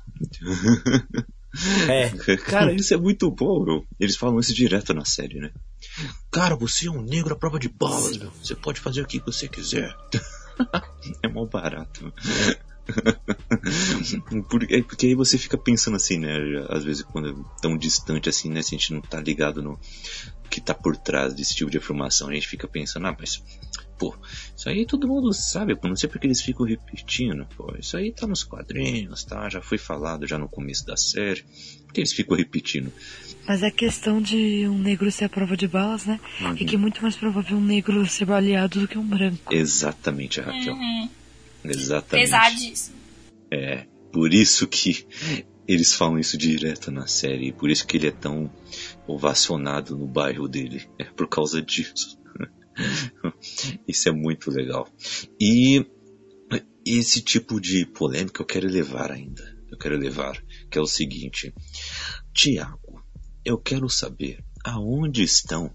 É. 1.87 2.09
Cara, 2.45 2.73
isso 2.73 2.93
é 2.93 2.97
muito 2.97 3.31
bom, 3.31 3.63
meu. 3.63 3.85
Eles 3.99 4.15
falam 4.15 4.39
isso 4.39 4.53
direto 4.53 4.93
na 4.93 5.05
série, 5.05 5.39
né? 5.39 5.51
Cara, 6.29 6.55
você 6.55 6.87
é 6.87 6.91
um 6.91 7.01
negro 7.01 7.33
à 7.33 7.37
prova 7.37 7.57
de 7.57 7.69
balas, 7.69 8.17
meu. 8.17 8.31
Você 8.43 8.55
pode 8.55 8.79
fazer 8.79 9.01
o 9.01 9.07
que 9.07 9.19
você 9.19 9.47
quiser. 9.47 9.95
é 11.23 11.27
mal 11.27 11.47
barato. 11.47 12.13
é, 12.47 12.59
porque 14.87 15.07
aí 15.07 15.15
você 15.15 15.37
fica 15.37 15.57
pensando 15.57 15.95
assim, 15.95 16.17
né? 16.19 16.37
Às 16.69 16.83
vezes 16.83 17.03
quando 17.03 17.29
é 17.29 17.61
tão 17.61 17.77
distante 17.77 18.29
assim, 18.29 18.49
né? 18.49 18.61
Se 18.61 18.75
a 18.75 18.77
gente 18.77 18.93
não 18.93 19.01
tá 19.01 19.19
ligado 19.19 19.61
no 19.61 19.79
que 20.49 20.59
tá 20.59 20.73
por 20.73 20.97
trás 20.97 21.33
desse 21.33 21.55
tipo 21.55 21.69
de 21.69 21.77
afirmação, 21.77 22.29
a 22.29 22.33
gente 22.33 22.47
fica 22.47 22.67
pensando, 22.67 23.07
ah, 23.07 23.15
mas, 23.17 23.41
pô, 23.97 24.15
isso 24.55 24.67
aí 24.67 24.85
todo 24.85 25.07
mundo 25.07 25.31
sabe, 25.31 25.75
pô, 25.75 25.87
não 25.87 25.95
sei 25.95 26.09
porque 26.09 26.25
eles 26.25 26.41
ficam 26.41 26.65
repetindo, 26.65 27.45
pô, 27.55 27.73
isso 27.79 27.95
aí 27.95 28.11
tá 28.11 28.25
nos 28.25 28.43
quadrinhos, 28.43 29.23
tá? 29.23 29.47
Já 29.47 29.61
foi 29.61 29.77
falado 29.77 30.27
já 30.27 30.37
no 30.37 30.49
começo 30.49 30.85
da 30.85 30.97
série, 30.97 31.43
porque 31.85 32.01
eles 32.01 32.13
ficam 32.13 32.35
repetindo. 32.35 32.91
Mas 33.47 33.63
a 33.63 33.71
questão 33.71 34.21
de 34.21 34.67
um 34.67 34.77
negro 34.77 35.11
ser 35.11 35.25
a 35.25 35.29
prova 35.29 35.55
de 35.55 35.67
balas, 35.67 36.05
né? 36.05 36.19
Uhum. 36.41 36.51
É 36.51 36.55
que 36.55 36.75
é 36.75 36.77
muito 36.77 37.01
mais 37.01 37.15
provável 37.15 37.57
um 37.57 37.61
negro 37.61 38.05
ser 38.07 38.25
baleado 38.25 38.79
do 38.81 38.87
que 38.87 38.97
um 38.97 39.07
branco. 39.07 39.53
Exatamente, 39.53 40.41
Raquel. 40.41 40.73
Uhum. 40.73 41.09
Exatamente. 41.63 42.25
Pesadíssimo. 42.25 42.97
É, 43.51 43.85
por 44.11 44.33
isso 44.33 44.67
que 44.67 45.05
eles 45.67 45.93
falam 45.93 46.17
isso 46.17 46.37
direto 46.37 46.91
na 46.91 47.05
série, 47.05 47.51
por 47.51 47.69
isso 47.69 47.85
que 47.85 47.97
ele 47.97 48.07
é 48.07 48.11
tão 48.11 48.51
ovacionado 49.07 49.97
no 49.97 50.07
bairro 50.07 50.47
dele. 50.47 50.89
É 50.97 51.03
por 51.03 51.27
causa 51.27 51.61
disso. 51.61 52.19
isso 53.87 54.09
é 54.09 54.11
muito 54.11 54.49
legal. 54.49 54.87
E 55.39 55.85
esse 56.85 57.21
tipo 57.21 57.59
de 57.59 57.85
polêmica 57.85 58.41
eu 58.41 58.45
quero 58.45 58.67
levar 58.67 59.11
ainda. 59.11 59.57
Eu 59.71 59.77
quero 59.77 59.97
levar, 59.97 60.41
que 60.71 60.77
é 60.77 60.81
o 60.81 60.87
seguinte. 60.87 61.53
Tiago, 62.33 63.03
eu 63.45 63.57
quero 63.57 63.87
saber 63.89 64.43
aonde 64.65 65.21
estão 65.21 65.73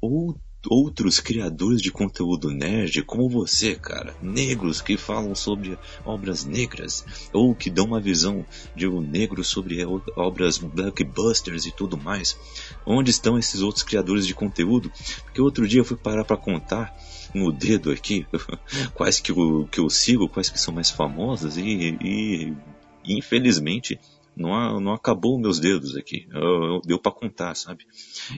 ou 0.00 0.40
outros 0.68 1.20
criadores 1.20 1.80
de 1.80 1.90
conteúdo 1.90 2.50
nerd 2.50 3.02
como 3.02 3.28
você, 3.28 3.74
cara. 3.74 4.14
Negros 4.22 4.80
que 4.80 4.96
falam 4.96 5.34
sobre 5.34 5.78
obras 6.04 6.44
negras 6.44 7.04
ou 7.32 7.54
que 7.54 7.70
dão 7.70 7.86
uma 7.86 8.00
visão 8.00 8.44
de 8.74 8.86
um 8.86 9.00
negro 9.00 9.42
sobre 9.44 9.84
obras 10.16 10.58
blockbusters 10.58 11.66
e 11.66 11.72
tudo 11.72 11.96
mais. 11.96 12.38
Onde 12.84 13.10
estão 13.10 13.38
esses 13.38 13.60
outros 13.60 13.82
criadores 13.82 14.26
de 14.26 14.34
conteúdo? 14.34 14.90
Porque 15.24 15.40
outro 15.40 15.66
dia 15.66 15.80
eu 15.80 15.84
fui 15.84 15.96
parar 15.96 16.24
para 16.24 16.36
contar 16.36 16.96
no 17.34 17.52
dedo 17.52 17.90
aqui 17.90 18.26
quais 18.94 19.20
que 19.20 19.32
eu, 19.32 19.68
que 19.70 19.80
eu 19.80 19.90
sigo, 19.90 20.28
quais 20.28 20.48
que 20.48 20.60
são 20.60 20.72
mais 20.72 20.90
famosas 20.90 21.56
e, 21.56 21.96
e 22.00 22.56
infelizmente 23.04 23.98
não, 24.36 24.78
não 24.80 24.92
acabou 24.92 25.38
meus 25.38 25.58
dedos 25.58 25.96
aqui. 25.96 26.28
Eu, 26.30 26.64
eu, 26.64 26.80
deu 26.84 26.98
para 26.98 27.12
contar, 27.12 27.54
sabe? 27.54 27.86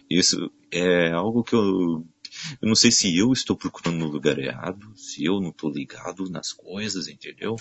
Isso 0.08 0.50
é 0.70 1.10
algo 1.10 1.42
que 1.42 1.54
eu 1.54 2.06
eu 2.60 2.68
não 2.68 2.74
sei 2.74 2.90
se 2.90 3.16
eu 3.16 3.32
estou 3.32 3.56
procurando 3.56 3.98
no 3.98 4.08
lugar 4.08 4.38
errado, 4.38 4.92
se 4.96 5.24
eu 5.24 5.40
não 5.40 5.50
estou 5.50 5.70
ligado 5.70 6.28
nas 6.30 6.52
coisas, 6.52 7.08
entendeu? 7.08 7.56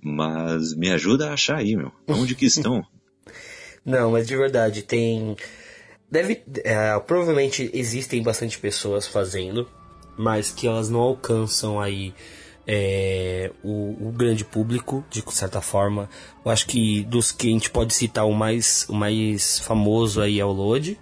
Mas 0.00 0.74
me 0.74 0.90
ajuda 0.90 1.30
a 1.30 1.34
achar 1.34 1.58
aí, 1.58 1.76
meu. 1.76 1.92
Onde 2.08 2.34
que 2.34 2.46
estão? 2.46 2.84
não, 3.84 4.12
mas 4.12 4.26
de 4.26 4.36
verdade, 4.36 4.82
tem. 4.82 5.36
Deve. 6.10 6.42
É, 6.64 6.98
provavelmente 7.00 7.70
existem 7.72 8.22
bastante 8.22 8.58
pessoas 8.58 9.06
fazendo, 9.06 9.68
mas 10.16 10.50
que 10.50 10.66
elas 10.66 10.88
não 10.88 11.00
alcançam 11.00 11.80
aí. 11.80 12.14
É, 12.64 13.50
o, 13.64 14.08
o, 14.08 14.12
grande 14.12 14.44
público, 14.44 15.04
de 15.10 15.20
certa 15.32 15.60
forma. 15.60 16.08
Eu 16.44 16.50
acho 16.52 16.64
que 16.68 17.02
dos 17.02 17.32
que 17.32 17.48
a 17.48 17.50
gente 17.50 17.68
pode 17.68 17.92
citar, 17.92 18.24
o 18.24 18.32
mais, 18.32 18.86
o 18.88 18.94
mais 18.94 19.58
famoso 19.58 20.20
aí 20.20 20.38
é 20.38 20.44
o 20.44 20.52
Lode, 20.52 20.96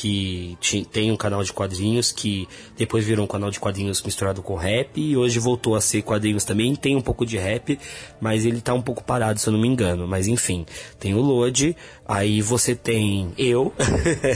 que 0.00 0.56
tem 0.92 1.10
um 1.10 1.16
canal 1.16 1.42
de 1.42 1.52
quadrinhos 1.52 2.12
que 2.12 2.48
depois 2.76 3.04
virou 3.04 3.24
um 3.24 3.28
canal 3.28 3.50
de 3.50 3.58
quadrinhos 3.58 4.00
misturado 4.00 4.42
com 4.42 4.54
rap 4.54 5.00
e 5.00 5.16
hoje 5.16 5.40
voltou 5.40 5.74
a 5.74 5.80
ser 5.80 6.02
quadrinhos 6.02 6.44
também. 6.44 6.76
Tem 6.76 6.94
um 6.94 7.00
pouco 7.00 7.26
de 7.26 7.36
rap, 7.36 7.76
mas 8.20 8.44
ele 8.44 8.60
tá 8.60 8.72
um 8.72 8.80
pouco 8.80 9.02
parado, 9.02 9.40
se 9.40 9.48
eu 9.48 9.52
não 9.52 9.60
me 9.60 9.66
engano. 9.66 10.06
Mas 10.06 10.28
enfim, 10.28 10.64
tem 11.00 11.14
o 11.14 11.20
Lode, 11.20 11.74
aí 12.06 12.40
você 12.40 12.76
tem 12.76 13.32
eu. 13.36 13.74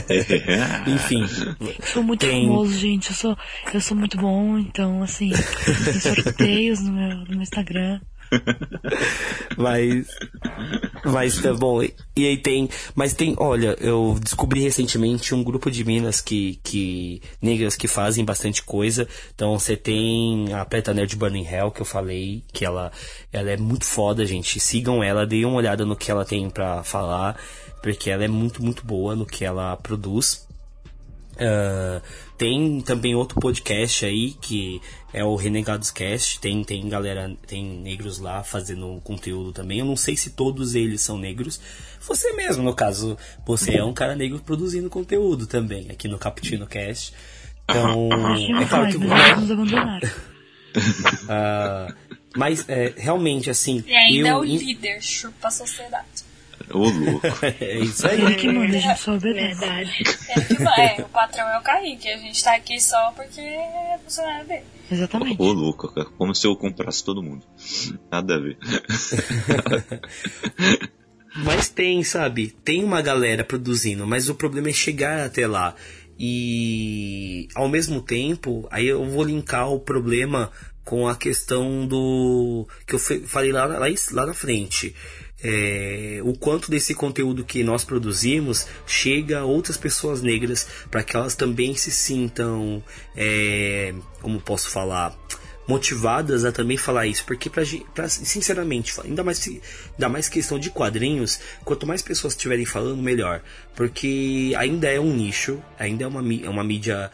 enfim. 0.85 1.21
Eu 1.61 1.87
sou 1.87 2.03
muito 2.03 2.25
tem... 2.25 2.45
famoso, 2.45 2.77
gente. 2.77 3.11
Eu 3.11 3.15
sou, 3.15 3.37
eu 3.73 3.79
sou 3.79 3.95
muito 3.95 4.17
bom, 4.17 4.57
então 4.57 5.01
assim, 5.01 5.31
tem 5.85 5.93
sorteios 5.93 6.81
no 6.81 6.91
meu, 6.91 7.17
no 7.19 7.29
meu 7.29 7.41
Instagram. 7.41 8.01
Mas. 9.57 10.07
Mas 11.05 11.41
tá 11.41 11.53
bom. 11.53 11.81
E 11.81 12.27
aí 12.27 12.37
tem. 12.37 12.69
Mas 12.95 13.13
tem. 13.13 13.35
Olha, 13.37 13.75
eu 13.79 14.17
descobri 14.21 14.61
recentemente 14.61 15.33
um 15.33 15.43
grupo 15.43 15.69
de 15.69 15.83
minas 15.83 16.21
que. 16.21 16.59
que 16.63 17.21
negras 17.41 17.75
que 17.75 17.87
fazem 17.87 18.23
bastante 18.23 18.63
coisa. 18.63 19.07
Então 19.33 19.57
você 19.57 19.75
tem 19.75 20.53
a 20.53 20.65
Preta 20.65 20.93
Nerd 20.93 21.15
Burning 21.15 21.45
Hell, 21.45 21.71
que 21.71 21.81
eu 21.81 21.85
falei, 21.85 22.43
que 22.51 22.65
ela, 22.65 22.91
ela 23.31 23.51
é 23.51 23.57
muito 23.57 23.85
foda, 23.85 24.25
gente. 24.25 24.59
Sigam 24.59 25.03
ela, 25.03 25.25
deem 25.25 25.45
uma 25.45 25.57
olhada 25.57 25.85
no 25.85 25.95
que 25.95 26.11
ela 26.11 26.25
tem 26.25 26.49
para 26.49 26.83
falar. 26.83 27.37
Porque 27.81 28.09
ela 28.09 28.23
é 28.23 28.29
muito, 28.29 28.63
muito 28.63 28.85
boa 28.85 29.15
no 29.15 29.25
que 29.25 29.43
ela 29.43 29.75
produz. 29.75 30.47
Uh, 31.33 32.01
tem 32.37 32.79
também 32.81 33.15
outro 33.15 33.39
podcast 33.39 34.05
aí 34.05 34.33
que 34.33 34.81
é 35.13 35.23
o 35.23 35.35
Renegados 35.35 35.91
Cast. 35.91 36.39
Tem, 36.39 36.63
tem 36.63 36.89
galera, 36.89 37.31
tem 37.45 37.63
negros 37.63 38.17
lá 38.17 38.43
fazendo 38.43 38.99
conteúdo 39.03 39.53
também. 39.53 39.79
Eu 39.79 39.85
não 39.85 39.95
sei 39.95 40.17
se 40.17 40.31
todos 40.31 40.73
eles 40.73 41.01
são 41.01 41.17
negros. 41.17 41.61
Você 42.01 42.33
mesmo, 42.33 42.63
no 42.63 42.73
caso, 42.73 43.17
você 43.45 43.77
é 43.77 43.83
um 43.83 43.93
cara 43.93 44.15
negro 44.15 44.39
produzindo 44.39 44.89
conteúdo 44.89 45.45
também 45.45 45.89
aqui 45.91 46.07
no 46.07 46.17
Cappuccino 46.17 46.65
Cast. 46.65 47.13
Então, 47.69 48.09
é 48.59 48.65
claro 48.65 48.87
que 48.89 48.97
vamos 48.97 49.51
abandonar. 49.51 50.01
uh, 51.23 51.93
mas 52.35 52.67
é, 52.67 52.93
realmente 52.97 53.49
assim. 53.49 53.83
E 53.87 53.95
ainda 53.95 54.29
eu, 54.29 54.37
é 54.37 54.39
o 54.39 54.43
líder, 54.43 55.01
chupa 55.01 55.47
a 55.47 55.51
sociedade. 55.51 56.33
Ô, 56.71 56.89
louco. 56.89 57.27
é 57.61 57.79
isso 57.79 58.07
aí. 58.07 58.21
Ele 58.21 58.35
que 58.35 58.47
manda, 58.47 58.75
a 58.75 58.79
gente 58.79 58.99
só 58.99 59.13
obedece. 59.13 59.59
Verdade. 59.59 60.03
É, 60.77 61.01
o 61.01 61.09
patrão 61.09 61.47
é 61.49 61.57
o 61.57 61.61
Kaique. 61.61 62.09
A 62.09 62.17
gente 62.17 62.43
tá 62.43 62.55
aqui 62.55 62.79
só 62.79 63.11
porque 63.11 63.39
é 63.39 63.99
funcionário 64.03 64.47
dele. 64.47 64.72
Exatamente. 64.91 65.41
Ô, 65.41 65.51
louco, 65.51 65.87
cara. 65.93 66.07
Como 66.17 66.33
se 66.35 66.45
eu 66.45 66.55
comprasse 66.55 67.03
todo 67.03 67.23
mundo. 67.23 67.45
Nada 68.11 68.35
a 68.35 68.39
ver. 68.39 68.57
mas 71.43 71.69
tem, 71.69 72.03
sabe? 72.03 72.55
Tem 72.63 72.83
uma 72.83 73.01
galera 73.01 73.43
produzindo, 73.43 74.05
mas 74.05 74.29
o 74.29 74.35
problema 74.35 74.69
é 74.69 74.73
chegar 74.73 75.25
até 75.25 75.47
lá. 75.47 75.75
E 76.19 77.47
ao 77.55 77.67
mesmo 77.67 78.01
tempo, 78.01 78.67
aí 78.69 78.87
eu 78.87 79.03
vou 79.05 79.23
linkar 79.23 79.69
o 79.71 79.79
problema 79.79 80.51
com 80.85 81.07
a 81.07 81.15
questão 81.15 81.87
do 81.87 82.67
que 82.85 82.95
eu 82.95 82.99
falei 82.99 83.51
lá, 83.51 83.65
lá, 83.65 83.87
lá 84.11 84.25
na 84.25 84.33
frente 84.33 84.93
é, 85.43 86.19
o 86.23 86.33
quanto 86.33 86.71
desse 86.71 86.95
conteúdo 86.95 87.43
que 87.43 87.63
nós 87.63 87.83
produzimos 87.83 88.65
chega 88.87 89.39
a 89.39 89.45
outras 89.45 89.77
pessoas 89.77 90.21
negras 90.21 90.67
para 90.89 91.03
que 91.03 91.15
elas 91.15 91.35
também 91.35 91.75
se 91.75 91.91
sintam, 91.91 92.81
é, 93.15 93.93
como 94.21 94.39
posso 94.39 94.69
falar, 94.69 95.13
motivadas 95.67 96.45
a 96.45 96.51
também 96.51 96.77
falar 96.77 97.07
isso, 97.07 97.25
porque 97.25 97.49
pra, 97.49 97.63
pra, 97.93 98.09
sinceramente, 98.09 98.93
ainda 99.01 99.23
mais, 99.23 99.45
ainda 99.93 100.09
mais 100.09 100.29
questão 100.29 100.59
de 100.59 100.69
quadrinhos, 100.69 101.39
quanto 101.63 101.87
mais 101.87 102.01
pessoas 102.01 102.33
estiverem 102.33 102.65
falando, 102.65 103.01
melhor, 103.01 103.41
porque 103.75 104.53
ainda 104.57 104.89
é 104.89 104.99
um 104.99 105.13
nicho, 105.13 105.61
ainda 105.77 106.03
é 106.03 106.07
uma, 106.07 106.21
é 106.21 106.49
uma 106.49 106.63
mídia 106.63 107.11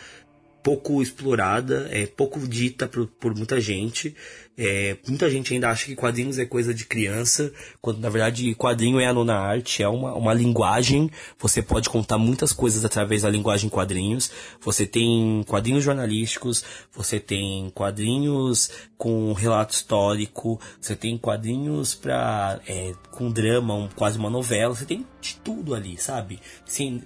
pouco 0.64 1.02
explorada, 1.02 1.88
é 1.92 2.06
pouco 2.06 2.40
dita 2.48 2.88
por, 2.88 3.08
por 3.08 3.36
muita 3.36 3.60
gente. 3.62 4.16
É, 4.62 4.98
muita 5.08 5.30
gente 5.30 5.54
ainda 5.54 5.70
acha 5.70 5.86
que 5.86 5.96
quadrinhos 5.96 6.38
é 6.38 6.46
coisa 6.46 6.74
de 6.74 6.84
criança, 6.84 7.50
quando 7.82 8.00
na 8.00 8.10
verdade 8.10 8.54
quadrinho 8.56 9.00
é 9.00 9.06
a 9.06 9.14
nona 9.14 9.36
arte, 9.36 9.82
é 9.82 9.88
uma, 9.88 10.14
uma 10.14 10.34
linguagem. 10.34 11.10
Você 11.40 11.62
pode 11.62 11.90
contar 11.90 12.18
muitas 12.18 12.52
coisas 12.52 12.84
através 12.84 13.22
da 13.22 13.30
linguagem 13.30 13.70
quadrinhos. 13.70 14.30
Você 14.60 14.86
tem 14.86 15.46
quadrinhos 15.48 15.82
jornalísticos, 15.82 16.66
você 16.92 17.22
tem 17.22 17.70
quadrinhos 17.70 18.70
com 18.98 19.32
relato 19.32 19.74
histórico, 19.74 20.60
você 20.82 20.94
tem 20.94 21.18
quadrinhos 21.18 21.96
pra, 21.96 22.60
é, 22.68 22.94
com 23.12 23.32
drama, 23.32 23.74
um, 23.74 23.88
quase 23.88 24.18
uma 24.18 24.30
novela. 24.30 24.76
Você 24.76 24.84
tem 24.84 25.08
de 25.22 25.38
tudo 25.38 25.74
ali, 25.74 25.98
sabe? 25.98 26.38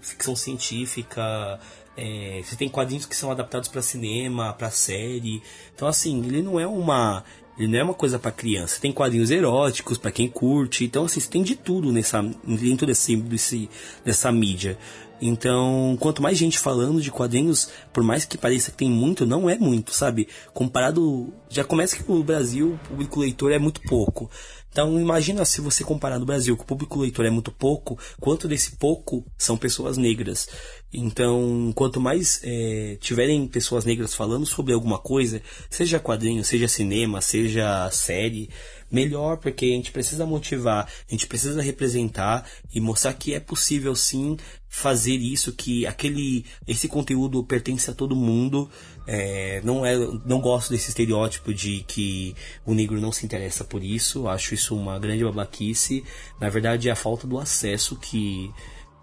Ficção 0.01 0.35
científica. 0.35 1.59
É, 1.95 2.41
você 2.43 2.55
tem 2.55 2.67
quadrinhos 2.67 3.05
que 3.05 3.15
são 3.15 3.29
adaptados 3.29 3.69
para 3.69 3.81
cinema, 3.81 4.51
para 4.53 4.71
série. 4.71 5.43
Então, 5.75 5.87
assim, 5.87 6.25
ele 6.25 6.41
não 6.41 6.59
é 6.59 6.65
uma. 6.65 7.23
Ele 7.57 7.67
não 7.67 7.79
é 7.79 7.83
uma 7.83 7.93
coisa 7.93 8.17
para 8.17 8.31
criança. 8.31 8.79
Tem 8.81 8.91
quadrinhos 8.91 9.29
eróticos 9.29 9.97
para 9.97 10.11
quem 10.11 10.27
curte. 10.27 10.85
Então, 10.85 11.05
assim, 11.05 11.19
tem 11.21 11.43
de 11.43 11.55
tudo 11.55 11.91
nessa, 11.91 12.21
dentro 12.43 12.87
desse, 12.87 13.15
desse, 13.15 13.69
dessa 14.03 14.31
mídia. 14.31 14.77
Então, 15.25 15.95
quanto 16.01 16.21
mais 16.21 16.37
gente 16.37 16.59
falando 16.59 17.01
de 17.01 17.09
quadrinhos, 17.09 17.69
por 17.93 18.03
mais 18.03 18.25
que 18.25 18.37
pareça 18.37 18.71
que 18.71 18.77
tem 18.77 18.89
muito, 18.89 19.25
não 19.25 19.49
é 19.49 19.57
muito, 19.57 19.93
sabe? 19.93 20.27
Comparado. 20.53 21.33
Já 21.49 21.63
começa 21.63 21.95
que 21.95 22.11
no 22.11 22.21
Brasil 22.21 22.73
o 22.73 22.87
público 22.89 23.21
leitor 23.21 23.53
é 23.53 23.57
muito 23.57 23.79
pouco. 23.83 24.29
Então 24.69 24.99
imagina 24.99 25.45
se 25.45 25.61
você 25.61 25.83
comparar 25.83 26.17
no 26.17 26.25
Brasil 26.25 26.57
que 26.57 26.63
o 26.63 26.65
público 26.65 26.99
leitor 26.99 27.25
é 27.25 27.29
muito 27.29 27.51
pouco, 27.51 27.97
quanto 28.19 28.47
desse 28.47 28.75
pouco 28.75 29.23
são 29.37 29.55
pessoas 29.55 29.97
negras. 29.97 30.49
Então, 30.91 31.71
quanto 31.75 32.01
mais 32.01 32.41
é, 32.43 32.97
tiverem 32.99 33.47
pessoas 33.47 33.85
negras 33.85 34.15
falando 34.15 34.47
sobre 34.47 34.73
alguma 34.73 34.97
coisa, 34.97 35.41
seja 35.69 35.99
quadrinho, 35.99 36.43
seja 36.43 36.67
cinema, 36.67 37.21
seja 37.21 37.89
série, 37.91 38.49
melhor, 38.93 39.37
porque 39.37 39.65
a 39.65 39.69
gente 39.69 39.91
precisa 39.91 40.25
motivar, 40.25 40.85
a 40.85 41.11
gente 41.11 41.25
precisa 41.27 41.61
representar 41.61 42.47
e 42.73 42.79
mostrar 42.79 43.13
que 43.13 43.33
é 43.33 43.39
possível 43.39 43.95
sim 43.95 44.37
fazer 44.69 45.15
isso, 45.15 45.51
que 45.51 45.85
aquele 45.85 46.45
esse 46.67 46.87
conteúdo 46.87 47.43
pertence 47.43 47.89
a 47.89 47.93
todo 47.93 48.15
mundo. 48.15 48.69
É, 49.05 49.59
não 49.63 49.85
é, 49.85 49.97
não 50.25 50.39
gosto 50.39 50.69
desse 50.69 50.89
estereótipo 50.89 51.53
de 51.53 51.83
que 51.85 52.33
o 52.65 52.73
negro 52.73 53.01
não 53.01 53.11
se 53.11 53.25
interessa 53.25 53.63
por 53.63 53.83
isso. 53.83 54.27
Acho 54.27 54.53
isso 54.53 54.75
uma 54.75 54.97
grande 54.99 55.23
babaquice. 55.23 56.03
Na 56.39 56.49
verdade, 56.49 56.87
é 56.87 56.91
a 56.91 56.95
falta 56.95 57.27
do 57.27 57.39
acesso 57.39 57.95
que 57.97 58.51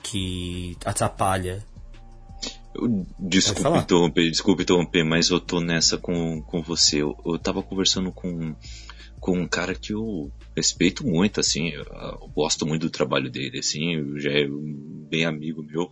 que 0.02 0.78
atrapalha 0.82 1.62
Desculpe 3.18 3.78
interromper, 3.78 4.30
desculpe 4.30 4.62
interromper, 4.62 5.04
mas 5.04 5.28
eu 5.28 5.40
tô 5.40 5.60
nessa 5.60 5.98
com, 5.98 6.40
com 6.42 6.62
você. 6.62 7.02
Eu, 7.02 7.16
eu 7.26 7.38
tava 7.38 7.62
conversando 7.62 8.12
com 8.12 8.54
com 9.20 9.38
um 9.38 9.46
cara 9.46 9.74
que 9.74 9.92
eu 9.92 10.32
respeito 10.56 11.06
muito, 11.06 11.38
assim, 11.38 11.68
eu, 11.68 11.84
gosto 12.34 12.66
muito 12.66 12.82
do 12.82 12.90
trabalho 12.90 13.30
dele, 13.30 13.58
assim, 13.58 14.18
já 14.18 14.30
é 14.30 14.46
um 14.46 15.06
bem 15.08 15.26
amigo 15.26 15.62
meu. 15.62 15.90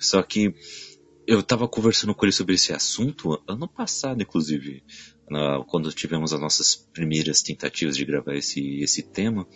Só 0.00 0.22
que 0.22 0.54
eu 1.26 1.42
tava 1.42 1.68
conversando 1.68 2.14
com 2.14 2.24
ele 2.24 2.32
sobre 2.32 2.54
esse 2.54 2.72
assunto 2.72 3.40
ano 3.46 3.68
passado, 3.68 4.22
inclusive 4.22 4.82
quando 5.66 5.92
tivemos 5.92 6.32
as 6.32 6.40
nossas 6.40 6.74
primeiras 6.74 7.42
tentativas 7.42 7.96
de 7.96 8.04
gravar 8.04 8.34
esse, 8.34 8.80
esse 8.80 9.02
tema, 9.02 9.46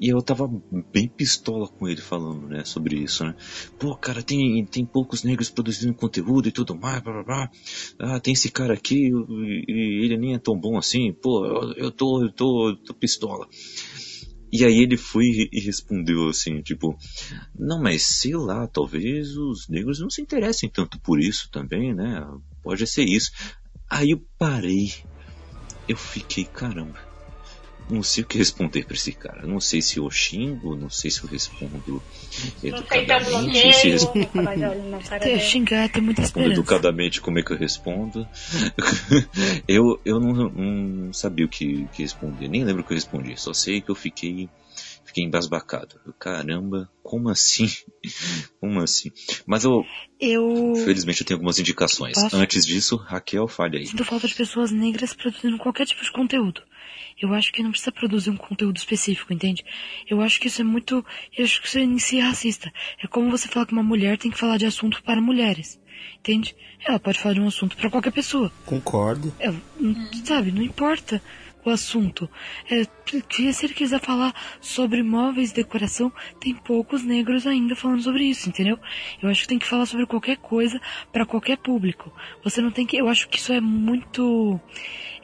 e 0.00 0.08
eu 0.08 0.20
tava 0.22 0.48
bem 0.92 1.08
pistola 1.08 1.68
com 1.68 1.88
ele 1.88 2.00
falando, 2.00 2.48
né, 2.48 2.64
sobre 2.64 2.96
isso, 2.96 3.24
né. 3.24 3.34
Pô, 3.78 3.96
cara, 3.96 4.22
tem, 4.22 4.64
tem 4.66 4.84
poucos 4.84 5.22
negros 5.22 5.50
produzindo 5.50 5.94
conteúdo 5.94 6.48
e 6.48 6.52
tudo 6.52 6.74
mais, 6.74 7.02
blá 7.02 7.12
blá 7.12 7.22
blá. 7.24 7.50
Ah, 7.98 8.20
tem 8.20 8.34
esse 8.34 8.50
cara 8.50 8.74
aqui 8.74 9.10
e 9.68 10.04
ele 10.04 10.16
nem 10.16 10.34
é 10.34 10.38
tão 10.38 10.58
bom 10.58 10.76
assim, 10.76 11.12
pô, 11.12 11.46
eu, 11.46 11.72
eu 11.74 11.90
tô, 11.90 12.22
eu 12.22 12.32
tô, 12.32 12.70
eu 12.70 12.76
tô 12.76 12.94
pistola. 12.94 13.46
E 14.52 14.64
aí 14.64 14.78
ele 14.78 14.96
foi 14.96 15.24
e 15.52 15.60
respondeu 15.60 16.28
assim, 16.28 16.62
tipo, 16.62 16.96
não, 17.58 17.82
mas 17.82 18.02
sei 18.02 18.34
lá, 18.36 18.66
talvez 18.66 19.36
os 19.36 19.68
negros 19.68 20.00
não 20.00 20.08
se 20.08 20.22
interessem 20.22 20.70
tanto 20.70 20.98
por 21.00 21.20
isso 21.20 21.50
também, 21.50 21.94
né? 21.94 22.26
Pode 22.62 22.86
ser 22.86 23.04
isso. 23.04 23.32
Aí 23.90 24.12
eu 24.12 24.24
parei 24.38 24.92
eu 25.88 25.96
fiquei, 25.96 26.44
caramba, 26.44 26.98
não 27.88 28.02
sei 28.02 28.24
o 28.24 28.26
que 28.26 28.36
responder 28.36 28.84
pra 28.84 28.96
esse 28.96 29.12
cara. 29.12 29.46
Não 29.46 29.60
sei 29.60 29.80
se 29.80 29.98
eu 29.98 30.10
xingo, 30.10 30.76
não 30.76 30.90
sei 30.90 31.10
se 31.10 31.22
eu 31.22 31.30
respondo 31.30 32.02
educadamente. 32.62 33.72
Se 33.74 33.90
respondo... 33.90 34.28
Tem 35.20 35.38
xingar, 35.38 35.88
tem 35.88 36.02
muita 36.02 36.22
esperança. 36.22 36.52
Educadamente, 36.52 37.20
como 37.20 37.38
é 37.38 37.42
que 37.42 37.52
eu 37.52 37.56
respondo? 37.56 38.26
eu 39.68 40.00
eu 40.04 40.18
não, 40.18 40.50
não 40.50 41.12
sabia 41.12 41.46
o 41.46 41.48
que, 41.48 41.86
que 41.92 42.02
responder, 42.02 42.48
nem 42.48 42.64
lembro 42.64 42.82
o 42.82 42.84
que 42.84 42.92
eu 42.92 42.96
respondi. 42.96 43.36
Só 43.36 43.52
sei 43.52 43.80
que 43.80 43.90
eu 43.90 43.94
fiquei 43.94 44.48
fiquei 45.06 45.24
embasbacado. 45.24 45.98
Caramba, 46.18 46.90
como 47.02 47.28
assim? 47.28 47.68
como 48.60 48.80
assim? 48.80 49.10
Mas 49.46 49.64
eu, 49.64 49.84
eu... 50.20 50.74
Felizmente 50.84 51.20
eu 51.20 51.26
tenho 51.26 51.36
algumas 51.36 51.58
indicações. 51.58 52.14
Posso? 52.14 52.36
Antes 52.36 52.66
disso, 52.66 52.96
Raquel, 52.96 53.48
fale 53.48 53.78
aí. 53.78 53.86
Sinto 53.86 54.04
falta 54.04 54.26
de 54.26 54.34
pessoas 54.34 54.70
negras 54.70 55.14
produzindo 55.14 55.56
qualquer 55.58 55.86
tipo 55.86 56.02
de 56.02 56.12
conteúdo. 56.12 56.62
Eu 57.20 57.32
acho 57.32 57.52
que 57.52 57.62
não 57.62 57.70
precisa 57.70 57.92
produzir 57.92 58.28
um 58.28 58.36
conteúdo 58.36 58.76
específico, 58.76 59.32
entende? 59.32 59.64
Eu 60.08 60.20
acho 60.20 60.38
que 60.38 60.48
isso 60.48 60.60
é 60.60 60.64
muito. 60.64 61.04
Eu 61.36 61.44
acho 61.44 61.62
que 61.62 61.68
isso 61.68 61.78
é 61.78 61.82
em 61.82 61.98
si 61.98 62.20
racista. 62.20 62.70
É 63.02 63.06
como 63.06 63.30
você 63.30 63.48
falar 63.48 63.64
que 63.64 63.72
uma 63.72 63.82
mulher 63.82 64.18
tem 64.18 64.30
que 64.30 64.38
falar 64.38 64.58
de 64.58 64.66
assunto 64.66 65.02
para 65.02 65.20
mulheres. 65.20 65.80
Entende? 66.18 66.54
Ela 66.86 67.00
pode 67.00 67.18
falar 67.18 67.34
de 67.34 67.40
um 67.40 67.48
assunto 67.48 67.76
para 67.76 67.90
qualquer 67.90 68.12
pessoa. 68.12 68.52
Concordo. 68.66 69.34
É, 69.40 69.52
sabe, 70.24 70.52
não 70.52 70.62
importa 70.62 71.22
o 71.70 71.72
assunto. 71.72 72.28
É, 72.70 72.84
se 73.52 73.66
ele 73.66 73.74
quiser 73.74 74.00
falar 74.00 74.34
sobre 74.60 75.02
móveis 75.02 75.52
decoração, 75.52 76.12
tem 76.40 76.54
poucos 76.54 77.02
negros 77.02 77.46
ainda 77.46 77.74
falando 77.76 78.02
sobre 78.02 78.24
isso, 78.24 78.48
entendeu? 78.48 78.78
Eu 79.22 79.28
acho 79.28 79.42
que 79.42 79.48
tem 79.48 79.58
que 79.58 79.66
falar 79.66 79.86
sobre 79.86 80.06
qualquer 80.06 80.36
coisa 80.36 80.80
para 81.12 81.26
qualquer 81.26 81.56
público. 81.58 82.12
Você 82.42 82.60
não 82.60 82.70
tem 82.70 82.86
que. 82.86 82.96
Eu 82.96 83.08
acho 83.08 83.28
que 83.28 83.38
isso 83.38 83.52
é 83.52 83.60
muito. 83.60 84.60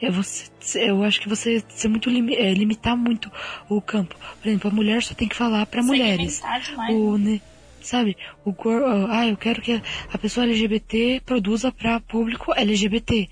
É 0.01 0.09
você, 0.11 0.49
eu 0.75 1.03
acho 1.03 1.21
que 1.21 1.29
você, 1.29 1.63
você 1.67 1.87
muito 1.87 2.09
é, 2.09 2.53
limitar 2.53 2.95
muito 2.97 3.31
o 3.69 3.81
campo. 3.81 4.15
Por 4.41 4.47
exemplo, 4.47 4.69
a 4.69 4.73
mulher 4.73 5.01
só 5.01 5.13
tem 5.13 5.27
que 5.27 5.35
falar 5.35 5.65
para 5.65 5.81
mulheres. 5.81 6.41
O, 6.89 7.17
né, 7.17 7.39
sabe? 7.81 8.17
O 8.43 8.53
ah, 9.09 9.27
eu 9.27 9.37
quero 9.37 9.61
que 9.61 9.81
a 10.11 10.17
pessoa 10.17 10.45
LGBT 10.45 11.21
produza 11.25 11.71
para 11.71 11.99
público 11.99 12.53
LGBT. 12.53 13.29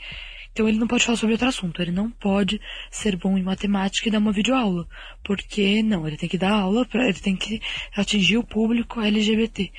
Então 0.52 0.68
ele 0.68 0.78
não 0.78 0.88
pode 0.88 1.06
falar 1.06 1.18
sobre 1.18 1.34
outro 1.34 1.48
assunto. 1.48 1.82
Ele 1.82 1.92
não 1.92 2.12
pode 2.12 2.60
ser 2.90 3.16
bom 3.16 3.38
em 3.38 3.44
matemática 3.44 4.08
e 4.08 4.12
dar 4.12 4.20
uma 4.20 4.34
videoaula. 4.34 4.88
Porque 5.24 5.82
não, 5.82 6.08
ele 6.08 6.18
tem 6.18 6.28
que 6.28 6.38
dar 6.38 6.52
aula, 6.52 6.86
pra, 6.86 7.08
ele 7.08 7.20
tem 7.20 7.36
que 7.36 7.62
atingir 7.96 8.38
o 8.38 8.44
público 8.44 9.00
LGBT. 9.00 9.72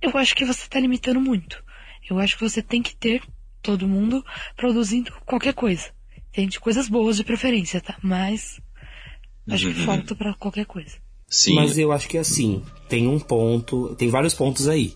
Eu 0.00 0.16
acho 0.16 0.34
que 0.34 0.44
você 0.44 0.62
está 0.62 0.80
limitando 0.80 1.20
muito. 1.20 1.62
Eu 2.08 2.18
acho 2.18 2.36
que 2.36 2.48
você 2.48 2.62
tem 2.62 2.82
que 2.82 2.96
ter 2.96 3.22
todo 3.62 3.88
mundo 3.88 4.24
produzindo 4.56 5.12
qualquer 5.26 5.52
coisa. 5.52 5.90
Entende? 6.28 6.60
Coisas 6.60 6.88
boas 6.88 7.16
de 7.16 7.24
preferência, 7.24 7.80
tá? 7.80 7.98
Mas 8.02 8.60
acho 9.50 9.72
que 9.72 9.80
uhum. 9.80 9.86
falta 9.86 10.14
para 10.14 10.34
qualquer 10.34 10.66
coisa. 10.66 10.96
Sim. 11.28 11.54
Mas 11.54 11.76
eu 11.76 11.92
acho 11.92 12.08
que 12.08 12.18
assim, 12.18 12.62
tem 12.88 13.08
um 13.08 13.18
ponto, 13.18 13.94
tem 13.96 14.08
vários 14.08 14.34
pontos 14.34 14.68
aí. 14.68 14.94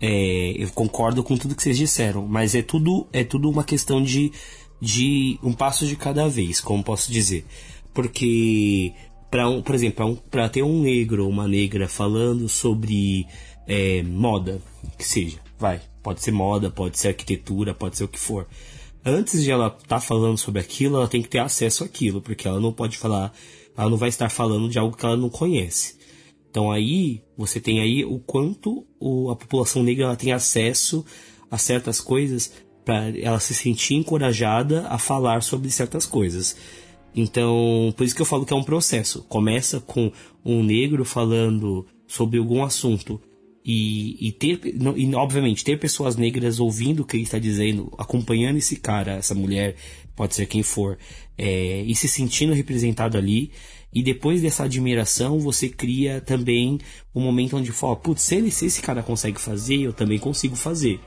É, 0.00 0.54
eu 0.56 0.68
concordo 0.70 1.22
com 1.22 1.36
tudo 1.36 1.54
que 1.54 1.62
vocês 1.62 1.76
disseram, 1.76 2.26
mas 2.26 2.54
é 2.54 2.62
tudo, 2.62 3.06
é 3.12 3.22
tudo 3.22 3.50
uma 3.50 3.62
questão 3.62 4.02
de, 4.02 4.32
de 4.80 5.38
um 5.42 5.52
passo 5.52 5.86
de 5.86 5.94
cada 5.94 6.26
vez, 6.28 6.60
como 6.60 6.82
posso 6.82 7.12
dizer. 7.12 7.44
Porque, 7.92 8.92
para 9.30 9.48
um, 9.48 9.60
por 9.60 9.74
exemplo, 9.74 10.18
para 10.30 10.48
ter 10.48 10.62
um 10.62 10.80
negro 10.82 11.24
ou 11.24 11.30
uma 11.30 11.46
negra 11.46 11.86
falando 11.86 12.48
sobre 12.48 13.26
é, 13.66 14.02
moda, 14.02 14.62
que 14.96 15.04
seja, 15.04 15.38
vai, 15.58 15.80
pode 16.02 16.22
ser 16.22 16.30
moda, 16.32 16.70
pode 16.70 16.98
ser 16.98 17.08
arquitetura, 17.08 17.74
pode 17.74 17.98
ser 17.98 18.04
o 18.04 18.08
que 18.08 18.18
for. 18.18 18.46
Antes 19.04 19.42
de 19.42 19.50
ela 19.50 19.68
estar 19.68 19.86
tá 19.86 20.00
falando 20.00 20.38
sobre 20.38 20.60
aquilo, 20.60 20.96
ela 20.96 21.08
tem 21.08 21.22
que 21.22 21.28
ter 21.28 21.38
acesso 21.38 21.84
àquilo, 21.84 22.20
porque 22.20 22.48
ela 22.48 22.60
não 22.60 22.72
pode 22.72 22.96
falar, 22.96 23.32
ela 23.76 23.90
não 23.90 23.96
vai 23.96 24.08
estar 24.08 24.30
falando 24.30 24.68
de 24.68 24.78
algo 24.78 24.96
que 24.96 25.04
ela 25.04 25.16
não 25.16 25.28
conhece. 25.28 25.99
Então 26.50 26.70
aí 26.70 27.22
você 27.36 27.60
tem 27.60 27.80
aí 27.80 28.04
o 28.04 28.18
quanto 28.18 28.86
o, 28.98 29.30
a 29.30 29.36
população 29.36 29.82
negra 29.82 30.16
tem 30.16 30.32
acesso 30.32 31.04
a 31.50 31.56
certas 31.56 32.00
coisas 32.00 32.52
para 32.84 33.16
ela 33.18 33.38
se 33.38 33.54
sentir 33.54 33.94
encorajada 33.94 34.86
a 34.88 34.98
falar 34.98 35.42
sobre 35.42 35.70
certas 35.70 36.04
coisas. 36.06 36.56
Então, 37.14 37.92
por 37.96 38.04
isso 38.04 38.14
que 38.14 38.22
eu 38.22 38.26
falo 38.26 38.46
que 38.46 38.52
é 38.52 38.56
um 38.56 38.62
processo. 38.62 39.22
Começa 39.24 39.80
com 39.80 40.12
um 40.44 40.62
negro 40.62 41.04
falando 41.04 41.86
sobre 42.06 42.38
algum 42.38 42.62
assunto 42.62 43.20
e, 43.64 44.28
e 44.28 44.32
ter, 44.32 44.60
e 44.64 45.14
obviamente, 45.14 45.64
ter 45.64 45.78
pessoas 45.78 46.16
negras 46.16 46.58
ouvindo 46.58 47.00
o 47.00 47.04
que 47.04 47.16
ele 47.16 47.24
está 47.24 47.38
dizendo, 47.38 47.92
acompanhando 47.98 48.56
esse 48.56 48.76
cara, 48.76 49.12
essa 49.12 49.34
mulher, 49.34 49.76
pode 50.16 50.34
ser 50.34 50.46
quem 50.46 50.62
for, 50.62 50.98
é, 51.36 51.82
e 51.82 51.94
se 51.94 52.08
sentindo 52.08 52.52
representado 52.52 53.18
ali. 53.18 53.50
E 53.92 54.02
depois 54.02 54.40
dessa 54.40 54.64
admiração, 54.64 55.40
você 55.40 55.68
cria 55.68 56.20
também 56.20 56.78
um 57.14 57.20
momento 57.20 57.56
onde 57.56 57.72
fala, 57.72 57.96
putz, 57.96 58.22
se, 58.22 58.50
se 58.50 58.66
esse 58.66 58.80
cara 58.80 59.02
consegue 59.02 59.40
fazer, 59.40 59.80
eu 59.80 59.92
também 59.92 60.18
consigo 60.18 60.54
fazer. 60.54 61.00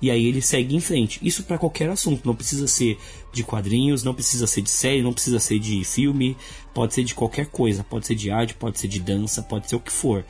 E 0.00 0.10
aí 0.10 0.26
ele 0.26 0.42
segue 0.42 0.76
em 0.76 0.80
frente. 0.80 1.18
Isso 1.22 1.42
para 1.44 1.56
qualquer 1.56 1.88
assunto, 1.88 2.26
não 2.26 2.34
precisa 2.34 2.66
ser 2.66 2.98
de 3.32 3.42
quadrinhos, 3.42 4.02
não 4.02 4.12
precisa 4.12 4.46
ser 4.46 4.60
de 4.60 4.70
série, 4.70 5.02
não 5.02 5.12
precisa 5.12 5.40
ser 5.40 5.58
de 5.58 5.82
filme, 5.84 6.36
pode 6.74 6.92
ser 6.92 7.04
de 7.04 7.14
qualquer 7.14 7.46
coisa, 7.46 7.82
pode 7.82 8.06
ser 8.06 8.14
de 8.14 8.30
arte, 8.30 8.54
pode 8.54 8.78
ser 8.78 8.88
de 8.88 9.00
dança, 9.00 9.42
pode 9.42 9.68
ser 9.68 9.76
o 9.76 9.80
que 9.80 9.92
for. 9.92 10.24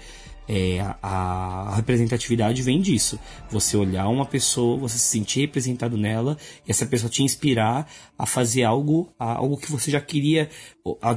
É, 0.48 0.80
a, 0.80 0.98
a, 1.02 1.76
representatividade 1.76 2.62
vem 2.62 2.80
disso. 2.80 3.18
Você 3.50 3.76
olhar 3.76 4.08
uma 4.08 4.24
pessoa, 4.24 4.78
você 4.78 4.96
se 4.96 5.04
sentir 5.04 5.40
representado 5.40 5.96
nela, 5.96 6.36
e 6.66 6.70
essa 6.70 6.86
pessoa 6.86 7.10
te 7.10 7.22
inspirar 7.22 7.90
a 8.18 8.26
fazer 8.26 8.62
algo, 8.62 9.12
a, 9.18 9.34
algo 9.34 9.56
que 9.56 9.70
você 9.70 9.90
já 9.90 10.00
queria, 10.00 10.48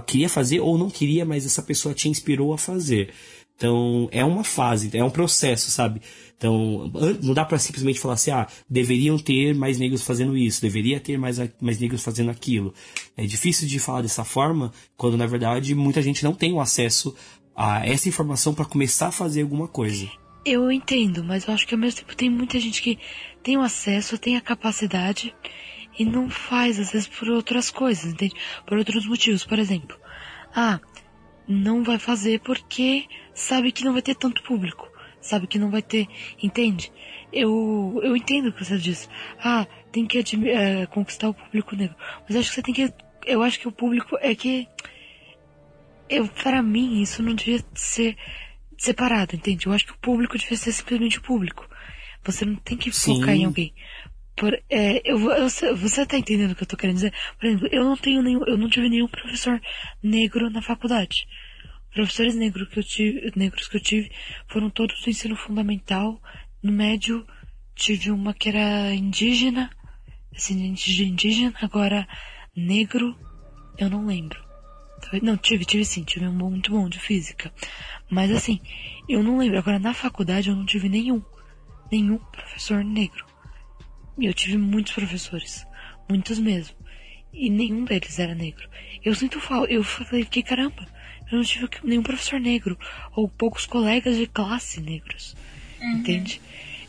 queria 0.08 0.30
fazer 0.30 0.60
ou 0.60 0.78
não 0.78 0.90
queria, 0.90 1.26
mas 1.26 1.46
essa 1.46 1.62
pessoa 1.62 1.94
te 1.94 2.10
inspirou 2.10 2.54
a 2.54 2.58
fazer. 2.58 3.14
Então, 3.60 4.08
é 4.14 4.24
uma 4.24 4.46
fase, 4.46 4.90
é 4.98 5.04
um 5.04 5.10
processo, 5.10 5.70
sabe? 5.70 6.02
Então, 6.38 6.90
não 7.22 7.34
dá 7.34 7.44
para 7.44 7.60
simplesmente 7.60 8.00
falar 8.00 8.14
assim, 8.14 8.32
ah, 8.32 8.48
deveriam 8.70 9.20
ter 9.20 9.54
mais 9.54 9.78
negros 9.78 10.02
fazendo 10.02 10.38
isso, 10.38 10.62
deveria 10.62 10.98
ter 10.98 11.18
mais, 11.18 11.38
mais 11.60 11.78
negros 11.78 12.02
fazendo 12.02 12.32
aquilo. 12.32 12.74
É 13.18 13.26
difícil 13.26 13.68
de 13.68 13.78
falar 13.78 14.02
dessa 14.02 14.24
forma, 14.24 14.72
quando 14.96 15.18
na 15.18 15.28
verdade 15.28 15.76
muita 15.76 16.02
gente 16.02 16.24
não 16.24 16.34
tem 16.34 16.54
o 16.54 16.62
acesso 16.62 17.14
a 17.60 17.86
essa 17.86 18.08
informação 18.08 18.54
para 18.54 18.64
começar 18.64 19.08
a 19.08 19.12
fazer 19.12 19.42
alguma 19.42 19.68
coisa. 19.68 20.10
Eu 20.46 20.72
entendo, 20.72 21.22
mas 21.26 21.46
eu 21.46 21.54
acho 21.54 21.68
que 21.68 21.76
ao 21.76 21.80
mesmo 21.80 22.00
tempo 22.00 22.16
tem 22.16 22.30
muita 22.30 22.58
gente 22.58 22.82
que 22.82 22.98
tem 23.44 23.58
o 23.58 23.62
acesso, 23.62 24.18
tem 24.18 24.38
a 24.38 24.42
capacidade 24.42 25.36
e 25.98 26.06
não 26.06 26.30
faz, 26.30 26.80
às 26.80 26.94
vezes, 26.94 27.10
por 27.10 27.28
outras 27.28 27.70
coisas, 27.70 28.14
entende? 28.14 28.34
Por 28.66 28.78
outros 28.78 29.06
motivos. 29.06 29.44
Por 29.44 29.60
exemplo, 29.60 29.98
ah, 30.56 30.80
não 31.46 31.84
vai 31.84 32.00
fazer 32.00 32.40
porque 32.40 33.06
sabe 33.34 33.74
que 33.74 33.84
não 33.84 33.92
vai 33.92 34.02
ter 34.02 34.16
tanto 34.16 34.42
público. 34.44 34.88
Sabe 35.20 35.46
que 35.46 35.60
não 35.60 35.70
vai 35.70 35.82
ter. 35.82 36.08
Entende? 36.42 36.94
Eu, 37.34 38.00
eu 38.02 38.16
entendo 38.16 38.48
o 38.48 38.54
que 38.54 38.64
você 38.64 38.78
diz. 38.78 39.10
Ah, 39.38 39.68
tem 39.92 40.06
que 40.06 40.24
é, 40.48 40.86
conquistar 40.86 41.28
o 41.28 41.34
público 41.34 41.76
negro. 41.76 41.98
Mas 42.22 42.38
acho 42.38 42.48
que 42.48 42.56
você 42.56 42.62
tem 42.62 42.74
que. 42.74 42.94
Eu 43.26 43.44
acho 43.44 43.60
que 43.60 43.68
o 43.68 43.72
público 43.72 44.18
é 44.22 44.34
que 44.34 44.66
eu, 46.10 46.28
para 46.28 46.62
mim, 46.62 47.02
isso 47.02 47.22
não 47.22 47.36
devia 47.36 47.64
ser 47.76 48.18
separado, 48.78 49.36
entende? 49.36 49.68
Eu 49.68 49.74
acho 49.74 49.86
que 49.86 49.94
o 49.94 50.00
público 50.00 50.38
devia 50.38 50.58
ser 50.58 50.72
simplesmente 50.72 51.20
o 51.20 51.22
público. 51.22 51.68
Você 52.24 52.46
não 52.46 52.56
tem 52.56 52.78
que 52.78 52.92
Sim. 52.92 53.16
focar 53.16 53.36
em 53.36 53.46
alguém. 53.46 53.74
Por, 54.36 54.54
é, 54.70 55.02
eu, 55.04 55.20
eu, 55.32 55.50
você 55.78 56.06
tá 56.06 56.18
entendendo 56.18 56.52
o 56.52 56.56
que 56.56 56.64
eu 56.64 56.68
tô 56.68 56.78
querendo 56.78 56.96
dizer? 56.96 57.14
Por 57.38 57.46
exemplo, 57.46 57.68
eu 57.72 57.84
não 57.84 57.98
tenho 57.98 58.22
nenhum, 58.22 58.44
eu 58.46 58.58
não 58.58 58.70
tive 58.70 58.90
nenhum 58.90 59.08
professor 59.08 59.62
negro 60.02 60.50
na 60.50 60.62
faculdade. 60.62 61.28
Professores 61.94 62.36
negros 62.36 62.70
que 62.70 62.80
eu 62.80 62.84
tive, 62.84 63.32
negros 63.36 63.68
que 63.68 63.78
eu 63.78 63.82
tive 63.82 64.12
foram 64.48 64.70
todos 64.70 65.02
do 65.02 65.10
ensino 65.10 65.36
fundamental. 65.36 66.22
No 66.64 66.72
médio, 66.72 67.26
tive 67.76 68.12
uma 68.12 68.34
que 68.34 68.50
era 68.50 68.94
indígena, 68.94 69.70
assim, 70.36 70.66
indígena, 70.66 71.54
agora 71.62 72.08
negro, 72.56 73.18
eu 73.78 73.90
não 73.90 74.06
lembro. 74.06 74.49
Não, 75.22 75.38
tive, 75.38 75.66
tive 75.66 75.86
sim, 75.86 76.04
tive 76.04 76.28
um 76.28 76.38
bom, 76.38 76.50
muito 76.50 76.72
bom 76.72 76.88
de 76.88 77.00
física. 77.00 77.52
Mas 78.10 78.32
assim, 78.32 78.60
eu 79.08 79.24
não 79.24 79.38
lembro. 79.38 79.58
Agora 79.58 79.80
na 79.80 79.94
faculdade 79.94 80.50
eu 80.50 80.56
não 80.56 80.66
tive 80.66 80.90
nenhum, 80.90 81.22
nenhum 81.92 82.18
professor 82.18 82.84
negro. 82.84 83.26
Eu 84.20 84.34
tive 84.34 84.58
muitos 84.58 84.94
professores, 84.94 85.66
muitos 86.10 86.40
mesmo. 86.40 86.76
E 87.34 87.50
nenhum 87.50 87.86
deles 87.86 88.20
era 88.20 88.36
negro. 88.36 88.68
Eu 89.04 89.16
sinto 89.16 89.40
falta, 89.40 89.72
eu 89.72 89.84
falei 89.84 90.26
que 90.26 90.44
caramba, 90.44 90.86
eu 91.32 91.38
não 91.38 91.46
tive 91.46 91.70
nenhum 91.84 92.04
professor 92.04 92.40
negro, 92.40 92.78
ou 93.16 93.30
poucos 93.30 93.66
colegas 93.66 94.18
de 94.18 94.28
classe 94.28 94.82
negros. 94.82 95.36
Uhum. 95.80 95.98
Entende? 95.98 96.42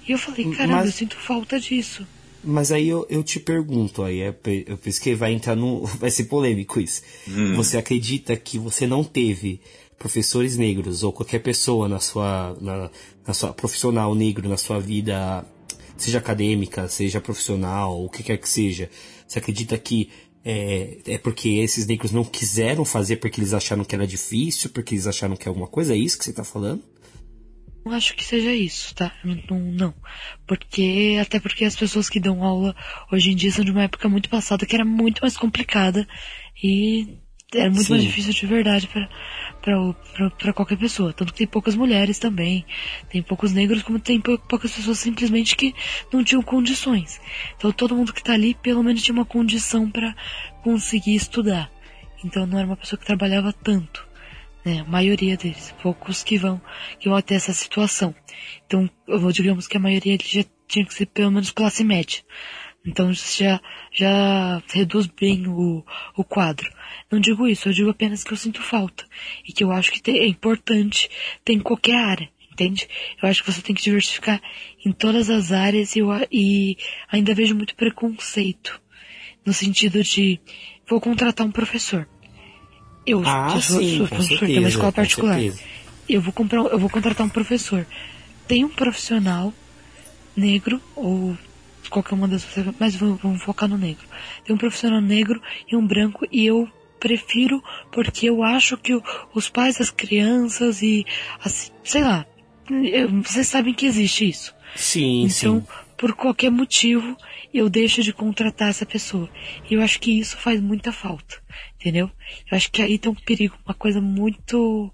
E 0.08 0.12
eu 0.12 0.18
falei, 0.18 0.50
caramba, 0.50 0.78
Mas... 0.78 0.86
eu 0.86 0.92
sinto 0.92 1.16
falta 1.16 1.60
disso. 1.60 2.06
Mas 2.42 2.72
aí 2.72 2.88
eu, 2.88 3.06
eu 3.10 3.22
te 3.22 3.38
pergunto, 3.38 4.02
aí 4.02 4.20
é, 4.20 4.34
eu 4.66 4.76
penso 4.78 5.00
que 5.00 5.14
vai 5.14 5.32
entrar 5.32 5.54
no. 5.54 5.84
vai 5.98 6.10
ser 6.10 6.24
polêmico 6.24 6.80
isso. 6.80 7.02
Hum. 7.28 7.54
Você 7.56 7.76
acredita 7.76 8.34
que 8.36 8.58
você 8.58 8.86
não 8.86 9.04
teve 9.04 9.60
professores 9.98 10.56
negros 10.56 11.02
ou 11.02 11.12
qualquer 11.12 11.40
pessoa 11.40 11.86
na 11.86 12.00
sua, 12.00 12.56
na, 12.60 12.90
na 13.26 13.34
sua 13.34 13.52
profissional 13.52 14.14
negro 14.14 14.48
na 14.48 14.56
sua 14.56 14.80
vida, 14.80 15.44
seja 15.98 16.16
acadêmica, 16.16 16.88
seja 16.88 17.20
profissional, 17.20 18.02
o 18.02 18.08
que 18.08 18.22
quer 18.22 18.38
que 18.38 18.48
seja, 18.48 18.88
você 19.28 19.38
acredita 19.38 19.76
que 19.76 20.08
é, 20.42 20.98
é 21.06 21.18
porque 21.18 21.50
esses 21.50 21.86
negros 21.86 22.12
não 22.12 22.24
quiseram 22.24 22.82
fazer 22.82 23.16
porque 23.16 23.40
eles 23.40 23.52
acharam 23.52 23.84
que 23.84 23.94
era 23.94 24.06
difícil, 24.06 24.70
porque 24.70 24.94
eles 24.94 25.06
acharam 25.06 25.36
que 25.36 25.46
é 25.46 25.50
alguma 25.50 25.66
coisa? 25.66 25.92
É 25.92 25.98
isso 25.98 26.18
que 26.18 26.24
você 26.24 26.30
está 26.30 26.44
falando? 26.44 26.82
Não 27.84 27.92
acho 27.92 28.14
que 28.14 28.24
seja 28.24 28.52
isso, 28.52 28.94
tá? 28.94 29.10
Não, 29.24 29.58
não. 29.58 29.94
Porque, 30.46 31.18
até 31.20 31.40
porque 31.40 31.64
as 31.64 31.74
pessoas 31.74 32.10
que 32.10 32.20
dão 32.20 32.44
aula 32.44 32.76
hoje 33.10 33.30
em 33.30 33.36
dia 33.36 33.50
são 33.50 33.64
de 33.64 33.70
uma 33.70 33.84
época 33.84 34.08
muito 34.08 34.28
passada 34.28 34.66
que 34.66 34.74
era 34.74 34.84
muito 34.84 35.20
mais 35.20 35.36
complicada 35.36 36.06
e 36.62 37.16
era 37.52 37.68
muito 37.68 37.84
Sim. 37.84 37.92
mais 37.94 38.02
difícil 38.04 38.32
de 38.32 38.46
verdade 38.46 38.88
para 40.38 40.52
qualquer 40.52 40.76
pessoa. 40.76 41.12
Tanto 41.12 41.32
que 41.32 41.38
tem 41.38 41.46
poucas 41.46 41.74
mulheres 41.74 42.18
também, 42.18 42.64
tem 43.08 43.22
poucos 43.22 43.52
negros, 43.52 43.82
como 43.82 43.98
tem 43.98 44.20
poucas 44.20 44.72
pessoas 44.72 44.98
simplesmente 44.98 45.56
que 45.56 45.74
não 46.12 46.22
tinham 46.22 46.42
condições. 46.42 47.20
Então 47.56 47.72
todo 47.72 47.96
mundo 47.96 48.12
que 48.12 48.22
tá 48.22 48.34
ali 48.34 48.54
pelo 48.54 48.82
menos 48.84 49.02
tinha 49.02 49.14
uma 49.14 49.24
condição 49.24 49.90
para 49.90 50.14
conseguir 50.62 51.14
estudar. 51.14 51.70
Então 52.22 52.46
não 52.46 52.58
era 52.58 52.66
uma 52.66 52.76
pessoa 52.76 53.00
que 53.00 53.06
trabalhava 53.06 53.52
tanto. 53.52 54.06
Né? 54.64 54.80
A 54.80 54.84
maioria 54.84 55.36
deles, 55.36 55.74
poucos 55.82 56.22
que 56.22 56.36
vão, 56.36 56.60
que 56.98 57.08
vão 57.08 57.20
ter 57.22 57.34
essa 57.34 57.52
situação. 57.52 58.14
Então, 58.66 58.88
digamos 59.32 59.66
que 59.66 59.76
a 59.76 59.80
maioria 59.80 60.18
já 60.22 60.44
tinha 60.68 60.84
que 60.84 60.94
ser 60.94 61.06
pelo 61.06 61.30
menos 61.30 61.50
classe 61.50 61.82
média. 61.82 62.22
Então 62.86 63.12
já, 63.12 63.60
já 63.92 64.62
reduz 64.72 65.06
bem 65.06 65.46
o, 65.46 65.84
o 66.16 66.24
quadro. 66.24 66.70
Não 67.10 67.20
digo 67.20 67.46
isso, 67.46 67.68
eu 67.68 67.72
digo 67.72 67.90
apenas 67.90 68.24
que 68.24 68.32
eu 68.32 68.36
sinto 68.36 68.62
falta. 68.62 69.04
E 69.46 69.52
que 69.52 69.62
eu 69.62 69.70
acho 69.70 69.92
que 69.92 70.10
é 70.10 70.26
importante 70.26 71.10
ter 71.44 71.52
em 71.52 71.60
qualquer 71.60 71.96
área, 71.96 72.30
entende? 72.50 72.88
Eu 73.22 73.28
acho 73.28 73.42
que 73.42 73.52
você 73.52 73.60
tem 73.60 73.74
que 73.74 73.82
diversificar 73.82 74.40
em 74.84 74.92
todas 74.92 75.28
as 75.28 75.52
áreas 75.52 75.94
e, 75.94 75.98
eu, 75.98 76.08
e 76.32 76.76
ainda 77.10 77.34
vejo 77.34 77.54
muito 77.54 77.74
preconceito. 77.74 78.80
No 79.44 79.52
sentido 79.52 80.02
de, 80.02 80.40
vou 80.88 81.00
contratar 81.00 81.46
um 81.46 81.52
professor. 81.52 82.08
Eu 83.06 83.22
ah, 83.24 83.60
sou, 83.60 83.80
sim, 83.80 83.98
sou 83.98 84.08
professor, 84.08 84.46
tenho 84.46 84.60
uma 84.60 84.68
escola 84.68 84.92
particular. 84.92 85.40
Eu 86.08 86.20
vou 86.20 86.32
comprar, 86.32 86.60
eu 86.60 86.78
vou 86.78 86.90
contratar 86.90 87.26
um 87.26 87.30
professor. 87.30 87.86
Tem 88.46 88.64
um 88.64 88.68
profissional 88.68 89.52
negro 90.36 90.80
ou 90.96 91.36
qualquer 91.88 92.14
uma 92.14 92.28
das 92.28 92.46
mas 92.78 92.94
vamos, 92.94 93.20
vamos 93.20 93.42
focar 93.42 93.68
no 93.68 93.76
negro. 93.76 94.06
Tem 94.44 94.54
um 94.54 94.58
profissional 94.58 95.00
negro 95.00 95.40
e 95.70 95.76
um 95.76 95.86
branco 95.86 96.26
e 96.30 96.46
eu 96.46 96.68
prefiro 96.98 97.62
porque 97.90 98.28
eu 98.28 98.42
acho 98.42 98.76
que 98.76 98.94
o, 98.94 99.02
os 99.34 99.48
pais 99.48 99.78
das 99.78 99.90
crianças 99.90 100.82
e 100.82 101.06
sei 101.82 102.02
lá, 102.02 102.26
vocês 103.22 103.48
sabem 103.48 103.74
que 103.74 103.86
existe 103.86 104.28
isso. 104.28 104.54
Sim, 104.76 105.24
então, 105.24 105.60
sim. 105.60 105.66
por 105.96 106.14
qualquer 106.14 106.50
motivo, 106.50 107.16
eu 107.52 107.68
deixo 107.68 108.02
de 108.02 108.12
contratar 108.12 108.68
essa 108.68 108.86
pessoa. 108.86 109.28
E 109.68 109.74
eu 109.74 109.82
acho 109.82 109.98
que 109.98 110.18
isso 110.18 110.36
faz 110.36 110.60
muita 110.60 110.92
falta, 110.92 111.39
entendeu? 111.80 112.10
Eu 112.50 112.56
acho 112.56 112.70
que 112.70 112.82
aí 112.82 112.98
tem 112.98 113.10
um 113.10 113.14
perigo, 113.14 113.56
uma 113.66 113.74
coisa 113.74 114.00
muito. 114.00 114.92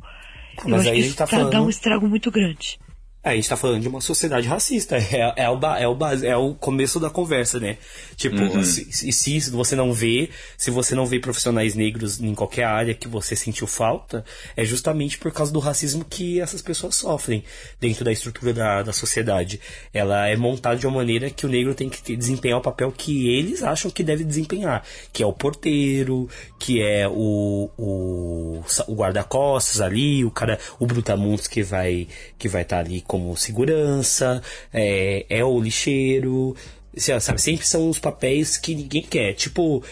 Mas 0.65 0.67
eu 0.73 0.77
acho 0.77 0.93
que 0.93 0.99
isso 1.01 1.17
tá- 1.17 1.27
falando- 1.27 1.51
dá 1.51 1.63
um 1.63 1.69
estrago 1.69 2.09
muito 2.09 2.31
grande. 2.31 2.79
É, 3.27 3.31
a 3.31 3.35
gente 3.35 3.49
tá 3.49 3.57
falando 3.57 3.83
de 3.83 3.89
uma 3.89 4.01
sociedade 4.01 4.47
racista. 4.47 4.97
É, 5.17 5.45
é, 5.45 5.51
o, 5.51 5.59
é, 5.79 5.89
o, 5.89 5.97
é 6.25 6.37
o 6.37 6.55
começo 6.55 7.01
da 7.01 7.09
conversa, 7.09 7.59
né? 7.59 7.79
Tipo, 8.17 8.37
Uhum. 8.37 8.63
se, 8.63 9.13
se, 9.13 9.51
você 9.51 9.75
não 9.75 9.93
vê, 9.93 10.29
se 10.59 10.71
você 10.71 10.95
não 10.95 11.07
vê 11.07 11.19
profissionais 11.19 11.75
negros 11.75 12.21
em 12.21 12.35
qualquer 12.35 12.65
área 12.65 12.93
que 12.93 13.09
você 13.09 13.35
sentiu 13.35 13.67
falta, 13.67 14.25
é 14.55 14.65
justamente 14.65 15.17
por 15.17 15.33
causa 15.33 15.51
do 15.53 15.59
racismo 15.59 16.05
que 16.05 16.39
essas 16.41 16.61
pessoas 16.61 16.97
sofrem 16.97 17.43
dentro 17.81 18.05
da 18.05 18.13
estrutura 18.13 18.53
da, 18.53 18.83
da 18.83 18.93
sociedade. 18.93 19.59
Ela 19.93 20.29
é 20.29 20.37
montada 20.37 20.77
de 20.77 20.87
uma 20.87 20.97
maneira 20.97 21.31
que 21.31 21.47
o 21.47 21.49
negro 21.49 21.75
tem 21.75 21.89
que 21.89 22.15
desempenhar 22.15 22.59
o 22.59 22.63
papel 22.63 22.93
que 22.93 23.29
eles 23.29 23.63
acham 23.63 23.91
que 23.91 24.05
deve 24.05 24.23
desempenhar, 24.23 24.85
que 25.13 25.23
é 25.23 25.27
o 25.27 25.33
porteiro, 25.33 26.29
que 26.59 26.83
é 26.83 27.09
o, 27.09 27.71
o, 27.79 28.63
o 28.87 28.95
guarda-costas 28.95 29.81
ali, 29.81 30.25
o 30.25 30.31
cara, 30.31 30.59
o 30.79 30.87
brutamontes 30.87 31.47
que 31.47 31.63
vai 31.63 32.07
que 32.39 32.49
vai 32.49 32.63
estar 32.63 32.81
ali 32.81 33.01
como 33.17 33.37
segurança, 33.37 34.43
é, 34.73 35.25
é 35.29 35.45
o 35.45 35.59
lixeiro, 35.59 36.55
sabe? 36.97 37.41
Sempre 37.41 37.67
são 37.67 37.89
os 37.89 37.99
papéis 37.99 38.59
que 38.59 38.75
ninguém 38.75 39.03
quer. 39.03 39.33
Tipo, 39.33 39.83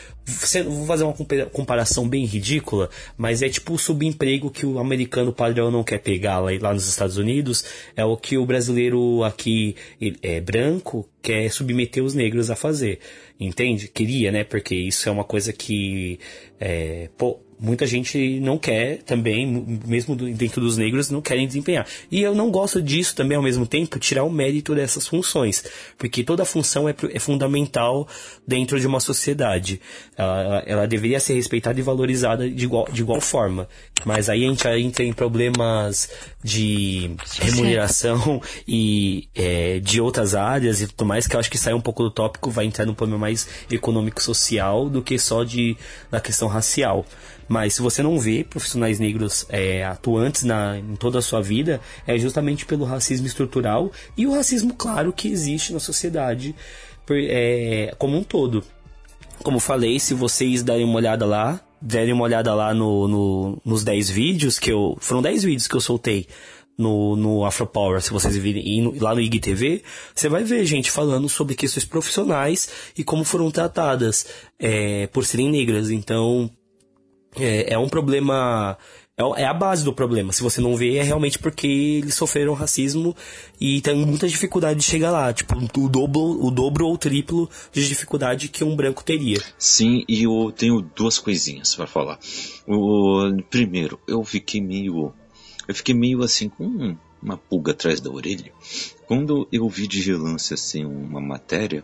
vou 0.67 0.87
fazer 0.87 1.05
uma 1.05 1.13
compa- 1.13 1.47
comparação 1.47 2.07
bem 2.07 2.25
ridícula, 2.27 2.91
mas 3.17 3.43
é 3.43 3.49
tipo 3.49 3.75
o 3.75 3.79
subemprego 3.79 4.51
que 4.51 4.67
o 4.67 4.79
americano 4.79 5.33
padrão 5.33 5.71
não 5.71 5.83
quer 5.83 5.99
pegar 5.99 6.39
lá, 6.39 6.51
lá 6.61 6.75
nos 6.75 6.87
Estados 6.87 7.17
Unidos, 7.17 7.65
é 7.97 8.05
o 8.05 8.17
que 8.17 8.37
o 8.37 8.47
brasileiro 8.47 9.23
aqui 9.25 9.75
é 10.23 10.41
branco 10.41 11.09
quer 11.23 11.51
submeter 11.51 12.05
os 12.05 12.15
negros 12.15 12.51
a 12.51 12.57
fazer. 12.57 12.99
Entende? 13.41 13.89
Queria, 13.89 14.31
né? 14.31 14.45
Porque 14.45 14.75
isso 14.75 15.09
é 15.09 15.13
uma 15.13 15.25
coisa 15.25 15.53
que 15.53 16.21
é, 16.61 17.09
pô, 17.19 17.41
muita 17.59 17.86
gente 17.86 18.40
não 18.40 18.59
quer 18.59 19.02
também, 19.02 19.47
mesmo 19.86 20.14
dentro 20.14 20.60
dos 20.60 20.76
negros, 20.76 21.10
não 21.10 21.20
querem 21.20 21.47
desempenhar. 21.47 21.86
E 22.10 22.22
eu 22.22 22.35
não 22.35 22.51
gosto 22.51 22.81
disso 22.82 23.14
também, 23.14 23.36
ao 23.36 23.43
mesmo 23.43 23.66
tempo, 23.66 23.98
tirar 23.98 24.24
o 24.24 24.31
mérito 24.31 24.74
dessas 24.74 25.06
funções. 25.06 25.64
Porque 25.97 26.24
toda 26.24 26.44
função 26.44 26.89
é, 26.89 26.94
é 27.12 27.18
fundamental 27.18 28.09
dentro 28.47 28.78
de 28.78 28.86
uma 28.86 29.01
sociedade. 29.01 29.81
Ela, 30.16 30.62
ela 30.66 30.86
deveria 30.86 31.20
ser 31.20 31.35
respeitada 31.35 31.78
e 31.78 31.82
valorizada 31.82 32.48
de 32.48 32.64
igual, 32.64 32.89
de 32.93 33.01
igual 33.02 33.20
forma. 33.20 33.68
Mas 34.05 34.28
aí 34.28 34.44
a 34.44 34.48
gente 34.48 34.68
entra 34.68 35.05
em 35.05 35.12
problemas 35.12 36.10
de 36.45 37.16
remuneração 37.41 38.43
e 38.69 39.31
é, 39.35 39.81
de 39.81 39.99
outras 39.99 40.35
áreas 40.35 40.83
e 40.83 40.87
tudo 40.87 41.07
mais, 41.07 41.27
que 41.27 41.35
eu 41.35 41.41
acho 41.41 41.51
que 41.51 41.57
sai 41.57 41.73
um 41.73 41.81
pouco 41.81 42.03
do 42.03 42.11
tópico, 42.11 42.51
vai 42.51 42.66
entrar 42.66 42.85
num 42.85 42.93
problema 42.93 43.19
mais 43.19 43.49
econômico-social 43.71 44.91
do 44.91 45.01
que 45.01 45.19
só 45.19 45.43
de, 45.43 45.75
da 46.11 46.21
questão 46.21 46.47
racial. 46.47 47.07
Mas 47.49 47.75
se 47.75 47.83
você 47.83 48.03
não 48.03 48.19
vê 48.19 48.45
profissionais 48.45 48.99
negros 48.99 49.47
é, 49.49 49.85
atuantes 49.85 50.43
na, 50.43 50.79
em 50.79 50.97
toda 50.97 51.19
a 51.19 51.23
sua 51.23 51.41
vida, 51.41 51.81
é 52.07 52.19
justamente 52.19 52.66
pelo 52.66 52.85
racismo 52.85 53.27
estrutural 53.27 53.91
e 54.15 54.27
o 54.27 54.35
racismo, 54.35 54.75
claro, 54.75 55.15
que 55.15 55.29
existe 55.29 55.73
na 55.73 55.81
sociedade 55.81 56.55
é, 57.11 57.95
como 57.99 58.19
um 58.19 58.23
todo. 58.23 58.62
Como 59.43 59.59
falei, 59.59 59.99
se 59.99 60.12
vocês 60.12 60.62
derem 60.62 60.85
uma 60.85 60.97
olhada 60.97 61.25
lá, 61.25 61.61
derem 61.86 62.12
uma 62.15 62.24
olhada 62.24 62.55
lá 62.55 62.73
no, 62.73 63.06
no- 63.06 63.62
nos 63.65 63.85
10 63.85 64.09
vídeos 64.11 64.59
que 64.59 64.73
eu. 64.73 64.97
Foram 65.01 65.20
10 65.23 65.44
vídeos 65.44 65.69
que 65.69 65.74
eu 65.77 65.81
soltei 65.81 66.27
no, 66.77 67.15
no 67.15 67.44
Afropower, 67.44 68.01
se 68.02 68.11
vocês 68.11 68.36
virem 68.36 68.93
lá 68.98 69.15
no 69.15 69.20
IGTV, 69.20 69.82
você 70.12 70.28
vai 70.28 70.43
ver 70.43 70.65
gente 70.65 70.90
falando 70.90 71.28
sobre 71.28 71.55
questões 71.55 71.85
profissionais 71.85 72.69
e 72.98 73.05
como 73.05 73.23
foram 73.23 73.48
tratadas 73.51 74.27
é, 74.59 75.06
por 75.09 75.24
serem 75.24 75.51
negras. 75.51 75.90
Então, 75.90 76.51
é, 77.39 77.74
é 77.74 77.78
um 77.78 77.89
problema. 77.89 78.77
É, 79.16 79.43
é 79.43 79.45
a 79.45 79.55
base 79.55 79.85
do 79.85 79.93
problema. 79.93 80.32
Se 80.32 80.43
você 80.43 80.61
não 80.61 80.77
vê, 80.77 80.97
é 80.97 81.03
realmente 81.03 81.39
porque 81.39 81.66
eles 81.66 82.15
sofreram 82.15 82.53
racismo 82.53 83.15
e 83.61 83.81
tem 83.81 84.05
muita 84.05 84.27
dificuldade 84.27 84.81
de 84.81 84.85
chegar 84.85 85.11
lá. 85.11 85.32
Tipo, 85.32 85.57
o 85.57 85.89
dobro, 85.89 86.45
o 86.45 86.51
dobro 86.51 86.86
ou 86.86 86.95
o 86.95 86.99
triplo 86.99 87.49
de 87.73 87.86
dificuldade 87.86 88.49
que 88.49 88.65
um 88.65 88.74
branco 88.74 89.05
teria. 89.05 89.41
Sim, 89.57 90.05
e 90.09 90.24
eu 90.24 90.53
tenho 90.57 90.81
duas 90.81 91.19
coisinhas 91.19 91.74
para 91.74 91.86
falar. 91.86 92.19
O 92.66 93.31
primeiro, 93.49 94.01
eu 94.09 94.24
fiquei 94.24 94.61
meio 94.61 95.12
eu 95.66 95.74
fiquei 95.74 95.95
meio 95.95 96.23
assim 96.23 96.49
com 96.49 96.97
uma 97.23 97.39
pulga 97.39 97.73
atrás 97.73 98.01
da 98.01 98.11
orelha 98.11 98.53
quando 99.07 99.49
eu 99.51 99.66
vi 99.69 99.86
de 99.86 100.03
relance 100.03 100.53
assim 100.53 100.85
uma 100.85 101.20
matéria 101.20 101.82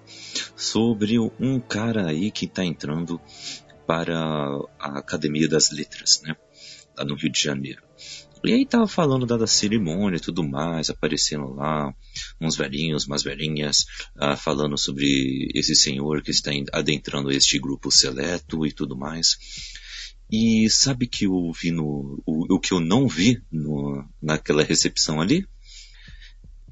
sobre 0.55 1.19
um 1.19 1.59
cara 1.59 2.09
aí 2.09 2.31
que 2.31 2.44
está 2.44 2.62
entrando 2.62 3.19
para 3.86 4.19
a 4.78 4.98
Academia 4.98 5.48
das 5.48 5.73
Letras, 5.73 6.23
né, 6.23 6.36
lá 7.01 7.05
no 7.05 7.14
Rio 7.14 7.32
de 7.32 7.40
Janeiro. 7.40 7.82
E 8.44 8.52
aí 8.52 8.64
tava 8.64 8.86
falando 8.86 9.27
da, 9.27 9.36
da 9.36 9.47
cerimônia 9.47 10.16
e 10.16 10.20
tudo 10.20 10.43
mais, 10.43 10.89
aparecendo 10.89 11.52
lá 11.55 11.94
uns 12.40 12.56
velhinhos, 12.56 13.06
umas 13.06 13.22
velhinhas, 13.22 13.85
ah, 14.16 14.36
falando 14.36 14.78
sobre 14.78 15.51
esse 15.55 15.74
senhor 15.74 16.22
que 16.22 16.31
está 16.31 16.51
adentrando 16.72 17.31
este 17.31 17.59
grupo 17.59 17.90
seleto 17.90 18.66
e 18.66 18.72
tudo 18.72 18.97
mais. 18.97 19.36
E 20.31 20.70
sabe 20.70 21.06
que 21.06 21.27
eu 21.27 21.52
vi 21.52 21.70
no, 21.70 22.22
o, 22.24 22.55
o 22.55 22.60
que 22.60 22.72
eu 22.72 22.81
não 22.81 23.09
vi 23.09 23.43
no, 23.51 24.05
naquela 24.22 24.62
recepção 24.62 25.20
ali? 25.20 25.44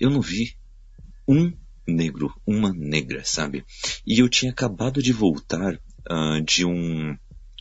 Eu 0.01 0.11
não 0.11 0.23
vi 0.23 0.55
um 1.27 1.53
negro, 1.87 2.33
uma 2.47 2.73
negra, 2.73 3.25
sabe? 3.25 3.65
E 4.07 4.23
eu 4.23 4.29
tinha 4.29 4.53
acabado 4.53 5.03
de 5.03 5.13
voltar 5.13 5.79
ah, 6.09 6.41
de 6.41 6.65
um 6.65 7.15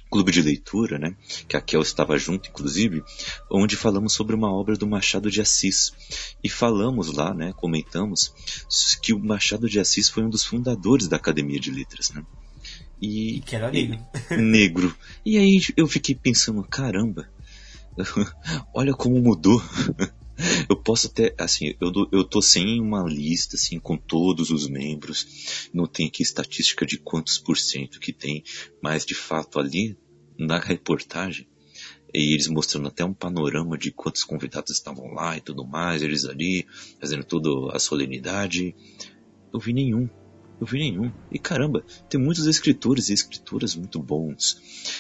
clube 0.09 0.31
de 0.31 0.41
leitura, 0.41 0.97
né? 0.97 1.15
Que 1.47 1.57
a 1.57 1.61
Kel 1.61 1.81
estava 1.81 2.17
junto, 2.17 2.49
inclusive, 2.49 3.03
onde 3.51 3.75
falamos 3.75 4.13
sobre 4.13 4.35
uma 4.35 4.51
obra 4.51 4.75
do 4.75 4.87
Machado 4.87 5.29
de 5.29 5.41
Assis. 5.41 5.91
E 6.43 6.49
falamos 6.49 7.13
lá, 7.13 7.33
né? 7.33 7.53
Comentamos 7.55 8.33
que 9.01 9.13
o 9.13 9.19
Machado 9.19 9.69
de 9.69 9.79
Assis 9.79 10.09
foi 10.09 10.23
um 10.23 10.29
dos 10.29 10.43
fundadores 10.43 11.07
da 11.07 11.17
Academia 11.17 11.59
de 11.59 11.71
Letras, 11.71 12.11
né? 12.11 12.23
E, 13.01 13.41
Que 13.45 13.55
era 13.55 13.71
negro. 13.71 13.99
negro. 14.37 14.95
E 15.25 15.37
aí 15.37 15.61
eu 15.75 15.87
fiquei 15.87 16.15
pensando, 16.15 16.63
caramba, 16.63 17.29
olha 18.73 18.93
como 18.93 19.21
mudou. 19.21 19.61
Eu 20.69 20.75
posso 20.75 21.07
até, 21.07 21.33
assim, 21.37 21.73
eu, 21.79 21.91
eu 22.11 22.23
tô 22.23 22.41
sem 22.41 22.79
uma 22.79 23.03
lista, 23.03 23.55
assim, 23.55 23.79
com 23.79 23.97
todos 23.97 24.51
os 24.51 24.67
membros. 24.67 25.69
Não 25.73 25.87
tem 25.87 26.07
aqui 26.07 26.21
estatística 26.21 26.85
de 26.85 26.97
quantos 26.97 27.37
por 27.39 27.57
cento 27.57 27.99
que 27.99 28.13
tem, 28.13 28.43
mas 28.81 29.05
de 29.05 29.15
fato 29.15 29.59
ali, 29.59 29.97
na 30.37 30.59
reportagem, 30.59 31.47
e 32.13 32.33
eles 32.33 32.47
mostrando 32.47 32.87
até 32.87 33.03
um 33.03 33.13
panorama 33.13 33.77
de 33.77 33.91
quantos 33.91 34.23
convidados 34.23 34.71
estavam 34.71 35.13
lá 35.13 35.37
e 35.37 35.41
tudo 35.41 35.65
mais, 35.65 36.01
eles 36.01 36.25
ali, 36.25 36.65
fazendo 36.99 37.23
toda 37.23 37.75
a 37.75 37.79
solenidade. 37.79 38.75
Eu 39.53 39.59
vi 39.59 39.73
nenhum 39.73 40.09
eu 40.59 40.65
vi 40.67 40.79
nenhum. 40.79 41.11
E 41.31 41.37
caramba, 41.39 41.83
tem 42.09 42.19
muitos 42.19 42.45
escritores 42.47 43.09
e 43.09 43.13
escritoras 43.13 43.75
muito 43.75 43.99
bons, 44.01 44.57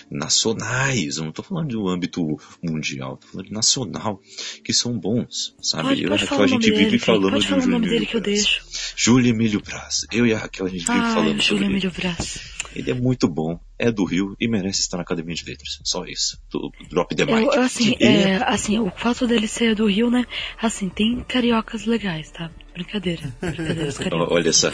nacionais, 0.09 1.17
eu 1.17 1.25
não 1.25 1.31
tô 1.31 1.41
falando 1.43 1.69
de 1.69 1.77
um 1.77 1.87
âmbito 1.87 2.37
mundial, 2.61 3.17
tô 3.17 3.27
falando 3.27 3.47
de 3.47 3.53
nacional, 3.53 4.21
que 4.63 4.73
são 4.73 4.97
bons, 4.97 5.55
sabe? 5.61 5.89
Pode, 5.89 6.03
eu 6.03 6.09
e 6.09 6.13
a 6.13 6.17
Raquel 6.17 6.41
a 6.43 6.47
gente 6.47 6.71
vive 6.71 6.85
dele, 6.85 6.99
falando 6.99 7.31
pode 7.31 7.41
de 7.43 7.47
falar 7.49 7.59
o 7.59 7.63
Júlio 7.63 7.77
Emílio 7.87 8.07
que 8.07 8.17
eu 8.17 8.21
Braz. 8.21 8.35
deixo. 8.35 8.61
Júlio 8.95 9.29
Emílio 9.29 9.61
Braz. 9.61 10.05
Eu 10.11 10.25
e 10.25 10.33
a 10.33 10.37
Raquel 10.37 10.65
a 10.65 10.69
gente 10.69 10.85
vive 10.85 10.99
Ah, 10.99 11.13
falando 11.13 11.27
Júlio 11.29 11.43
sobre 11.43 11.63
ele. 11.65 11.73
Emílio 11.73 11.91
Brás. 11.91 12.39
Ele 12.75 12.91
é 12.91 12.93
muito 12.93 13.27
bom, 13.27 13.59
é 13.79 13.91
do 13.91 14.03
Rio 14.05 14.35
e 14.39 14.47
merece 14.47 14.81
estar 14.81 14.97
na 14.97 15.03
Academia 15.03 15.35
de 15.35 15.45
Letras. 15.45 15.79
Só 15.83 16.03
isso. 16.05 16.37
Do- 16.51 16.71
Drop 16.89 17.15
the 17.15 17.25
mic. 17.25 17.43
Eu, 17.45 17.61
assim, 17.61 17.95
E- 17.99 18.03
é, 18.03 18.35
assim, 18.47 18.79
o 18.79 18.89
fato 18.95 19.27
dele 19.27 19.47
ser 19.47 19.75
do 19.75 19.85
Rio, 19.87 20.09
né? 20.09 20.25
Assim, 20.61 20.89
tem 20.89 21.23
cariocas 21.27 21.85
legais, 21.85 22.31
tá? 22.31 22.49
Brincadeira. 22.73 23.21
Brincadeira, 23.41 23.87
os 23.89 23.97
cariocas. 23.99 24.31
Olha 24.35 24.49
essa. 24.49 24.71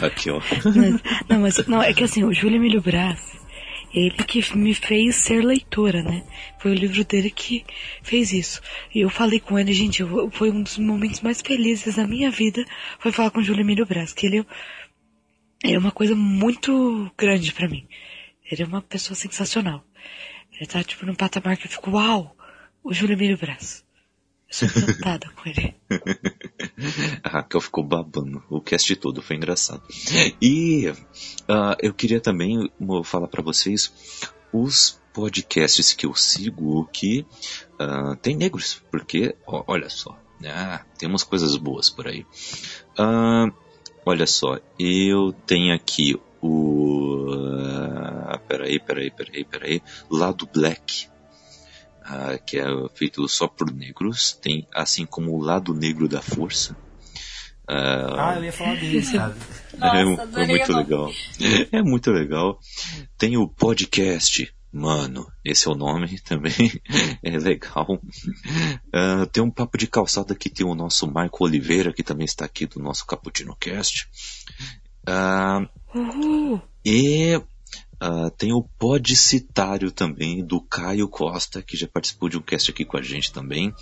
Mas- 0.64 1.02
não, 1.28 1.40
mas 1.40 1.66
não, 1.66 1.82
é 1.82 1.92
que 1.92 2.04
assim, 2.04 2.24
o 2.24 2.32
Júlio 2.32 2.56
Emílio 2.56 2.80
Brás, 2.80 3.20
ele 3.92 4.10
que 4.24 4.56
me 4.56 4.74
fez 4.74 5.16
ser 5.16 5.44
leitora, 5.44 6.02
né? 6.02 6.24
Foi 6.58 6.70
o 6.72 6.74
livro 6.74 7.04
dele 7.04 7.30
que 7.30 7.64
fez 8.02 8.32
isso. 8.32 8.60
E 8.94 9.00
eu 9.00 9.10
falei 9.10 9.38
com 9.38 9.58
ele, 9.58 9.72
gente, 9.72 10.00
eu- 10.00 10.30
foi 10.32 10.50
um 10.50 10.62
dos 10.62 10.78
momentos 10.78 11.20
mais 11.20 11.40
felizes 11.42 11.96
da 11.96 12.06
minha 12.06 12.30
vida, 12.30 12.64
foi 12.98 13.12
falar 13.12 13.30
com 13.30 13.40
o 13.40 13.42
Júlio 13.44 13.60
Emílio 13.60 13.86
Brás, 13.86 14.12
que 14.12 14.26
ele, 14.26 14.44
ele 15.62 15.74
é 15.74 15.78
uma 15.78 15.92
coisa 15.92 16.14
muito 16.16 17.10
grande 17.16 17.52
pra 17.52 17.68
mim. 17.68 17.86
Ele 18.54 18.62
é 18.62 18.66
uma 18.66 18.82
pessoa 18.82 19.16
sensacional. 19.16 19.84
Ele 20.52 20.66
tá, 20.66 20.82
tipo, 20.82 21.04
num 21.04 21.14
patamar 21.14 21.56
que 21.56 21.66
eu 21.66 21.70
fico, 21.70 21.90
uau, 21.90 22.36
o 22.82 22.92
Júlio 22.92 23.14
Emílio 23.14 23.36
Brás. 23.36 23.84
Eu 24.48 24.68
sou 24.68 24.68
encantada 24.68 25.28
com 25.30 25.48
ele. 25.48 25.74
A 27.22 27.28
Raquel 27.28 27.60
ficou 27.60 27.82
babando. 27.82 28.42
O 28.48 28.60
cast 28.60 28.94
todo 28.96 29.20
foi 29.20 29.36
engraçado. 29.36 29.82
E 30.40 30.92
ah, 31.48 31.76
eu 31.80 31.92
queria 31.92 32.20
também 32.20 32.70
falar 33.04 33.26
pra 33.26 33.42
vocês 33.42 33.92
os 34.52 35.00
podcasts 35.12 35.92
que 35.92 36.06
eu 36.06 36.14
sigo 36.14 36.88
que 36.92 37.26
ah, 37.78 38.16
tem 38.22 38.36
negros. 38.36 38.82
Porque, 38.90 39.34
ó, 39.46 39.64
olha 39.66 39.88
só, 39.88 40.16
ah, 40.46 40.84
tem 40.98 41.08
umas 41.08 41.24
coisas 41.24 41.56
boas 41.56 41.90
por 41.90 42.06
aí. 42.06 42.26
Ah, 42.98 43.50
olha 44.04 44.26
só, 44.26 44.58
eu 44.78 45.32
tenho 45.46 45.74
aqui 45.74 46.20
o. 46.40 47.26
peraí, 48.64 48.80
peraí, 48.80 49.10
peraí, 49.10 49.44
peraí. 49.44 49.82
Lado 50.10 50.48
Black. 50.52 51.08
ah, 52.02 52.36
que 52.38 52.58
é 52.58 52.64
feito 52.94 53.26
só 53.28 53.46
por 53.48 53.72
negros. 53.72 54.32
Tem 54.32 54.66
assim 54.74 55.06
como 55.06 55.32
o 55.32 55.40
Lado 55.42 55.72
Negro 55.74 56.08
da 56.08 56.20
Força. 56.22 56.76
Ah, 57.66 58.32
Ah, 58.32 58.36
eu 58.36 58.44
ia 58.44 58.52
falar 58.52 58.74
dele, 58.76 59.00
sabe? 59.04 59.38
Nossa, 59.78 59.96
é, 59.96 60.04
mu- 60.04 60.20
é 60.38 60.46
muito 60.46 60.72
legal. 60.76 61.12
É 61.72 61.82
muito 61.82 62.10
legal. 62.10 62.58
Tem 63.16 63.36
o 63.38 63.48
podcast, 63.48 64.54
mano. 64.70 65.26
Esse 65.42 65.66
é 65.66 65.70
o 65.70 65.74
nome 65.74 66.18
também. 66.20 66.52
É 67.22 67.38
legal. 67.38 67.86
Ah, 68.92 69.26
tem 69.32 69.42
um 69.42 69.50
papo 69.50 69.78
de 69.78 69.86
calçada 69.86 70.34
que 70.34 70.50
tem 70.50 70.66
o 70.66 70.74
nosso 70.74 71.10
Marco 71.10 71.42
Oliveira, 71.44 71.90
que 71.92 72.02
também 72.02 72.26
está 72.26 72.44
aqui 72.44 72.66
do 72.66 72.78
nosso 72.80 73.06
Cappuccino 73.06 73.56
Cast. 73.58 74.08
Uhul! 75.94 76.60
e 76.84 77.40
ah, 78.00 78.30
tem 78.30 78.52
o 78.52 78.62
Podcitário 78.78 79.90
também, 79.90 80.44
do 80.44 80.60
Caio 80.60 81.08
Costa, 81.08 81.62
que 81.62 81.76
já 81.76 81.86
participou 81.86 82.28
de 82.28 82.36
um 82.36 82.42
cast 82.42 82.70
aqui 82.70 82.84
com 82.84 82.96
a 82.96 83.02
gente 83.02 83.32
também. 83.32 83.72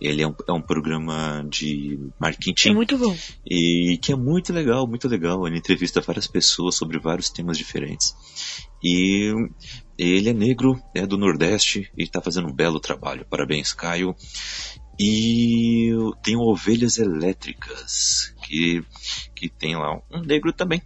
Ele 0.00 0.22
é 0.22 0.26
um, 0.26 0.34
é 0.48 0.52
um 0.52 0.60
programa 0.60 1.44
de 1.48 1.98
marketing 2.18 2.70
É 2.70 2.74
muito 2.74 2.96
bom. 2.96 3.16
e 3.44 3.98
que 4.02 4.12
é 4.12 4.16
muito 4.16 4.52
legal, 4.52 4.86
muito 4.86 5.08
legal. 5.08 5.46
Ele 5.46 5.58
entrevista 5.58 6.00
várias 6.00 6.26
pessoas 6.26 6.74
sobre 6.74 6.98
vários 6.98 7.30
temas 7.30 7.58
diferentes. 7.58 8.14
E 8.82 9.32
ele 9.98 10.28
é 10.28 10.32
negro, 10.32 10.80
é 10.94 11.06
do 11.06 11.16
Nordeste 11.16 11.90
e 11.96 12.02
está 12.04 12.20
fazendo 12.20 12.48
um 12.48 12.54
belo 12.54 12.78
trabalho. 12.78 13.26
Parabéns, 13.28 13.72
Caio. 13.72 14.14
E 14.98 15.90
tem 16.22 16.36
o 16.36 16.42
Ovelhas 16.42 16.98
Elétricas, 16.98 18.34
que, 18.42 18.82
que 19.34 19.48
tem 19.48 19.76
lá 19.76 20.00
um 20.10 20.20
negro 20.20 20.52
também, 20.52 20.80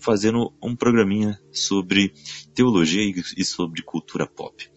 fazendo 0.00 0.52
um 0.62 0.74
programinha 0.76 1.38
sobre 1.52 2.12
teologia 2.54 3.02
e, 3.36 3.44
sobre 3.44 3.82
cultura 3.82 4.26
pop. 4.26 4.68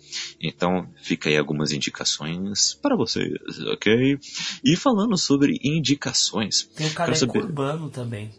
Então, 0.41 0.89
fica 1.01 1.29
aí 1.29 1.37
algumas 1.37 1.71
indicações 1.71 2.73
para 2.75 2.95
vocês, 2.95 3.31
ok? 3.73 4.17
E 4.63 4.75
falando 4.75 5.17
sobre 5.17 5.59
indicações, 5.63 6.63
Tem 6.75 6.87
o 6.87 6.93
Careca 6.93 7.17
saber- 7.17 7.39
Urbano 7.43 7.89
também. 7.89 8.31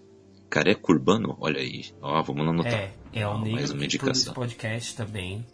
Careca 0.48 0.90
Urbano, 0.92 1.36
olha 1.40 1.60
aí. 1.60 1.84
Ó, 2.02 2.20
vamos 2.22 2.48
anotar. 2.48 2.72
É, 2.72 2.92
é 3.12 3.26
o 3.28 3.38
mais 3.38 3.52
negro 3.54 3.74
uma 3.74 3.84
indicação. 3.84 4.34
podcast 4.34 4.96
também. 4.96 5.46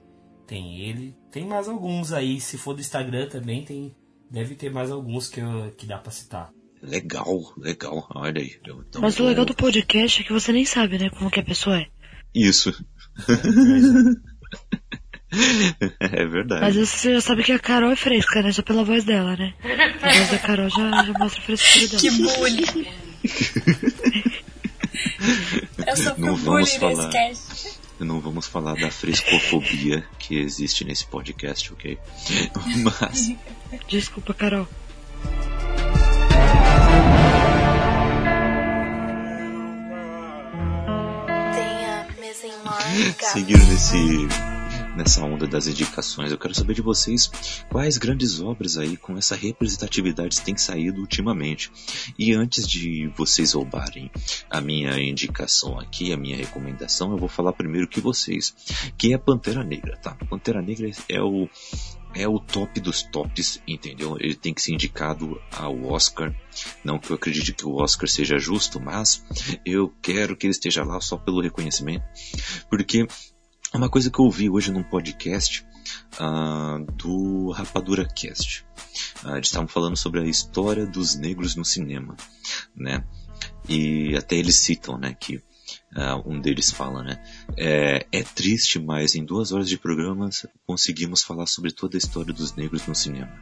Tem 0.47 0.81
ele. 0.81 1.15
Tem 1.31 1.45
mais 1.47 1.69
alguns 1.69 2.13
aí. 2.13 2.41
Se 2.41 2.57
for 2.57 2.73
do 2.75 2.81
Instagram 2.81 3.29
também, 3.29 3.65
tem. 3.65 3.95
Deve 4.31 4.55
ter 4.55 4.71
mais 4.73 4.91
alguns 4.91 5.29
que, 5.29 5.41
eu- 5.41 5.71
que 5.77 5.85
dá 5.87 5.99
pra 5.99 6.11
citar. 6.11 6.51
Legal, 6.83 7.53
legal. 7.57 8.07
Olha 8.15 8.41
aí. 8.41 8.57
Então 8.61 9.01
Mas 9.01 9.19
o 9.19 9.25
legal 9.25 9.45
do 9.45 9.55
podcast 9.55 10.21
é 10.21 10.25
que 10.25 10.33
você 10.33 10.53
nem 10.53 10.65
sabe, 10.65 10.99
né, 10.99 11.11
como 11.11 11.31
que 11.31 11.41
a 11.41 11.45
pessoa 11.45 11.79
é. 11.79 11.87
Isso. 12.35 12.73
é 16.01 16.27
verdade. 16.27 16.61
Mas 16.61 16.77
você 16.77 17.15
já 17.15 17.21
sabe 17.21 17.43
que 17.43 17.53
a 17.53 17.59
Carol 17.59 17.91
é 17.91 17.97
fresca, 17.97 18.43
né? 18.43 18.53
Só 18.53 18.63
pela 18.63 18.85
voz 18.85 19.05
dela, 19.05 19.37
né? 19.37 19.55
A 20.03 20.13
voz 20.13 20.31
da 20.31 20.39
Carol 20.39 20.69
já, 20.69 21.05
já 21.05 21.13
mostra 21.19 21.41
a 21.41 21.45
frescura 21.45 21.89
dela. 21.89 22.01
Que 22.01 22.11
bullying. 22.11 22.87
Eu 25.87 25.97
sofri 25.97 26.21
Não 26.21 26.37
vamos 26.37 26.75
falar. 26.75 27.11
Não 27.99 28.21
vamos 28.21 28.47
falar 28.47 28.75
da 28.75 28.91
frescofobia 28.91 30.05
que 30.19 30.39
existe 30.39 30.85
nesse 30.85 31.07
podcast, 31.07 31.73
ok? 31.73 31.99
Mas 33.01 33.33
Desculpa, 33.89 34.35
Carol. 34.35 34.69
Seguindo 43.21 43.65
nesse 43.67 43.97
nessa 44.97 45.23
onda 45.23 45.47
das 45.47 45.67
indicações, 45.67 46.33
eu 46.33 46.39
quero 46.39 46.55
saber 46.55 46.75
de 46.75 46.81
vocês 46.81 47.31
quais 47.71 47.99
grandes 47.99 48.41
obras 48.41 48.79
aí 48.79 48.97
com 48.97 49.17
essa 49.17 49.37
representatividade 49.37 50.41
têm 50.41 50.57
saído 50.57 51.01
ultimamente. 51.01 51.71
E 52.19 52.33
antes 52.33 52.67
de 52.67 53.07
vocês 53.09 53.53
roubarem 53.53 54.11
a 54.49 54.61
minha 54.61 54.99
indicação 54.99 55.79
aqui, 55.79 56.13
a 56.13 56.17
minha 56.17 56.37
recomendação, 56.37 57.13
eu 57.13 57.19
vou 57.19 57.29
falar 57.29 57.53
primeiro 57.53 57.87
que 57.87 58.01
vocês, 58.01 58.55
que 58.97 59.13
é 59.13 59.19
Pantera 59.19 59.63
Negra, 59.63 59.99
tá? 59.99 60.17
Pantera 60.31 60.63
Negra 60.63 60.91
é 61.09 61.21
o 61.21 61.49
é 62.17 62.27
o 62.27 62.41
top 62.41 62.81
dos 62.81 63.03
tops, 63.03 63.61
entendeu? 63.69 64.17
Ele 64.19 64.35
tem 64.35 64.55
que 64.55 64.63
ser 64.63 64.73
indicado 64.73 65.41
ao 65.53 65.85
Oscar. 65.85 66.35
Não 66.83 66.99
que 66.99 67.11
eu 67.11 67.17
acredite 67.17 67.53
que 67.53 67.67
o 67.67 67.75
Oscar 67.75 68.09
seja 68.09 68.39
justo, 68.39 68.81
mas 68.81 69.23
eu 69.65 69.93
quero 70.01 70.35
que 70.35 70.47
ele 70.47 70.53
esteja 70.53 70.83
lá 70.83 71.01
só 71.01 71.17
pelo 71.17 71.43
reconhecimento. 71.43 72.05
Porque 72.71 73.07
uma 73.75 73.91
coisa 73.91 74.11
que 74.11 74.19
eu 74.19 74.25
ouvi 74.25 74.49
hoje 74.49 74.73
num 74.73 74.83
podcast 74.83 75.67
ah, 76.19 76.79
do 76.95 77.51
Rapadura 77.51 78.07
Cast. 78.07 78.65
Ah, 79.23 79.37
eles 79.37 79.49
estavam 79.49 79.69
falando 79.69 79.97
sobre 79.97 80.21
a 80.21 80.25
história 80.25 80.87
dos 80.87 81.15
negros 81.15 81.55
no 81.55 81.65
cinema, 81.65 82.17
né? 82.75 83.05
E 83.69 84.17
até 84.17 84.37
eles 84.37 84.57
citam, 84.57 84.97
né, 84.97 85.15
que 85.19 85.43
ah, 85.97 86.21
um 86.27 86.39
deles 86.39 86.71
fala, 86.71 87.03
né? 87.03 87.19
É, 87.57 88.07
é 88.13 88.23
triste, 88.23 88.79
mas 88.79 89.15
em 89.15 89.25
duas 89.25 89.51
horas 89.51 89.67
de 89.67 89.79
programa 89.79 90.29
conseguimos 90.67 91.23
falar 91.23 91.47
sobre 91.47 91.73
toda 91.73 91.97
a 91.97 91.99
história 91.99 92.35
dos 92.35 92.55
negros 92.55 92.87
no 92.87 92.95
cinema. 92.95 93.33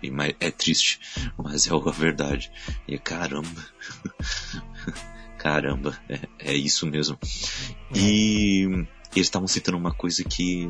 E, 0.00 0.08
mas, 0.08 0.32
é 0.38 0.52
triste, 0.52 1.00
mas 1.36 1.66
é 1.66 1.70
a 1.74 1.90
verdade. 1.90 2.52
E 2.86 2.96
caramba, 2.96 3.66
caramba, 5.36 5.98
é, 6.08 6.20
é 6.38 6.54
isso 6.54 6.86
mesmo. 6.86 7.18
E 7.92 8.86
eles 9.16 9.26
estavam 9.26 9.48
citando 9.48 9.76
uma 9.76 9.92
coisa 9.92 10.22
que, 10.22 10.68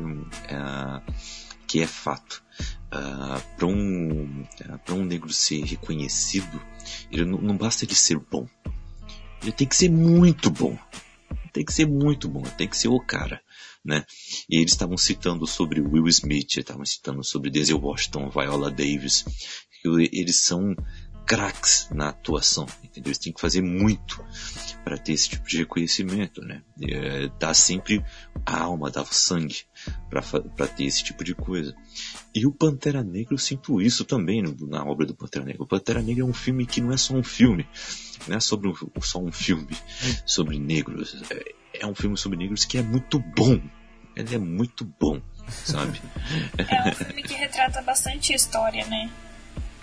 ah, 0.49 1.03
que 1.67 1.81
é 1.81 1.85
fato. 1.85 2.43
para 2.89 3.67
um, 3.67 4.43
para 4.83 4.95
um 4.95 5.05
negro 5.05 5.31
ser 5.31 5.63
reconhecido, 5.65 6.59
ele 7.11 7.25
não, 7.25 7.55
basta 7.55 7.85
ele 7.85 7.93
ser 7.93 8.17
bom. 8.17 8.47
Ele 9.43 9.51
tem 9.51 9.67
que 9.67 9.75
ser 9.75 9.91
muito 9.91 10.49
bom. 10.49 10.75
Tem 11.57 11.65
que 11.65 11.73
ser 11.73 11.87
muito 11.87 12.29
bom, 12.29 12.43
tem 12.43 12.67
que 12.67 12.77
ser 12.77 12.87
o 12.87 12.99
cara, 12.99 13.41
né? 13.83 14.05
E 14.47 14.57
eles 14.57 14.73
estavam 14.73 14.95
citando 14.95 15.47
sobre 15.47 15.81
Will 15.81 16.07
Smith, 16.07 16.55
estavam 16.55 16.85
citando 16.85 17.23
sobre 17.23 17.49
Denzel 17.49 17.79
Washington, 17.79 18.29
Viola 18.29 18.69
Davis, 18.69 19.25
eles 19.83 20.35
são 20.35 20.75
craques 21.25 21.89
na 21.91 22.09
atuação, 22.09 22.67
entendeu? 22.83 23.09
Eles 23.09 23.17
têm 23.17 23.33
que 23.33 23.41
fazer 23.41 23.63
muito 23.63 24.23
para 24.83 24.99
ter 24.99 25.13
esse 25.13 25.29
tipo 25.29 25.49
de 25.49 25.57
reconhecimento, 25.57 26.41
né? 26.43 26.61
É, 26.79 27.27
dá 27.39 27.55
sempre 27.55 28.05
a 28.45 28.59
alma, 28.59 28.91
dá 28.91 29.01
o 29.01 29.11
sangue 29.11 29.63
para 30.11 30.67
ter 30.67 30.83
esse 30.83 31.03
tipo 31.03 31.23
de 31.23 31.33
coisa. 31.33 31.75
E 32.37 32.45
o 32.45 32.51
Pantera 32.51 33.03
Negra 33.03 33.33
eu 33.33 33.37
sinto 33.39 33.81
isso 33.81 34.05
também 34.05 34.43
na 34.43 34.85
obra 34.85 35.07
do 35.07 35.15
Pantera 35.15 35.43
Negra. 35.43 35.63
O 35.63 35.65
Pantera 35.65 36.03
Negra 36.03 36.21
é 36.21 36.25
um 36.25 36.33
filme 36.33 36.67
que 36.67 36.79
não 36.79 36.91
é 36.93 36.97
só 36.97 37.15
um 37.15 37.23
filme, 37.23 37.65
não 38.27 38.37
é 38.37 38.39
sobre 38.39 38.69
um, 38.69 38.75
só 39.01 39.17
um 39.17 39.31
filme 39.31 39.75
sobre 40.23 40.59
negros. 40.59 41.19
É, 41.31 41.81
é 41.81 41.87
um 41.87 41.95
filme 41.95 42.15
sobre 42.15 42.37
negros 42.37 42.63
que 42.63 42.77
é 42.77 42.83
muito 42.83 43.17
bom. 43.17 43.59
Ele 44.15 44.35
é 44.35 44.37
muito 44.37 44.85
bom, 44.99 45.19
sabe? 45.47 45.99
É 46.59 46.89
um 46.89 46.93
filme 46.93 47.23
que 47.23 47.33
retrata 47.33 47.81
bastante 47.81 48.33
história, 48.35 48.85
né? 48.85 49.09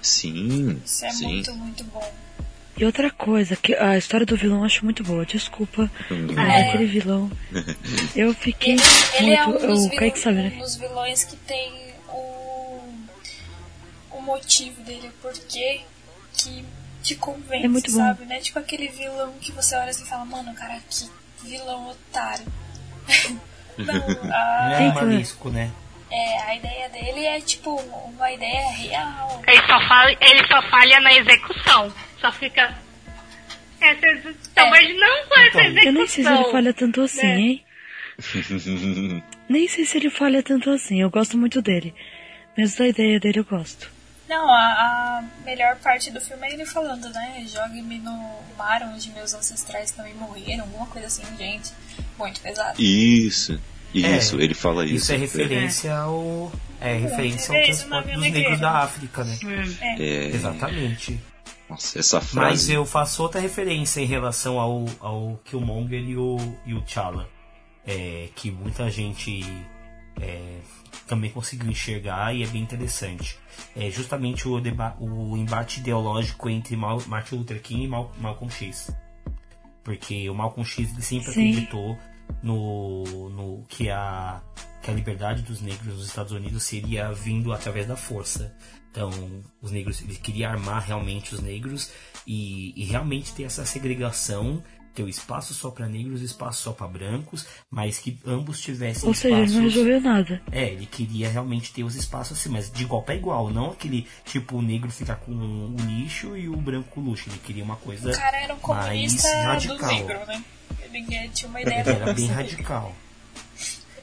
Sim. 0.01 0.81
Isso 0.85 1.05
é 1.07 1.11
sim. 1.11 1.27
muito, 1.27 1.53
muito 1.57 1.83
bom. 1.85 2.15
E 2.77 2.85
outra 2.85 3.11
coisa, 3.11 3.57
que 3.57 3.75
a 3.75 3.99
história 3.99 4.25
do 4.25 4.37
vilão 4.37 4.59
eu 4.59 4.65
acho 4.65 4.85
muito 4.85 5.03
boa, 5.03 5.27
desculpa. 5.27 5.91
Hum. 6.09 6.29
Mas 6.35 6.49
É. 6.49 6.69
aquele 6.69 6.87
vilão. 6.87 7.29
Eu 8.15 8.33
fiquei 8.33 8.75
Ele, 8.75 8.83
ele 9.19 9.31
é 9.35 9.45
um 9.45 9.51
muito. 9.51 9.67
dos, 9.67 9.89
vilões, 9.89 10.25
né? 10.25 10.53
um 10.55 10.59
dos 10.61 10.77
vilões 10.77 11.25
que 11.25 11.37
tem 11.37 11.94
motivo 14.25 14.83
dele, 14.83 15.09
o 15.09 15.13
porquê 15.23 15.83
que 16.37 16.65
te 17.03 17.15
convence, 17.17 17.65
É 17.65 17.69
muito 17.69 17.91
bom. 17.93 17.99
sabe? 17.99 18.25
Não 18.25 18.35
é 18.35 18.41
tipo 18.41 18.59
aquele 18.59 18.89
vilão 18.89 19.33
que 19.41 19.53
você 19.53 19.77
olha 19.77 19.91
assim 19.91 20.05
e 20.05 20.09
fala, 20.09 20.25
mano, 20.25 20.55
cara, 20.55 20.81
que 20.91 21.09
vilão 21.47 21.91
otário. 21.91 22.47
Não, 23.79 23.85
Não 24.25 24.35
a, 24.35 24.71
é 24.73 24.77
Tem 24.79 24.89
um 24.89 24.93
que- 24.95 25.01
marisco, 25.05 25.51
né? 25.51 25.71
é, 26.11 26.39
a 26.43 26.55
ideia 26.57 26.89
dele 26.91 27.27
é 27.27 27.41
tipo 27.41 27.75
uma 27.75 28.31
ideia 28.33 28.71
real. 28.71 29.43
Ele 29.47 29.61
só, 29.67 29.89
falha, 29.89 30.17
ele 30.21 30.47
só 30.47 30.63
falha 30.71 31.01
na 31.01 31.13
execução. 31.15 31.93
Só 32.21 32.31
fica. 32.33 32.75
Essa, 33.81 34.07
ex- 34.07 34.37
talvez 34.55 34.97
não 34.99 35.27
com 35.29 35.39
essa 35.41 35.61
execução. 35.63 35.85
Eu 35.87 35.93
nem 35.93 36.07
sei 36.07 36.25
se 36.25 36.31
ele 36.33 36.51
falha 36.53 36.73
tanto 36.75 37.01
assim, 37.03 37.27
né? 37.27 37.39
hein? 37.41 37.65
Nem 39.49 39.69
sei 39.69 39.85
se 39.85 39.97
ele 39.99 40.09
falha 40.09 40.43
tanto 40.43 40.71
assim. 40.71 41.01
Eu 41.03 41.11
gosto 41.11 41.37
muito 41.37 41.61
dele. 41.61 41.93
Mesmo 42.57 42.79
da 42.79 42.87
ideia 42.89 43.19
dele 43.21 43.41
eu 43.41 43.45
gosto. 43.45 43.91
Não, 44.35 44.51
a, 44.51 44.59
a 44.59 45.25
melhor 45.45 45.77
parte 45.77 46.11
do 46.11 46.21
filme 46.21 46.45
é 46.49 46.55
ele 46.55 46.67
falando, 46.67 47.09
né? 47.11 47.45
Jogue-me 47.47 47.99
no 48.01 48.41
mar 48.59 48.83
onde 48.83 49.11
meus 49.13 49.33
ancestrais 49.33 49.93
também 49.93 50.13
morreram, 50.15 50.65
alguma 50.65 50.87
coisa 50.87 51.07
assim, 51.07 51.23
gente. 51.39 51.73
Muito 52.19 52.41
pesado. 52.41 52.81
Isso, 52.83 53.61
isso, 53.95 54.41
É, 54.41 54.43
ele 54.43 54.55
fala 54.55 54.85
isso. 54.85 54.97
Isso 54.97 55.13
é 55.13 55.17
referência 55.17 55.97
ao. 55.97 56.53
É 56.81 56.95
referência 56.95 57.57
ao 57.57 57.65
transporte 57.65 58.13
dos 58.13 58.23
negros 58.23 58.61
da 58.61 58.71
África, 58.79 59.23
né? 59.23 59.39
É, 59.99 60.27
Exatamente. 60.27 61.21
Nossa, 61.71 61.99
essa 61.99 62.19
Mas 62.19 62.29
frase. 62.31 62.73
eu 62.73 62.85
faço 62.85 63.23
outra 63.23 63.41
referência 63.41 64.01
em 64.01 64.05
relação 64.07 64.59
ao, 64.59 64.85
ao 65.01 65.41
Killmonger 65.45 66.03
e 66.03 66.17
o, 66.17 66.37
e 66.67 66.75
o 66.75 66.83
T'Challa. 66.83 67.29
É, 67.87 68.29
que 68.35 68.51
muita 68.51 68.91
gente 68.91 69.45
é, 70.21 70.59
também 71.07 71.31
conseguiu 71.31 71.71
enxergar 71.71 72.35
e 72.35 72.43
é 72.43 72.47
bem 72.47 72.63
interessante. 72.63 73.39
É 73.77 73.91
justamente 73.91 74.49
o, 74.49 74.55
o 75.01 75.37
embate 75.37 75.81
ideológico 75.81 76.49
entre 76.49 76.77
Mal- 76.77 77.03
Martin 77.07 77.37
Luther 77.37 77.61
King 77.63 77.85
e 77.85 77.89
Mal- 77.89 78.13
Malcolm 78.19 78.53
X. 78.53 78.91
Porque 79.83 80.29
o 80.31 80.35
Malcolm 80.35 80.65
X 80.65 80.91
ele 80.93 81.03
sempre 81.03 81.33
Sim. 81.33 81.51
acreditou 81.51 81.99
no, 82.43 83.29
no 83.31 83.65
que, 83.69 83.91
a, 83.91 84.43
que 84.83 84.91
a 84.91 84.95
liberdade 84.95 85.43
dos 85.43 85.61
negros 85.61 85.95
nos 85.95 86.07
Estados 86.07 86.33
Unidos 86.33 86.63
seria 86.63 87.13
vindo 87.13 87.53
através 87.53 87.87
da 87.87 87.97
força. 87.97 88.57
Então, 88.91 89.11
os 89.61 89.73
negros, 89.73 90.01
ele 90.03 90.15
queria 90.15 90.49
armar 90.49 90.85
realmente 90.87 91.35
os 91.35 91.41
negros 91.41 91.91
e, 92.27 92.73
e 92.81 92.85
realmente 92.85 93.35
ter 93.35 93.43
essa 93.43 93.67
segregação, 93.67 94.63
ter 94.95 95.03
o 95.03 95.09
espaço 95.09 95.53
só 95.55 95.71
para 95.71 95.87
negros 95.89 96.23
e 96.23 96.25
espaço 96.25 96.63
só 96.63 96.73
para 96.73 96.87
brancos, 96.87 97.47
mas 97.71 97.99
que 97.99 98.19
ambos 98.27 98.61
tivessem 98.61 99.09
Ou 99.09 99.15
seja, 99.15 99.29
ele 99.35 99.45
espaços. 99.45 99.57
não 99.57 99.63
resolveu 99.69 100.01
nada. 100.01 100.43
É, 100.53 100.73
ele 100.73 100.87
queria 100.87 101.29
realmente 101.29 101.73
ter 101.73 101.83
os 101.85 101.97
espaços 101.97 102.39
assim, 102.39 102.49
mas 102.49 102.71
de 102.71 102.83
igual 102.83 103.03
para 103.03 103.15
igual, 103.15 103.51
não 103.51 103.71
aquele 103.73 104.07
tipo 104.25 104.57
o 104.59 104.63
negro 104.63 104.91
ficar 104.91 105.17
com 105.17 105.33
o 105.33 105.77
lixo 105.87 106.37
e 106.37 106.49
o 106.49 106.57
branco 106.57 106.89
com 106.91 107.01
o 107.01 107.05
luxo. 107.05 107.29
Ele 107.29 107.39
queria 107.39 107.65
uma 107.65 107.77
coisa 107.77 108.11
O 108.11 108.15
cara 108.17 108.37
era 108.39 108.55
um 108.55 108.59
comunista 108.59 109.29
mais 109.47 109.65
do 109.65 109.77
radical. 109.77 109.93
negro, 109.95 110.27
né? 110.27 110.45
Ele 110.83 111.29
tinha 111.31 111.49
uma 111.49 111.61
ideia 111.61 111.81
Ele 111.81 111.91
era 111.91 112.13
bem 112.13 112.27
radical. 112.27 112.95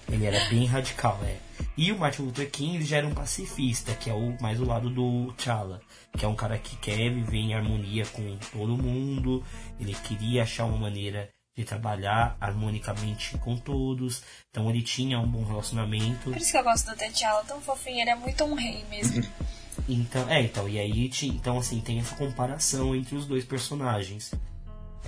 Ele 0.10 0.26
era 0.26 0.50
bem 0.50 0.66
radical, 0.66 1.20
é. 1.24 1.38
E 1.78 1.92
o 1.92 1.98
Martin 1.98 2.24
Luther 2.24 2.50
King 2.52 2.76
ele 2.76 2.86
já 2.86 2.98
era 2.98 3.08
um 3.08 3.14
pacifista, 3.14 3.94
que 3.94 4.10
é 4.10 4.14
o 4.14 4.36
mais 4.42 4.60
o 4.60 4.66
lado 4.66 4.90
do 4.90 5.32
T'Challa, 5.38 5.82
que 6.18 6.26
é 6.26 6.28
um 6.28 6.36
cara 6.36 6.58
que 6.58 6.76
quer 6.78 7.10
viver 7.10 7.38
em 7.38 7.54
harmonia 7.54 8.06
com 8.08 8.38
todo 8.52 8.78
mundo. 8.78 9.44
Ele 9.80 9.94
queria 9.94 10.44
achar 10.44 10.66
uma 10.66 10.78
maneira 10.78 11.30
de 11.56 11.66
trabalhar 11.66 12.38
harmonicamente 12.40 13.38
com 13.38 13.58
todos. 13.58 14.24
Então 14.50 14.70
ele 14.70 14.82
tinha 14.82 15.20
um 15.20 15.28
bom 15.28 15.44
relacionamento. 15.44 16.32
Por 16.32 16.38
isso 16.38 16.52
que 16.52 16.58
eu 16.58 16.64
gosto 16.64 16.92
do 16.92 16.96
T'Challa, 16.96 17.44
tão 17.44 17.62
fofinho, 17.62 18.02
ele 18.02 18.10
é 18.10 18.16
muito 18.16 18.44
um 18.44 18.56
rei 18.56 18.86
mesmo. 18.90 19.24
Então, 19.88 20.30
é, 20.30 20.42
então, 20.44 20.70
e 20.70 20.78
aí, 20.78 21.10
então, 21.24 21.58
assim, 21.58 21.82
tem 21.82 22.00
essa 22.00 22.16
comparação 22.16 22.96
entre 22.96 23.16
os 23.16 23.26
dois 23.26 23.44
personagens. 23.44 24.32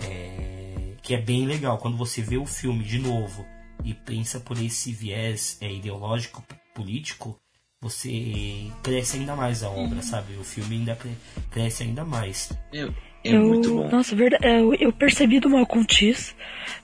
É, 0.02 0.96
que 1.02 1.14
é 1.14 1.22
bem 1.22 1.46
legal. 1.46 1.78
Quando 1.78 1.96
você 1.98 2.22
vê 2.22 2.38
o 2.38 2.46
filme 2.46 2.84
de 2.84 2.98
novo 2.98 3.46
e 3.84 3.94
pensa 3.94 4.40
por 4.40 4.58
esse 4.58 4.92
viés 4.92 5.58
é, 5.62 5.72
ideológico, 5.72 6.44
político, 6.74 7.38
você 7.84 8.68
cresce 8.82 9.18
ainda 9.18 9.36
mais 9.36 9.62
a 9.62 9.70
obra, 9.70 10.02
sabe? 10.02 10.36
O 10.38 10.44
filme 10.44 10.78
ainda 10.78 10.96
cre- 10.96 11.18
cresce 11.52 11.84
ainda 11.84 12.06
mais. 12.06 12.50
É, 12.72 12.88
é 13.26 13.36
eu, 13.36 13.46
muito 13.46 13.76
bom. 13.76 13.90
Nossa, 13.90 14.16
verdade, 14.16 14.48
eu, 14.48 14.74
eu 14.76 14.94
percebi 14.94 15.42
do 15.42 15.50
Malcolm 15.50 15.86
X 15.90 16.34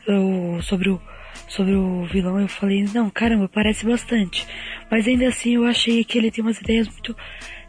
eu, 0.05 0.59
sobre, 0.61 0.89
o, 0.89 1.01
sobre 1.47 1.73
o 1.73 2.05
vilão. 2.05 2.37
Eu 2.39 2.49
falei, 2.49 2.83
não, 2.93 3.09
caramba, 3.09 3.47
parece 3.47 3.85
bastante. 3.85 4.45
Mas 4.91 5.07
ainda 5.07 5.29
assim 5.29 5.55
eu 5.55 5.65
achei 5.65 6.03
que 6.03 6.17
ele 6.17 6.29
tem 6.29 6.43
umas 6.43 6.59
ideias 6.59 6.87
muito. 6.89 7.15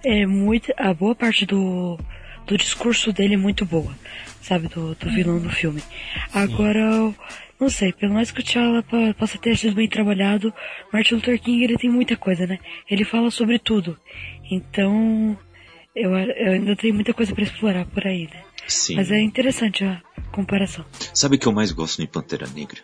É, 0.02 0.26
muito 0.26 0.72
a 0.76 0.92
boa 0.92 1.14
parte 1.14 1.46
do, 1.46 1.98
do 2.46 2.56
discurso 2.56 3.12
dele 3.12 3.34
é 3.34 3.36
muito 3.36 3.64
boa, 3.64 3.94
sabe? 4.42 4.66
Do, 4.66 4.94
do 4.94 5.10
vilão 5.10 5.38
do 5.38 5.50
filme. 5.50 5.82
Agora, 6.32 6.80
eu 6.80 7.14
não 7.60 7.68
sei, 7.68 7.92
pelo 7.92 8.14
mais 8.14 8.30
que 8.30 8.40
o 8.40 8.42
T'Challa 8.42 8.82
possa 9.18 9.36
ter 9.38 9.56
sido 9.56 9.74
bem 9.74 9.88
trabalhado, 9.88 10.52
Martin 10.92 11.16
Luther 11.16 11.40
King 11.40 11.62
ele 11.62 11.76
tem 11.76 11.90
muita 11.90 12.16
coisa, 12.16 12.46
né? 12.46 12.58
Ele 12.90 13.04
fala 13.04 13.30
sobre 13.30 13.58
tudo. 13.58 13.98
Então, 14.50 15.38
eu, 15.94 16.10
eu 16.16 16.52
ainda 16.52 16.74
tenho 16.74 16.94
muita 16.94 17.12
coisa 17.12 17.34
pra 17.34 17.44
explorar 17.44 17.84
por 17.84 18.06
aí, 18.06 18.28
né? 18.32 18.42
Sim. 18.66 18.96
Mas 18.96 19.10
é 19.10 19.20
interessante 19.20 19.84
a 19.84 20.00
comparação. 20.32 20.84
Sabe 21.12 21.36
o 21.36 21.38
que 21.38 21.46
eu 21.46 21.52
mais 21.52 21.72
gosto 21.72 22.02
em 22.02 22.06
Pantera 22.06 22.46
Negra? 22.48 22.80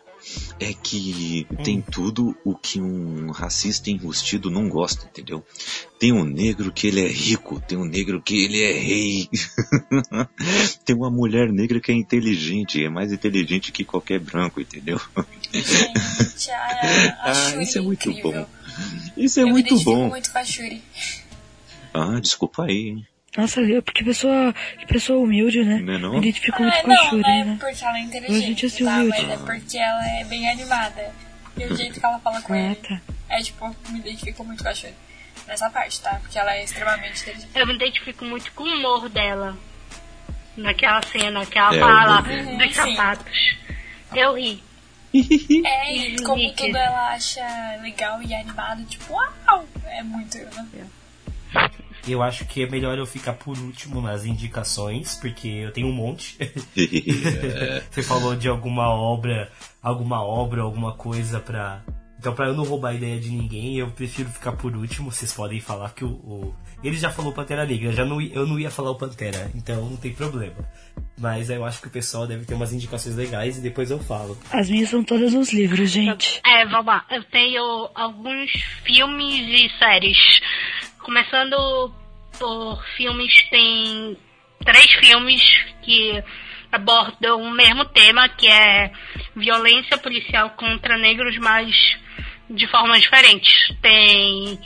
É 0.59 0.73
que 0.73 1.47
tem 1.63 1.81
tudo 1.81 2.37
o 2.45 2.55
que 2.57 2.81
um 2.81 3.31
racista 3.31 3.91
enrustido 3.91 4.51
não 4.51 4.69
gosta, 4.69 5.07
entendeu? 5.07 5.45
Tem 5.99 6.13
um 6.13 6.25
negro 6.25 6.73
que 6.73 6.89
ele 6.89 7.01
é 7.05 7.09
rico, 7.09 7.61
tem 7.61 7.77
um 7.79 7.85
negro 7.85 8.21
que 8.21 8.45
ele 8.45 8.63
é 8.63 8.73
rei. 8.73 9.29
tem 10.85 10.97
uma 10.97 11.11
mulher 11.11 11.53
negra 11.53 11.81
que 11.81 11.93
é 11.93 11.95
inteligente, 11.95 12.83
é 12.83 12.89
mais 12.89 13.13
inteligente 13.13 13.71
que 13.71 13.85
qualquer 13.85 14.19
branco, 14.19 14.61
entendeu? 14.61 15.01
Gente, 15.53 16.51
a, 16.51 16.57
a 17.21 17.51
Ah, 17.57 17.63
isso 17.63 17.79
é 17.79 17.81
muito 17.81 18.09
incrível. 18.11 18.33
bom. 18.33 18.47
Isso 19.17 19.41
é 19.41 19.43
eu 19.43 19.49
muito 19.49 19.79
bom. 19.81 20.09
muito 20.09 20.31
com 20.33 20.39
a 20.39 20.45
Shuri. 20.45 20.83
Ah, 21.95 22.21
desculpa 22.21 22.65
aí, 22.65 22.89
hein? 22.89 23.07
Nossa, 23.37 23.61
eu, 23.61 23.83
porque 23.83 24.03
pessoa, 24.03 24.55
que 24.79 24.87
pessoa 24.87 25.19
humilde, 25.23 25.63
né? 25.65 25.79
Não 25.83 25.95
é 25.95 25.99
não? 25.99 26.13
Me 26.13 26.19
identifico 26.19 26.63
muito 26.63 26.75
Ah, 26.77 26.83
com 26.83 26.93
a 26.93 26.97
Shuri, 26.97 27.23
não 27.23 27.31
é 27.31 27.45
né? 27.45 27.57
porque 27.61 27.85
ela 27.85 27.93
é 27.99 28.01
A 28.01 28.03
gente 28.05 28.17
inteligente, 28.17 28.67
assistiu 28.67 28.87
tá? 28.87 28.93
o 29.03 29.09
Mas 29.09 29.29
é 29.29 29.37
porque 29.37 29.79
ela 29.79 30.09
é 30.21 30.25
bem 30.25 30.49
animada. 30.49 31.13
E 31.59 31.65
o 31.65 31.77
jeito 31.77 31.99
que 32.01 32.05
ela 32.07 32.19
fala 32.19 32.41
com 32.43 32.53
Ah, 32.53 32.59
ele. 32.59 32.75
tá. 32.77 33.01
É 33.29 33.43
tipo, 33.43 33.77
me 33.91 33.99
identifico 33.99 34.45
muito 34.45 34.63
com 34.63 34.69
a 34.71 34.75
Shuri. 34.75 34.95
Nessa 35.47 35.71
parte, 35.71 36.01
tá? 36.01 36.19
Porque 36.21 36.39
ela 36.39 36.55
é 36.57 36.65
extremamente 36.65 37.21
inteligente. 37.23 37.51
Eu 37.55 37.67
me 37.67 37.75
identifico 37.75 38.25
muito 38.25 38.51
com 38.53 38.65
o 38.65 38.67
humor 38.67 39.09
dela. 39.09 39.57
Naquela 40.57 41.03
cena 41.03 41.45
que 41.45 41.59
ela 41.59 41.77
É, 41.77 41.79
fala 41.81 42.23
o 42.23 42.25
humor. 42.41 42.57
dos 42.59 42.75
Sim. 42.75 42.97
sapatos. 42.97 43.57
Eu 44.15 44.35
ri. 44.35 44.63
É, 45.65 45.95
e 45.95 46.17
como 46.23 46.53
tudo 46.55 46.77
ela 46.77 47.11
acha 47.11 47.43
legal 47.83 48.23
e 48.23 48.35
animado, 48.35 48.85
tipo, 48.85 49.13
uau! 49.15 49.67
É 49.87 50.03
muito 50.03 50.37
eu, 50.37 50.49
né? 50.51 50.87
Eu 52.07 52.23
acho 52.23 52.45
que 52.45 52.63
é 52.63 52.69
melhor 52.69 52.97
eu 52.99 53.07
ficar 53.07 53.33
por 53.35 53.59
último 53.59 54.01
nas 54.01 54.25
indicações, 54.25 55.17
porque 55.17 55.49
eu 55.49 55.73
tenho 55.73 55.89
um 55.89 55.93
monte. 55.93 56.37
Você 57.91 58.03
falou 58.03 58.35
de 58.37 58.49
alguma 58.49 58.89
obra, 58.89 59.51
alguma 59.83 60.23
obra, 60.23 60.63
alguma 60.63 60.93
coisa 60.95 61.41
pra. 61.41 61.83
Então, 62.19 62.35
pra 62.35 62.47
eu 62.47 62.55
não 62.55 62.65
roubar 62.65 62.91
a 62.91 62.95
ideia 62.95 63.21
de 63.21 63.31
ninguém, 63.31 63.77
eu 63.79 63.91
prefiro 63.91 64.29
ficar 64.31 64.53
por 64.53 64.75
último. 64.75 65.13
Vocês 65.13 65.33
podem 65.33 65.61
falar 65.61 65.91
que 65.95 66.05
o. 66.05 66.09
o- 66.09 66.55
Ele 66.83 66.97
já 66.97 67.11
falou 67.11 67.31
Pantera 67.33 67.67
Negra, 67.67 67.89
eu, 67.89 67.93
já 67.93 68.05
não, 68.05 68.21
eu 68.21 68.47
não 68.47 68.59
ia 68.59 68.71
falar 68.71 68.91
o 68.91 68.95
Pantera, 68.97 69.51
então 69.55 69.89
não 69.89 69.97
tem 69.97 70.13
problema. 70.13 70.57
Mas 71.19 71.49
eu 71.51 71.65
acho 71.65 71.81
que 71.81 71.89
o 71.89 71.91
pessoal 71.91 72.27
deve 72.27 72.45
ter 72.45 72.55
umas 72.55 72.73
indicações 72.73 73.15
legais 73.17 73.59
e 73.59 73.61
depois 73.61 73.91
eu 73.91 73.99
falo. 73.99 74.37
As 74.51 74.69
minhas 74.69 74.89
são 74.91 75.03
todas 75.05 75.33
nos 75.35 75.53
livros, 75.53 75.91
gente. 75.91 76.41
É, 76.45 76.65
vamos 76.67 76.87
lá. 76.87 77.05
Eu 77.11 77.23
tenho 77.25 77.89
alguns 77.95 78.51
filmes 78.85 79.35
e 79.61 79.71
séries. 79.79 80.19
Começando 81.07 81.95
por 82.37 82.85
filmes, 82.97 83.33
tem 83.49 84.19
três 84.65 84.93
filmes 84.95 85.41
que 85.81 86.21
abordam 86.73 87.43
o 87.43 87.51
mesmo 87.53 87.85
tema, 87.85 88.29
que 88.29 88.49
é 88.49 88.91
violência 89.37 89.97
policial 89.99 90.51
contra 90.57 90.99
negros, 90.99 91.39
mas 91.39 91.97
de 92.51 92.67
formas 92.67 93.03
diferentes. 93.03 93.73
Tem 93.81 94.59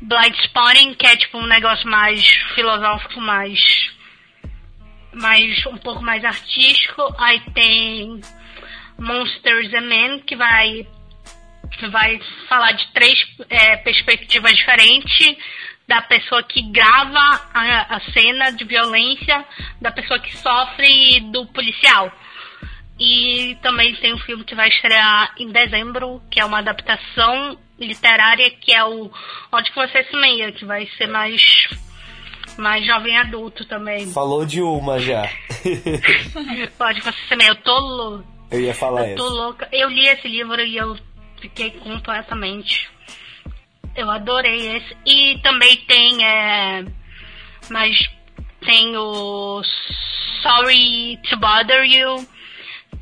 Blind 0.00 0.36
Spotting, 0.44 0.94
que 0.94 1.08
é 1.08 1.16
tipo 1.16 1.38
um 1.38 1.46
negócio 1.46 1.90
mais 1.90 2.24
filosófico, 2.54 3.20
mais, 3.20 3.58
mais 5.12 5.66
um 5.66 5.76
pouco 5.78 6.02
mais 6.02 6.24
artístico. 6.24 7.02
Aí 7.18 7.40
tem 7.52 8.20
Monsters 8.96 9.74
and 9.74 9.88
Men, 9.88 10.20
que 10.20 10.36
vai 10.36 10.86
vai 11.88 12.20
falar 12.48 12.72
de 12.72 12.86
três 12.92 13.18
é, 13.48 13.76
perspectivas 13.76 14.52
diferentes 14.56 15.36
da 15.86 16.00
pessoa 16.02 16.42
que 16.42 16.62
grava 16.62 17.42
a, 17.52 17.96
a, 17.96 18.00
cena 18.12 18.50
de 18.50 18.64
violência, 18.64 19.44
da 19.80 19.92
pessoa 19.92 20.18
que 20.18 20.36
sofre 20.36 21.16
e 21.16 21.20
do 21.20 21.46
policial. 21.46 22.10
E 22.98 23.56
também 23.60 23.94
tem 23.96 24.14
um 24.14 24.18
filme 24.18 24.44
que 24.44 24.54
vai 24.54 24.68
estrear 24.68 25.34
em 25.38 25.50
dezembro, 25.50 26.22
que 26.30 26.40
é 26.40 26.44
uma 26.44 26.58
adaptação 26.58 27.58
literária, 27.78 28.50
que 28.50 28.72
é 28.72 28.84
o 28.84 29.10
Onde 29.52 29.70
que 29.70 29.76
você 29.76 30.04
se 30.04 30.16
meia, 30.16 30.52
que 30.52 30.64
vai 30.64 30.86
ser 30.96 31.08
mais 31.08 31.42
mais 32.56 32.86
jovem 32.86 33.18
adulto 33.18 33.64
também. 33.64 34.10
Falou 34.12 34.46
de 34.46 34.62
uma 34.62 34.98
já. 34.98 35.28
Pode 36.78 37.00
você 37.00 37.18
se 37.28 37.36
meia, 37.36 37.48
eu 37.48 37.56
tô 37.56 37.76
louca. 37.78 38.24
Eu 38.50 38.60
ia 38.60 38.74
falar 38.74 39.08
Eu 39.08 39.16
tô 39.16 39.26
essa. 39.26 39.34
louca. 39.34 39.68
Eu 39.72 39.88
li 39.88 40.06
esse 40.06 40.28
livro 40.28 40.60
e 40.62 40.76
eu 40.76 40.96
fiquei 41.44 41.70
completamente. 41.72 42.88
Eu 43.94 44.10
adorei 44.10 44.76
esse. 44.76 44.96
E 45.04 45.38
também 45.42 45.76
tem. 45.86 46.24
É, 46.24 46.84
mas 47.70 47.96
tem 48.64 48.96
o 48.96 49.62
Sorry 50.42 51.18
to 51.28 51.36
Bother 51.36 51.84
You, 51.84 52.26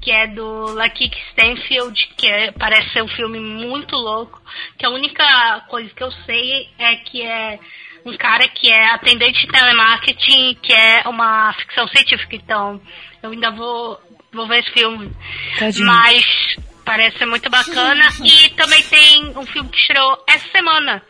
que 0.01 0.11
é 0.11 0.27
do 0.27 0.75
Lakeith 0.75 1.17
Stanfield, 1.31 2.09
que 2.17 2.27
é, 2.27 2.51
parece 2.53 2.91
ser 2.91 3.03
um 3.03 3.09
filme 3.09 3.39
muito 3.39 3.95
louco. 3.95 4.43
Que 4.77 4.85
a 4.85 4.91
única 4.91 5.65
coisa 5.69 5.89
que 5.91 6.03
eu 6.03 6.11
sei 6.27 6.69
é 6.79 6.97
que 6.97 7.23
é 7.23 7.59
um 8.05 8.17
cara 8.17 8.49
que 8.49 8.69
é 8.69 8.91
atendente 8.91 9.47
de 9.47 9.53
telemarketing, 9.53 10.59
que 10.61 10.73
é 10.73 11.05
uma 11.07 11.53
ficção 11.55 11.87
científica. 11.87 12.35
Então, 12.35 12.81
eu 13.23 13.31
ainda 13.31 13.53
vou, 13.53 14.01
vou 14.33 14.49
ver 14.49 14.59
esse 14.59 14.73
filme. 14.73 15.13
Tadinho. 15.59 15.87
Mas 15.87 16.57
parece 16.85 17.19
ser 17.19 17.27
muito 17.27 17.49
bacana. 17.51 18.09
e 18.25 18.49
também 18.51 18.83
tem 18.85 19.37
um 19.37 19.47
filme 19.47 19.69
que 19.71 19.77
estreou 19.79 20.23
essa 20.29 20.49
semana, 20.51 21.03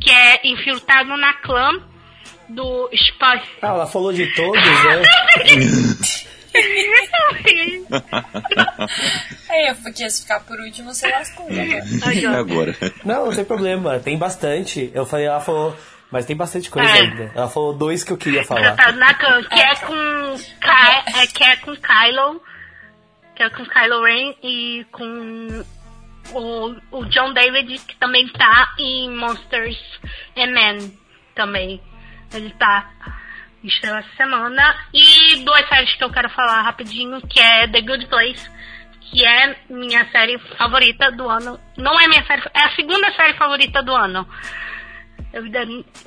que 0.00 0.10
é 0.10 0.40
Infiltrado 0.48 1.16
na 1.16 1.32
Clã, 1.34 1.70
do 2.48 2.88
Spy. 2.92 3.42
Ah, 3.62 3.68
ela 3.68 3.86
falou 3.86 4.12
de 4.12 4.26
todos, 4.34 4.60
né? 4.62 5.02
Aí 9.50 9.66
eu 9.86 9.92
quis 9.92 10.20
ficar 10.22 10.40
por 10.40 10.58
último, 10.60 10.92
você 10.94 11.08
lascou. 11.10 11.50
né? 11.50 11.80
E 12.14 12.26
agora? 12.26 12.74
Não, 13.04 13.26
não 13.26 13.34
tem 13.34 13.44
problema, 13.44 13.98
tem 13.98 14.16
bastante. 14.16 14.90
Eu 14.94 15.04
falei, 15.04 15.26
ela 15.26 15.40
falou, 15.40 15.76
mas 16.10 16.24
tem 16.24 16.34
bastante 16.36 16.70
coisa 16.70 16.88
É. 16.88 17.00
ainda. 17.00 17.32
Ela 17.34 17.48
falou 17.48 17.74
dois 17.74 18.02
que 18.04 18.12
eu 18.12 18.16
queria 18.16 18.44
falar. 18.44 18.60
Infiltrado 18.72 18.98
na 18.98 19.14
Clã, 19.14 19.42
que 19.44 19.60
é 19.60 19.74
com, 19.76 20.36
Ky- 20.60 21.18
é, 21.20 21.26
que 21.26 21.44
é 21.44 21.56
com 21.56 21.76
Kylo, 21.76 22.42
que 23.36 23.42
é 23.42 23.50
com 23.50 23.64
Kylo 23.66 24.02
Ren 24.02 24.34
e 24.42 24.86
com 24.90 25.64
o, 26.32 26.74
o 26.90 27.04
John 27.06 27.32
David, 27.34 27.78
que 27.86 27.96
também 27.96 28.26
tá 28.28 28.74
em 28.78 29.10
Monsters 29.10 29.78
and 30.36 30.46
Men 30.46 30.98
também. 31.34 31.80
Ele 32.32 32.50
tá 32.58 32.90
estreou 33.62 33.96
essa 33.96 34.16
semana. 34.16 34.76
E 34.92 35.36
duas 35.44 35.68
séries 35.68 35.94
que 35.94 36.04
eu 36.04 36.10
quero 36.10 36.30
falar 36.30 36.62
rapidinho, 36.62 37.20
que 37.28 37.38
é 37.40 37.68
The 37.68 37.80
Good 37.82 38.06
Place, 38.06 38.50
que 39.00 39.24
é 39.24 39.56
minha 39.68 40.04
série 40.10 40.38
favorita 40.56 41.10
do 41.12 41.28
ano. 41.28 41.60
Não 41.76 41.98
é 42.00 42.08
minha 42.08 42.24
série, 42.24 42.42
é 42.54 42.64
a 42.64 42.74
segunda 42.74 43.12
série 43.12 43.34
favorita 43.34 43.82
do 43.82 43.94
ano. 43.94 44.26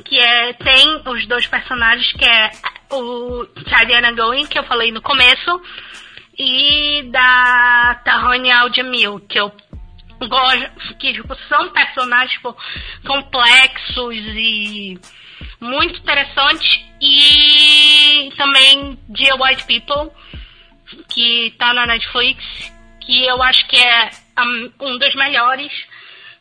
Que 0.06 0.20
é 0.20 0.54
tem 0.54 1.02
os 1.06 1.28
dois 1.28 1.46
personagens 1.46 2.12
que 2.14 2.26
é 2.26 2.52
o 2.92 3.46
Tariana 3.70 4.12
Going 4.14 4.48
que 4.48 4.58
eu 4.58 4.64
falei 4.64 4.92
no 4.92 5.02
começo 5.02 5.62
e 6.40 7.04
da 7.12 8.00
Tahani 8.06 8.50
Al-Jamil 8.50 9.20
que 9.28 9.38
eu 9.38 9.52
gosto 10.22 10.96
que 10.98 11.14
tipo, 11.14 11.36
são 11.50 11.70
personagens 11.70 12.32
tipo, 12.32 12.56
complexos 13.06 14.16
e 14.16 14.98
muito 15.60 16.00
interessantes. 16.00 16.86
E 17.02 18.32
também 18.38 18.98
Dear 19.10 19.38
White 19.42 19.66
People 19.66 20.12
que 21.10 21.54
tá 21.58 21.74
na 21.74 21.86
Netflix 21.86 22.44
que 23.02 23.26
eu 23.26 23.42
acho 23.44 23.68
que 23.68 23.78
é 23.78 24.10
um, 24.80 24.98
dos 24.98 25.16
melhores 25.16 25.72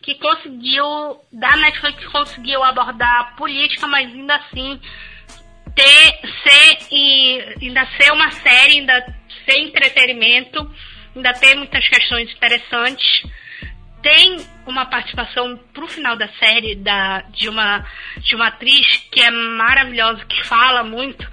que 0.02 0.14
conseguiu, 0.14 1.20
da 1.32 1.56
Netflix 1.56 2.06
conseguiu 2.06 2.62
abordar 2.62 3.36
política, 3.36 3.86
mas 3.86 4.06
ainda 4.12 4.36
assim 4.36 4.80
ter, 5.74 6.20
ser, 6.42 6.78
e 6.90 7.56
ainda 7.62 7.86
ser 7.96 8.12
uma 8.12 8.30
série, 8.30 8.80
ainda 8.80 9.17
ser 9.48 9.58
entretenimento, 9.60 10.70
ainda 11.16 11.32
ter 11.32 11.54
muitas 11.54 11.88
questões 11.88 12.30
interessantes. 12.32 13.22
Tem 14.02 14.36
uma 14.66 14.86
participação 14.86 15.58
pro 15.72 15.88
final 15.88 16.16
da 16.16 16.28
série 16.34 16.76
da, 16.76 17.22
de, 17.32 17.48
uma, 17.48 17.84
de 18.18 18.34
uma 18.34 18.48
atriz 18.48 19.08
que 19.10 19.20
é 19.20 19.30
maravilhosa, 19.30 20.24
que 20.24 20.44
fala 20.44 20.84
muito 20.84 21.26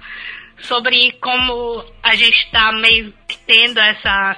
sobre 0.58 1.12
como 1.20 1.84
a 2.02 2.14
gente 2.14 2.38
está 2.44 2.72
meio 2.72 3.12
que 3.28 3.38
tendo 3.46 3.78
essa 3.78 4.36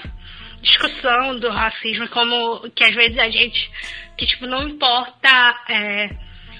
discussão 0.61 1.39
do 1.39 1.49
racismo, 1.49 2.09
como 2.09 2.69
que 2.71 2.85
às 2.85 2.95
vezes 2.95 3.19
a 3.19 3.31
gente, 3.31 3.71
que 4.17 4.27
tipo, 4.27 4.47
não 4.47 4.69
importa 4.69 5.65
é, 5.69 6.11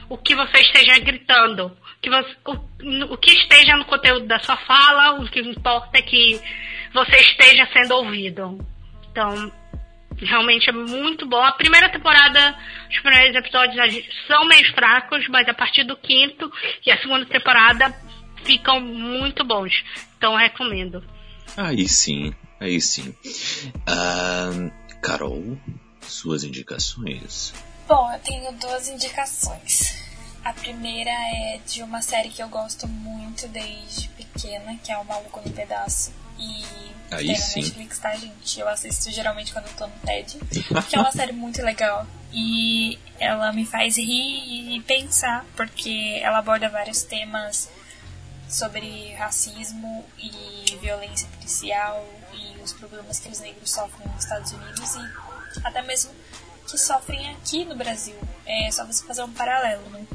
o 0.09 0.17
que 0.17 0.35
você 0.35 0.61
esteja 0.61 0.99
gritando, 1.01 1.77
que 2.01 2.09
você, 2.09 2.37
o, 2.47 3.13
o 3.13 3.17
que 3.19 3.33
esteja 3.33 3.77
no 3.77 3.85
conteúdo 3.85 4.27
da 4.27 4.39
sua 4.39 4.57
fala, 4.57 5.21
o 5.21 5.29
que 5.29 5.41
importa 5.41 5.99
é 5.99 6.03
que 6.03 6.41
você 7.05 7.17
esteja 7.17 7.69
sendo 7.73 7.95
ouvido. 7.95 8.59
Então, 9.11 9.53
realmente 10.17 10.69
é 10.69 10.73
muito 10.73 11.27
bom. 11.27 11.43
A 11.43 11.53
primeira 11.53 11.89
temporada, 11.91 12.57
os 12.91 12.99
primeiros 13.01 13.37
episódios 13.37 14.05
são 14.27 14.47
meio 14.47 14.73
fracos, 14.75 15.27
mas 15.29 15.49
a 15.49 15.55
partir 15.55 15.85
do 15.85 15.97
quinto 15.97 16.51
e 16.85 16.91
a 16.91 17.01
segunda 17.01 17.27
temporada 17.27 17.95
ficam 18.45 18.81
muito 18.81 19.45
bons. 19.45 19.73
Então, 20.17 20.33
eu 20.33 20.39
recomendo. 20.39 21.05
Aí 21.57 21.89
sim, 21.89 22.35
aí 22.61 22.81
sim. 22.81 23.15
Ah, 23.87 24.71
Carol, 25.03 25.59
suas 26.03 26.45
indicações? 26.45 27.53
Bom, 27.87 28.13
eu 28.13 28.19
tenho 28.21 28.53
duas 28.53 28.89
indicações. 28.89 30.07
A 30.45 30.53
primeira 30.53 31.11
é 31.11 31.61
de 31.67 31.83
uma 31.83 32.01
série 32.01 32.29
que 32.29 32.43
eu 32.43 32.49
gosto 32.49 32.87
muito 32.87 33.49
desde 33.49 34.09
pequena, 34.11 34.77
que 34.83 34.93
é 34.93 34.99
o 34.99 35.05
Maluco 35.05 35.41
no 35.45 35.53
Pedaço. 35.53 36.13
E 36.39 36.65
Aí 37.11 37.27
tem 37.27 37.35
na 37.35 37.41
sim. 37.41 37.61
Netflix, 37.61 37.99
tá, 37.99 38.15
gente? 38.15 38.61
Eu 38.61 38.69
assisto 38.69 39.11
geralmente 39.11 39.53
quando 39.53 39.67
eu 39.67 39.75
tô 39.75 39.87
no 39.87 39.93
TED. 40.05 40.39
Que 40.89 40.97
é 40.97 41.01
uma 41.01 41.13
série 41.13 41.33
muito 41.33 41.63
legal. 41.63 42.07
E 42.33 42.99
ela 43.19 43.53
me 43.53 43.65
faz 43.65 43.97
rir 43.97 44.77
e 44.77 44.81
pensar, 44.83 45.45
porque 45.57 46.21
ela 46.23 46.39
aborda 46.39 46.69
vários 46.69 47.03
temas 47.03 47.71
sobre 48.49 49.15
racismo 49.15 50.05
e 50.19 50.77
violência 50.81 51.29
policial 51.29 52.07
e 52.33 52.63
os 52.63 52.73
problemas 52.73 53.19
que 53.19 53.29
os 53.29 53.41
negros 53.41 53.71
sofrem 53.71 54.09
nos 54.09 54.25
Estados 54.25 54.53
Unidos 54.53 54.95
e 54.95 55.65
até 55.65 55.83
mesmo 55.83 56.13
que 56.67 56.79
sofrem 56.79 57.31
aqui 57.31 57.65
no 57.65 57.75
Brasil. 57.75 58.17
É 58.47 58.71
só 58.71 58.85
você 58.85 59.05
fazer 59.05 59.23
um 59.23 59.33
paralelo, 59.33 59.89
né? 59.91 60.07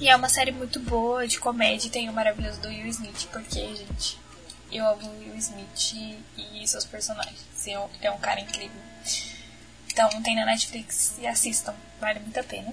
E 0.00 0.08
é 0.08 0.16
uma 0.16 0.28
série 0.28 0.52
muito 0.52 0.80
boa 0.80 1.26
de 1.26 1.38
comédia 1.38 1.86
e 1.86 1.90
tem 1.90 2.08
o 2.08 2.12
maravilhoso 2.12 2.60
do 2.60 2.68
Will 2.68 2.86
Smith, 2.86 3.28
porque, 3.30 3.74
gente, 3.76 4.18
eu 4.72 4.86
amo 4.86 5.06
o 5.08 5.18
Will 5.20 5.36
Smith 5.36 5.92
e 6.36 6.66
seus 6.66 6.84
personagens. 6.84 7.66
Eu- 7.66 7.90
É 8.00 8.10
um 8.10 8.18
cara 8.18 8.40
incrível. 8.40 8.80
Então 9.88 10.22
tem 10.22 10.34
na 10.36 10.46
Netflix 10.46 11.16
e 11.18 11.26
assistam, 11.26 11.74
vale 12.00 12.20
muito 12.20 12.38
a 12.40 12.44
pena. 12.44 12.72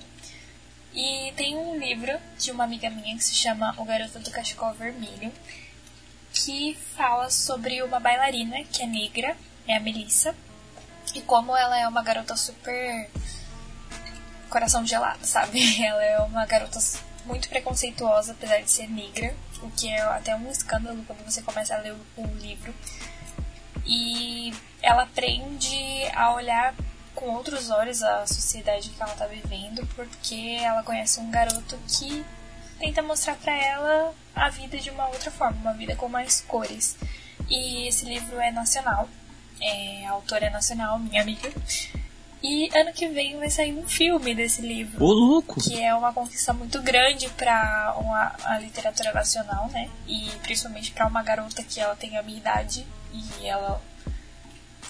E 0.93 1.31
tem 1.35 1.55
um 1.55 1.77
livro 1.77 2.17
de 2.37 2.51
uma 2.51 2.63
amiga 2.63 2.89
minha 2.89 3.15
que 3.15 3.23
se 3.23 3.35
chama 3.35 3.75
O 3.77 3.85
Garoto 3.85 4.19
do 4.19 4.31
Cachecol 4.31 4.73
Vermelho, 4.73 5.31
que 6.33 6.75
fala 6.95 7.29
sobre 7.29 7.81
uma 7.83 7.99
bailarina 7.99 8.63
que 8.65 8.81
é 8.83 8.87
negra, 8.87 9.37
é 9.67 9.75
a 9.75 9.79
Melissa, 9.79 10.33
e 11.13 11.21
como 11.21 11.55
ela 11.55 11.77
é 11.77 11.87
uma 11.87 12.01
garota 12.01 12.35
super 12.35 13.09
coração 14.49 14.85
gelado, 14.85 15.25
sabe? 15.25 15.59
Ela 15.83 16.03
é 16.03 16.19
uma 16.21 16.45
garota 16.45 16.79
muito 17.29 17.47
preconceituosa, 17.47 18.31
apesar 18.31 18.61
de 18.61 18.71
ser 18.71 18.89
negra, 18.89 19.35
o 19.61 19.69
que 19.69 19.87
é 19.87 20.01
até 20.01 20.35
um 20.35 20.49
escândalo 20.49 21.03
quando 21.05 21.23
você 21.23 21.41
começa 21.43 21.75
a 21.75 21.77
ler 21.77 21.93
o, 21.93 22.21
o 22.21 22.27
livro. 22.37 22.73
E 23.85 24.51
ela 24.81 25.03
aprende 25.03 26.05
a 26.15 26.33
olhar 26.33 26.73
com 27.13 27.27
outros 27.29 27.69
olhos 27.69 28.01
a 28.01 28.25
sociedade 28.25 28.89
que 28.89 29.01
ela 29.01 29.13
tá 29.13 29.27
vivendo, 29.27 29.85
porque 29.95 30.57
ela 30.61 30.83
conhece 30.83 31.19
um 31.19 31.29
garoto 31.29 31.77
que 31.87 32.25
tenta 32.79 33.01
mostrar 33.01 33.35
para 33.35 33.55
ela 33.55 34.13
a 34.35 34.49
vida 34.49 34.77
de 34.77 34.89
uma 34.89 35.07
outra 35.07 35.29
forma, 35.29 35.57
uma 35.59 35.73
vida 35.73 35.95
com 35.95 36.09
mais 36.09 36.41
cores. 36.41 36.97
E 37.47 37.87
esse 37.87 38.05
livro 38.05 38.39
é 38.39 38.51
nacional, 38.51 39.07
é, 39.61 40.05
a 40.07 40.11
autora 40.11 40.47
é 40.47 40.49
nacional, 40.49 40.97
minha 40.97 41.21
amiga. 41.21 41.51
E 42.41 42.69
ano 42.77 42.93
que 42.93 43.07
vem 43.09 43.37
vai 43.37 43.49
sair 43.49 43.73
um 43.73 43.87
filme 43.87 44.33
desse 44.33 44.61
livro. 44.61 45.03
Ô, 45.03 45.11
louco! 45.11 45.61
Que 45.61 45.83
é 45.83 45.93
uma 45.93 46.13
conquista 46.13 46.53
muito 46.53 46.81
grande 46.81 47.27
para 47.29 47.95
a 48.45 48.59
literatura 48.59 49.11
nacional, 49.11 49.67
né? 49.69 49.89
E 50.07 50.29
principalmente 50.43 50.91
para 50.91 51.05
uma 51.05 51.21
garota 51.21 51.61
que 51.63 51.79
ela 51.79 51.95
tem 51.95 52.17
a 52.17 52.23
minha 52.23 52.37
idade 52.37 52.87
e 53.13 53.47
ela 53.47 53.81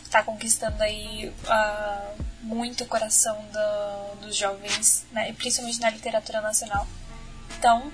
está 0.03 0.23
conquistando 0.23 0.81
aí 0.81 1.31
uh, 1.45 2.23
muito 2.41 2.83
o 2.83 2.87
coração 2.87 3.37
do, 3.51 4.25
dos 4.25 4.35
jovens, 4.35 5.05
né? 5.11 5.31
principalmente 5.33 5.79
na 5.79 5.89
literatura 5.89 6.41
nacional. 6.41 6.87
Então, 7.57 7.91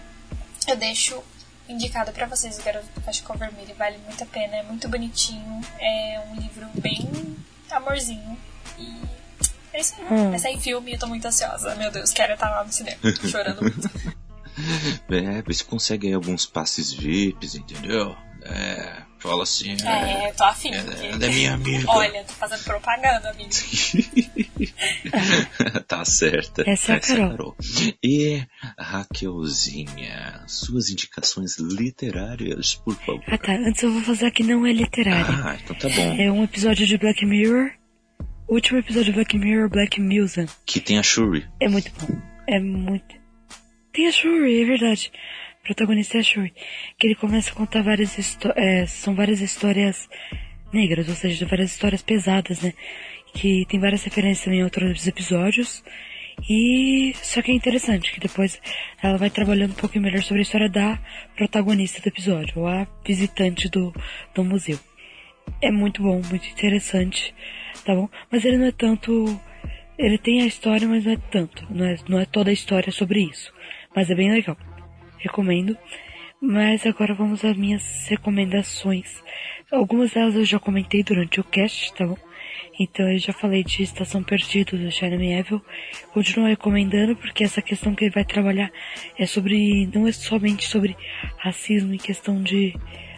eu 0.67 0.75
deixo 0.75 1.21
indicado 1.67 2.11
para 2.11 2.25
vocês 2.25 2.57
o 2.57 2.63
Garoto 2.63 2.87
do 2.95 3.01
Cachecol 3.01 3.37
Vermelho, 3.37 3.75
vale 3.75 3.97
muito 3.99 4.23
a 4.23 4.27
pena, 4.27 4.57
é 4.57 4.63
muito 4.63 4.87
bonitinho, 4.87 5.61
é 5.79 6.23
um 6.29 6.35
livro 6.35 6.67
bem 6.75 7.35
amorzinho 7.69 8.37
e 8.77 9.14
é 9.75 9.81
isso 9.81 9.93
aí. 9.99 10.05
Hum. 10.09 10.29
Vai 10.31 10.39
sair 10.39 10.59
filme 10.59 10.91
e 10.91 10.93
eu 10.93 10.99
tô 10.99 11.07
muito 11.07 11.27
ansiosa. 11.27 11.75
Meu 11.75 11.91
Deus, 11.91 12.11
quero 12.11 12.33
estar 12.33 12.49
lá 12.49 12.63
no 12.63 12.71
cinema, 12.71 12.97
chorando 13.29 13.61
muito. 13.61 13.89
É, 15.09 15.41
você 15.41 15.65
consegue 15.65 16.07
aí 16.07 16.13
alguns 16.13 16.45
passes 16.45 16.93
VIPs, 16.93 17.55
entendeu? 17.55 18.15
É, 18.41 19.01
fala 19.19 19.43
assim. 19.43 19.75
É, 19.83 20.27
é 20.27 20.31
tô 20.31 20.43
afim. 20.43 20.71
É, 20.71 21.09
é 21.09 21.17
da 21.17 21.27
minha 21.27 21.53
amiga. 21.53 21.89
Olha, 21.89 22.23
tô 22.23 22.33
fazendo 22.33 22.63
propaganda, 22.63 23.31
amigo. 23.31 23.49
tá 25.87 26.05
certa. 26.05 26.69
Essa 26.69 26.93
é 26.93 26.95
a 26.95 26.99
Carol. 26.99 27.29
Carol. 27.29 27.55
E 28.03 28.43
Raquelzinha, 28.77 30.43
suas 30.47 30.89
indicações 30.89 31.57
literárias, 31.57 32.75
por 32.75 32.95
favor. 32.95 33.23
Ah 33.27 33.37
tá, 33.37 33.53
antes 33.53 33.81
eu 33.81 33.91
vou 33.91 34.03
fazer 34.03 34.31
que 34.31 34.43
não 34.43 34.65
é 34.65 34.71
literário. 34.71 35.43
Ah, 35.43 35.57
então 35.61 35.75
tá 35.75 35.89
bom. 35.89 36.15
É 36.17 36.31
um 36.31 36.43
episódio 36.43 36.85
de 36.85 36.97
Black 36.97 37.25
Mirror. 37.25 37.71
O 38.47 38.55
último 38.55 38.79
episódio 38.79 39.05
de 39.05 39.13
Black 39.13 39.37
Mirror, 39.37 39.69
Black 39.69 39.99
Musa. 39.99 40.45
Que 40.65 40.79
tem 40.79 40.97
a 40.99 41.03
Shuri. 41.03 41.45
É 41.59 41.67
muito 41.67 41.91
bom. 41.99 42.21
É 42.47 42.59
muito. 42.59 43.15
Tem 43.91 44.07
a 44.07 44.11
Shuri, 44.11 44.61
é 44.61 44.65
verdade 44.65 45.11
protagonista 45.65 46.17
é 46.17 46.19
a 46.19 46.23
Shuri, 46.23 46.53
que 46.97 47.07
ele 47.07 47.15
começa 47.15 47.51
a 47.51 47.55
contar 47.55 47.81
várias 47.81 48.17
histórias, 48.17 48.63
é, 48.63 48.85
são 48.85 49.15
várias 49.15 49.41
histórias 49.41 50.07
negras, 50.71 51.09
ou 51.09 51.15
seja, 51.15 51.45
várias 51.45 51.71
histórias 51.71 52.03
pesadas, 52.03 52.61
né? 52.61 52.73
Que 53.33 53.65
tem 53.67 53.79
várias 53.79 54.03
referências 54.03 54.45
também 54.45 54.59
em 54.59 54.63
outros 54.63 55.07
episódios. 55.07 55.83
E 56.49 57.13
só 57.15 57.41
que 57.41 57.51
é 57.51 57.55
interessante 57.55 58.13
que 58.13 58.19
depois 58.19 58.61
ela 59.01 59.17
vai 59.17 59.29
trabalhando 59.29 59.71
um 59.71 59.75
pouquinho 59.75 60.03
melhor 60.03 60.21
sobre 60.21 60.39
a 60.39 60.43
história 60.43 60.69
da 60.69 60.99
protagonista 61.35 62.01
do 62.01 62.07
episódio, 62.07 62.59
ou 62.59 62.67
a 62.67 62.87
visitante 63.05 63.67
do, 63.69 63.93
do 64.33 64.43
museu. 64.43 64.79
É 65.61 65.71
muito 65.71 66.01
bom, 66.01 66.21
muito 66.29 66.47
interessante, 66.47 67.33
tá 67.83 67.95
bom? 67.95 68.09
Mas 68.31 68.45
ele 68.45 68.57
não 68.57 68.67
é 68.67 68.71
tanto. 68.71 69.39
Ele 69.97 70.17
tem 70.17 70.41
a 70.41 70.45
história, 70.45 70.87
mas 70.87 71.05
não 71.05 71.13
é 71.13 71.17
tanto. 71.31 71.65
Não 71.69 71.85
é, 71.85 71.95
não 72.07 72.19
é 72.19 72.25
toda 72.25 72.49
a 72.49 72.53
história 72.53 72.91
sobre 72.91 73.23
isso. 73.23 73.53
Mas 73.95 74.09
é 74.09 74.15
bem 74.15 74.31
legal 74.31 74.57
recomendo. 75.25 75.77
Mas 76.41 76.85
agora 76.85 77.13
vamos 77.13 77.43
às 77.43 77.57
minhas 77.57 78.07
recomendações. 78.07 79.23
Algumas 79.71 80.11
delas 80.11 80.35
eu 80.35 80.45
já 80.45 80.59
comentei 80.59 81.03
durante 81.03 81.39
o 81.39 81.43
cast, 81.43 81.93
tá 81.95 82.05
bom? 82.05 82.17
Então 82.79 83.09
eu 83.09 83.17
já 83.17 83.33
falei 83.33 83.63
de 83.63 83.83
Estação 83.83 84.21
Perdida 84.21 84.77
do 84.77 84.91
Jeremy 84.91 85.33
Evil. 85.33 85.61
Continuo 86.13 86.47
recomendando 86.47 87.15
porque 87.15 87.43
essa 87.43 87.61
questão 87.61 87.95
que 87.95 88.05
ele 88.05 88.13
vai 88.13 88.25
trabalhar 88.25 88.71
é 89.17 89.25
sobre, 89.25 89.89
não 89.93 90.07
é 90.07 90.11
somente 90.11 90.67
sobre 90.67 90.95
racismo 91.37 91.93
e 91.93 91.97
questão 91.97 92.43
de 92.43 92.75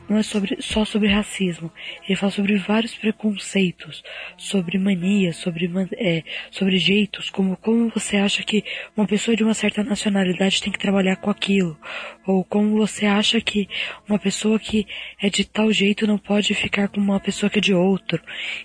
não 0.09 0.17
é 0.17 0.23
sobre, 0.23 0.61
só 0.61 0.85
sobre 0.85 1.09
racismo. 1.09 1.71
Ele 2.07 2.15
fala 2.15 2.31
sobre 2.31 2.57
vários 2.57 2.95
preconceitos, 2.95 4.03
sobre 4.38 4.77
manias, 4.77 5.38
sobre, 5.38 5.69
é, 5.97 6.23
sobre 6.51 6.77
jeitos, 6.77 7.29
como 7.29 7.57
como 7.57 7.89
você 7.89 8.17
acha 8.17 8.43
que 8.43 8.63
uma 8.95 9.05
pessoa 9.05 9.35
de 9.35 9.43
uma 9.43 9.53
certa 9.53 9.84
nacionalidade 9.84 10.61
tem 10.61 10.71
que 10.71 10.79
trabalhar 10.79 11.17
com 11.17 11.29
aquilo, 11.29 11.77
ou 12.25 12.43
como 12.43 12.77
você 12.77 13.05
acha 13.05 13.41
que 13.41 13.67
uma 14.07 14.19
pessoa 14.19 14.59
que 14.59 14.88
é 15.21 15.29
de 15.29 15.45
tal 15.45 15.71
jeito 15.71 16.07
não 16.07 16.17
pode 16.17 16.53
ficar 16.53 16.88
com 16.88 16.99
uma 16.99 17.19
pessoa 17.19 17.49
que 17.49 17.59
é 17.59 17.61
de 17.61 17.73
outro. 17.73 18.21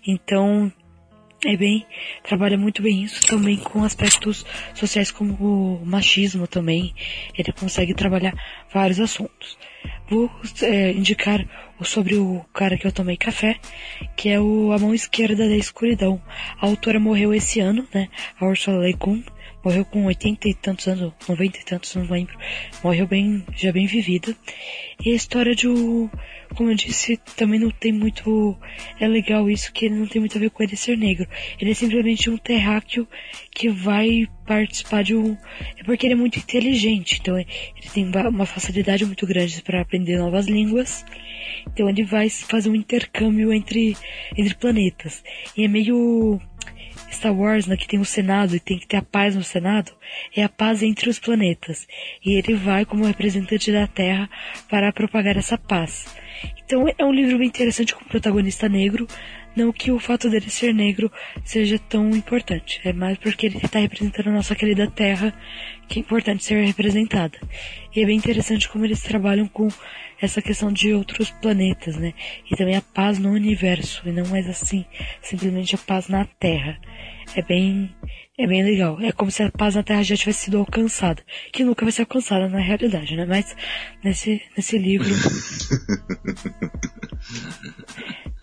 Então, 0.06 0.72
é 1.44 1.56
bem, 1.56 1.84
trabalha 2.22 2.56
muito 2.56 2.80
bem 2.82 3.02
isso 3.02 3.26
também 3.26 3.56
com 3.56 3.82
aspectos 3.82 4.46
sociais 4.74 5.10
como 5.10 5.34
o 5.34 5.84
machismo 5.84 6.46
também. 6.46 6.94
Ele 7.36 7.52
consegue 7.52 7.94
trabalhar 7.94 8.32
vários 8.72 9.00
assuntos. 9.00 9.58
Vou 10.08 10.30
é, 10.62 10.92
indicar 10.92 11.46
sobre 11.82 12.14
o 12.16 12.44
cara 12.52 12.76
que 12.76 12.86
eu 12.86 12.92
tomei 12.92 13.16
café, 13.16 13.58
que 14.16 14.28
é 14.28 14.40
o 14.40 14.72
A 14.72 14.78
Mão 14.78 14.94
Esquerda 14.94 15.48
da 15.48 15.56
Escuridão. 15.56 16.20
A 16.60 16.66
autora 16.66 17.00
morreu 17.00 17.34
esse 17.34 17.60
ano, 17.60 17.86
né? 17.92 18.08
A 18.38 18.46
Ursula 18.46 18.78
Le 18.78 18.92
Guin 18.92 19.24
morreu 19.64 19.84
com 19.84 20.04
80 20.04 20.48
e 20.48 20.54
tantos 20.54 20.88
anos, 20.88 21.12
90 21.28 21.58
e 21.58 21.64
tantos, 21.64 21.94
não 21.94 22.04
lembro. 22.04 22.36
Morreu 22.82 23.06
bem, 23.06 23.44
já 23.54 23.72
bem 23.72 23.86
vivida. 23.86 24.36
E 25.04 25.12
a 25.12 25.14
história 25.14 25.54
de 25.54 25.68
um, 25.68 26.08
como 26.54 26.70
eu 26.70 26.74
disse, 26.74 27.16
também 27.36 27.58
não 27.58 27.70
tem 27.70 27.92
muito, 27.92 28.56
é 29.00 29.08
legal 29.08 29.48
isso 29.48 29.72
que 29.72 29.86
ele 29.86 29.96
não 29.96 30.06
tem 30.06 30.20
muito 30.20 30.36
a 30.36 30.40
ver 30.40 30.50
com 30.50 30.62
ele 30.62 30.76
ser 30.76 30.96
negro. 30.96 31.26
Ele 31.60 31.70
é 31.70 31.74
simplesmente 31.74 32.30
um 32.30 32.36
terráqueo 32.36 33.06
que 33.50 33.68
vai 33.68 34.28
participar 34.46 35.02
de 35.02 35.14
um, 35.14 35.36
é 35.76 35.84
porque 35.84 36.06
ele 36.06 36.14
é 36.14 36.16
muito 36.16 36.38
inteligente, 36.38 37.18
então 37.20 37.38
ele 37.38 37.46
tem 37.92 38.10
uma 38.28 38.46
facilidade 38.46 39.04
muito 39.04 39.26
grande 39.26 39.62
para 39.62 39.80
aprender 39.80 40.18
novas 40.18 40.46
línguas. 40.46 41.04
Então 41.66 41.88
ele 41.88 42.04
vai 42.04 42.28
fazer 42.28 42.68
um 42.70 42.74
intercâmbio 42.74 43.52
entre, 43.52 43.96
entre 44.36 44.54
planetas. 44.54 45.22
E 45.56 45.64
é 45.64 45.68
meio 45.68 46.40
Star 47.14 47.34
Wars, 47.34 47.66
né, 47.66 47.76
que 47.76 47.86
tem 47.86 48.00
o 48.00 48.04
Senado 48.04 48.56
e 48.56 48.60
tem 48.60 48.78
que 48.78 48.86
ter 48.86 48.96
a 48.96 49.02
paz 49.02 49.34
no 49.36 49.42
Senado, 49.42 49.92
é 50.36 50.42
a 50.42 50.48
paz 50.48 50.82
entre 50.82 51.08
os 51.08 51.18
planetas. 51.18 51.86
E 52.24 52.34
ele 52.34 52.54
vai 52.54 52.84
como 52.84 53.04
representante 53.04 53.70
da 53.70 53.86
Terra 53.86 54.28
para 54.68 54.92
propagar 54.92 55.36
essa 55.36 55.58
paz. 55.58 56.06
Então 56.64 56.86
é 56.96 57.04
um 57.04 57.12
livro 57.12 57.38
bem 57.38 57.48
interessante 57.48 57.94
com 57.94 58.04
o 58.04 58.08
protagonista 58.08 58.68
negro, 58.68 59.06
não 59.54 59.72
que 59.72 59.90
o 59.90 59.98
fato 59.98 60.30
dele 60.30 60.48
ser 60.48 60.72
negro 60.72 61.12
seja 61.44 61.78
tão 61.78 62.10
importante, 62.10 62.80
é 62.84 62.92
mais 62.92 63.18
porque 63.18 63.46
ele 63.46 63.58
está 63.58 63.78
representando 63.78 64.28
a 64.28 64.32
nossa 64.32 64.54
querida 64.54 64.90
Terra, 64.90 65.34
que 65.88 65.98
é 65.98 66.00
importante 66.00 66.44
ser 66.44 66.64
representada. 66.64 67.38
E 67.94 68.00
é 68.00 68.06
bem 68.06 68.16
interessante 68.16 68.68
como 68.68 68.84
eles 68.84 69.02
trabalham 69.02 69.46
com 69.46 69.68
essa 70.20 70.40
questão 70.40 70.72
de 70.72 70.94
outros 70.94 71.30
planetas, 71.30 71.96
né? 71.96 72.14
E 72.50 72.56
também 72.56 72.76
a 72.76 72.80
paz 72.80 73.18
no 73.18 73.30
universo, 73.30 74.02
e 74.06 74.12
não 74.12 74.26
mais 74.28 74.48
assim, 74.48 74.84
simplesmente 75.20 75.74
a 75.74 75.78
paz 75.78 76.08
na 76.08 76.24
Terra. 76.24 76.78
É 77.34 77.42
bem, 77.42 77.94
é 78.38 78.46
bem 78.46 78.62
legal. 78.62 79.00
É 79.00 79.12
como 79.12 79.30
se 79.30 79.42
a 79.42 79.50
paz 79.50 79.74
na 79.74 79.82
Terra 79.82 80.02
já 80.02 80.16
tivesse 80.16 80.44
sido 80.44 80.58
alcançada, 80.58 81.22
que 81.52 81.64
nunca 81.64 81.84
vai 81.84 81.92
ser 81.92 82.02
alcançada 82.02 82.48
na 82.48 82.58
realidade, 82.58 83.16
né? 83.16 83.24
Mas 83.24 83.56
nesse, 84.02 84.42
nesse 84.56 84.78
livro, 84.78 85.08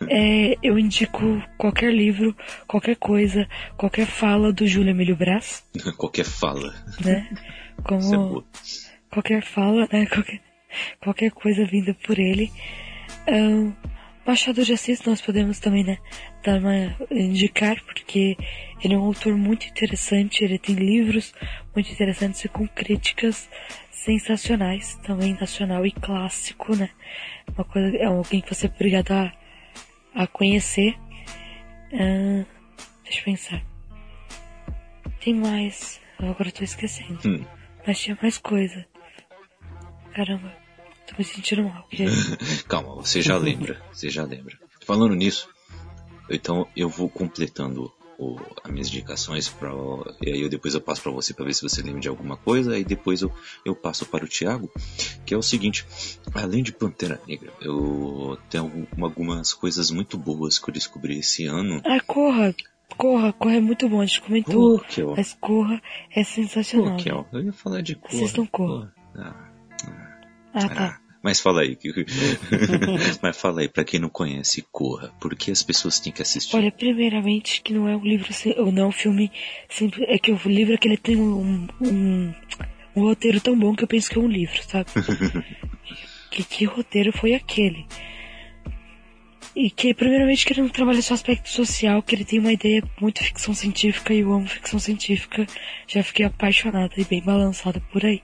é, 0.07 0.55
eu 0.63 0.79
indico 0.79 1.41
qualquer 1.57 1.93
livro, 1.93 2.35
qualquer 2.67 2.95
coisa, 2.95 3.47
qualquer 3.77 4.05
fala 4.05 4.51
do 4.51 4.67
Júlio 4.67 4.91
Emílio 4.91 5.15
Brás. 5.15 5.63
qualquer 5.97 6.25
fala. 6.25 6.73
Né? 7.03 7.29
Como 7.83 8.39
é 8.39 8.43
qualquer 9.11 9.43
fala, 9.43 9.87
né? 9.91 10.05
Qualquer, 10.05 10.41
qualquer 10.99 11.31
coisa 11.31 11.65
vinda 11.65 11.95
por 12.05 12.17
ele. 12.17 12.51
Um, 13.27 13.73
Machado 14.29 14.63
de 14.63 14.73
Assis 14.73 15.01
nós 15.01 15.19
podemos 15.19 15.57
também, 15.57 15.83
né, 15.83 15.97
dar 16.43 16.59
uma, 16.59 16.95
indicar, 17.09 17.83
porque 17.83 18.37
ele 18.79 18.93
é 18.93 18.97
um 18.97 19.05
autor 19.05 19.35
muito 19.35 19.65
interessante, 19.65 20.43
ele 20.43 20.59
tem 20.59 20.75
livros 20.75 21.33
muito 21.73 21.91
interessantes 21.91 22.45
e 22.45 22.47
com 22.47 22.67
críticas 22.67 23.49
sensacionais, 23.89 24.93
também 24.97 25.33
nacional 25.33 25.83
e 25.83 25.91
clássico, 25.91 26.75
né, 26.75 26.91
uma 27.55 27.65
coisa, 27.65 27.97
é 27.97 28.05
alguém 28.05 28.39
que 28.39 28.53
você 28.53 28.67
é 28.67 28.69
obrigado 28.69 29.13
a, 29.13 29.33
a 30.13 30.27
conhecer. 30.27 30.95
Uh, 31.91 32.45
deixa 33.03 33.21
eu 33.21 33.23
pensar. 33.23 33.63
Tem 35.19 35.33
mais, 35.33 35.99
agora 36.19 36.49
eu 36.49 36.53
tô 36.53 36.63
esquecendo, 36.63 37.19
hum. 37.25 37.43
mas 37.87 37.99
tinha 37.99 38.15
mais 38.21 38.37
coisa. 38.37 38.85
Caramba. 40.13 40.68
Me 41.19 41.25
sentindo 41.25 41.63
mal. 41.63 41.85
Calma, 42.65 42.95
você 42.95 43.21
já 43.21 43.37
lembra. 43.37 43.77
Você 43.91 44.09
já 44.09 44.23
lembra. 44.23 44.57
Falando 44.85 45.13
nisso, 45.13 45.49
então 46.29 46.65
eu 46.73 46.87
vou 46.87 47.09
completando 47.09 47.91
o, 48.17 48.39
as 48.63 48.71
minhas 48.71 48.87
indicações 48.87 49.49
para 49.49 49.69
e 50.21 50.31
aí 50.31 50.41
eu 50.41 50.47
depois 50.47 50.75
eu 50.75 50.79
passo 50.79 51.01
para 51.01 51.11
você 51.11 51.33
para 51.33 51.43
ver 51.43 51.53
se 51.53 51.61
você 51.61 51.81
lembra 51.81 51.99
de 51.99 52.07
alguma 52.07 52.37
coisa 52.37 52.77
e 52.79 52.85
depois 52.85 53.21
eu, 53.21 53.33
eu 53.65 53.75
passo 53.75 54.05
para 54.05 54.23
o 54.23 54.29
Thiago 54.29 54.71
que 55.25 55.33
é 55.33 55.37
o 55.37 55.41
seguinte 55.41 55.85
além 56.33 56.63
de 56.63 56.71
Pantera 56.71 57.21
Negra 57.27 57.51
eu 57.61 58.37
tenho 58.49 58.87
algumas 59.01 59.53
coisas 59.53 59.91
muito 59.91 60.17
boas 60.17 60.57
que 60.57 60.69
eu 60.69 60.73
descobri 60.73 61.19
esse 61.19 61.45
ano 61.45 61.81
ah 61.85 61.99
corra 62.01 62.55
corra 62.97 63.31
corra 63.33 63.55
é 63.55 63.61
muito 63.61 63.87
bom 63.87 64.01
a 64.01 64.05
gente 64.05 64.21
comentou 64.21 64.81
mas 65.15 65.37
corra 65.39 65.81
é 66.13 66.23
sensacional 66.23 66.97
oh, 66.97 67.37
eu 67.37 67.43
ia 67.43 67.53
falar 67.53 67.81
de 67.81 67.95
corra 67.95 68.13
vocês 68.13 68.33
não 68.33 68.45
corra 68.45 68.93
ah 69.15 69.49
Ah, 70.53 70.67
tá. 70.67 71.01
Mas 71.21 71.39
fala 71.39 71.61
aí. 71.61 71.77
mas 73.21 73.37
fala 73.37 73.61
aí, 73.61 73.67
pra 73.67 73.83
quem 73.83 73.99
não 73.99 74.09
conhece, 74.09 74.65
corra. 74.71 75.11
Por 75.19 75.35
que 75.35 75.51
as 75.51 75.61
pessoas 75.61 75.99
têm 75.99 76.13
que 76.13 76.21
assistir? 76.21 76.55
Olha, 76.55 76.71
primeiramente 76.71 77.61
que 77.61 77.73
não 77.73 77.87
é 77.89 77.95
um 77.95 78.03
livro, 78.03 78.29
ou 78.57 78.71
não 78.71 78.83
é 78.83 78.87
um 78.87 78.91
filme 78.91 79.31
simples, 79.67 80.05
é 80.07 80.17
que 80.17 80.31
o 80.31 80.39
livro 80.45 80.73
é 80.73 80.77
que 80.77 80.87
ele 80.87 80.97
tem 80.97 81.17
um, 81.17 81.67
um, 81.81 82.33
um 82.95 83.01
roteiro 83.01 83.41
tão 83.41 83.57
bom 83.57 83.75
que 83.75 83.83
eu 83.83 83.87
penso 83.87 84.09
que 84.09 84.17
é 84.17 84.21
um 84.21 84.29
livro, 84.29 84.61
sabe? 84.63 84.89
que, 86.31 86.43
que 86.43 86.65
roteiro 86.65 87.11
foi 87.11 87.33
aquele? 87.33 87.85
E 89.55 89.69
que, 89.69 89.93
primeiramente, 89.93 90.45
que 90.45 90.53
ele 90.53 90.61
não 90.61 90.69
trabalha 90.69 91.01
só 91.01 91.15
aspecto 91.15 91.49
social, 91.49 92.01
que 92.01 92.15
ele 92.15 92.23
tem 92.23 92.39
uma 92.39 92.53
ideia 92.53 92.81
muito 93.01 93.23
ficção 93.23 93.53
científica, 93.53 94.13
e 94.13 94.19
eu 94.19 94.31
amo 94.31 94.47
ficção 94.47 94.79
científica, 94.79 95.45
já 95.85 96.01
fiquei 96.01 96.25
apaixonada 96.25 96.93
e 96.95 97.03
bem 97.03 97.21
balançada 97.21 97.81
por 97.91 98.05
aí. 98.05 98.21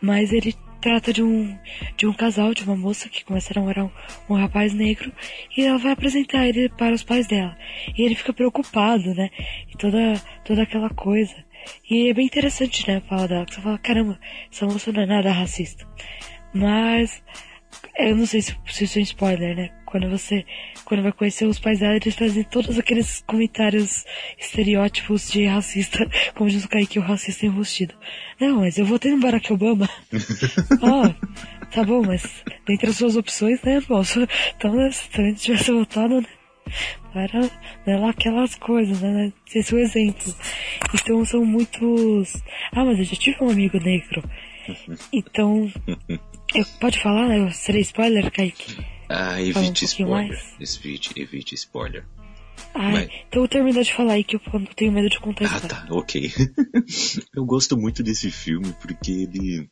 Mas 0.00 0.32
ele 0.32 0.54
trata 0.82 1.12
de 1.12 1.22
um, 1.22 1.56
de 1.96 2.06
um 2.06 2.12
casal, 2.12 2.52
de 2.52 2.64
uma 2.64 2.76
moça 2.76 3.08
que 3.08 3.24
começa 3.24 3.52
a 3.54 3.60
namorar 3.60 3.86
um, 3.86 3.90
um 4.28 4.34
rapaz 4.34 4.74
negro, 4.74 5.12
e 5.56 5.62
ela 5.62 5.78
vai 5.78 5.92
apresentar 5.92 6.46
ele 6.46 6.68
para 6.68 6.94
os 6.94 7.04
pais 7.04 7.26
dela. 7.26 7.56
E 7.96 8.02
ele 8.02 8.16
fica 8.16 8.32
preocupado, 8.32 9.14
né? 9.14 9.30
E 9.72 9.78
toda, 9.78 10.20
toda 10.44 10.62
aquela 10.62 10.90
coisa. 10.90 11.34
E 11.88 12.10
é 12.10 12.12
bem 12.12 12.26
interessante, 12.26 12.86
né? 12.86 13.00
Fala 13.08 13.28
dela, 13.28 13.46
que 13.46 13.54
você 13.54 13.60
fala, 13.60 13.78
caramba, 13.78 14.18
essa 14.50 14.66
moça 14.66 14.92
não 14.92 15.02
é 15.02 15.06
nada 15.06 15.30
racista. 15.30 15.86
Mas, 16.52 17.22
eu 17.96 18.16
não 18.16 18.26
sei 18.26 18.42
se, 18.42 18.56
se 18.66 18.84
isso 18.84 18.98
é 18.98 19.00
um 19.00 19.04
spoiler, 19.04 19.56
né? 19.56 19.70
Quando 19.92 20.08
você, 20.08 20.46
quando 20.86 21.02
vai 21.02 21.12
conhecer 21.12 21.44
os 21.44 21.58
pais 21.58 21.80
dela, 21.80 21.96
eles 21.96 22.14
fazem 22.14 22.42
todos 22.44 22.78
aqueles 22.78 23.22
comentários 23.26 24.06
estereótipos 24.38 25.30
de 25.30 25.44
racista, 25.44 26.08
como 26.34 26.48
diz 26.48 26.64
o 26.64 26.68
Kaique, 26.68 26.98
o 26.98 27.02
racista 27.02 27.44
enrustido. 27.44 27.94
Não, 28.40 28.60
mas 28.60 28.78
eu 28.78 28.86
votei 28.86 29.12
no 29.12 29.20
Barack 29.20 29.52
Obama. 29.52 29.86
Ó, 30.80 31.10
tá 31.70 31.84
bom, 31.84 32.02
mas 32.06 32.42
dentre 32.66 32.88
as 32.88 32.96
suas 32.96 33.16
opções, 33.16 33.60
né, 33.60 33.82
moço? 33.86 34.26
Então, 34.56 34.74
né, 34.74 34.90
se 34.90 35.10
também 35.10 35.34
tivesse 35.34 35.70
votado, 35.70 36.22
né? 36.22 36.28
Para, 37.12 37.40
né, 37.86 37.98
lá 37.98 38.08
aquelas 38.08 38.54
coisas, 38.54 38.98
né? 39.02 39.30
Esse 39.54 39.74
é 39.74 39.76
o 39.76 39.80
exemplo. 39.80 40.34
Então 40.94 41.22
são 41.26 41.44
muitos. 41.44 42.42
Ah, 42.74 42.82
mas 42.82 42.98
eu 42.98 43.04
já 43.04 43.16
tive 43.16 43.44
um 43.44 43.50
amigo 43.50 43.78
negro. 43.78 44.22
Então. 45.12 45.70
Eu, 46.54 46.64
pode 46.80 46.98
falar? 47.02 47.36
Eu 47.36 47.50
serei 47.50 47.82
spoiler, 47.82 48.30
Kaique? 48.30 48.91
Ah, 49.12 49.34
um 49.34 49.38
evite 49.38 49.86
pouquinho 49.86 50.08
spoiler. 50.08 50.42
Evite, 50.60 51.20
evite 51.20 51.54
spoiler. 51.54 52.04
Ai, 52.74 52.92
Vai. 52.92 53.24
então 53.28 53.46
termina 53.46 53.82
de 53.82 53.92
falar 53.92 54.14
aí 54.14 54.24
que 54.24 54.36
eu 54.36 54.40
tenho 54.76 54.92
medo 54.92 55.08
de 55.08 55.20
contar 55.20 55.46
a 55.46 55.56
Ah, 55.56 55.60
tá, 55.60 55.86
ok. 55.90 56.32
Eu 57.34 57.44
gosto 57.44 57.76
muito 57.76 58.02
desse 58.02 58.30
filme 58.30 58.72
porque 58.80 59.10
ele 59.10 59.68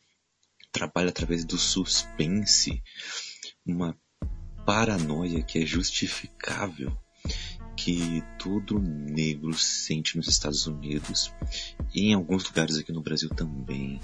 trabalha 0.73 1.09
através 1.09 1.45
do 1.45 1.59
suspense, 1.59 2.83
uma 3.67 3.97
paranoia 4.67 5.43
que 5.43 5.59
é 5.59 5.67
justificável 5.67 6.97
que 7.77 8.23
todo 8.39 8.79
negro 8.79 9.55
sente 9.55 10.17
nos 10.17 10.29
Estados 10.29 10.67
Unidos 10.67 11.33
e 11.95 12.11
em 12.11 12.15
alguns 12.15 12.45
lugares 12.45 12.77
aqui 12.77 12.93
no 12.93 13.03
Brasil 13.03 13.31
também, 13.31 13.99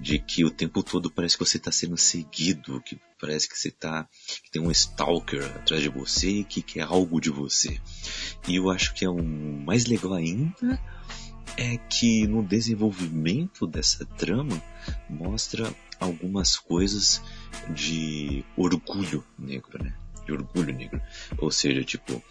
de 0.00 0.18
que 0.18 0.44
o 0.44 0.50
tempo 0.50 0.82
todo 0.82 1.10
parece 1.10 1.36
que 1.36 1.44
você 1.44 1.56
está 1.56 1.72
sendo 1.72 1.96
seguido, 1.96 2.80
que 2.80 2.98
parece 3.20 3.48
que 3.48 3.58
você 3.58 3.70
tá, 3.70 4.08
que 4.42 4.50
tem 4.50 4.62
um 4.62 4.70
stalker 4.70 5.44
atrás 5.56 5.82
de 5.82 5.88
você 5.88 6.44
que 6.44 6.62
quer 6.62 6.82
algo 6.82 7.20
de 7.20 7.30
você. 7.30 7.80
E 8.46 8.56
eu 8.56 8.70
acho 8.70 8.94
que 8.94 9.04
é 9.04 9.08
o 9.08 9.22
mais 9.22 9.86
legal 9.86 10.14
ainda 10.14 10.80
é 11.58 11.76
que 11.76 12.24
no 12.28 12.40
desenvolvimento 12.40 13.66
dessa 13.66 14.06
trama 14.06 14.62
mostra 15.10 15.74
algumas 15.98 16.56
coisas 16.56 17.20
de 17.74 18.44
orgulho 18.56 19.24
negro, 19.36 19.82
né? 19.82 19.92
De 20.24 20.32
orgulho 20.32 20.72
negro. 20.72 21.02
Ou 21.38 21.50
seja, 21.50 21.82
tipo, 21.82 22.22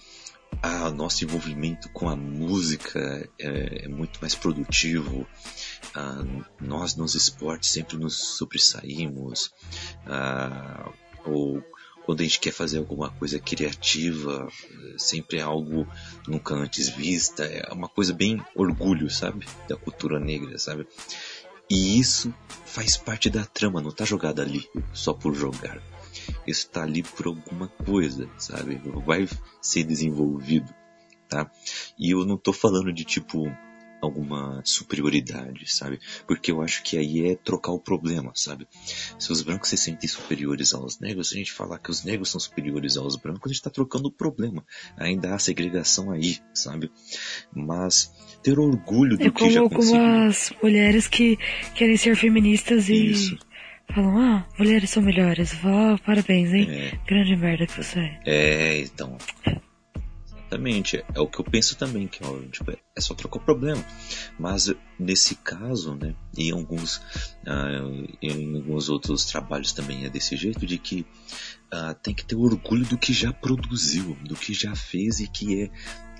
ah, 0.61 0.89
nosso 0.89 1.23
envolvimento 1.23 1.89
com 1.89 2.09
a 2.09 2.15
música 2.15 3.29
é, 3.39 3.85
é 3.85 3.87
muito 3.87 4.19
mais 4.19 4.35
produtivo. 4.35 5.27
Ah, 5.93 6.23
nós 6.59 6.95
nos 6.95 7.15
esportes 7.15 7.69
sempre 7.69 7.97
nos 7.97 8.15
sobressaímos. 8.37 9.53
Ah, 10.05 10.89
ou 11.25 11.63
quando 12.05 12.21
a 12.21 12.23
gente 12.23 12.39
quer 12.39 12.53
fazer 12.53 12.77
alguma 12.77 13.09
coisa 13.09 13.37
criativa, 13.37 14.47
sempre 14.97 15.39
é 15.39 15.41
algo 15.41 15.85
nunca 16.27 16.55
antes 16.55 16.87
vista. 16.89 17.43
É 17.43 17.71
uma 17.73 17.89
coisa 17.89 18.13
bem 18.13 18.41
orgulho, 18.55 19.09
sabe? 19.09 19.45
Da 19.67 19.75
cultura 19.75 20.19
negra, 20.19 20.57
sabe? 20.57 20.87
E 21.69 21.99
isso 21.99 22.33
faz 22.65 22.95
parte 22.95 23.29
da 23.29 23.43
trama, 23.43 23.81
não 23.81 23.91
tá 23.91 24.05
jogado 24.05 24.41
ali 24.41 24.69
só 24.93 25.13
por 25.13 25.35
jogar. 25.35 25.81
Isso 26.45 26.69
tá 26.69 26.83
ali 26.83 27.03
por 27.03 27.27
alguma 27.27 27.67
coisa, 27.67 28.29
sabe? 28.37 28.81
Vai 29.05 29.27
ser 29.61 29.83
desenvolvido, 29.83 30.73
tá? 31.27 31.49
E 31.99 32.11
eu 32.11 32.25
não 32.25 32.37
tô 32.37 32.53
falando 32.53 32.91
de 32.93 33.03
tipo 33.03 33.45
alguma 34.01 34.61
superioridade, 34.63 35.71
sabe? 35.71 35.99
Porque 36.27 36.51
eu 36.51 36.61
acho 36.61 36.83
que 36.83 36.97
aí 36.97 37.25
é 37.31 37.35
trocar 37.35 37.71
o 37.71 37.79
problema, 37.79 38.31
sabe? 38.35 38.67
Se 39.17 39.31
os 39.31 39.41
brancos 39.41 39.69
se 39.69 39.77
sentem 39.77 40.07
superiores 40.07 40.73
aos 40.73 40.99
negros, 40.99 41.29
se 41.29 41.35
a 41.35 41.37
gente 41.39 41.51
falar 41.51 41.79
que 41.79 41.89
os 41.89 42.03
negros 42.03 42.29
são 42.29 42.39
superiores 42.39 42.97
aos 42.97 43.15
brancos, 43.15 43.49
a 43.49 43.53
gente 43.53 43.63
tá 43.63 43.69
trocando 43.69 44.07
o 44.07 44.11
problema. 44.11 44.63
Ainda 44.97 45.33
há 45.33 45.39
segregação 45.39 46.11
aí, 46.11 46.37
sabe? 46.53 46.91
Mas 47.53 48.11
ter 48.43 48.59
orgulho 48.59 49.17
do 49.17 49.23
É 49.23 49.31
que 49.31 49.49
já 49.49 49.61
como 49.61 49.69
conseguiu. 49.69 50.01
algumas 50.01 50.53
mulheres 50.61 51.07
que 51.07 51.37
querem 51.73 51.97
ser 51.97 52.15
feministas 52.15 52.89
e 52.89 53.11
Isso. 53.11 53.37
Falam, 53.93 54.17
ah, 54.17 54.47
mulheres 54.57 54.89
são 54.89 55.03
melhores. 55.03 55.53
Vó, 55.55 55.97
parabéns, 56.05 56.53
hein? 56.53 56.67
É. 56.69 56.99
Grande 57.07 57.35
merda 57.35 57.65
que 57.65 57.83
você 57.83 57.99
é. 57.99 58.19
É, 58.25 58.79
então. 58.81 59.17
Exatamente, 60.47 61.03
é 61.13 61.19
o 61.19 61.27
que 61.27 61.39
eu 61.39 61.43
penso 61.43 61.77
também, 61.77 62.07
que 62.07 62.23
ó, 62.23 62.39
tipo, 62.49 62.71
é 62.71 63.01
só 63.01 63.13
trocar 63.13 63.39
o 63.39 63.43
problema. 63.43 63.85
Mas 64.39 64.73
nesse 64.97 65.35
caso, 65.35 65.93
né, 65.95 66.15
e 66.37 66.49
em 66.49 66.51
alguns, 66.53 67.01
ah, 67.45 67.81
em 68.21 68.55
alguns 68.55 68.87
outros 68.87 69.25
trabalhos 69.25 69.73
também 69.73 70.05
é 70.05 70.09
desse 70.09 70.37
jeito, 70.37 70.65
de 70.65 70.77
que 70.77 71.05
ah, 71.69 71.93
tem 71.93 72.13
que 72.13 72.23
ter 72.23 72.35
orgulho 72.35 72.85
do 72.85 72.97
que 72.97 73.11
já 73.11 73.33
produziu, 73.33 74.17
do 74.23 74.35
que 74.35 74.53
já 74.53 74.73
fez 74.73 75.19
e 75.19 75.27
que 75.27 75.63
é 75.63 75.69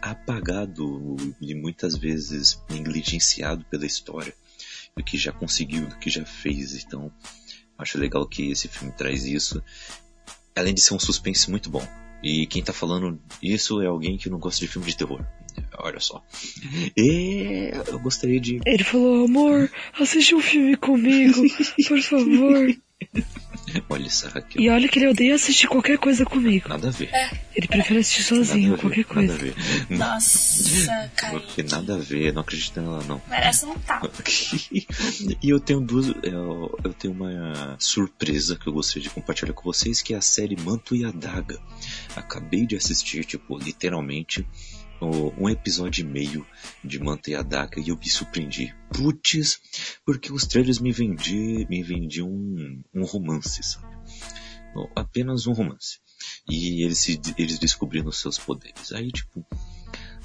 apagado 0.01 1.15
e 1.39 1.55
muitas 1.55 1.95
vezes 1.97 2.61
negligenciado 2.69 3.63
pela 3.65 3.85
história, 3.85 4.33
do 4.95 5.03
que 5.03 5.17
já 5.17 5.31
conseguiu, 5.31 5.87
do 5.87 5.97
que 5.97 6.09
já 6.09 6.25
fez. 6.25 6.83
Então, 6.83 7.11
acho 7.77 7.97
legal 7.97 8.25
que 8.25 8.51
esse 8.51 8.67
filme 8.67 8.93
traz 8.93 9.25
isso, 9.25 9.63
além 10.55 10.73
de 10.73 10.81
ser 10.81 10.93
um 10.93 10.99
suspense 10.99 11.49
muito 11.49 11.69
bom. 11.69 11.85
E 12.23 12.47
quem 12.47 12.63
tá 12.63 12.73
falando 12.73 13.19
isso 13.41 13.81
é 13.81 13.85
alguém 13.85 14.17
que 14.17 14.29
não 14.29 14.39
gosta 14.39 14.59
de 14.59 14.67
filme 14.67 14.87
de 14.87 14.97
terror. 14.97 15.23
Olha 15.77 15.99
só. 15.99 16.23
E 16.95 17.71
eu 17.87 17.99
gostaria 17.99 18.39
de. 18.39 18.59
Ele 18.65 18.83
falou, 18.83 19.25
amor, 19.25 19.71
assiste 19.99 20.33
um 20.35 20.41
filme 20.41 20.75
comigo, 20.75 21.41
por 21.87 22.01
favor. 22.01 22.75
Olha 23.89 24.07
isso, 24.07 24.27
Raquel. 24.29 24.61
E 24.61 24.69
olha 24.69 24.87
que 24.87 24.97
ele 24.99 25.07
odeia 25.09 25.35
assistir 25.35 25.67
qualquer 25.67 25.97
coisa 25.97 26.23
comigo. 26.25 26.69
Nada 26.69 26.87
a 26.87 26.91
ver. 26.91 27.09
Ele 27.55 27.67
prefere 27.67 27.99
assistir 27.99 28.31
Nada 28.33 28.43
a 28.43 28.45
sozinho, 28.45 28.71
ver, 28.75 28.79
qualquer 28.81 29.05
Nada 29.09 29.33
a 29.33 29.37
coisa. 29.37 29.37
ver. 29.37 29.97
Nossa, 29.97 31.11
Porque 31.31 31.63
Kaique. 31.63 31.71
nada 31.75 31.95
a 31.95 31.97
ver, 31.97 32.33
não 32.33 32.41
acredito 32.41 32.79
nela 32.81 33.03
não. 33.03 33.21
Merece 33.27 33.65
um 33.65 33.77
tapa. 33.79 34.09
e 34.71 35.49
eu 35.49 35.59
tenho 35.59 35.81
duas. 35.81 36.07
Eu, 36.23 36.77
eu 36.83 36.93
tenho 36.93 37.13
uma 37.13 37.75
surpresa 37.79 38.55
que 38.55 38.67
eu 38.67 38.73
gostaria 38.73 39.03
de 39.03 39.09
compartilhar 39.09 39.53
com 39.53 39.63
vocês, 39.63 40.01
que 40.01 40.13
é 40.13 40.17
a 40.17 40.21
série 40.21 40.55
Manto 40.55 40.95
e 40.95 41.03
Adaga. 41.05 41.59
Acabei 42.15 42.65
de 42.65 42.75
assistir, 42.75 43.25
tipo, 43.25 43.57
literalmente, 43.57 44.45
um 45.01 45.49
episódio 45.49 46.01
e 46.01 46.07
meio 46.07 46.45
de 46.83 46.99
Manto 46.99 47.29
e 47.29 47.35
Adaga 47.35 47.79
e 47.79 47.89
eu 47.89 47.97
me 47.97 48.09
surpreendi. 48.09 48.75
Putz, 48.91 49.59
porque 50.05 50.31
os 50.31 50.45
trailers 50.45 50.79
me 50.79 50.91
vendiam 50.91 51.67
me 51.69 51.83
vendiam 51.83 52.29
um, 52.29 52.83
um 52.93 53.03
romance, 53.03 53.61
sabe? 53.63 53.95
Apenas 54.95 55.47
um 55.47 55.53
romance. 55.53 55.99
E 56.49 56.83
eles, 56.83 56.99
se, 56.99 57.19
eles 57.37 57.59
descobrindo 57.59 58.11
seus 58.11 58.37
poderes. 58.37 58.91
Aí, 58.91 59.11
tipo, 59.11 59.45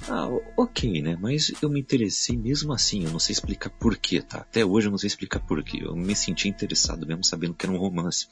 ah, 0.09 0.29
ok, 0.57 1.03
né? 1.03 1.17
Mas 1.21 1.53
eu 1.63 1.69
me 1.69 1.81
interessei 1.81 2.37
mesmo 2.37 2.73
assim, 2.73 3.05
eu 3.05 3.11
não 3.11 3.19
sei 3.19 3.33
explicar 3.33 3.71
porquê, 3.71 4.21
tá? 4.21 4.39
Até 4.39 4.65
hoje 4.65 4.87
eu 4.87 4.91
não 4.91 4.99
sei 4.99 5.07
explicar 5.07 5.41
porquê. 5.41 5.81
Eu 5.83 5.95
me 5.97 6.15
senti 6.17 6.49
interessado 6.49 7.07
mesmo 7.07 7.25
sabendo 7.25 7.55
que 7.55 7.65
era 7.67 7.73
um 7.75 7.79
romance. 7.79 8.27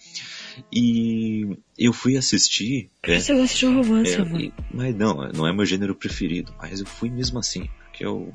E 0.73 1.57
eu 1.79 1.93
fui 1.93 2.17
assistir. 2.17 2.91
É, 3.03 3.19
você 3.21 3.35
gosta 3.35 3.57
de 3.57 3.67
um 3.67 3.83
romance, 3.83 4.13
é, 4.13 4.21
amor? 4.21 4.41
e- 4.41 4.53
mas 4.73 4.95
não, 4.95 5.29
não 5.33 5.47
é 5.47 5.53
meu 5.53 5.65
gênero 5.67 5.95
preferido. 5.95 6.55
Mas 6.59 6.81
eu 6.81 6.87
fui 6.87 7.11
mesmo 7.11 7.39
assim, 7.39 7.69
porque 7.85 8.05
eu 8.05 8.33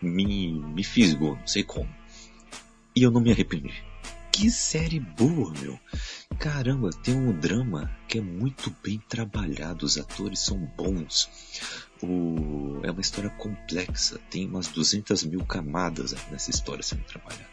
me, 0.00 0.52
me 0.52 0.84
fisgou, 0.84 1.36
não 1.36 1.46
sei 1.46 1.62
como. 1.62 1.88
E 2.94 3.02
eu 3.02 3.10
não 3.10 3.20
me 3.20 3.30
arrependi. 3.32 3.72
Que 4.30 4.50
série 4.50 4.98
boa, 4.98 5.52
meu. 5.60 5.78
Caramba, 6.38 6.90
tem 6.90 7.14
um 7.14 7.38
drama 7.38 7.90
que 8.08 8.18
é 8.18 8.20
muito 8.20 8.74
bem 8.82 8.98
trabalhado, 9.08 9.84
os 9.84 9.98
atores 9.98 10.40
são 10.40 10.58
bons. 10.76 11.28
O... 12.02 12.80
É 12.82 12.90
uma 12.90 13.00
história 13.00 13.30
complexa, 13.30 14.18
tem 14.30 14.46
umas 14.46 14.68
200 14.68 15.24
mil 15.24 15.44
camadas 15.44 16.14
nessa 16.30 16.50
história 16.50 16.82
sendo 16.82 17.04
trabalhada. 17.04 17.46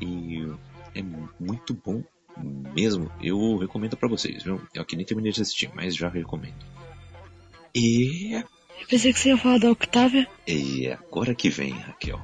E 0.00 0.46
é 0.94 1.02
muito 1.38 1.74
bom 1.74 2.02
mesmo, 2.74 3.10
eu 3.20 3.58
recomendo 3.58 3.96
para 3.96 4.08
vocês, 4.08 4.42
viu? 4.42 4.60
Eu 4.74 4.82
aqui 4.82 4.96
nem 4.96 5.04
terminei 5.04 5.32
de 5.32 5.42
assistir, 5.42 5.70
mas 5.74 5.94
já 5.94 6.08
recomendo. 6.08 6.64
E 7.74 8.34
Eu 8.34 8.86
pensei 8.88 9.12
que 9.12 9.18
você 9.18 9.28
ia 9.30 9.36
falar 9.36 9.58
da 9.58 9.70
Octavia. 9.70 10.26
E 10.46 10.88
agora 10.88 11.34
que 11.34 11.50
vem, 11.50 11.72
Raquel. 11.72 12.20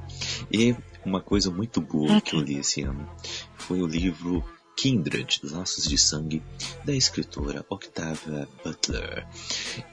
E 0.51 0.75
uma 1.05 1.21
coisa 1.21 1.51
muito 1.51 1.79
boa 1.79 2.17
Ah, 2.17 2.21
que 2.21 2.35
eu 2.35 2.39
li 2.39 2.57
esse 2.57 2.81
ano 2.81 3.07
foi 3.55 3.81
o 3.81 3.87
livro 3.87 4.43
Kindred, 4.77 5.41
Laços 5.43 5.89
de 5.89 5.97
Sangue, 5.97 6.43
da 6.85 6.93
escritora 6.93 7.65
Octavia 7.67 8.47
Butler, 8.63 9.27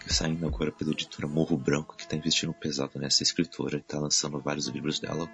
saindo 0.06 0.46
agora 0.46 0.70
pela 0.70 0.90
editora 0.92 1.26
Morro 1.26 1.56
Branco, 1.56 1.96
que 1.96 2.02
está 2.02 2.14
investindo 2.14 2.52
pesado 2.52 2.98
nessa 2.98 3.22
escritora, 3.22 3.78
está 3.78 3.98
lançando 3.98 4.38
vários 4.40 4.66
livros 4.68 5.00
dela. 5.00 5.26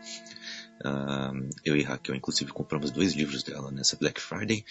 Ah, 0.84 1.32
eu 1.64 1.76
e 1.76 1.82
Raquel, 1.82 2.14
inclusive, 2.14 2.52
compramos 2.52 2.92
dois 2.92 3.12
livros 3.12 3.42
dela 3.42 3.72
nessa 3.72 3.96
Black 3.96 4.20
Friday, 4.20 4.64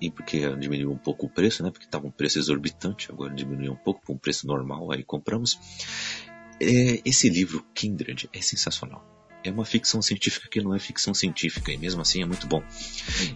e 0.00 0.10
porque 0.10 0.40
diminuiu 0.56 0.90
um 0.90 0.98
pouco 0.98 1.26
o 1.26 1.30
preço, 1.30 1.62
né? 1.62 1.70
Porque 1.70 1.86
estava 1.86 2.04
um 2.04 2.10
preço 2.10 2.40
exorbitante, 2.40 3.12
agora 3.12 3.32
diminuiu 3.32 3.72
um 3.72 3.76
pouco 3.76 4.02
para 4.04 4.12
um 4.12 4.18
preço 4.18 4.44
normal, 4.44 4.90
aí 4.90 5.04
compramos. 5.04 5.56
É, 6.60 7.00
esse 7.04 7.28
livro, 7.28 7.64
Kindred, 7.72 8.28
é 8.32 8.42
sensacional. 8.42 9.14
É 9.44 9.50
uma 9.50 9.64
ficção 9.66 10.00
científica 10.00 10.48
que 10.48 10.62
não 10.62 10.74
é 10.74 10.78
ficção 10.78 11.12
científica, 11.12 11.70
e 11.70 11.76
mesmo 11.76 12.00
assim 12.00 12.22
é 12.22 12.24
muito 12.24 12.46
bom. 12.46 12.62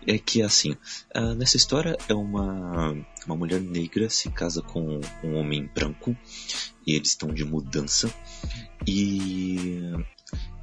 É 0.07 0.19
que, 0.19 0.41
assim, 0.43 0.75
ah, 1.15 1.35
nessa 1.35 1.59
história 1.59 1.99
é 2.09 2.15
uma, 2.15 2.93
uma 3.27 3.37
mulher 3.37 3.61
negra 3.61 4.09
se 4.09 4.31
casa 4.31 4.63
com 4.63 5.01
um 5.23 5.35
homem 5.35 5.71
branco, 5.75 6.17
e 6.87 6.95
eles 6.95 7.09
estão 7.09 7.29
de 7.29 7.45
mudança, 7.45 8.11
e, 8.87 9.93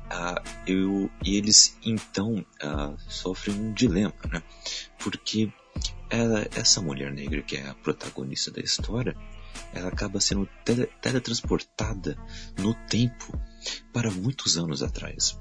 ah, 0.10 0.42
eu, 0.66 1.12
e 1.24 1.36
eles 1.36 1.78
então 1.86 2.44
ah, 2.60 2.96
sofrem 3.08 3.56
um 3.56 3.72
dilema, 3.72 4.16
né? 4.32 4.42
Porque 4.98 5.54
ela, 6.10 6.48
essa 6.56 6.82
mulher 6.82 7.14
negra, 7.14 7.44
que 7.44 7.58
é 7.58 7.68
a 7.68 7.76
protagonista 7.76 8.50
da 8.50 8.62
história, 8.62 9.16
ela 9.74 9.90
acaba 9.90 10.20
sendo 10.20 10.50
tele, 10.64 10.88
teletransportada 11.02 12.18
no 12.58 12.74
tempo 12.88 13.40
para 13.94 14.10
muitos 14.12 14.58
anos 14.58 14.82
atrás, 14.84 15.38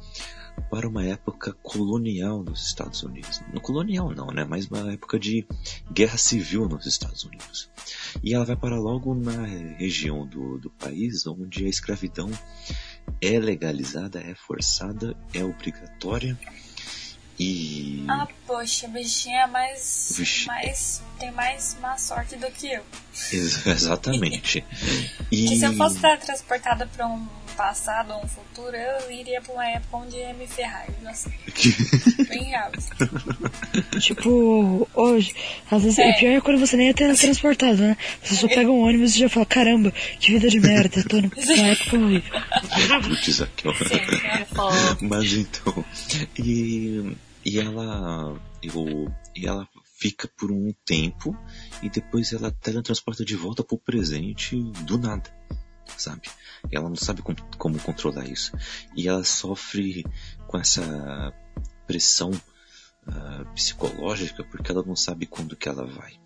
para 0.70 0.88
uma 0.88 1.04
época 1.04 1.52
colonial 1.62 2.42
nos 2.42 2.66
Estados 2.66 3.02
Unidos. 3.02 3.40
No 3.52 3.60
colonial 3.60 4.10
não, 4.14 4.28
né? 4.28 4.44
Mas 4.44 4.66
uma 4.66 4.92
época 4.92 5.18
de 5.18 5.46
guerra 5.92 6.16
civil 6.16 6.68
nos 6.68 6.86
Estados 6.86 7.24
Unidos. 7.24 7.68
E 8.22 8.32
ela 8.34 8.44
vai 8.44 8.56
para 8.56 8.76
logo 8.78 9.14
na 9.14 9.44
região 9.76 10.26
do, 10.26 10.58
do 10.58 10.70
país 10.70 11.26
onde 11.26 11.66
a 11.66 11.68
escravidão 11.68 12.30
é 13.20 13.38
legalizada, 13.38 14.20
é 14.20 14.34
forçada, 14.34 15.16
é 15.34 15.44
obrigatória 15.44 16.38
e 17.38 18.04
Ah, 18.08 18.28
poxa, 18.46 18.86
bichinha 18.86 19.40
é 19.42 19.46
mais, 19.48 20.14
Vixe. 20.16 20.46
mais. 20.46 21.02
tem 21.18 21.32
mais 21.32 21.76
má 21.80 21.98
sorte 21.98 22.36
do 22.36 22.46
que 22.52 22.68
eu. 22.72 22.82
Ex- 23.32 23.66
exatamente. 23.66 24.64
E 25.32 25.48
Que 25.48 25.56
se 25.58 25.64
eu 25.64 25.72
fosse 25.74 25.98
transportada 26.00 26.86
pra 26.86 27.08
um 27.08 27.26
passado 27.54 28.12
ou 28.12 28.24
um 28.24 28.28
futuro, 28.28 28.76
eu 28.76 29.10
iria 29.10 29.40
pra 29.40 29.52
uma 29.52 29.66
época 29.68 29.96
onde 29.96 30.16
ia 30.16 30.32
me 30.34 30.46
ferrar. 30.46 30.86
Sei. 31.14 31.32
Bem 32.28 32.44
real. 32.44 32.70
Tipo, 34.00 34.88
hoje, 34.94 35.34
às 35.70 35.82
vezes, 35.82 35.98
É. 35.98 36.10
o 36.10 36.18
pior 36.18 36.32
é 36.32 36.40
quando 36.40 36.58
você 36.58 36.76
nem 36.76 36.88
é 36.88 36.92
transportado, 36.92 37.76
né? 37.82 37.96
Você 38.22 38.34
só 38.36 38.48
pega 38.48 38.70
um 38.70 38.80
ônibus 38.80 39.14
e 39.14 39.20
já 39.20 39.28
fala, 39.28 39.46
caramba, 39.46 39.90
que 40.20 40.32
vida 40.32 40.48
de 40.48 40.60
merda, 40.60 41.00
eu 41.00 41.08
tô 41.08 41.20
no- 41.20 41.30
na 41.56 41.68
época 41.68 41.96
horrível. 41.96 42.32
Putz, 43.08 43.40
aqui, 43.42 43.68
ó. 43.68 43.72
É. 43.72 44.96
Mas 45.00 45.32
então, 45.32 45.84
e, 46.38 47.16
e 47.44 47.58
ela, 47.58 48.36
eu, 48.62 49.12
e 49.36 49.46
ela 49.46 49.68
fica 49.96 50.28
por 50.36 50.50
um 50.50 50.72
tempo 50.84 51.36
e 51.82 51.88
depois 51.88 52.32
ela 52.32 52.50
teletransporta 52.50 53.24
de 53.24 53.36
volta 53.36 53.62
pro 53.62 53.78
presente 53.78 54.56
do 54.82 54.98
nada, 54.98 55.30
sabe? 55.96 56.28
Ela 56.70 56.88
não 56.88 56.96
sabe 56.96 57.22
como, 57.22 57.36
como 57.58 57.80
controlar 57.80 58.26
isso. 58.26 58.52
E 58.96 59.08
ela 59.08 59.24
sofre 59.24 60.04
com 60.46 60.58
essa 60.58 61.32
pressão 61.86 62.30
ah, 63.06 63.44
psicológica 63.54 64.42
porque 64.44 64.72
ela 64.72 64.82
não 64.82 64.96
sabe 64.96 65.26
quando 65.26 65.56
que 65.56 65.68
ela 65.68 65.86
vai. 65.86 66.18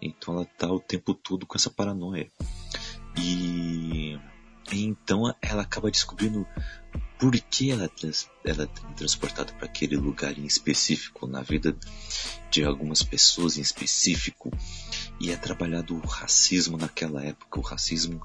Então 0.00 0.34
ela 0.34 0.44
tá 0.44 0.70
o 0.70 0.80
tempo 0.80 1.14
todo 1.14 1.46
com 1.46 1.56
essa 1.56 1.70
paranoia. 1.70 2.30
E, 3.16 4.18
e 4.72 4.84
então 4.84 5.34
ela 5.42 5.62
acaba 5.62 5.90
descobrindo 5.90 6.46
por 7.18 7.32
que 7.32 7.70
ela, 7.70 7.84
é 7.84 7.88
trans- 7.88 8.28
ela 8.44 8.64
é 8.64 8.94
transportada 8.94 9.52
para 9.52 9.66
aquele 9.66 9.96
lugar 9.96 10.38
em 10.38 10.46
específico, 10.46 11.26
na 11.26 11.42
vida 11.42 11.76
de 12.50 12.64
algumas 12.64 13.02
pessoas 13.02 13.58
em 13.58 13.60
específico, 13.60 14.50
e 15.20 15.30
é 15.30 15.36
trabalhado 15.36 15.94
o 15.94 16.00
racismo 16.00 16.78
naquela 16.78 17.22
época, 17.22 17.60
o 17.60 17.62
racismo 17.62 18.20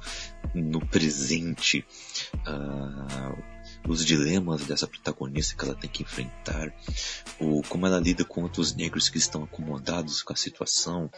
no 0.54 0.80
presente, 0.80 1.86
ah, 2.46 3.36
os 3.88 4.04
dilemas 4.06 4.66
dessa 4.66 4.88
protagonista 4.88 5.56
que 5.56 5.66
ela 5.66 5.76
tem 5.76 5.90
que 5.90 6.04
enfrentar, 6.04 6.74
o, 7.40 7.62
como 7.64 7.86
ela 7.86 8.00
lida 8.00 8.24
com 8.24 8.44
outros 8.44 8.74
negros 8.74 9.10
que 9.10 9.18
estão 9.18 9.44
acomodados 9.44 10.24
com 10.24 10.34
a 10.34 10.38
situação 10.38 11.12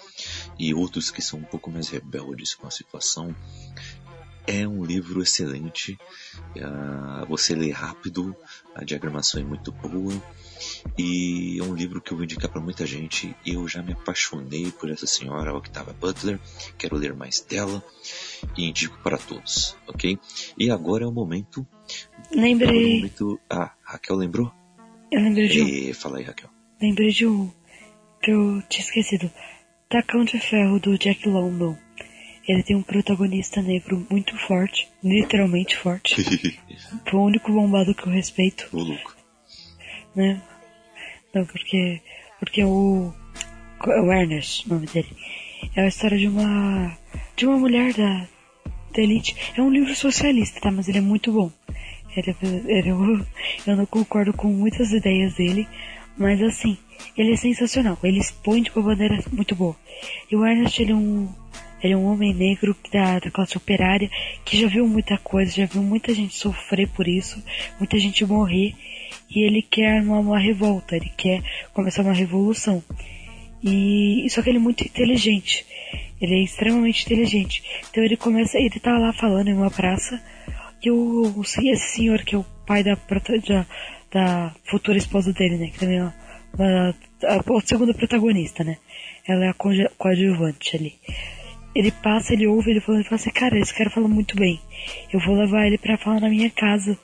e 0.58 0.74
outros 0.74 1.12
que 1.12 1.22
são 1.22 1.40
um 1.40 1.46
pouco 1.46 1.70
mais 1.70 1.90
rebeldes 1.90 2.56
com 2.56 2.68
a 2.68 2.72
situação. 2.72 3.36
É 4.50 4.66
um 4.66 4.84
livro 4.86 5.22
excelente, 5.22 5.98
ah, 6.64 7.26
você 7.28 7.54
lê 7.54 7.70
rápido, 7.70 8.34
a 8.74 8.84
diagramação 8.86 9.42
é 9.42 9.44
muito 9.44 9.74
boa 9.74 10.14
e 10.98 11.60
é 11.60 11.64
um 11.64 11.76
livro 11.76 12.00
que 12.00 12.14
eu 12.14 12.18
vou 12.18 12.24
indicar 12.24 12.50
para 12.50 12.62
muita 12.62 12.86
gente. 12.86 13.36
Eu 13.46 13.68
já 13.68 13.84
me 13.84 13.92
apaixonei 13.92 14.72
por 14.72 14.90
essa 14.90 15.06
senhora, 15.06 15.54
Octavia 15.54 15.94
Butler, 15.94 16.40
quero 16.78 16.96
ler 16.96 17.14
mais 17.14 17.42
dela 17.42 17.84
e 18.58 18.70
indico 18.70 18.98
para 19.04 19.18
todos, 19.18 19.76
ok? 19.86 20.18
E 20.58 20.72
agora 20.72 21.04
é 21.04 21.08
o 21.08 21.12
momento. 21.12 21.68
Agora 22.14 22.30
é 22.30 22.38
o 22.38 22.42
Lembrei, 22.42 22.96
momento. 22.96 23.40
Ah, 23.50 23.74
Raquel 23.84 24.16
lembrou? 24.16 24.54
eu 25.12 25.22
lembrei 25.22 25.48
de 25.50 25.62
um, 25.62 25.68
E, 25.68 25.94
fala 25.94 26.20
aí, 26.20 26.24
Raquel. 26.24 26.50
lembrei 26.82 27.10
de 27.10 27.28
um, 27.28 27.52
que 28.22 28.32
eu 28.32 28.62
tinha 28.70 28.84
esquecido. 28.86 29.30
Tacão 29.90 30.24
de 30.24 30.40
Ferro, 30.40 30.80
do 30.80 30.98
Jack 30.98 31.28
London. 31.28 31.78
Ele 32.48 32.64
tem 32.64 32.76
um 32.76 32.82
protagonista 32.82 33.62
negro 33.62 34.06
muito 34.10 34.38
forte, 34.38 34.88
literalmente 35.04 35.76
forte. 35.76 36.16
Foi 37.10 37.20
o 37.20 37.26
único 37.26 37.52
bombado 37.52 37.94
que 37.94 38.08
eu 38.08 38.12
respeito. 38.12 38.70
Ô 38.72 38.82
louco. 38.82 39.16
né? 40.16 40.42
Não, 41.34 41.46
porque. 41.46 42.02
Porque 42.40 42.64
o. 42.64 43.14
o 43.86 44.12
Ernest, 44.12 44.66
o 44.66 44.74
nome 44.74 44.88
dele. 44.88 45.10
É 45.76 45.82
a 45.82 45.88
história 45.88 46.18
de 46.18 46.28
uma. 46.28 46.98
de 47.36 47.46
uma 47.46 47.58
mulher 47.58 47.94
da. 47.94 48.28
da 48.96 49.02
elite. 49.02 49.36
É 49.56 49.62
um 49.62 49.70
livro 49.70 49.94
socialista, 49.94 50.62
tá? 50.62 50.72
Mas 50.72 50.88
ele 50.88 51.00
é 51.00 51.02
muito 51.02 51.32
bom. 51.32 51.52
Ele, 52.16 52.36
ele, 52.68 52.90
eu, 52.90 53.26
eu 53.68 53.76
não 53.76 53.86
concordo 53.86 54.34
com 54.34 54.48
muitas 54.48 54.92
ideias 54.92 55.36
dele, 55.36 55.68
mas 56.18 56.42
assim, 56.42 56.76
ele 57.16 57.34
é 57.34 57.36
sensacional. 57.36 57.98
Ele 58.04 58.20
expõe 58.20 58.64
de 58.64 58.72
uma 58.72 58.88
maneira 58.88 59.24
muito 59.32 59.56
boa. 59.56 59.76
E 60.32 60.36
o 60.36 60.46
Ernest, 60.46 60.82
ele 60.82 60.92
é 60.92 60.96
um. 60.96 61.30
Ele 61.88 61.94
é 61.94 61.98
um 61.98 62.06
homem 62.12 62.34
negro 62.34 62.76
da, 62.92 63.18
da 63.20 63.32
classe 63.32 63.56
operária 63.56 64.10
que 64.44 64.60
já 64.60 64.68
viu 64.68 64.86
muita 64.86 65.18
coisa, 65.18 65.52
já 65.52 65.66
viu 65.66 65.82
muita 65.82 66.14
gente 66.14 66.36
sofrer 66.36 66.88
por 66.90 67.08
isso, 67.08 67.42
muita 67.80 67.98
gente 67.98 68.26
morrer 68.26 68.76
e 69.30 69.46
ele 69.46 69.62
quer 69.62 70.02
uma, 70.02 70.20
uma 70.20 70.38
revolta, 70.38 70.98
ele 70.98 71.10
quer 71.16 71.42
começar 71.74 72.02
uma 72.02 72.14
revolução. 72.14 72.84
E 73.64 74.28
só 74.30 74.42
que 74.42 74.50
ele 74.50 74.58
é 74.58 74.62
muito 74.62 74.84
inteligente. 74.84 75.66
Ele 76.20 76.36
é 76.36 76.44
extremamente 76.44 77.06
inteligente. 77.06 77.64
Então 77.90 78.04
ele 78.04 78.18
começa, 78.18 78.58
ele 78.58 78.80
tá 78.80 78.98
lá 78.98 79.14
falando 79.14 79.48
em 79.48 79.54
uma 79.54 79.72
praça 79.72 80.22
e 80.84 80.92
o, 80.92 81.34
o 81.38 81.42
esse 81.42 81.96
senhor 81.96 82.22
que 82.24 82.36
é 82.36 82.38
o 82.38 82.46
pai 82.66 82.84
da, 82.84 82.96
da, 82.96 83.66
da 84.12 84.56
futura 84.66 84.98
esposa 84.98 85.32
dele, 85.32 85.58
né, 85.58 85.68
que 85.68 85.80
também 85.80 86.00
é 86.00 86.04
uma, 86.04 86.14
uma- 86.58 86.96
a, 87.24 87.36
a 87.38 87.62
segunda 87.66 87.94
protagonista, 87.94 88.64
né? 88.64 88.78
Ela 89.28 89.46
é 89.46 89.50
a 89.50 89.54
coadjuvante 89.98 90.76
ali. 90.76 90.96
Ele 91.78 91.92
passa, 91.92 92.34
ele 92.34 92.48
ouve, 92.48 92.72
ele 92.72 92.82
fala, 92.82 92.98
ele 92.98 93.04
fala 93.04 93.18
assim, 93.18 93.30
cara, 93.30 93.60
esse 93.60 93.72
cara 93.72 93.92
fala 93.92 94.08
muito 94.08 94.36
bem. 94.36 94.60
Eu 95.14 95.20
vou 95.20 95.36
levar 95.36 95.68
ele 95.68 95.78
pra 95.78 95.96
falar 95.96 96.22
na 96.22 96.28
minha 96.28 96.50
casa. 96.50 96.98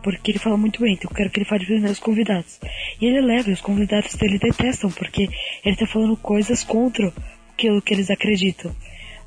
Porque 0.00 0.30
ele 0.30 0.38
fala 0.38 0.56
muito 0.56 0.80
bem, 0.80 0.94
então 0.94 1.10
eu 1.10 1.16
quero 1.16 1.30
que 1.30 1.40
ele 1.40 1.44
fale 1.44 1.66
para 1.66 1.74
os 1.74 1.82
meus 1.82 1.98
convidados. 1.98 2.60
E 3.00 3.06
ele 3.06 3.20
leva, 3.20 3.50
e 3.50 3.52
os 3.52 3.60
convidados 3.60 4.14
dele 4.14 4.38
detestam, 4.38 4.90
porque 4.90 5.28
ele 5.64 5.76
tá 5.76 5.86
falando 5.86 6.16
coisas 6.16 6.62
contra 6.62 7.12
aquilo 7.52 7.82
que 7.82 7.94
eles 7.94 8.10
acreditam. 8.10 8.74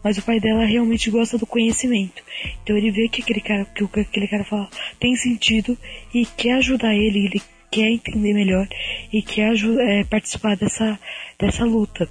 Mas 0.02 0.18
o 0.18 0.22
pai 0.22 0.40
dela 0.40 0.66
realmente 0.66 1.10
gosta 1.10 1.38
do 1.38 1.46
conhecimento. 1.46 2.24
Então 2.64 2.78
ele 2.78 2.92
vê 2.92 3.10
que 3.10 3.22
aquele 3.22 3.42
cara, 3.42 3.66
que 3.66 3.84
aquele 4.00 4.28
cara 4.28 4.46
fala 4.46 4.70
tem 4.98 5.14
sentido 5.16 5.78
e 6.14 6.26
quer 6.26 6.54
ajudar 6.54 6.94
ele, 6.94 7.26
ele 7.26 7.42
quer 7.72 7.90
entender 7.90 8.34
melhor 8.34 8.68
e 9.12 9.22
quer 9.22 9.54
é, 9.54 10.04
participar 10.06 10.56
dessa, 10.56 10.98
dessa 11.38 11.66
luta. 11.66 12.08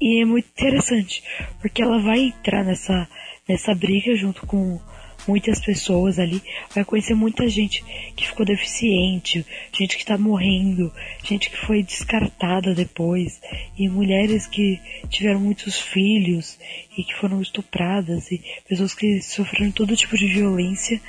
E 0.00 0.22
é 0.22 0.24
muito 0.24 0.48
interessante, 0.48 1.22
porque 1.60 1.82
ela 1.82 1.98
vai 2.00 2.20
entrar 2.20 2.64
nessa, 2.64 3.08
nessa 3.48 3.74
briga 3.74 4.14
junto 4.14 4.46
com, 4.46 4.80
muitas 5.28 5.60
pessoas 5.60 6.18
ali, 6.18 6.42
vai 6.74 6.84
conhecer 6.84 7.14
muita 7.14 7.46
gente 7.48 7.84
que 8.16 8.26
ficou 8.26 8.46
deficiente, 8.46 9.44
gente 9.72 9.98
que 9.98 10.04
tá 10.04 10.16
morrendo, 10.16 10.90
gente 11.22 11.50
que 11.50 11.56
foi 11.56 11.82
descartada 11.82 12.74
depois, 12.74 13.40
e 13.76 13.88
mulheres 13.88 14.46
que 14.46 14.80
tiveram 15.10 15.40
muitos 15.40 15.78
filhos 15.78 16.58
e 16.96 17.04
que 17.04 17.14
foram 17.14 17.42
estupradas, 17.42 18.32
e 18.32 18.42
pessoas 18.66 18.94
que 18.94 19.20
sofreram 19.20 19.70
todo 19.70 19.96
tipo 19.96 20.16
de 20.16 20.26
violência, 20.26 21.00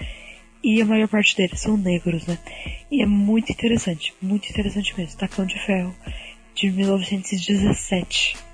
e 0.62 0.82
a 0.82 0.86
maior 0.86 1.08
parte 1.08 1.38
deles 1.38 1.62
são 1.62 1.78
negros, 1.78 2.28
né? 2.28 2.38
E 2.92 3.02
é 3.02 3.06
muito 3.06 3.50
interessante, 3.50 4.14
muito 4.22 4.50
interessante 4.50 4.94
mesmo. 4.98 5.18
Tacão 5.18 5.46
de 5.46 5.58
Ferro, 5.58 5.96
de 6.54 6.70
1917. 6.70 8.49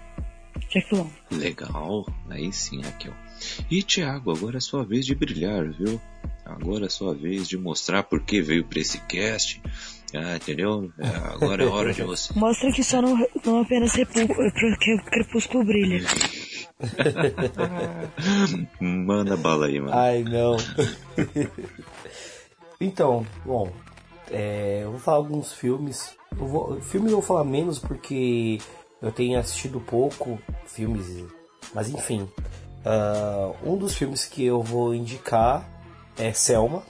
Long. 0.91 1.09
Legal, 1.31 2.05
aí 2.29 2.51
sim, 2.51 2.81
Raquel. 2.81 3.13
E 3.69 3.83
Thiago, 3.83 4.31
agora 4.31 4.57
é 4.57 4.61
sua 4.61 4.83
vez 4.83 5.05
de 5.05 5.15
brilhar, 5.15 5.69
viu? 5.71 5.99
Agora 6.45 6.85
é 6.85 6.89
sua 6.89 7.13
vez 7.13 7.47
de 7.47 7.57
mostrar 7.57 8.03
por 8.03 8.21
que 8.21 8.41
veio 8.41 8.65
pra 8.65 8.79
esse 8.79 8.99
cast. 9.01 9.61
Ah, 10.13 10.35
entendeu? 10.35 10.91
É, 10.99 11.07
agora 11.33 11.63
é 11.63 11.67
hora 11.67 11.93
de 11.93 12.01
você. 12.03 12.33
Mostra 12.37 12.71
que 12.71 12.83
só 12.83 13.01
não, 13.01 13.17
não 13.45 13.61
apenas 13.61 13.93
repu- 13.93 14.25
porque 14.27 14.93
o 14.93 15.03
crepúsculo 15.03 15.63
brilha. 15.65 16.01
Manda 18.79 19.35
bala 19.37 19.67
aí, 19.67 19.79
mano. 19.79 19.93
Ai, 19.97 20.23
não. 20.23 20.57
então, 22.79 23.25
bom, 23.45 23.71
é, 24.31 24.81
eu 24.83 24.91
vou 24.91 24.99
falar 24.99 25.17
alguns 25.17 25.53
filmes. 25.53 26.15
Eu 26.37 26.47
vou, 26.47 26.81
filmes 26.81 27.11
eu 27.11 27.19
vou 27.19 27.25
falar 27.27 27.43
menos 27.43 27.79
porque 27.79 28.59
eu 29.05 29.11
tenho 29.11 29.39
assistido 29.39 29.79
pouco 29.79 30.39
filmes, 30.65 31.23
mas 31.73 31.89
enfim. 31.89 32.27
ah, 32.83 33.53
um 33.63 33.77
dos 33.77 33.95
filmes 33.95 34.25
que 34.25 34.43
eu 34.43 34.63
vou 34.63 34.95
indicar 34.95 35.69
é 36.17 36.33
Selma. 36.33 36.81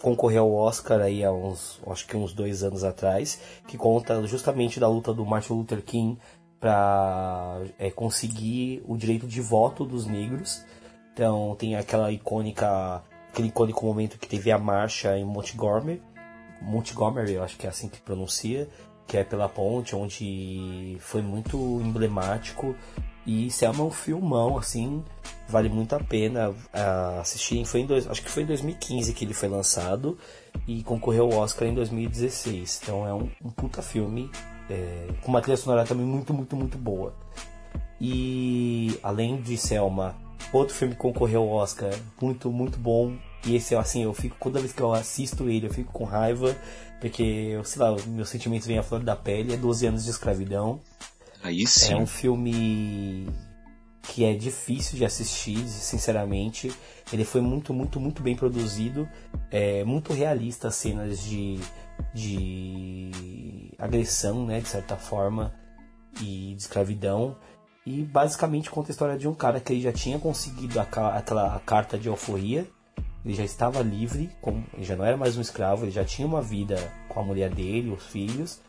Concorreu 0.00 0.44
ao 0.44 0.54
Oscar 0.54 1.02
aí 1.02 1.22
há 1.22 1.30
uns, 1.30 1.78
acho 1.86 2.06
que 2.06 2.16
uns 2.16 2.32
dois 2.32 2.62
anos 2.62 2.82
atrás, 2.82 3.38
que 3.68 3.76
conta 3.76 4.26
justamente 4.26 4.80
da 4.80 4.88
luta 4.88 5.12
do 5.12 5.26
Martin 5.26 5.52
Luther 5.52 5.82
King 5.82 6.18
para 6.58 7.60
conseguir 7.94 8.82
o 8.88 8.96
direito 8.96 9.26
de 9.26 9.42
voto 9.42 9.84
dos 9.84 10.06
negros. 10.06 10.64
Então 11.12 11.54
tem 11.58 11.76
aquela 11.76 12.10
icônica, 12.10 13.02
aquele 13.30 13.48
icônico 13.48 13.84
momento 13.84 14.18
que 14.18 14.26
teve 14.26 14.50
a 14.50 14.56
marcha 14.58 15.18
em 15.18 15.24
Montgomery, 15.26 16.00
Montgomery, 16.62 17.34
eu 17.34 17.42
acho 17.42 17.56
que 17.56 17.66
é 17.66 17.70
assim 17.70 17.88
que 17.88 18.00
pronuncia, 18.00 18.68
que 19.10 19.16
é 19.16 19.24
pela 19.24 19.48
ponte, 19.48 19.96
onde 19.96 20.96
foi 21.00 21.20
muito 21.20 21.56
emblemático. 21.84 22.76
E 23.26 23.50
Selma 23.50 23.80
é 23.80 23.86
um 23.86 23.90
filmão, 23.90 24.56
assim, 24.56 25.02
vale 25.48 25.68
muito 25.68 25.96
a 25.96 25.98
pena 25.98 26.54
ah, 26.72 27.18
assistir. 27.20 27.64
Foi 27.64 27.80
em 27.80 27.86
dois, 27.86 28.06
acho 28.06 28.22
que 28.22 28.30
foi 28.30 28.44
em 28.44 28.46
2015 28.46 29.12
que 29.12 29.24
ele 29.24 29.34
foi 29.34 29.48
lançado 29.48 30.16
e 30.64 30.84
concorreu 30.84 31.24
ao 31.24 31.40
Oscar 31.40 31.66
em 31.66 31.74
2016. 31.74 32.82
Então 32.84 33.04
é 33.04 33.12
um, 33.12 33.28
um 33.44 33.50
puta 33.50 33.82
filme, 33.82 34.30
é, 34.70 35.08
com 35.22 35.28
uma 35.28 35.42
trilha 35.42 35.56
sonora 35.56 35.84
também 35.84 36.06
muito, 36.06 36.32
muito, 36.32 36.54
muito 36.54 36.78
boa. 36.78 37.12
E 38.00 38.96
além 39.02 39.42
de 39.42 39.56
Selma, 39.56 40.14
outro 40.52 40.72
filme 40.72 40.94
que 40.94 41.00
concorreu 41.00 41.42
ao 41.42 41.48
Oscar, 41.48 41.92
muito, 42.22 42.48
muito 42.48 42.78
bom. 42.78 43.16
E 43.44 43.56
esse, 43.56 43.74
assim, 43.74 44.04
eu 44.04 44.14
fico, 44.14 44.36
toda 44.40 44.60
vez 44.60 44.72
que 44.72 44.80
eu 44.80 44.92
assisto 44.92 45.48
ele, 45.48 45.66
eu 45.66 45.72
fico 45.72 45.92
com 45.92 46.04
raiva, 46.04 46.56
porque, 47.00 47.58
sei 47.64 47.82
lá, 47.82 47.96
meus 48.06 48.28
sentimentos 48.28 48.66
vêm 48.66 48.78
à 48.78 48.82
flor 48.82 49.02
da 49.02 49.16
pele. 49.16 49.54
É 49.54 49.56
12 49.56 49.86
anos 49.86 50.04
de 50.04 50.10
escravidão. 50.10 50.80
Aí 51.42 51.66
sim. 51.66 51.92
É 51.94 51.96
um 51.96 52.06
filme 52.06 53.26
que 54.02 54.24
é 54.24 54.34
difícil 54.34 54.96
de 54.98 55.04
assistir, 55.04 55.58
sinceramente. 55.68 56.72
Ele 57.12 57.24
foi 57.24 57.40
muito, 57.40 57.72
muito, 57.72 57.98
muito 58.00 58.22
bem 58.22 58.36
produzido. 58.36 59.08
É 59.50 59.82
muito 59.84 60.12
realista 60.12 60.68
as 60.68 60.74
cenas 60.76 61.22
de, 61.24 61.58
de 62.14 63.72
agressão, 63.78 64.44
né, 64.46 64.60
de 64.60 64.68
certa 64.68 64.96
forma, 64.96 65.52
e 66.20 66.54
de 66.54 66.62
escravidão. 66.62 67.36
E 67.86 68.02
basicamente 68.02 68.70
conta 68.70 68.90
a 68.90 68.92
história 68.92 69.18
de 69.18 69.26
um 69.26 69.34
cara 69.34 69.58
que 69.60 69.72
ele 69.72 69.80
já 69.80 69.92
tinha 69.92 70.18
conseguido 70.18 70.78
a, 70.78 70.84
ca- 70.84 71.16
aquela 71.16 71.58
carta 71.60 71.98
de 71.98 72.08
alforria. 72.08 72.66
Ele 73.24 73.34
já 73.34 73.44
estava 73.44 73.82
livre, 73.82 74.30
como- 74.40 74.64
ele 74.74 74.84
já 74.84 74.96
não 74.96 75.04
era 75.04 75.16
mais 75.16 75.36
um 75.36 75.40
escravo, 75.40 75.84
ele 75.84 75.90
já 75.90 76.04
tinha 76.04 76.26
uma 76.26 76.40
vida 76.40 76.76
com 77.08 77.20
a 77.20 77.22
mulher 77.22 77.50
dele, 77.50 77.90
os 77.90 78.06
filhos. 78.06 78.60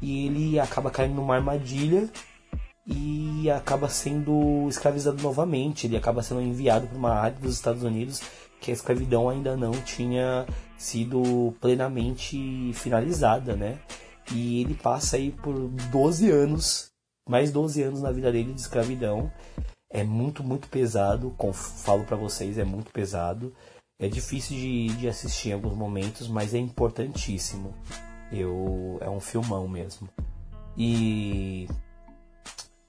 E 0.00 0.26
ele 0.26 0.58
acaba 0.58 0.90
caindo 0.90 1.14
numa 1.14 1.36
armadilha 1.36 2.08
e 2.86 3.50
acaba 3.50 3.88
sendo 3.88 4.66
escravizado 4.68 5.22
novamente. 5.22 5.86
Ele 5.86 5.96
acaba 5.96 6.22
sendo 6.22 6.40
enviado 6.40 6.86
para 6.86 6.98
uma 6.98 7.14
área 7.14 7.38
dos 7.38 7.54
Estados 7.54 7.82
Unidos 7.82 8.20
que 8.60 8.70
a 8.70 8.74
escravidão 8.74 9.28
ainda 9.28 9.56
não 9.56 9.72
tinha 9.72 10.46
sido 10.78 11.54
plenamente 11.60 12.72
finalizada, 12.74 13.54
né? 13.54 13.78
E 14.32 14.62
ele 14.62 14.74
passa 14.74 15.16
aí 15.16 15.30
por 15.30 15.54
12 15.90 16.30
anos, 16.30 16.90
mais 17.28 17.52
12 17.52 17.82
anos 17.82 18.00
na 18.00 18.10
vida 18.10 18.32
dele 18.32 18.54
de 18.54 18.60
escravidão. 18.60 19.30
É 19.90 20.02
muito, 20.02 20.42
muito 20.42 20.68
pesado, 20.68 21.34
falo 21.52 22.04
para 22.04 22.16
vocês, 22.16 22.58
é 22.58 22.64
muito 22.64 22.90
pesado. 22.90 23.54
É 23.98 24.08
difícil 24.08 24.56
de, 24.56 24.88
de 24.96 25.08
assistir 25.08 25.50
em 25.50 25.52
alguns 25.52 25.74
momentos, 25.74 26.28
mas 26.28 26.52
é 26.52 26.58
importantíssimo. 26.58 27.74
Eu 28.32 28.98
é 29.00 29.08
um 29.08 29.20
filmão 29.20 29.68
mesmo. 29.68 30.08
E 30.76 31.68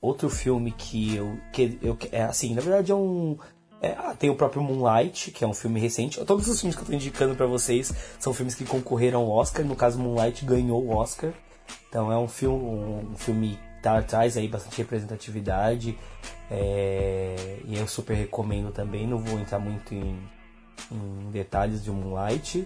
outro 0.01 0.29
filme 0.29 0.71
que 0.71 1.15
eu 1.15 1.37
que 1.53 1.77
eu 1.81 1.97
é 2.11 2.23
assim, 2.23 2.55
na 2.55 2.61
verdade 2.61 2.91
é 2.91 2.95
um 2.95 3.37
é, 3.81 3.91
ah, 3.99 4.15
tem 4.17 4.29
o 4.31 4.35
próprio 4.35 4.63
Moonlight, 4.63 5.31
que 5.31 5.43
é 5.43 5.47
um 5.47 5.53
filme 5.53 5.79
recente. 5.79 6.23
Todos 6.25 6.47
os 6.47 6.59
filmes 6.59 6.75
que 6.75 6.81
eu 6.81 6.87
tô 6.87 6.93
indicando 6.93 7.35
para 7.35 7.45
vocês 7.45 7.93
são 8.19 8.33
filmes 8.33 8.55
que 8.55 8.65
concorreram 8.65 9.19
ao 9.21 9.29
Oscar. 9.29 9.63
No 9.63 9.75
caso, 9.75 9.99
Moonlight 9.99 10.43
ganhou 10.43 10.83
o 10.83 10.95
Oscar. 10.95 11.31
Então 11.89 12.11
é 12.11 12.17
um 12.17 12.27
filme, 12.27 12.65
um 12.65 13.15
filme 13.15 13.59
tá, 13.83 14.01
traz 14.01 14.37
aí 14.37 14.47
bastante 14.47 14.77
representatividade. 14.77 15.97
é, 16.49 17.59
e 17.65 17.77
eu 17.77 17.87
super 17.87 18.15
recomendo 18.15 18.71
também. 18.71 19.05
Não 19.05 19.19
vou 19.19 19.39
entrar 19.39 19.59
muito 19.59 19.93
em, 19.93 20.17
em 20.91 21.31
detalhes 21.31 21.83
de 21.83 21.91
Moonlight. 21.91 22.65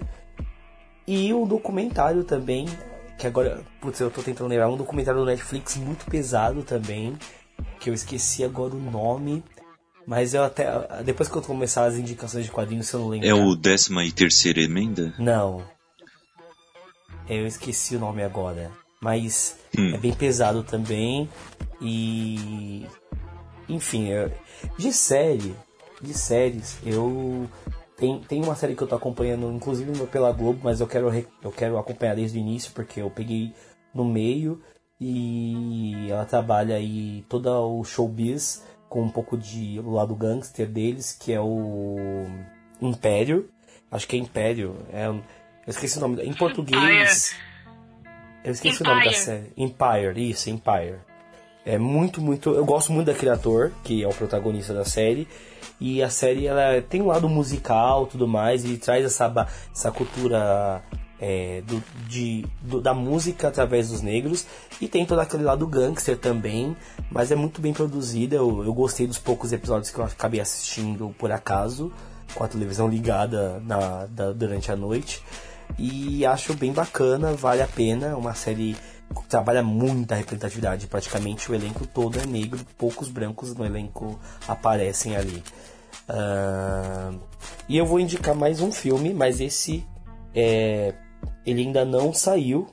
E 1.08 1.34
um 1.34 1.48
documentário 1.48 2.24
também, 2.24 2.68
que 3.18 3.26
agora, 3.26 3.64
putz, 3.82 4.00
eu 4.00 4.12
tô 4.12 4.22
tentando 4.22 4.50
lembrar, 4.50 4.70
um 4.70 4.78
documentário 4.78 5.20
do 5.22 5.26
Netflix 5.26 5.76
muito 5.78 6.06
pesado 6.06 6.62
também, 6.64 7.18
que 7.80 7.90
eu 7.90 7.94
esqueci 7.94 8.44
agora 8.44 8.76
o 8.76 8.80
nome, 8.80 9.44
mas 10.06 10.34
eu 10.34 10.44
até, 10.44 10.68
depois 11.04 11.28
que 11.30 11.36
eu 11.36 11.42
começar 11.42 11.86
as 11.86 11.96
indicações 11.96 12.46
de 12.46 12.52
quadrinhos, 12.52 12.88
se 12.88 12.94
eu 12.96 13.00
não 13.00 13.08
lembro. 13.10 13.28
É 13.28 13.34
o 13.34 13.56
décima 13.56 14.04
e 14.06 14.12
terceira 14.12 14.62
emenda? 14.62 15.14
Não. 15.18 15.64
Eu 17.28 17.46
esqueci 17.46 17.96
o 17.96 18.00
nome 18.00 18.24
agora. 18.24 18.72
Mas 19.02 19.56
Hum. 19.78 19.94
é 19.94 19.98
bem 19.98 20.14
pesado 20.14 20.62
também. 20.64 21.30
E. 21.82 22.86
Enfim, 23.70 24.08
eu- 24.10 24.32
de 24.78 24.92
série. 24.92 25.56
De 26.02 26.14
séries, 26.14 26.78
eu. 26.86 27.48
Tem, 28.00 28.20
tem 28.22 28.42
uma 28.42 28.56
série 28.56 28.76
que 28.76 28.82
eu 28.82 28.88
tô 28.88 28.96
acompanhando, 28.96 29.52
inclusive 29.52 29.92
pela 30.08 30.32
Globo, 30.32 30.62
mas 30.64 30.80
eu 30.80 30.88
quero, 30.88 31.12
eu 31.44 31.52
quero 31.52 31.78
acompanhar 31.78 32.16
desde 32.16 32.38
o 32.38 32.42
início, 32.42 32.72
porque 32.74 33.02
eu 33.02 33.10
peguei 33.10 33.54
no 33.94 34.06
meio 34.06 34.62
e 35.00 36.08
ela 36.10 36.26
trabalha 36.26 36.76
aí 36.76 37.26
toda 37.28 37.60
o 37.60 37.84
showbiz 37.84 38.64
com 38.88 39.02
um 39.04 39.10
pouco 39.10 39.38
de 39.38 39.80
o 39.80 39.92
lado 39.92 40.16
gangster 40.16 40.68
deles, 40.68 41.12
que 41.12 41.34
é 41.34 41.42
o 41.42 42.26
Império. 42.82 43.50
Acho 43.92 44.08
que 44.08 44.16
é 44.16 44.20
Império. 44.20 44.78
É, 44.94 45.08
eu 45.08 45.22
esqueci 45.68 45.98
o 45.98 46.02
nome. 46.02 46.24
Em 46.24 46.34
português. 46.34 47.36
Eu 48.44 48.52
esqueci 48.54 48.82
o 48.82 48.86
nome 48.86 49.02
da 49.02 49.08
Empire. 49.08 49.24
série. 49.24 49.54
Empire, 49.58 50.30
isso, 50.30 50.50
Empire. 50.50 51.00
É 51.74 51.78
muito, 51.78 52.20
muito. 52.22 52.50
Eu 52.50 52.66
gosto 52.66 52.92
muito 52.92 53.08
daquele 53.08 53.32
ator, 53.32 53.72
que 53.84 54.04
é 54.04 54.08
o 54.08 54.14
protagonista 54.14 54.74
da 54.74 54.84
série. 54.86 55.28
E 55.80 56.02
a 56.04 56.10
série 56.10 56.48
ela 56.48 56.82
tem 56.82 57.02
um 57.02 57.08
lado 57.08 57.30
musical 57.30 58.06
tudo 58.08 58.28
mais, 58.28 58.66
e 58.66 58.78
traz 58.78 59.06
essa, 59.06 59.48
essa 59.74 59.92
cultura 59.92 60.82
é, 61.22 61.62
do, 61.68 61.82
de, 62.08 62.46
do- 62.62 62.82
da 62.82 62.94
música 62.94 63.48
através 63.48 63.90
dos 63.90 64.02
negros. 64.02 64.46
E 64.82 64.88
tem 64.88 65.06
todo 65.06 65.20
aquele 65.20 65.44
lado 65.44 65.66
gangster 65.68 66.18
também, 66.18 66.76
mas 67.12 67.32
é 67.32 67.36
muito 67.36 67.62
bem 67.62 67.72
produzida. 67.74 68.36
Eu, 68.36 68.64
eu 68.64 68.74
gostei 68.74 69.06
dos 69.08 69.20
poucos 69.20 69.54
episódios 69.54 69.92
que 69.92 70.00
eu 70.00 70.04
acabei 70.06 70.40
assistindo 70.42 71.14
por 71.18 71.32
acaso, 71.32 71.92
com 72.34 72.44
a 72.44 72.48
televisão 72.48 72.88
ligada 72.90 73.62
na, 73.66 74.06
da- 74.08 74.32
durante 74.34 74.72
a 74.72 74.76
noite. 74.76 75.22
E 75.78 76.26
acho 76.26 76.54
bem 76.56 76.74
bacana, 76.74 77.34
vale 77.34 77.62
a 77.62 77.68
pena. 77.68 78.08
É 78.08 78.16
uma 78.16 78.34
série 78.34 78.76
trabalha 79.28 79.64
muita 79.64 80.16
representatividade. 80.16 80.88
Praticamente 80.88 81.52
o 81.52 81.56
elenco 81.56 81.86
todo 81.86 82.20
é 82.20 82.26
negro, 82.26 82.66
poucos 82.78 83.10
brancos 83.10 83.54
no 83.56 83.66
elenco 83.66 84.20
aparecem 84.48 85.16
ali. 85.16 85.44
Ah, 86.08 87.12
e 87.68 87.78
eu 87.78 87.86
vou 87.86 88.00
indicar 88.00 88.36
mais 88.36 88.62
um 88.62 88.72
filme, 88.72 89.14
mas 89.14 89.40
esse 89.40 89.86
é, 90.34 90.94
ele 91.46 91.62
ainda 91.62 91.86
não 91.86 92.14
saiu. 92.14 92.68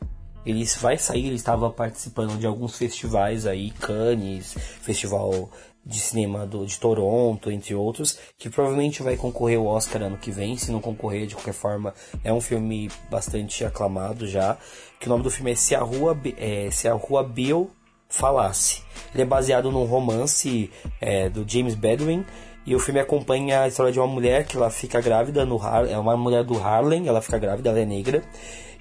Ele 0.45 0.65
vai 0.81 0.97
sair, 0.97 1.27
ele 1.27 1.35
estava 1.35 1.69
participando 1.71 2.39
de 2.39 2.47
alguns 2.47 2.79
festivais 2.79 3.47
aí, 3.47 3.73
Cannes, 3.73 4.55
Festival 4.81 5.51
de 5.87 6.01
Cinema 6.01 6.45
do, 6.45 6.67
de 6.67 6.79
Toronto, 6.81 7.51
entre 7.51 7.75
outros, 7.75 8.19
que 8.37 8.51
provavelmente 8.51 9.05
vai 9.05 9.17
concorrer 9.17 9.57
ao 9.57 9.67
Oscar 9.67 10.03
ano 10.03 10.19
que 10.19 10.33
vem. 10.33 10.57
Se 10.57 10.73
não 10.73 10.81
concorrer, 10.81 11.27
de 11.27 11.37
qualquer 11.37 11.55
forma, 11.55 11.95
é 12.25 12.33
um 12.33 12.41
filme 12.41 12.91
bastante 13.09 13.65
aclamado 13.65 14.27
já. 14.27 14.59
Que 14.99 15.07
o 15.07 15.09
nome 15.09 15.23
do 15.23 15.31
filme 15.31 15.53
é 15.53 15.55
Se 15.55 15.75
a 15.75 15.81
Rua, 15.81 16.19
é, 16.37 16.69
Se 16.73 16.89
a 16.89 16.95
Rua 16.95 17.23
Bill 17.23 17.71
Falasse. 18.09 18.83
Ele 19.15 19.23
é 19.23 19.27
baseado 19.27 19.71
num 19.71 19.85
romance 19.85 20.71
é, 21.01 21.29
do 21.29 21.49
James 21.49 21.75
Bedouin 21.75 22.25
e 22.67 22.75
o 22.75 22.81
filme 22.81 22.99
acompanha 22.99 23.63
a 23.63 23.69
história 23.69 23.93
de 23.93 23.99
uma 23.99 24.09
mulher 24.09 24.45
que 24.45 24.57
ela 24.57 24.71
fica 24.71 25.01
grávida 25.01 25.45
no 25.45 25.57
Har 25.57 25.89
é 25.89 25.97
uma 25.97 26.17
mulher 26.17 26.43
do 26.43 26.59
Harlem, 26.59 27.07
ela 27.07 27.23
fica 27.23 27.39
grávida, 27.39 27.71
ela 27.71 27.79
é 27.79 27.85
negra, 27.85 28.25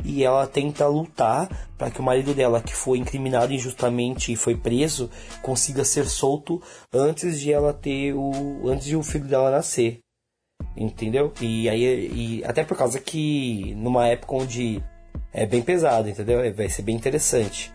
e 0.03 0.23
ela 0.23 0.45
tenta 0.47 0.87
lutar 0.87 1.47
para 1.77 1.89
que 1.91 1.99
o 1.99 2.03
marido 2.03 2.33
dela, 2.33 2.61
que 2.61 2.75
foi 2.75 2.97
incriminado 2.97 3.53
injustamente 3.53 4.31
e 4.31 4.35
foi 4.35 4.55
preso, 4.55 5.09
consiga 5.41 5.83
ser 5.83 6.05
solto 6.05 6.61
antes 6.93 7.39
de 7.39 7.51
ela 7.51 7.73
ter 7.73 8.13
o 8.13 8.69
antes 8.69 8.85
de 8.85 8.95
o 8.95 9.03
filho 9.03 9.25
dela 9.25 9.51
nascer. 9.51 9.99
Entendeu? 10.75 11.33
E 11.41 11.69
aí 11.69 12.39
e 12.39 12.43
até 12.45 12.63
por 12.63 12.77
causa 12.77 12.99
que 12.99 13.73
numa 13.75 14.07
época 14.07 14.35
onde 14.35 14.83
é 15.33 15.45
bem 15.45 15.61
pesado, 15.61 16.09
entendeu? 16.09 16.39
É, 16.39 16.51
vai 16.51 16.69
ser 16.69 16.81
bem 16.81 16.95
interessante. 16.95 17.71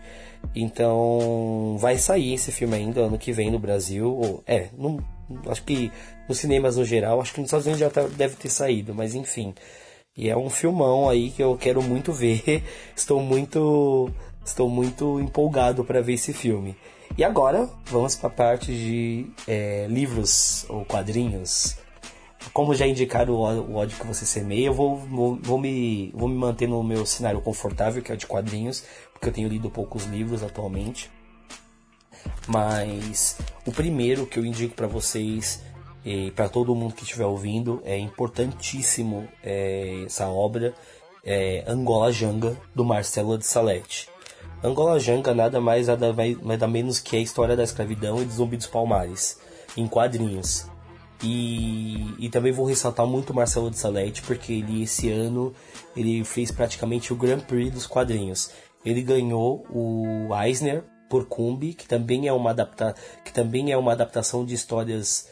Então, 0.55 1.77
vai 1.79 1.97
sair 1.97 2.33
esse 2.33 2.51
filme 2.51 2.75
ainda 2.75 3.01
ano 3.01 3.17
que 3.17 3.31
vem 3.31 3.51
no 3.51 3.59
Brasil. 3.59 4.43
É, 4.47 4.69
não, 4.77 4.99
acho 5.47 5.63
que 5.63 5.91
nos 6.27 6.39
cinemas 6.39 6.77
no 6.77 6.83
geral, 6.83 7.21
acho 7.21 7.33
que 7.33 7.39
nos 7.39 7.47
Estados 7.47 7.67
Unidos 7.67 7.79
já 7.79 7.89
tá, 7.89 8.01
deve 8.07 8.35
ter 8.35 8.49
saído, 8.49 8.93
mas 8.93 9.13
enfim. 9.15 9.53
E 10.17 10.29
é 10.29 10.35
um 10.35 10.49
filmão 10.49 11.09
aí 11.09 11.31
que 11.31 11.41
eu 11.41 11.57
quero 11.57 11.81
muito 11.81 12.11
ver. 12.11 12.63
Estou 12.95 13.21
muito 13.21 14.11
estou 14.43 14.67
muito 14.69 15.19
empolgado 15.19 15.83
para 15.83 16.01
ver 16.01 16.13
esse 16.13 16.33
filme. 16.33 16.75
E 17.17 17.23
agora 17.23 17.69
vamos 17.85 18.15
para 18.15 18.27
a 18.27 18.33
parte 18.33 18.73
de 18.73 19.27
é, 19.47 19.85
livros 19.89 20.65
ou 20.69 20.85
quadrinhos. 20.85 21.77
Como 22.53 22.73
já 22.73 22.87
indicaram 22.87 23.35
o 23.35 23.75
ódio 23.75 23.97
que 23.97 24.07
você 24.07 24.25
semeia, 24.25 24.67
eu 24.67 24.73
vou, 24.73 24.97
vou, 24.97 25.39
vou, 25.41 25.59
me, 25.59 26.11
vou 26.13 26.27
me 26.27 26.35
manter 26.35 26.67
no 26.67 26.81
meu 26.81 27.05
cenário 27.05 27.39
confortável, 27.39 28.01
que 28.01 28.11
é 28.11 28.15
o 28.15 28.17
de 28.17 28.25
quadrinhos, 28.25 28.83
porque 29.13 29.29
eu 29.29 29.33
tenho 29.33 29.47
lido 29.47 29.69
poucos 29.69 30.05
livros 30.05 30.41
atualmente. 30.41 31.09
Mas 32.47 33.37
o 33.65 33.71
primeiro 33.71 34.25
que 34.25 34.39
eu 34.39 34.45
indico 34.45 34.73
para 34.73 34.87
vocês 34.87 35.61
e 36.05 36.31
para 36.31 36.49
todo 36.49 36.75
mundo 36.75 36.93
que 36.93 37.03
estiver 37.03 37.25
ouvindo 37.25 37.81
é 37.85 37.97
importantíssimo 37.97 39.27
é, 39.43 40.03
essa 40.05 40.27
obra 40.27 40.73
é 41.23 41.63
Angola 41.67 42.11
Janga 42.11 42.57
do 42.73 42.83
Marcelo 42.83 43.37
de 43.37 43.45
Salete. 43.45 44.09
Angola 44.63 44.99
Janga 44.99 45.33
nada 45.33 45.61
mais 45.61 45.87
nada, 45.87 46.13
mais, 46.13 46.41
nada 46.41 46.67
menos 46.67 46.99
que 46.99 47.15
a 47.15 47.19
história 47.19 47.55
da 47.55 47.63
escravidão 47.63 48.21
e 48.21 48.25
dos 48.25 48.35
Zumbi 48.35 48.57
dos 48.57 48.67
Palmares 48.67 49.39
em 49.77 49.87
quadrinhos. 49.87 50.65
E, 51.23 52.15
e 52.17 52.29
também 52.29 52.51
vou 52.51 52.65
ressaltar 52.65 53.05
muito 53.05 53.33
Marcelo 53.33 53.69
de 53.69 53.77
Salete 53.77 54.23
porque 54.23 54.53
ele 54.53 54.81
esse 54.81 55.09
ano 55.11 55.53
ele 55.95 56.23
fez 56.23 56.49
praticamente 56.49 57.13
o 57.13 57.15
Grand 57.15 57.41
Prix 57.41 57.71
dos 57.71 57.85
quadrinhos. 57.85 58.51
Ele 58.83 59.03
ganhou 59.03 59.63
o 59.69 60.29
Eisner 60.43 60.83
por 61.07 61.25
Cumbi, 61.25 61.73
que 61.73 61.87
também 61.87 62.27
é 62.27 62.33
uma 62.33 62.49
adapta 62.49 62.95
que 63.23 63.31
também 63.31 63.71
é 63.71 63.77
uma 63.77 63.91
adaptação 63.91 64.43
de 64.43 64.55
histórias 64.55 65.29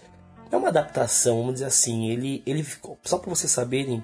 é 0.51 0.57
uma 0.57 0.69
adaptação, 0.69 1.37
vamos 1.37 1.53
dizer 1.53 1.65
assim. 1.65 2.09
Ele 2.09 2.43
ele 2.45 2.63
ficou 2.63 2.97
só 3.03 3.17
para 3.17 3.29
vocês 3.29 3.51
saberem, 3.51 4.03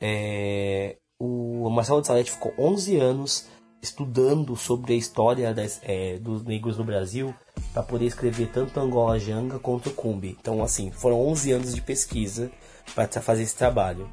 é, 0.00 0.96
o 1.18 1.68
Marcelo 1.70 2.00
de 2.00 2.06
Salete 2.06 2.32
ficou 2.32 2.52
11 2.58 2.96
anos 2.96 3.48
estudando 3.82 4.56
sobre 4.56 4.94
a 4.94 4.96
história 4.96 5.52
das, 5.52 5.80
é, 5.82 6.16
dos 6.18 6.44
negros 6.44 6.78
no 6.78 6.84
Brasil 6.84 7.34
para 7.72 7.82
poder 7.82 8.06
escrever 8.06 8.48
tanto 8.52 8.78
Angola 8.78 9.18
Janga 9.18 9.58
quanto 9.58 9.90
Cumbi. 9.90 10.36
Então, 10.40 10.62
assim, 10.62 10.90
foram 10.92 11.20
11 11.28 11.52
anos 11.52 11.74
de 11.74 11.80
pesquisa 11.80 12.50
para 12.94 13.08
fazer 13.20 13.42
esse 13.42 13.56
trabalho. 13.56 14.08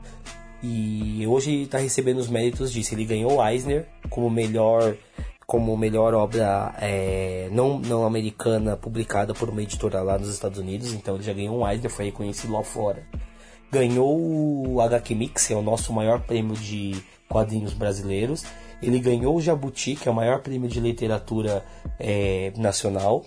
E 0.61 1.25
hoje 1.27 1.63
está 1.63 1.77
recebendo 1.77 2.17
os 2.17 2.27
méritos 2.27 2.71
disso. 2.71 2.93
Ele 2.93 3.05
ganhou 3.05 3.37
o 3.37 3.47
Eisner 3.47 3.87
como 4.09 4.29
melhor 4.29 4.97
como 5.49 5.75
melhor 5.75 6.13
obra 6.13 6.75
é, 6.79 7.49
não, 7.51 7.79
não 7.79 8.05
americana 8.05 8.77
publicada 8.77 9.33
por 9.33 9.49
uma 9.49 9.63
editora 9.63 9.99
lá 10.03 10.15
nos 10.15 10.29
Estados 10.29 10.59
Unidos, 10.59 10.93
então 10.93 11.15
ele 11.15 11.23
já 11.23 11.33
ganhou 11.33 11.57
um 11.57 11.67
Eisner, 11.67 11.89
foi 11.89 12.05
reconhecido 12.05 12.53
lá 12.53 12.63
fora. 12.63 13.01
Ganhou 13.71 14.15
o 14.15 14.79
HQ 14.79 15.15
Mix, 15.15 15.47
que 15.47 15.53
é 15.53 15.55
o 15.55 15.63
nosso 15.63 15.91
maior 15.91 16.21
prêmio 16.21 16.55
de 16.55 17.03
quadrinhos 17.27 17.73
brasileiros. 17.73 18.45
Ele 18.79 18.99
ganhou 18.99 19.35
o 19.35 19.41
Jabuti, 19.41 19.95
que 19.95 20.07
é 20.07 20.11
o 20.11 20.13
maior 20.13 20.43
prêmio 20.43 20.69
de 20.69 20.79
literatura 20.79 21.65
é, 21.99 22.53
nacional. 22.55 23.25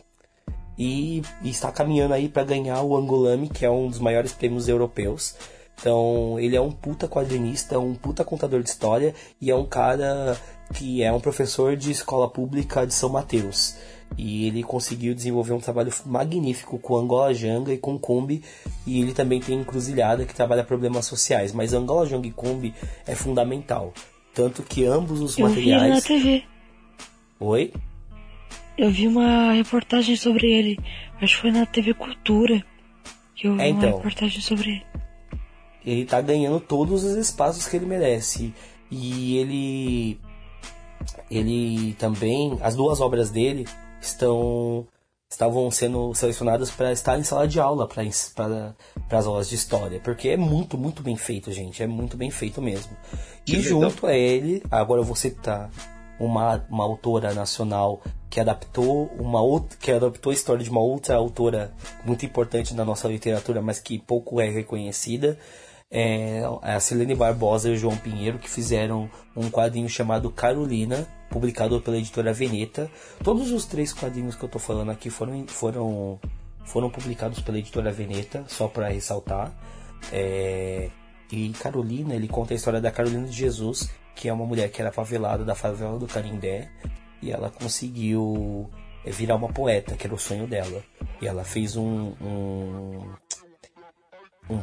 E, 0.78 1.22
e, 1.42 1.50
está 1.50 1.72
caminhando 1.72 2.14
aí 2.14 2.28
para 2.28 2.44
ganhar 2.44 2.82
o 2.82 2.96
Angolami, 2.96 3.48
que 3.48 3.64
é 3.64 3.70
um 3.70 3.88
dos 3.88 3.98
maiores 3.98 4.32
prêmios 4.32 4.68
europeus. 4.68 5.34
Então, 5.80 6.38
ele 6.38 6.54
é 6.54 6.60
um 6.60 6.70
puta 6.70 7.08
quadrinista, 7.08 7.80
um 7.80 7.96
puta 7.96 8.24
contador 8.24 8.62
de 8.62 8.68
história 8.68 9.12
e 9.40 9.50
é 9.50 9.56
um 9.56 9.66
cara 9.66 10.36
que 10.72 11.02
é 11.02 11.12
um 11.12 11.20
professor 11.20 11.76
de 11.76 11.90
escola 11.90 12.28
pública 12.28 12.86
de 12.86 12.94
São 12.94 13.08
Mateus. 13.08 13.76
E 14.18 14.46
ele 14.46 14.62
conseguiu 14.62 15.14
desenvolver 15.14 15.52
um 15.54 15.60
trabalho 15.60 15.90
magnífico 16.04 16.78
com 16.78 16.96
Angola 16.96 17.32
Janga 17.32 17.72
e 17.72 17.78
com 17.78 17.98
Kombi. 17.98 18.42
E 18.86 19.00
ele 19.00 19.12
também 19.12 19.40
tem 19.40 19.58
Encruzilhada 19.60 20.24
que 20.26 20.34
trabalha 20.34 20.62
problemas 20.64 21.06
sociais. 21.06 21.52
Mas 21.52 21.72
Angola 21.72 22.06
Janga 22.06 22.26
e 22.28 22.30
Kombi 22.32 22.74
é 23.06 23.14
fundamental. 23.14 23.92
Tanto 24.34 24.62
que 24.62 24.84
ambos 24.84 25.20
os 25.20 25.38
Eu 25.38 25.48
materiais. 25.48 25.82
vi 25.84 25.88
na 25.90 26.00
TV. 26.02 26.42
Oi? 27.40 27.72
Eu 28.76 28.90
vi 28.90 29.06
uma 29.08 29.52
reportagem 29.52 30.16
sobre 30.16 30.50
ele. 30.50 30.78
Acho 31.20 31.36
que 31.36 31.40
foi 31.42 31.50
na 31.50 31.64
TV 31.66 31.94
Cultura 31.94 32.62
que 33.34 33.46
eu 33.48 33.54
vi 33.56 33.62
É, 33.62 33.68
então. 33.68 33.88
uma 33.90 33.96
reportagem 33.96 34.40
sobre 34.40 34.70
ele. 34.70 34.82
ele 35.84 36.04
tá 36.04 36.20
ganhando 36.20 36.60
todos 36.60 37.02
os 37.04 37.16
espaços 37.16 37.66
que 37.66 37.76
ele 37.76 37.86
merece. 37.86 38.52
E 38.90 39.38
ele 39.38 40.20
ele 41.30 41.94
também 41.94 42.58
as 42.62 42.74
duas 42.74 43.00
obras 43.00 43.30
dele 43.30 43.66
estão 44.00 44.86
estavam 45.30 45.70
sendo 45.70 46.14
selecionadas 46.14 46.70
para 46.70 46.92
estar 46.92 47.18
em 47.18 47.22
sala 47.22 47.48
de 47.48 47.58
aula 47.58 47.88
para 47.88 48.02
as 49.18 49.26
aulas 49.26 49.48
de 49.48 49.54
história, 49.54 49.98
porque 50.00 50.28
é 50.28 50.36
muito 50.36 50.76
muito 50.76 51.02
bem 51.02 51.16
feito, 51.16 51.50
gente, 51.50 51.82
é 51.82 51.86
muito 51.86 52.16
bem 52.16 52.30
feito 52.30 52.60
mesmo. 52.60 52.94
Que 53.44 53.54
e 53.54 53.56
legal. 53.56 53.70
junto 53.70 54.06
a 54.06 54.14
ele, 54.14 54.62
agora 54.70 55.00
eu 55.00 55.04
vou 55.04 55.16
citar 55.16 55.70
uma, 56.20 56.64
uma 56.68 56.84
autora 56.84 57.32
nacional 57.32 58.02
que 58.28 58.40
adaptou 58.40 59.06
uma 59.18 59.42
outra, 59.42 59.76
que 59.78 59.90
adaptou 59.90 60.30
a 60.30 60.34
história 60.34 60.62
de 60.62 60.70
uma 60.70 60.80
outra 60.80 61.16
autora 61.16 61.72
muito 62.04 62.24
importante 62.24 62.74
na 62.74 62.84
nossa 62.84 63.08
literatura, 63.08 63.60
mas 63.60 63.78
que 63.78 63.98
pouco 63.98 64.40
é 64.40 64.48
reconhecida. 64.48 65.38
É 65.94 66.42
a 66.62 66.80
Silene 66.80 67.14
Barbosa 67.14 67.68
e 67.68 67.72
o 67.72 67.76
João 67.76 67.96
Pinheiro 67.98 68.38
que 68.38 68.48
fizeram 68.48 69.10
um 69.36 69.50
quadrinho 69.50 69.90
chamado 69.90 70.30
Carolina, 70.30 71.06
publicado 71.28 71.78
pela 71.82 71.98
editora 71.98 72.32
Veneta. 72.32 72.90
Todos 73.22 73.50
os 73.50 73.66
três 73.66 73.92
quadrinhos 73.92 74.34
que 74.34 74.42
eu 74.42 74.48
tô 74.48 74.58
falando 74.58 74.90
aqui 74.90 75.10
foram 75.10 75.46
foram 75.46 76.18
foram 76.64 76.88
publicados 76.88 77.40
pela 77.40 77.58
editora 77.58 77.92
Veneta, 77.92 78.42
só 78.48 78.68
para 78.68 78.88
ressaltar. 78.88 79.52
É, 80.10 80.88
e 81.30 81.50
Carolina, 81.50 82.14
ele 82.14 82.28
conta 82.28 82.54
a 82.54 82.56
história 82.56 82.80
da 82.80 82.90
Carolina 82.90 83.26
de 83.26 83.36
Jesus, 83.36 83.90
que 84.14 84.28
é 84.28 84.32
uma 84.32 84.46
mulher 84.46 84.70
que 84.70 84.80
era 84.80 84.92
favelada 84.92 85.44
da 85.44 85.54
favela 85.54 85.98
do 85.98 86.06
Canindé, 86.06 86.70
e 87.20 87.30
ela 87.30 87.50
conseguiu 87.50 88.70
é, 89.04 89.10
virar 89.10 89.36
uma 89.36 89.48
poeta, 89.48 89.96
que 89.96 90.06
era 90.06 90.14
o 90.14 90.18
sonho 90.18 90.46
dela. 90.46 90.82
E 91.20 91.26
ela 91.26 91.44
fez 91.44 91.76
um. 91.76 92.12
um, 92.20 93.12
um, 94.50 94.62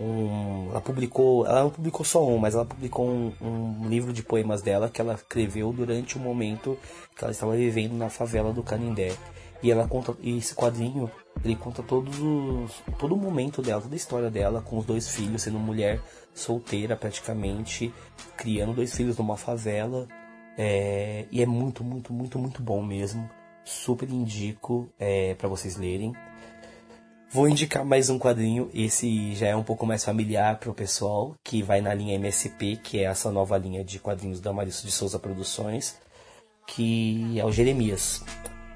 um- 0.00 0.70
ela 0.70 0.80
publicou. 0.80 1.46
Ela 1.46 1.62
não 1.64 1.70
publicou 1.70 2.04
só 2.04 2.26
um, 2.26 2.38
mas 2.38 2.54
ela 2.54 2.64
publicou 2.64 3.06
um, 3.06 3.32
um 3.40 3.88
livro 3.88 4.12
de 4.12 4.22
poemas 4.22 4.62
dela 4.62 4.88
que 4.88 5.00
ela 5.00 5.14
escreveu 5.14 5.72
durante 5.72 6.16
o 6.16 6.20
momento 6.20 6.78
que 7.16 7.24
ela 7.24 7.32
estava 7.32 7.56
vivendo 7.56 7.94
na 7.94 8.08
favela 8.08 8.52
do 8.52 8.62
Canindé. 8.62 9.14
E 9.62 9.70
ela 9.70 9.88
conta. 9.88 10.14
E 10.20 10.36
esse 10.36 10.54
quadrinho, 10.54 11.10
ele 11.44 11.56
conta 11.56 11.82
todos 11.82 12.18
os. 12.20 12.82
todo 12.98 13.14
o 13.14 13.18
momento 13.18 13.62
dela, 13.62 13.80
toda 13.80 13.94
a 13.94 13.96
história 13.96 14.30
dela, 14.30 14.60
com 14.60 14.78
os 14.78 14.84
dois 14.84 15.08
filhos, 15.08 15.42
sendo 15.42 15.58
mulher 15.58 16.00
solteira 16.34 16.96
praticamente, 16.96 17.92
criando 18.36 18.74
dois 18.74 18.94
filhos 18.94 19.16
numa 19.16 19.36
favela. 19.36 20.06
É, 20.58 21.26
e 21.32 21.42
é 21.42 21.46
muito, 21.46 21.82
muito, 21.82 22.12
muito, 22.12 22.38
muito 22.38 22.62
bom 22.62 22.82
mesmo. 22.82 23.28
Super 23.64 24.10
indico 24.10 24.90
é, 24.98 25.34
para 25.34 25.48
vocês 25.48 25.76
lerem. 25.76 26.12
Vou 27.34 27.48
indicar 27.48 27.84
mais 27.84 28.08
um 28.08 28.16
quadrinho, 28.16 28.70
esse 28.72 29.34
já 29.34 29.48
é 29.48 29.56
um 29.56 29.64
pouco 29.64 29.84
mais 29.84 30.04
familiar 30.04 30.56
pro 30.60 30.72
pessoal, 30.72 31.34
que 31.42 31.64
vai 31.64 31.80
na 31.80 31.92
linha 31.92 32.14
MSP, 32.14 32.76
que 32.76 33.00
é 33.00 33.06
essa 33.06 33.28
nova 33.28 33.58
linha 33.58 33.82
de 33.82 33.98
quadrinhos 33.98 34.40
da 34.40 34.52
Marício 34.52 34.86
de 34.86 34.92
Souza 34.92 35.18
Produções, 35.18 35.98
que 36.64 37.36
é 37.36 37.44
o 37.44 37.50
Jeremias. 37.50 38.22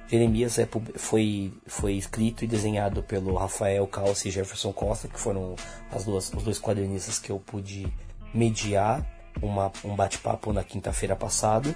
Jeremias 0.09 0.59
é 0.59 0.69
foi, 0.97 1.53
foi 1.69 1.93
escrito 1.93 2.43
e 2.45 2.49
desenhado 2.49 3.01
pelo 3.01 3.37
Rafael 3.37 3.87
Calci 3.87 4.27
e 4.27 4.33
Jefferson 4.33 4.73
Costa, 4.73 5.07
que 5.07 5.21
foram 5.21 5.55
as 5.93 6.05
duas, 6.05 6.33
os 6.33 6.43
dois 6.43 6.59
quadrinistas 6.59 7.21
que 7.21 7.31
eu 7.31 7.39
pude 7.39 7.87
mediar 8.35 9.07
uma, 9.41 9.71
um 9.85 9.95
bate-papo 9.95 10.53
na 10.53 10.65
quinta-feira 10.65 11.15
passada. 11.15 11.73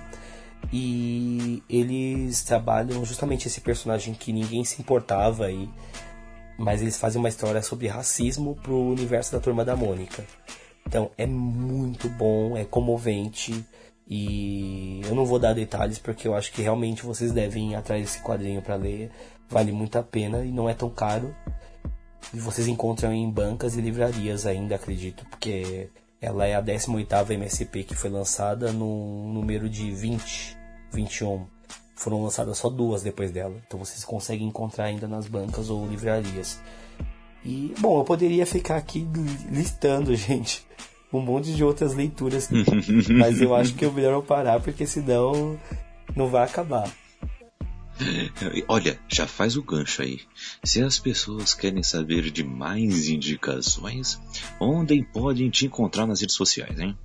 E 0.73 1.63
eles 1.71 2.43
trabalham 2.43 3.05
justamente 3.05 3.47
esse 3.47 3.61
personagem 3.61 4.15
que 4.15 4.33
ninguém 4.33 4.65
se 4.65 4.83
importava 4.83 5.47
aí, 5.47 5.71
mas 6.59 6.83
eles 6.83 6.97
fazem 6.97 7.19
uma 7.19 7.29
história 7.29 7.62
sobre 7.62 7.89
racismo 7.89 8.57
pro 8.62 8.77
universo 8.77 9.33
da 9.33 9.41
Turma 9.41 9.65
da 9.65 9.77
Mônica. 9.77 10.24
Então 10.87 11.11
é 11.16 11.27
muito 11.27 12.09
bom, 12.09 12.57
é 12.57 12.65
comovente 12.65 13.65
e 14.09 15.01
eu 15.05 15.15
não 15.15 15.24
vou 15.24 15.39
dar 15.39 15.55
detalhes 15.55 15.99
porque 15.99 16.27
eu 16.29 16.35
acho 16.35 16.53
que 16.53 16.62
realmente 16.62 17.05
vocês 17.05 17.33
devem 17.33 17.73
ir 17.73 17.74
atrás 17.77 18.03
desse 18.03 18.23
quadrinho 18.23 18.61
para 18.61 18.77
ler. 18.77 19.11
Vale 19.49 19.73
muito 19.73 19.97
a 19.99 20.03
pena 20.03 20.45
e 20.45 20.51
não 20.51 20.69
é 20.69 20.74
tão 20.74 20.91
caro. 20.91 21.35
E 22.33 22.39
vocês 22.39 22.66
encontram 22.66 23.12
em 23.12 23.31
bancas 23.31 23.77
e 23.77 23.81
livrarias 23.81 24.47
ainda, 24.47 24.77
acredito, 24.77 25.27
porque 25.27 25.91
ela 26.20 26.47
é 26.47 26.55
a 26.55 26.62
18ª 26.62 27.31
MSP 27.31 27.85
que 27.85 27.95
foi 27.95 28.09
lançada 28.09 28.73
no 28.73 29.33
número 29.33 29.69
de 29.69 29.91
20, 29.91 30.57
21. 30.93 31.47
Foram 32.03 32.24
lançadas 32.24 32.59
só 32.59 32.69
duas 32.69 33.01
depois 33.01 33.31
dela. 33.31 33.55
Então 33.65 33.79
vocês 33.79 34.05
conseguem 34.05 34.49
encontrar 34.49 34.87
ainda 34.87 35.07
nas 35.07 35.29
bancas 35.29 35.70
ou 35.70 35.87
livrarias. 35.87 36.61
E, 37.45 37.73
bom, 37.79 38.01
eu 38.01 38.05
poderia 38.05 38.45
ficar 38.45 38.77
aqui 38.77 39.07
listando, 39.49 40.12
gente, 40.19 40.66
um 41.12 41.20
monte 41.20 41.55
de 41.55 41.62
outras 41.62 41.95
leituras. 41.95 42.49
mas 43.16 43.41
eu 43.41 43.55
acho 43.55 43.74
que 43.74 43.85
é 43.85 43.91
melhor 43.91 44.15
eu 44.15 44.23
parar, 44.23 44.59
porque 44.59 44.85
senão 44.85 45.57
não 46.16 46.27
vai 46.27 46.43
acabar. 46.43 46.93
Olha, 48.66 48.99
já 49.09 49.29
faz 49.29 49.57
o 49.57 49.62
gancho 49.62 50.03
aí. 50.03 50.19
Se 50.65 50.83
as 50.83 50.99
pessoas 50.99 51.55
querem 51.55 51.85
saber 51.85 52.33
de 52.33 52.43
mais 52.43 53.07
indicações, 53.07 54.20
onde 54.59 55.05
podem 55.12 55.49
te 55.51 55.66
encontrar 55.66 56.05
nas 56.05 56.20
redes 56.20 56.35
sociais, 56.35 56.81
hein? 56.81 56.99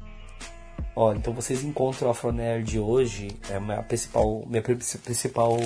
Ó, 0.95 1.13
então 1.13 1.31
vocês 1.31 1.63
encontram 1.63 2.07
a 2.07 2.11
Afronerd 2.11 2.79
hoje, 2.79 3.27
é 3.51 3.59
minha 3.59 3.83
principal, 3.83 4.43
minha 4.47 4.63
principal 4.63 5.57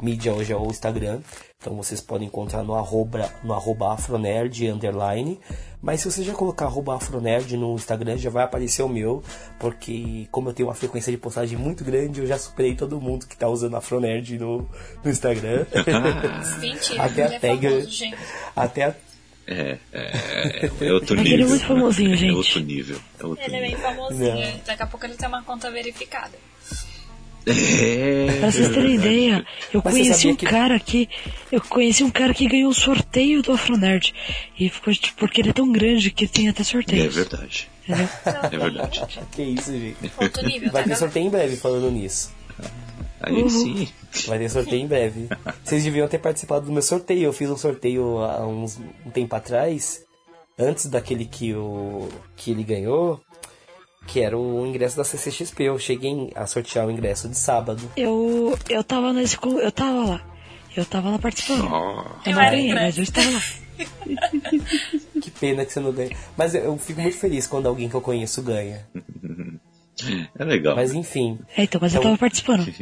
mídia 0.00 0.32
hoje 0.32 0.52
é 0.52 0.56
o 0.56 0.66
Instagram. 0.66 1.20
Então 1.60 1.76
vocês 1.76 2.00
podem 2.00 2.26
encontrar 2.28 2.62
no 2.62 2.74
arroba, 2.74 3.30
no 3.44 3.52
arroba 3.52 3.92
afronerd 3.92 4.66
underline. 4.70 5.38
Mas 5.82 6.00
se 6.00 6.10
você 6.10 6.22
já 6.22 6.32
colocar 6.32 6.64
arroba 6.66 6.96
afronerd 6.96 7.54
no 7.56 7.74
Instagram, 7.74 8.16
já 8.16 8.30
vai 8.30 8.44
aparecer 8.44 8.82
o 8.82 8.88
meu. 8.88 9.22
Porque 9.58 10.26
como 10.30 10.48
eu 10.48 10.54
tenho 10.54 10.68
uma 10.68 10.74
frequência 10.74 11.12
de 11.12 11.18
postagem 11.18 11.58
muito 11.58 11.84
grande, 11.84 12.20
eu 12.20 12.26
já 12.26 12.38
superei 12.38 12.74
todo 12.74 12.98
mundo 12.98 13.26
que 13.26 13.36
tá 13.36 13.46
usando 13.46 13.76
afronerd 13.76 14.38
no, 14.38 14.66
no 15.04 15.10
Instagram. 15.10 15.66
Mentira, 16.60 17.04
até 17.04 17.22
a 17.24 17.26
ele 17.26 17.40
tag, 17.40 17.66
é 17.66 17.70
famoso, 17.70 17.90
gente. 17.90 18.18
até 18.56 18.84
a 18.84 18.94
É, 19.50 19.78
é, 19.92 20.70
é 20.80 20.92
outro 20.92 21.18
Aquele 21.18 21.30
nível. 21.38 21.46
é 21.46 21.48
muito 21.50 21.66
famosinho, 21.66 22.14
É 22.14 22.16
gente. 22.16 22.32
outro 22.34 22.60
nível. 22.60 23.00
É 23.18 23.26
outro 23.26 23.44
Ele 23.44 23.56
é 23.56 23.60
bem 23.60 23.70
nível. 23.70 23.84
famosinho. 23.84 24.34
Não. 24.34 24.60
Daqui 24.64 24.82
a 24.82 24.86
pouco 24.86 25.04
ele 25.06 25.14
tem 25.14 25.28
uma 25.28 25.42
conta 25.42 25.68
verificada. 25.72 26.38
É, 27.46 28.36
Pra 28.38 28.50
vocês 28.52 28.68
terem 28.68 28.94
ideia, 28.96 29.44
eu 29.72 29.80
Mas 29.84 29.94
conheci 29.94 30.28
um 30.28 30.36
que- 30.36 30.46
cara 30.46 30.78
que. 30.78 31.08
Eu 31.50 31.60
conheci 31.62 32.04
um 32.04 32.10
cara 32.10 32.34
que 32.34 32.46
ganhou 32.46 32.70
um 32.70 32.74
sorteio 32.74 33.42
do 33.42 33.52
Afronerd. 33.52 34.14
E 34.58 34.68
ficou 34.68 34.92
tipo, 34.94 35.16
porque 35.18 35.40
ele 35.40 35.50
é 35.50 35.52
tão 35.52 35.72
grande 35.72 36.10
que 36.10 36.28
tem 36.28 36.48
até 36.48 36.60
é 36.60 36.64
sorteios. 36.64 37.14
verdade. 37.14 37.68
entendeu? 37.88 38.08
É 38.44 38.56
verdade. 38.58 39.02
Que 39.32 39.42
isso, 39.42 39.72
gente. 39.72 39.96
Outro 40.20 40.46
nível, 40.46 40.70
Vai 40.70 40.82
tá? 40.84 40.88
ter 40.90 40.96
sorteio 40.96 41.26
em 41.26 41.30
breve 41.30 41.56
falando 41.56 41.90
nisso. 41.90 42.30
Aí 43.22 43.50
sim. 43.50 43.88
Vai 44.26 44.38
ter 44.38 44.48
sorteio 44.48 44.82
em 44.82 44.86
breve. 44.86 45.28
Vocês 45.62 45.84
deviam 45.84 46.08
ter 46.08 46.18
participado 46.18 46.66
do 46.66 46.72
meu 46.72 46.82
sorteio. 46.82 47.24
Eu 47.24 47.32
fiz 47.32 47.50
um 47.50 47.56
sorteio 47.56 48.18
há 48.18 48.46
uns, 48.46 48.78
um 49.04 49.10
tempo 49.10 49.34
atrás, 49.36 50.02
antes 50.58 50.86
daquele 50.86 51.24
que, 51.26 51.54
o, 51.54 52.08
que 52.36 52.50
ele 52.50 52.64
ganhou, 52.64 53.20
que 54.06 54.20
era 54.20 54.36
o 54.38 54.66
ingresso 54.66 54.96
da 54.96 55.04
CCXP. 55.04 55.64
Eu 55.64 55.78
cheguei 55.78 56.30
a 56.34 56.46
sortear 56.46 56.86
o 56.86 56.90
ingresso 56.90 57.28
de 57.28 57.36
sábado. 57.36 57.82
Eu, 57.96 58.56
eu 58.68 58.82
tava 58.82 59.12
nesse. 59.12 59.36
co- 59.36 59.58
Eu 59.60 59.70
tava 59.72 60.04
lá. 60.04 60.20
Eu 60.76 60.84
tava 60.86 61.10
lá 61.10 61.18
participando. 61.18 61.66
Ó, 61.70 62.04
Eu 62.24 62.32
não 62.32 62.40
ganhei, 62.50 62.72
mas 62.72 62.96
eu 62.96 63.02
estava 63.04 63.28
lá. 63.30 63.42
Que 65.20 65.30
pena 65.30 65.64
que 65.66 65.72
você 65.72 65.80
não 65.80 65.92
ganha. 65.92 66.16
Mas 66.36 66.54
eu, 66.54 66.62
eu 66.62 66.78
fico 66.78 67.00
muito 67.00 67.16
feliz 67.18 67.46
quando 67.46 67.66
alguém 67.66 67.88
que 67.88 67.94
eu 67.94 68.00
conheço 68.00 68.42
ganha. 68.42 68.86
é 70.38 70.44
legal. 70.44 70.76
Mas 70.76 70.92
enfim, 70.94 71.38
É, 71.56 71.64
então, 71.64 71.80
mas 71.80 71.94
eu 71.94 72.00
Então- 72.00 72.10
tava 72.12 72.18
participando. 72.20 72.72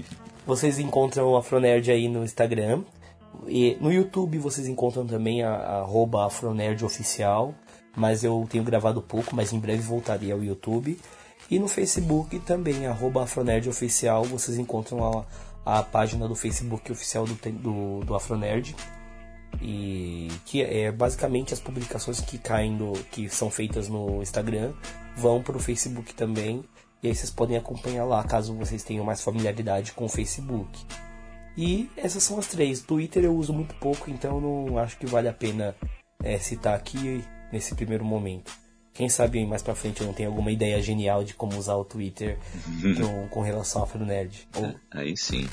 Vocês 0.47 0.78
encontram 0.78 1.36
a 1.36 1.40
Afronerd 1.40 1.90
aí 1.90 2.09
no 2.09 2.24
Instagram. 2.24 2.82
E 3.47 3.77
no 3.81 3.93
YouTube 3.93 4.39
vocês 4.39 4.66
encontram 4.66 5.07
também 5.07 5.43
a, 5.43 5.51
a 5.51 5.78
arroba 5.81 6.27
Afronerd 6.27 6.85
Oficial. 6.85 7.55
Mas 7.97 8.23
eu 8.24 8.47
tenho 8.51 8.65
gravado 8.65 9.03
pouco, 9.03 9.35
mas 9.35 9.53
em 9.53 9.59
breve 9.59 9.82
voltarei 9.82 10.31
ao 10.32 10.43
YouTube. 10.43 10.99
E 11.51 11.59
no 11.59 11.66
Facebook 11.69 12.39
também, 12.40 12.86
arroba 12.86 13.23
Afronerd 13.24 13.69
Oficial. 13.69 14.24
Vocês 14.24 14.59
encontram 14.59 15.27
a, 15.65 15.78
a 15.78 15.82
página 15.82 16.27
do 16.28 16.35
Facebook 16.35 16.90
oficial 16.93 17.24
do, 17.27 17.35
do, 17.53 18.01
do 18.05 18.15
Afronerd. 18.15 18.74
E 19.61 20.28
que 20.45 20.62
é 20.62 20.93
basicamente 20.93 21.53
as 21.55 21.61
publicações 21.61 22.20
que 22.20 22.39
caem 22.39 22.77
do, 22.77 22.93
que 23.11 23.28
são 23.28 23.51
feitas 23.51 23.89
no 23.89 24.23
Instagram 24.23 24.73
vão 25.16 25.43
para 25.43 25.57
o 25.57 25.61
Facebook 25.61 26.15
também. 26.15 26.62
E 27.02 27.08
aí 27.08 27.14
vocês 27.14 27.30
podem 27.30 27.56
acompanhar 27.56 28.04
lá, 28.04 28.22
caso 28.24 28.54
vocês 28.54 28.82
tenham 28.82 29.04
mais 29.04 29.22
familiaridade 29.22 29.92
com 29.92 30.06
o 30.06 30.08
Facebook. 30.08 30.84
E 31.56 31.88
essas 31.96 32.22
são 32.22 32.38
as 32.38 32.46
três. 32.46 32.80
Twitter 32.80 33.24
eu 33.24 33.34
uso 33.34 33.52
muito 33.52 33.74
pouco, 33.76 34.10
então 34.10 34.36
eu 34.36 34.40
não 34.40 34.78
acho 34.78 34.96
que 34.96 35.06
vale 35.06 35.28
a 35.28 35.32
pena 35.32 35.74
é, 36.22 36.38
citar 36.38 36.74
aqui 36.74 37.24
nesse 37.52 37.74
primeiro 37.74 38.04
momento. 38.04 38.52
Quem 38.94 39.08
sabe 39.08 39.44
mais 39.46 39.62
pra 39.62 39.76
frente 39.76 40.00
eu 40.00 40.06
não 40.08 40.14
tenho 40.14 40.28
alguma 40.28 40.50
ideia 40.50 40.82
genial 40.82 41.22
de 41.22 41.34
como 41.34 41.56
usar 41.56 41.76
o 41.76 41.84
Twitter 41.84 42.36
com, 42.96 43.28
com 43.28 43.40
relação 43.40 43.82
a 43.82 43.84
Afronerd. 43.84 44.48
Ou 44.56 44.74
Aí 44.90 45.16
sim. 45.16 45.48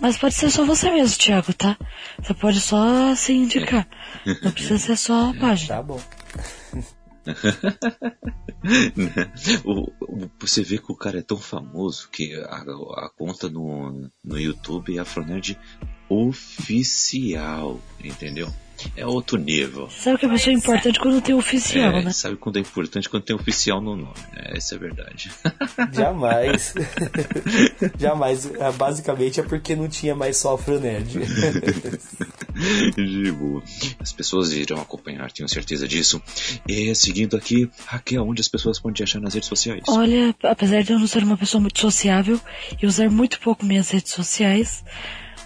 Mas 0.00 0.18
pode 0.18 0.34
ser 0.34 0.50
só 0.50 0.64
você 0.66 0.90
mesmo, 0.90 1.16
Thiago, 1.16 1.52
tá? 1.54 1.78
Você 2.20 2.34
pode 2.34 2.60
só 2.60 3.14
se 3.14 3.32
indicar. 3.32 3.88
Não 4.42 4.50
precisa 4.52 4.78
ser 4.78 4.96
só 4.96 5.30
a 5.30 5.34
página. 5.34 5.76
tá 5.76 5.82
bom. 5.82 6.00
o, 9.64 9.90
o- 10.00 10.30
você 10.38 10.62
vê 10.62 10.78
que 10.78 10.92
o 10.92 10.96
cara 10.96 11.18
é 11.18 11.22
tão 11.22 11.38
famoso 11.38 12.08
que 12.10 12.34
a, 12.34 12.62
a 13.06 13.10
conta 13.16 13.48
no, 13.48 14.10
no 14.22 14.38
YouTube 14.38 14.96
é 14.96 15.00
Afronerd 15.00 15.58
oficial, 16.08 17.80
entendeu? 18.02 18.52
É 18.96 19.06
outro 19.06 19.38
nível. 19.38 19.88
Sabe 19.90 20.18
que 20.18 20.26
a 20.26 20.28
pessoa 20.28 20.52
é 20.52 20.56
importante 20.56 20.98
quando 20.98 21.20
tem 21.20 21.34
oficial, 21.34 21.92
É, 21.92 22.02
né? 22.02 22.12
Sabe 22.12 22.36
quando 22.36 22.56
é 22.56 22.60
importante 22.60 23.08
quando 23.08 23.22
tem 23.22 23.34
oficial 23.34 23.80
no 23.80 23.96
nome, 23.96 24.14
né? 24.32 24.50
Essa 24.56 24.74
é 24.74 24.76
a 24.76 24.80
verdade. 24.80 25.30
Jamais. 25.92 26.74
Jamais. 27.98 28.50
Ah, 28.60 28.72
Basicamente 28.72 29.40
é 29.40 29.42
porque 29.42 29.74
não 29.76 29.88
tinha 29.88 30.14
mais 30.14 30.36
só 30.36 30.54
Afronerd. 30.54 31.18
De 32.96 33.32
boa. 33.32 33.62
As 33.98 34.12
pessoas 34.12 34.52
irão 34.52 34.80
acompanhar, 34.80 35.30
tenho 35.32 35.48
certeza 35.48 35.86
disso. 35.88 36.20
E 36.68 36.94
seguindo 36.94 37.36
aqui, 37.36 37.70
Raquel, 37.86 38.26
onde 38.26 38.40
as 38.40 38.48
pessoas 38.48 38.78
podem 38.78 38.94
te 38.94 39.02
achar 39.02 39.20
nas 39.20 39.34
redes 39.34 39.48
sociais? 39.48 39.82
Olha, 39.88 40.34
apesar 40.42 40.82
de 40.82 40.92
eu 40.92 40.98
não 40.98 41.06
ser 41.06 41.22
uma 41.24 41.36
pessoa 41.36 41.60
muito 41.60 41.80
sociável 41.80 42.40
e 42.80 42.86
usar 42.86 43.10
muito 43.10 43.40
pouco 43.40 43.64
minhas 43.64 43.90
redes 43.90 44.12
sociais, 44.12 44.84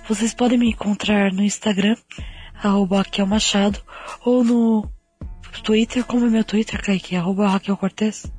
vocês 0.08 0.34
podem 0.34 0.58
me 0.58 0.70
encontrar 0.70 1.32
no 1.32 1.42
Instagram, 1.42 1.96
arroba 2.62 2.98
Raquel 2.98 3.26
Machado, 3.26 3.80
ou 4.24 4.44
no 4.44 4.90
Twitter, 5.62 6.04
como 6.04 6.26
é 6.26 6.30
meu 6.30 6.44
Twitter, 6.44 6.82
Kaique? 6.82 7.16
Arroba 7.16 7.48
Raquel 7.48 7.76
Cortez? 7.76 8.30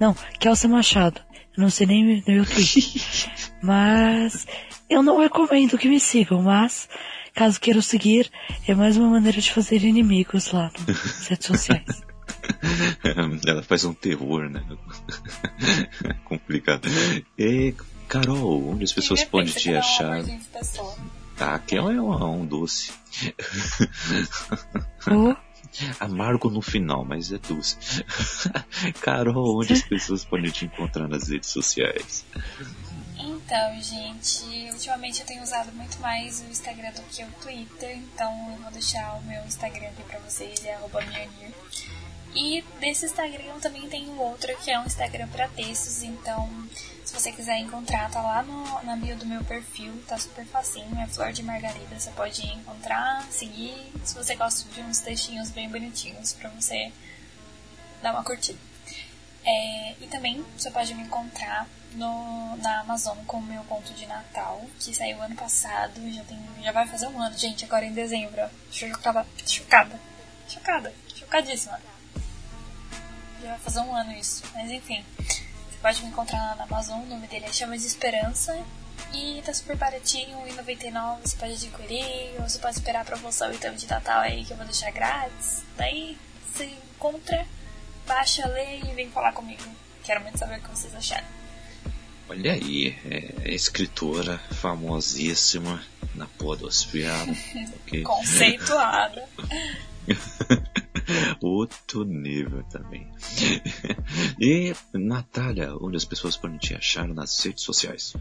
Não, 0.00 0.14
Kelsa 0.38 0.68
Machado. 0.68 1.20
Eu 1.56 1.62
não 1.62 1.70
sei 1.70 1.86
nem 1.86 2.04
no 2.04 2.22
meu 2.26 2.44
Twitter. 2.44 2.82
mas 3.62 4.46
eu 4.88 5.02
não 5.02 5.20
recomendo 5.20 5.78
que 5.78 5.88
me 5.88 6.00
sigam, 6.00 6.42
mas 6.42 6.88
caso 7.34 7.60
queiram 7.60 7.82
seguir, 7.82 8.30
é 8.66 8.74
mais 8.74 8.96
uma 8.96 9.08
maneira 9.08 9.40
de 9.40 9.50
fazer 9.50 9.82
inimigos 9.82 10.52
lá 10.52 10.70
nas 10.86 11.26
redes 11.26 11.46
sociais. 11.46 12.02
Ela 13.46 13.62
faz 13.62 13.84
um 13.84 13.94
terror, 13.94 14.48
né? 14.48 14.62
Complicado. 16.24 16.88
E, 17.38 17.74
Carol, 18.08 18.70
onde 18.70 18.84
as 18.84 18.92
pessoas 18.92 19.24
podem 19.24 19.52
te 19.52 19.70
é 19.70 19.78
achar? 19.78 20.22
Amorzinho 21.40 21.40
de 21.40 21.40
pessoa? 21.40 21.40
A 21.40 21.52
Raquel 21.52 21.90
é 21.90 22.00
um, 22.00 22.40
um 22.40 22.46
doce. 22.46 22.92
Amargo 25.98 26.50
no 26.50 26.62
final, 26.62 27.04
mas 27.04 27.32
é 27.32 27.38
doce. 27.38 27.76
Carol, 29.00 29.58
onde 29.58 29.72
as 29.72 29.82
pessoas 29.82 30.24
podem 30.24 30.50
te 30.50 30.66
encontrar 30.66 31.08
nas 31.08 31.28
redes 31.28 31.50
sociais? 31.50 32.24
Então, 33.18 33.80
gente, 33.80 34.70
ultimamente 34.72 35.20
eu 35.20 35.26
tenho 35.26 35.42
usado 35.42 35.72
muito 35.72 35.98
mais 36.00 36.40
o 36.40 36.44
Instagram 36.50 36.92
do 36.92 37.02
que 37.02 37.22
o 37.24 37.28
Twitter, 37.42 37.96
então 37.96 38.52
eu 38.52 38.62
vou 38.62 38.70
deixar 38.70 39.14
o 39.14 39.22
meu 39.22 39.44
Instagram 39.44 39.88
aqui 39.88 40.02
pra 40.04 40.18
vocês, 40.20 40.64
é 40.64 40.74
arroba. 40.74 41.00
E 42.34 42.62
desse 42.80 43.06
Instagram 43.06 43.60
também 43.60 43.88
tenho 43.88 44.18
outro 44.18 44.54
que 44.58 44.70
é 44.70 44.78
um 44.78 44.86
Instagram 44.86 45.28
pra 45.28 45.48
textos, 45.48 46.02
então 46.02 46.50
se 47.04 47.12
você 47.12 47.30
quiser 47.30 47.58
encontrar, 47.58 48.10
tá 48.10 48.20
lá 48.20 48.42
no, 48.42 48.82
na 48.82 48.96
bio 48.96 49.16
do 49.16 49.24
meu 49.24 49.44
perfil, 49.44 49.92
tá 50.08 50.18
super 50.18 50.44
facinho, 50.46 50.98
é 50.98 51.06
Flor 51.06 51.32
de 51.32 51.44
Margarida, 51.44 51.98
você 51.98 52.10
pode 52.10 52.44
encontrar, 52.44 53.22
seguir, 53.30 53.92
se 54.02 54.14
você 54.16 54.34
gosta 54.34 54.68
de 54.70 54.80
uns 54.80 54.98
textinhos 54.98 55.50
bem 55.50 55.68
bonitinhos 55.68 56.32
pra 56.32 56.50
você 56.50 56.92
dar 58.02 58.12
uma 58.12 58.24
curtida. 58.24 58.58
É, 59.44 59.94
e 60.00 60.06
também 60.08 60.44
você 60.56 60.70
pode 60.70 60.92
me 60.94 61.02
encontrar 61.02 61.68
no, 61.92 62.56
na 62.56 62.80
Amazon 62.80 63.18
com 63.26 63.36
o 63.36 63.42
meu 63.42 63.62
conto 63.64 63.92
de 63.92 64.06
Natal, 64.06 64.64
que 64.80 64.92
saiu 64.92 65.22
ano 65.22 65.36
passado, 65.36 66.00
já, 66.10 66.24
tem, 66.24 66.38
já 66.62 66.72
vai 66.72 66.86
fazer 66.86 67.06
um 67.06 67.20
ano, 67.20 67.36
gente, 67.38 67.64
agora 67.64 67.84
em 67.84 67.92
dezembro. 67.92 68.42
Chocada, 68.72 69.26
chocada, 69.46 70.00
chocada, 70.48 70.92
chocadíssima. 71.14 71.93
Já 73.44 73.50
vai 73.50 73.58
fazer 73.58 73.80
um 73.80 73.94
ano 73.94 74.10
isso, 74.12 74.42
mas 74.54 74.70
enfim. 74.70 75.04
Você 75.18 75.76
pode 75.82 76.02
me 76.02 76.08
encontrar 76.08 76.56
na 76.56 76.64
Amazon, 76.64 77.02
o 77.02 77.06
nome 77.06 77.26
dele 77.26 77.44
é 77.44 77.52
Chamas 77.52 77.82
de 77.82 77.88
Esperança. 77.88 78.58
E 79.12 79.42
tá 79.44 79.52
super 79.52 79.76
baratinho, 79.76 80.38
R$1,99 80.44 81.18
você 81.22 81.36
pode 81.36 81.52
adquirir, 81.52 82.40
ou 82.40 82.48
você 82.48 82.58
pode 82.58 82.76
esperar 82.76 83.02
a 83.02 83.04
promoção 83.04 83.52
então 83.52 83.74
de 83.74 83.86
Natal 83.86 84.20
aí 84.20 84.46
que 84.46 84.52
eu 84.52 84.56
vou 84.56 84.64
deixar 84.64 84.90
grátis. 84.92 85.62
Daí 85.76 86.16
você 86.46 86.64
encontra 86.64 87.46
baixa, 88.06 88.48
lê 88.48 88.78
e 88.78 88.94
vem 88.94 89.10
falar 89.10 89.32
comigo. 89.32 89.62
Quero 90.02 90.22
muito 90.22 90.38
saber 90.38 90.58
o 90.58 90.62
que 90.62 90.70
vocês 90.70 90.94
acharam. 90.94 91.26
Olha 92.30 92.54
aí, 92.54 92.96
é 93.44 93.52
escritora 93.52 94.38
famosíssima 94.52 95.84
na 96.14 96.26
podosfera. 96.26 97.30
okay. 97.84 98.02
Conceituada. 98.02 99.28
Outro 101.40 102.04
nível 102.04 102.62
também. 102.64 103.10
e, 104.40 104.74
Natália, 104.92 105.74
onde 105.80 105.96
as 105.96 106.04
pessoas 106.04 106.36
podem 106.36 106.58
te 106.58 106.74
achar 106.74 107.06
nas 107.06 107.44
redes 107.44 107.62
sociais? 107.62 108.14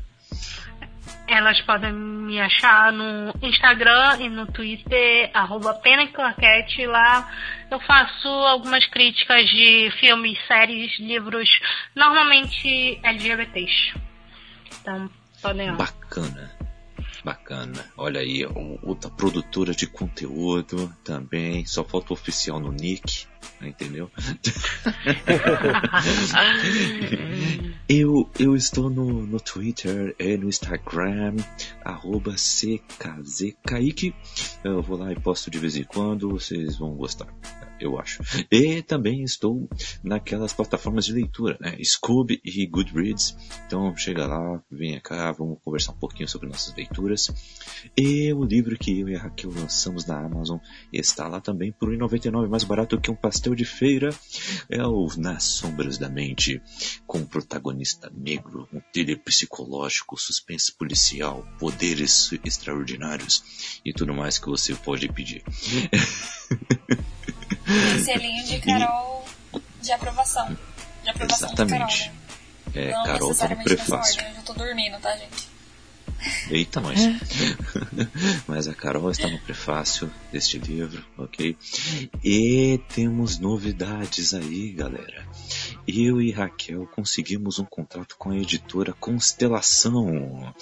Elas 1.27 1.59
podem 1.61 1.93
me 1.93 2.39
achar 2.39 2.91
no 2.91 3.33
Instagram 3.41 4.17
e 4.19 4.29
no 4.29 4.45
Twitter, 4.47 5.31
arroba. 5.33 5.79
Lá 6.87 7.31
eu 7.71 7.79
faço 7.79 8.27
algumas 8.27 8.85
críticas 8.87 9.45
de 9.49 9.91
filmes, 9.99 10.37
séries, 10.47 10.99
livros, 10.99 11.49
normalmente 11.95 12.99
LGBTs. 13.03 13.93
Então, 14.81 15.09
podem 15.41 15.71
lá. 15.71 15.77
Bacana. 15.77 16.51
Bacana. 17.23 17.85
Olha 17.97 18.19
aí, 18.19 18.45
outra 18.81 19.09
produtora 19.09 19.73
de 19.73 19.87
conteúdo 19.87 20.93
também. 21.03 21.65
Só 21.65 21.83
falta 21.83 22.11
o 22.11 22.13
oficial 22.13 22.59
no 22.59 22.71
nick, 22.71 23.25
entendeu? 23.61 24.11
eu, 27.87 28.29
eu 28.37 28.55
estou 28.55 28.89
no, 28.89 29.25
no 29.25 29.39
Twitter 29.39 30.13
e 30.19 30.35
no 30.35 30.49
Instagram, 30.49 31.37
arroba 31.83 32.35
CKZKaique. 32.35 34.13
Eu 34.63 34.81
vou 34.81 34.97
lá 34.97 35.11
e 35.11 35.19
posto 35.19 35.49
de 35.49 35.59
vez 35.59 35.77
em 35.77 35.83
quando, 35.83 36.29
vocês 36.29 36.77
vão 36.77 36.95
gostar 36.95 37.27
eu 37.83 37.99
acho. 37.99 38.21
E 38.51 38.81
também 38.81 39.23
estou 39.23 39.67
naquelas 40.03 40.53
plataformas 40.53 41.05
de 41.05 41.13
leitura, 41.13 41.57
né? 41.59 41.77
Scoob 41.83 42.39
e 42.43 42.65
Goodreads. 42.65 43.35
Então 43.65 43.95
chega 43.95 44.25
lá, 44.25 44.61
venha 44.71 44.99
cá, 45.01 45.31
vamos 45.31 45.59
conversar 45.63 45.91
um 45.91 45.97
pouquinho 45.97 46.27
sobre 46.27 46.47
nossas 46.47 46.75
leituras. 46.75 47.29
E 47.97 48.31
o 48.33 48.43
livro 48.43 48.77
que 48.77 48.99
eu 48.99 49.09
e 49.09 49.15
a 49.15 49.19
Raquel 49.19 49.51
lançamos 49.53 50.05
na 50.05 50.19
Amazon 50.19 50.57
está 50.91 51.27
lá 51.27 51.41
também 51.41 51.71
por 51.71 51.89
R$1,99, 51.89 52.47
mais 52.47 52.63
barato 52.63 52.99
que 52.99 53.11
um 53.11 53.15
pastel 53.15 53.55
de 53.55 53.65
feira. 53.65 54.09
É 54.69 54.85
o 54.85 55.07
Nas 55.17 55.43
Sombras 55.43 55.97
da 55.97 56.09
Mente, 56.09 56.61
com 57.05 57.19
um 57.19 57.25
protagonista 57.25 58.11
negro, 58.15 58.67
um 58.73 58.81
thriller 58.91 59.19
psicológico, 59.19 60.19
suspense 60.19 60.71
policial, 60.71 61.45
poderes 61.59 62.31
extraordinários 62.43 63.79
e 63.83 63.93
tudo 63.93 64.13
mais 64.13 64.37
que 64.37 64.47
você 64.47 64.75
pode 64.75 65.07
pedir. 65.09 65.43
selinho 68.03 68.43
de 68.45 68.59
Carol 68.59 69.25
de 69.81 69.91
aprovação. 69.91 70.57
De 71.03 71.09
aprovação 71.09 71.47
Exatamente. 71.49 72.03
Carol, 72.03 72.13
né? 72.15 72.23
É, 72.75 72.91
Não 72.91 73.03
Carol 73.03 73.35
tá 73.35 73.47
no 73.49 73.63
prefácio. 73.63 74.15
Ordem, 74.15 74.29
eu 74.29 74.35
já 74.35 74.41
tô 74.41 74.53
dormindo, 74.53 74.99
tá, 74.99 75.15
gente? 75.15 75.52
Eita, 76.49 76.79
nós. 76.81 76.99
Mas 78.47 78.67
a 78.67 78.73
Carol 78.73 79.09
está 79.11 79.27
no 79.27 79.39
prefácio 79.39 80.09
deste 80.31 80.57
livro, 80.57 81.03
ok? 81.17 81.55
E 82.23 82.79
temos 82.93 83.39
novidades 83.39 84.33
aí, 84.33 84.71
galera. 84.71 85.25
Eu 85.87 86.21
e 86.21 86.31
Raquel 86.31 86.87
conseguimos 86.87 87.59
um 87.59 87.65
contrato 87.65 88.15
com 88.17 88.29
a 88.29 88.37
editora 88.37 88.93
Constelação. 88.93 90.53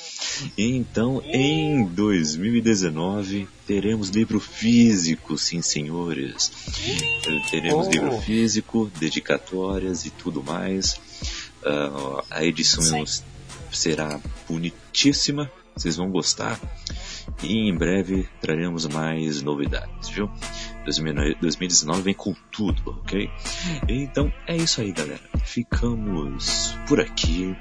Então, 0.57 1.21
em 1.25 1.85
2019, 1.85 3.47
teremos 3.67 4.09
livro 4.09 4.39
físico, 4.39 5.37
sim, 5.37 5.61
senhores. 5.61 6.51
Teremos 7.51 7.87
Oh. 7.87 7.91
livro 7.91 8.21
físico, 8.21 8.91
dedicatórias 8.99 10.05
e 10.05 10.09
tudo 10.09 10.43
mais. 10.43 10.99
Ah, 11.63 12.23
a 12.31 12.43
edição 12.43 13.03
será 13.71 14.19
bonitíssima, 14.47 15.51
vocês 15.75 15.97
vão 15.97 16.09
gostar. 16.09 16.59
E 17.43 17.69
em 17.69 17.75
breve 17.75 18.27
traremos 18.39 18.87
mais 18.87 19.41
novidades, 19.41 20.09
viu? 20.09 20.29
2019 20.83 22.01
vem 22.01 22.13
com 22.13 22.35
tudo, 22.51 22.81
ok? 23.01 23.29
Então 23.87 24.31
é 24.47 24.55
isso 24.55 24.81
aí, 24.81 24.91
galera. 24.91 25.21
Ficamos 25.43 26.77
por 26.87 26.99
aqui. 26.99 27.55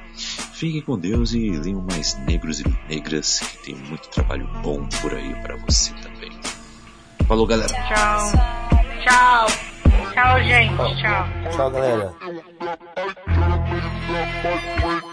Fiquem 0.52 0.82
com 0.82 0.98
Deus 0.98 1.32
e 1.32 1.50
leiam 1.50 1.80
mais 1.82 2.18
negros 2.26 2.60
e 2.60 2.64
negras, 2.88 3.38
que 3.40 3.58
tem 3.64 3.74
muito 3.74 4.08
trabalho 4.08 4.46
bom 4.62 4.86
por 5.00 5.14
aí 5.14 5.34
para 5.42 5.56
você 5.56 5.92
também. 5.94 6.30
Falou, 7.26 7.46
galera. 7.46 7.72
Tchau. 7.72 8.32
Tchau. 9.04 9.46
Tchau, 10.12 10.42
gente. 10.42 10.76
Tchau. 11.00 11.28
Tchau, 11.50 11.70
galera. 11.70 12.14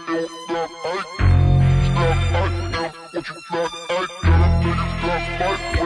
Stop, 0.08 0.16
I 0.16 1.84
know 2.72 2.88
what 3.12 3.28
you 3.28 3.34
got, 3.50 3.70
I 3.90 4.06
got 4.22 4.40
a 4.40 4.56
nigga, 4.64 4.86
stop, 4.98 5.60
I 5.60 5.77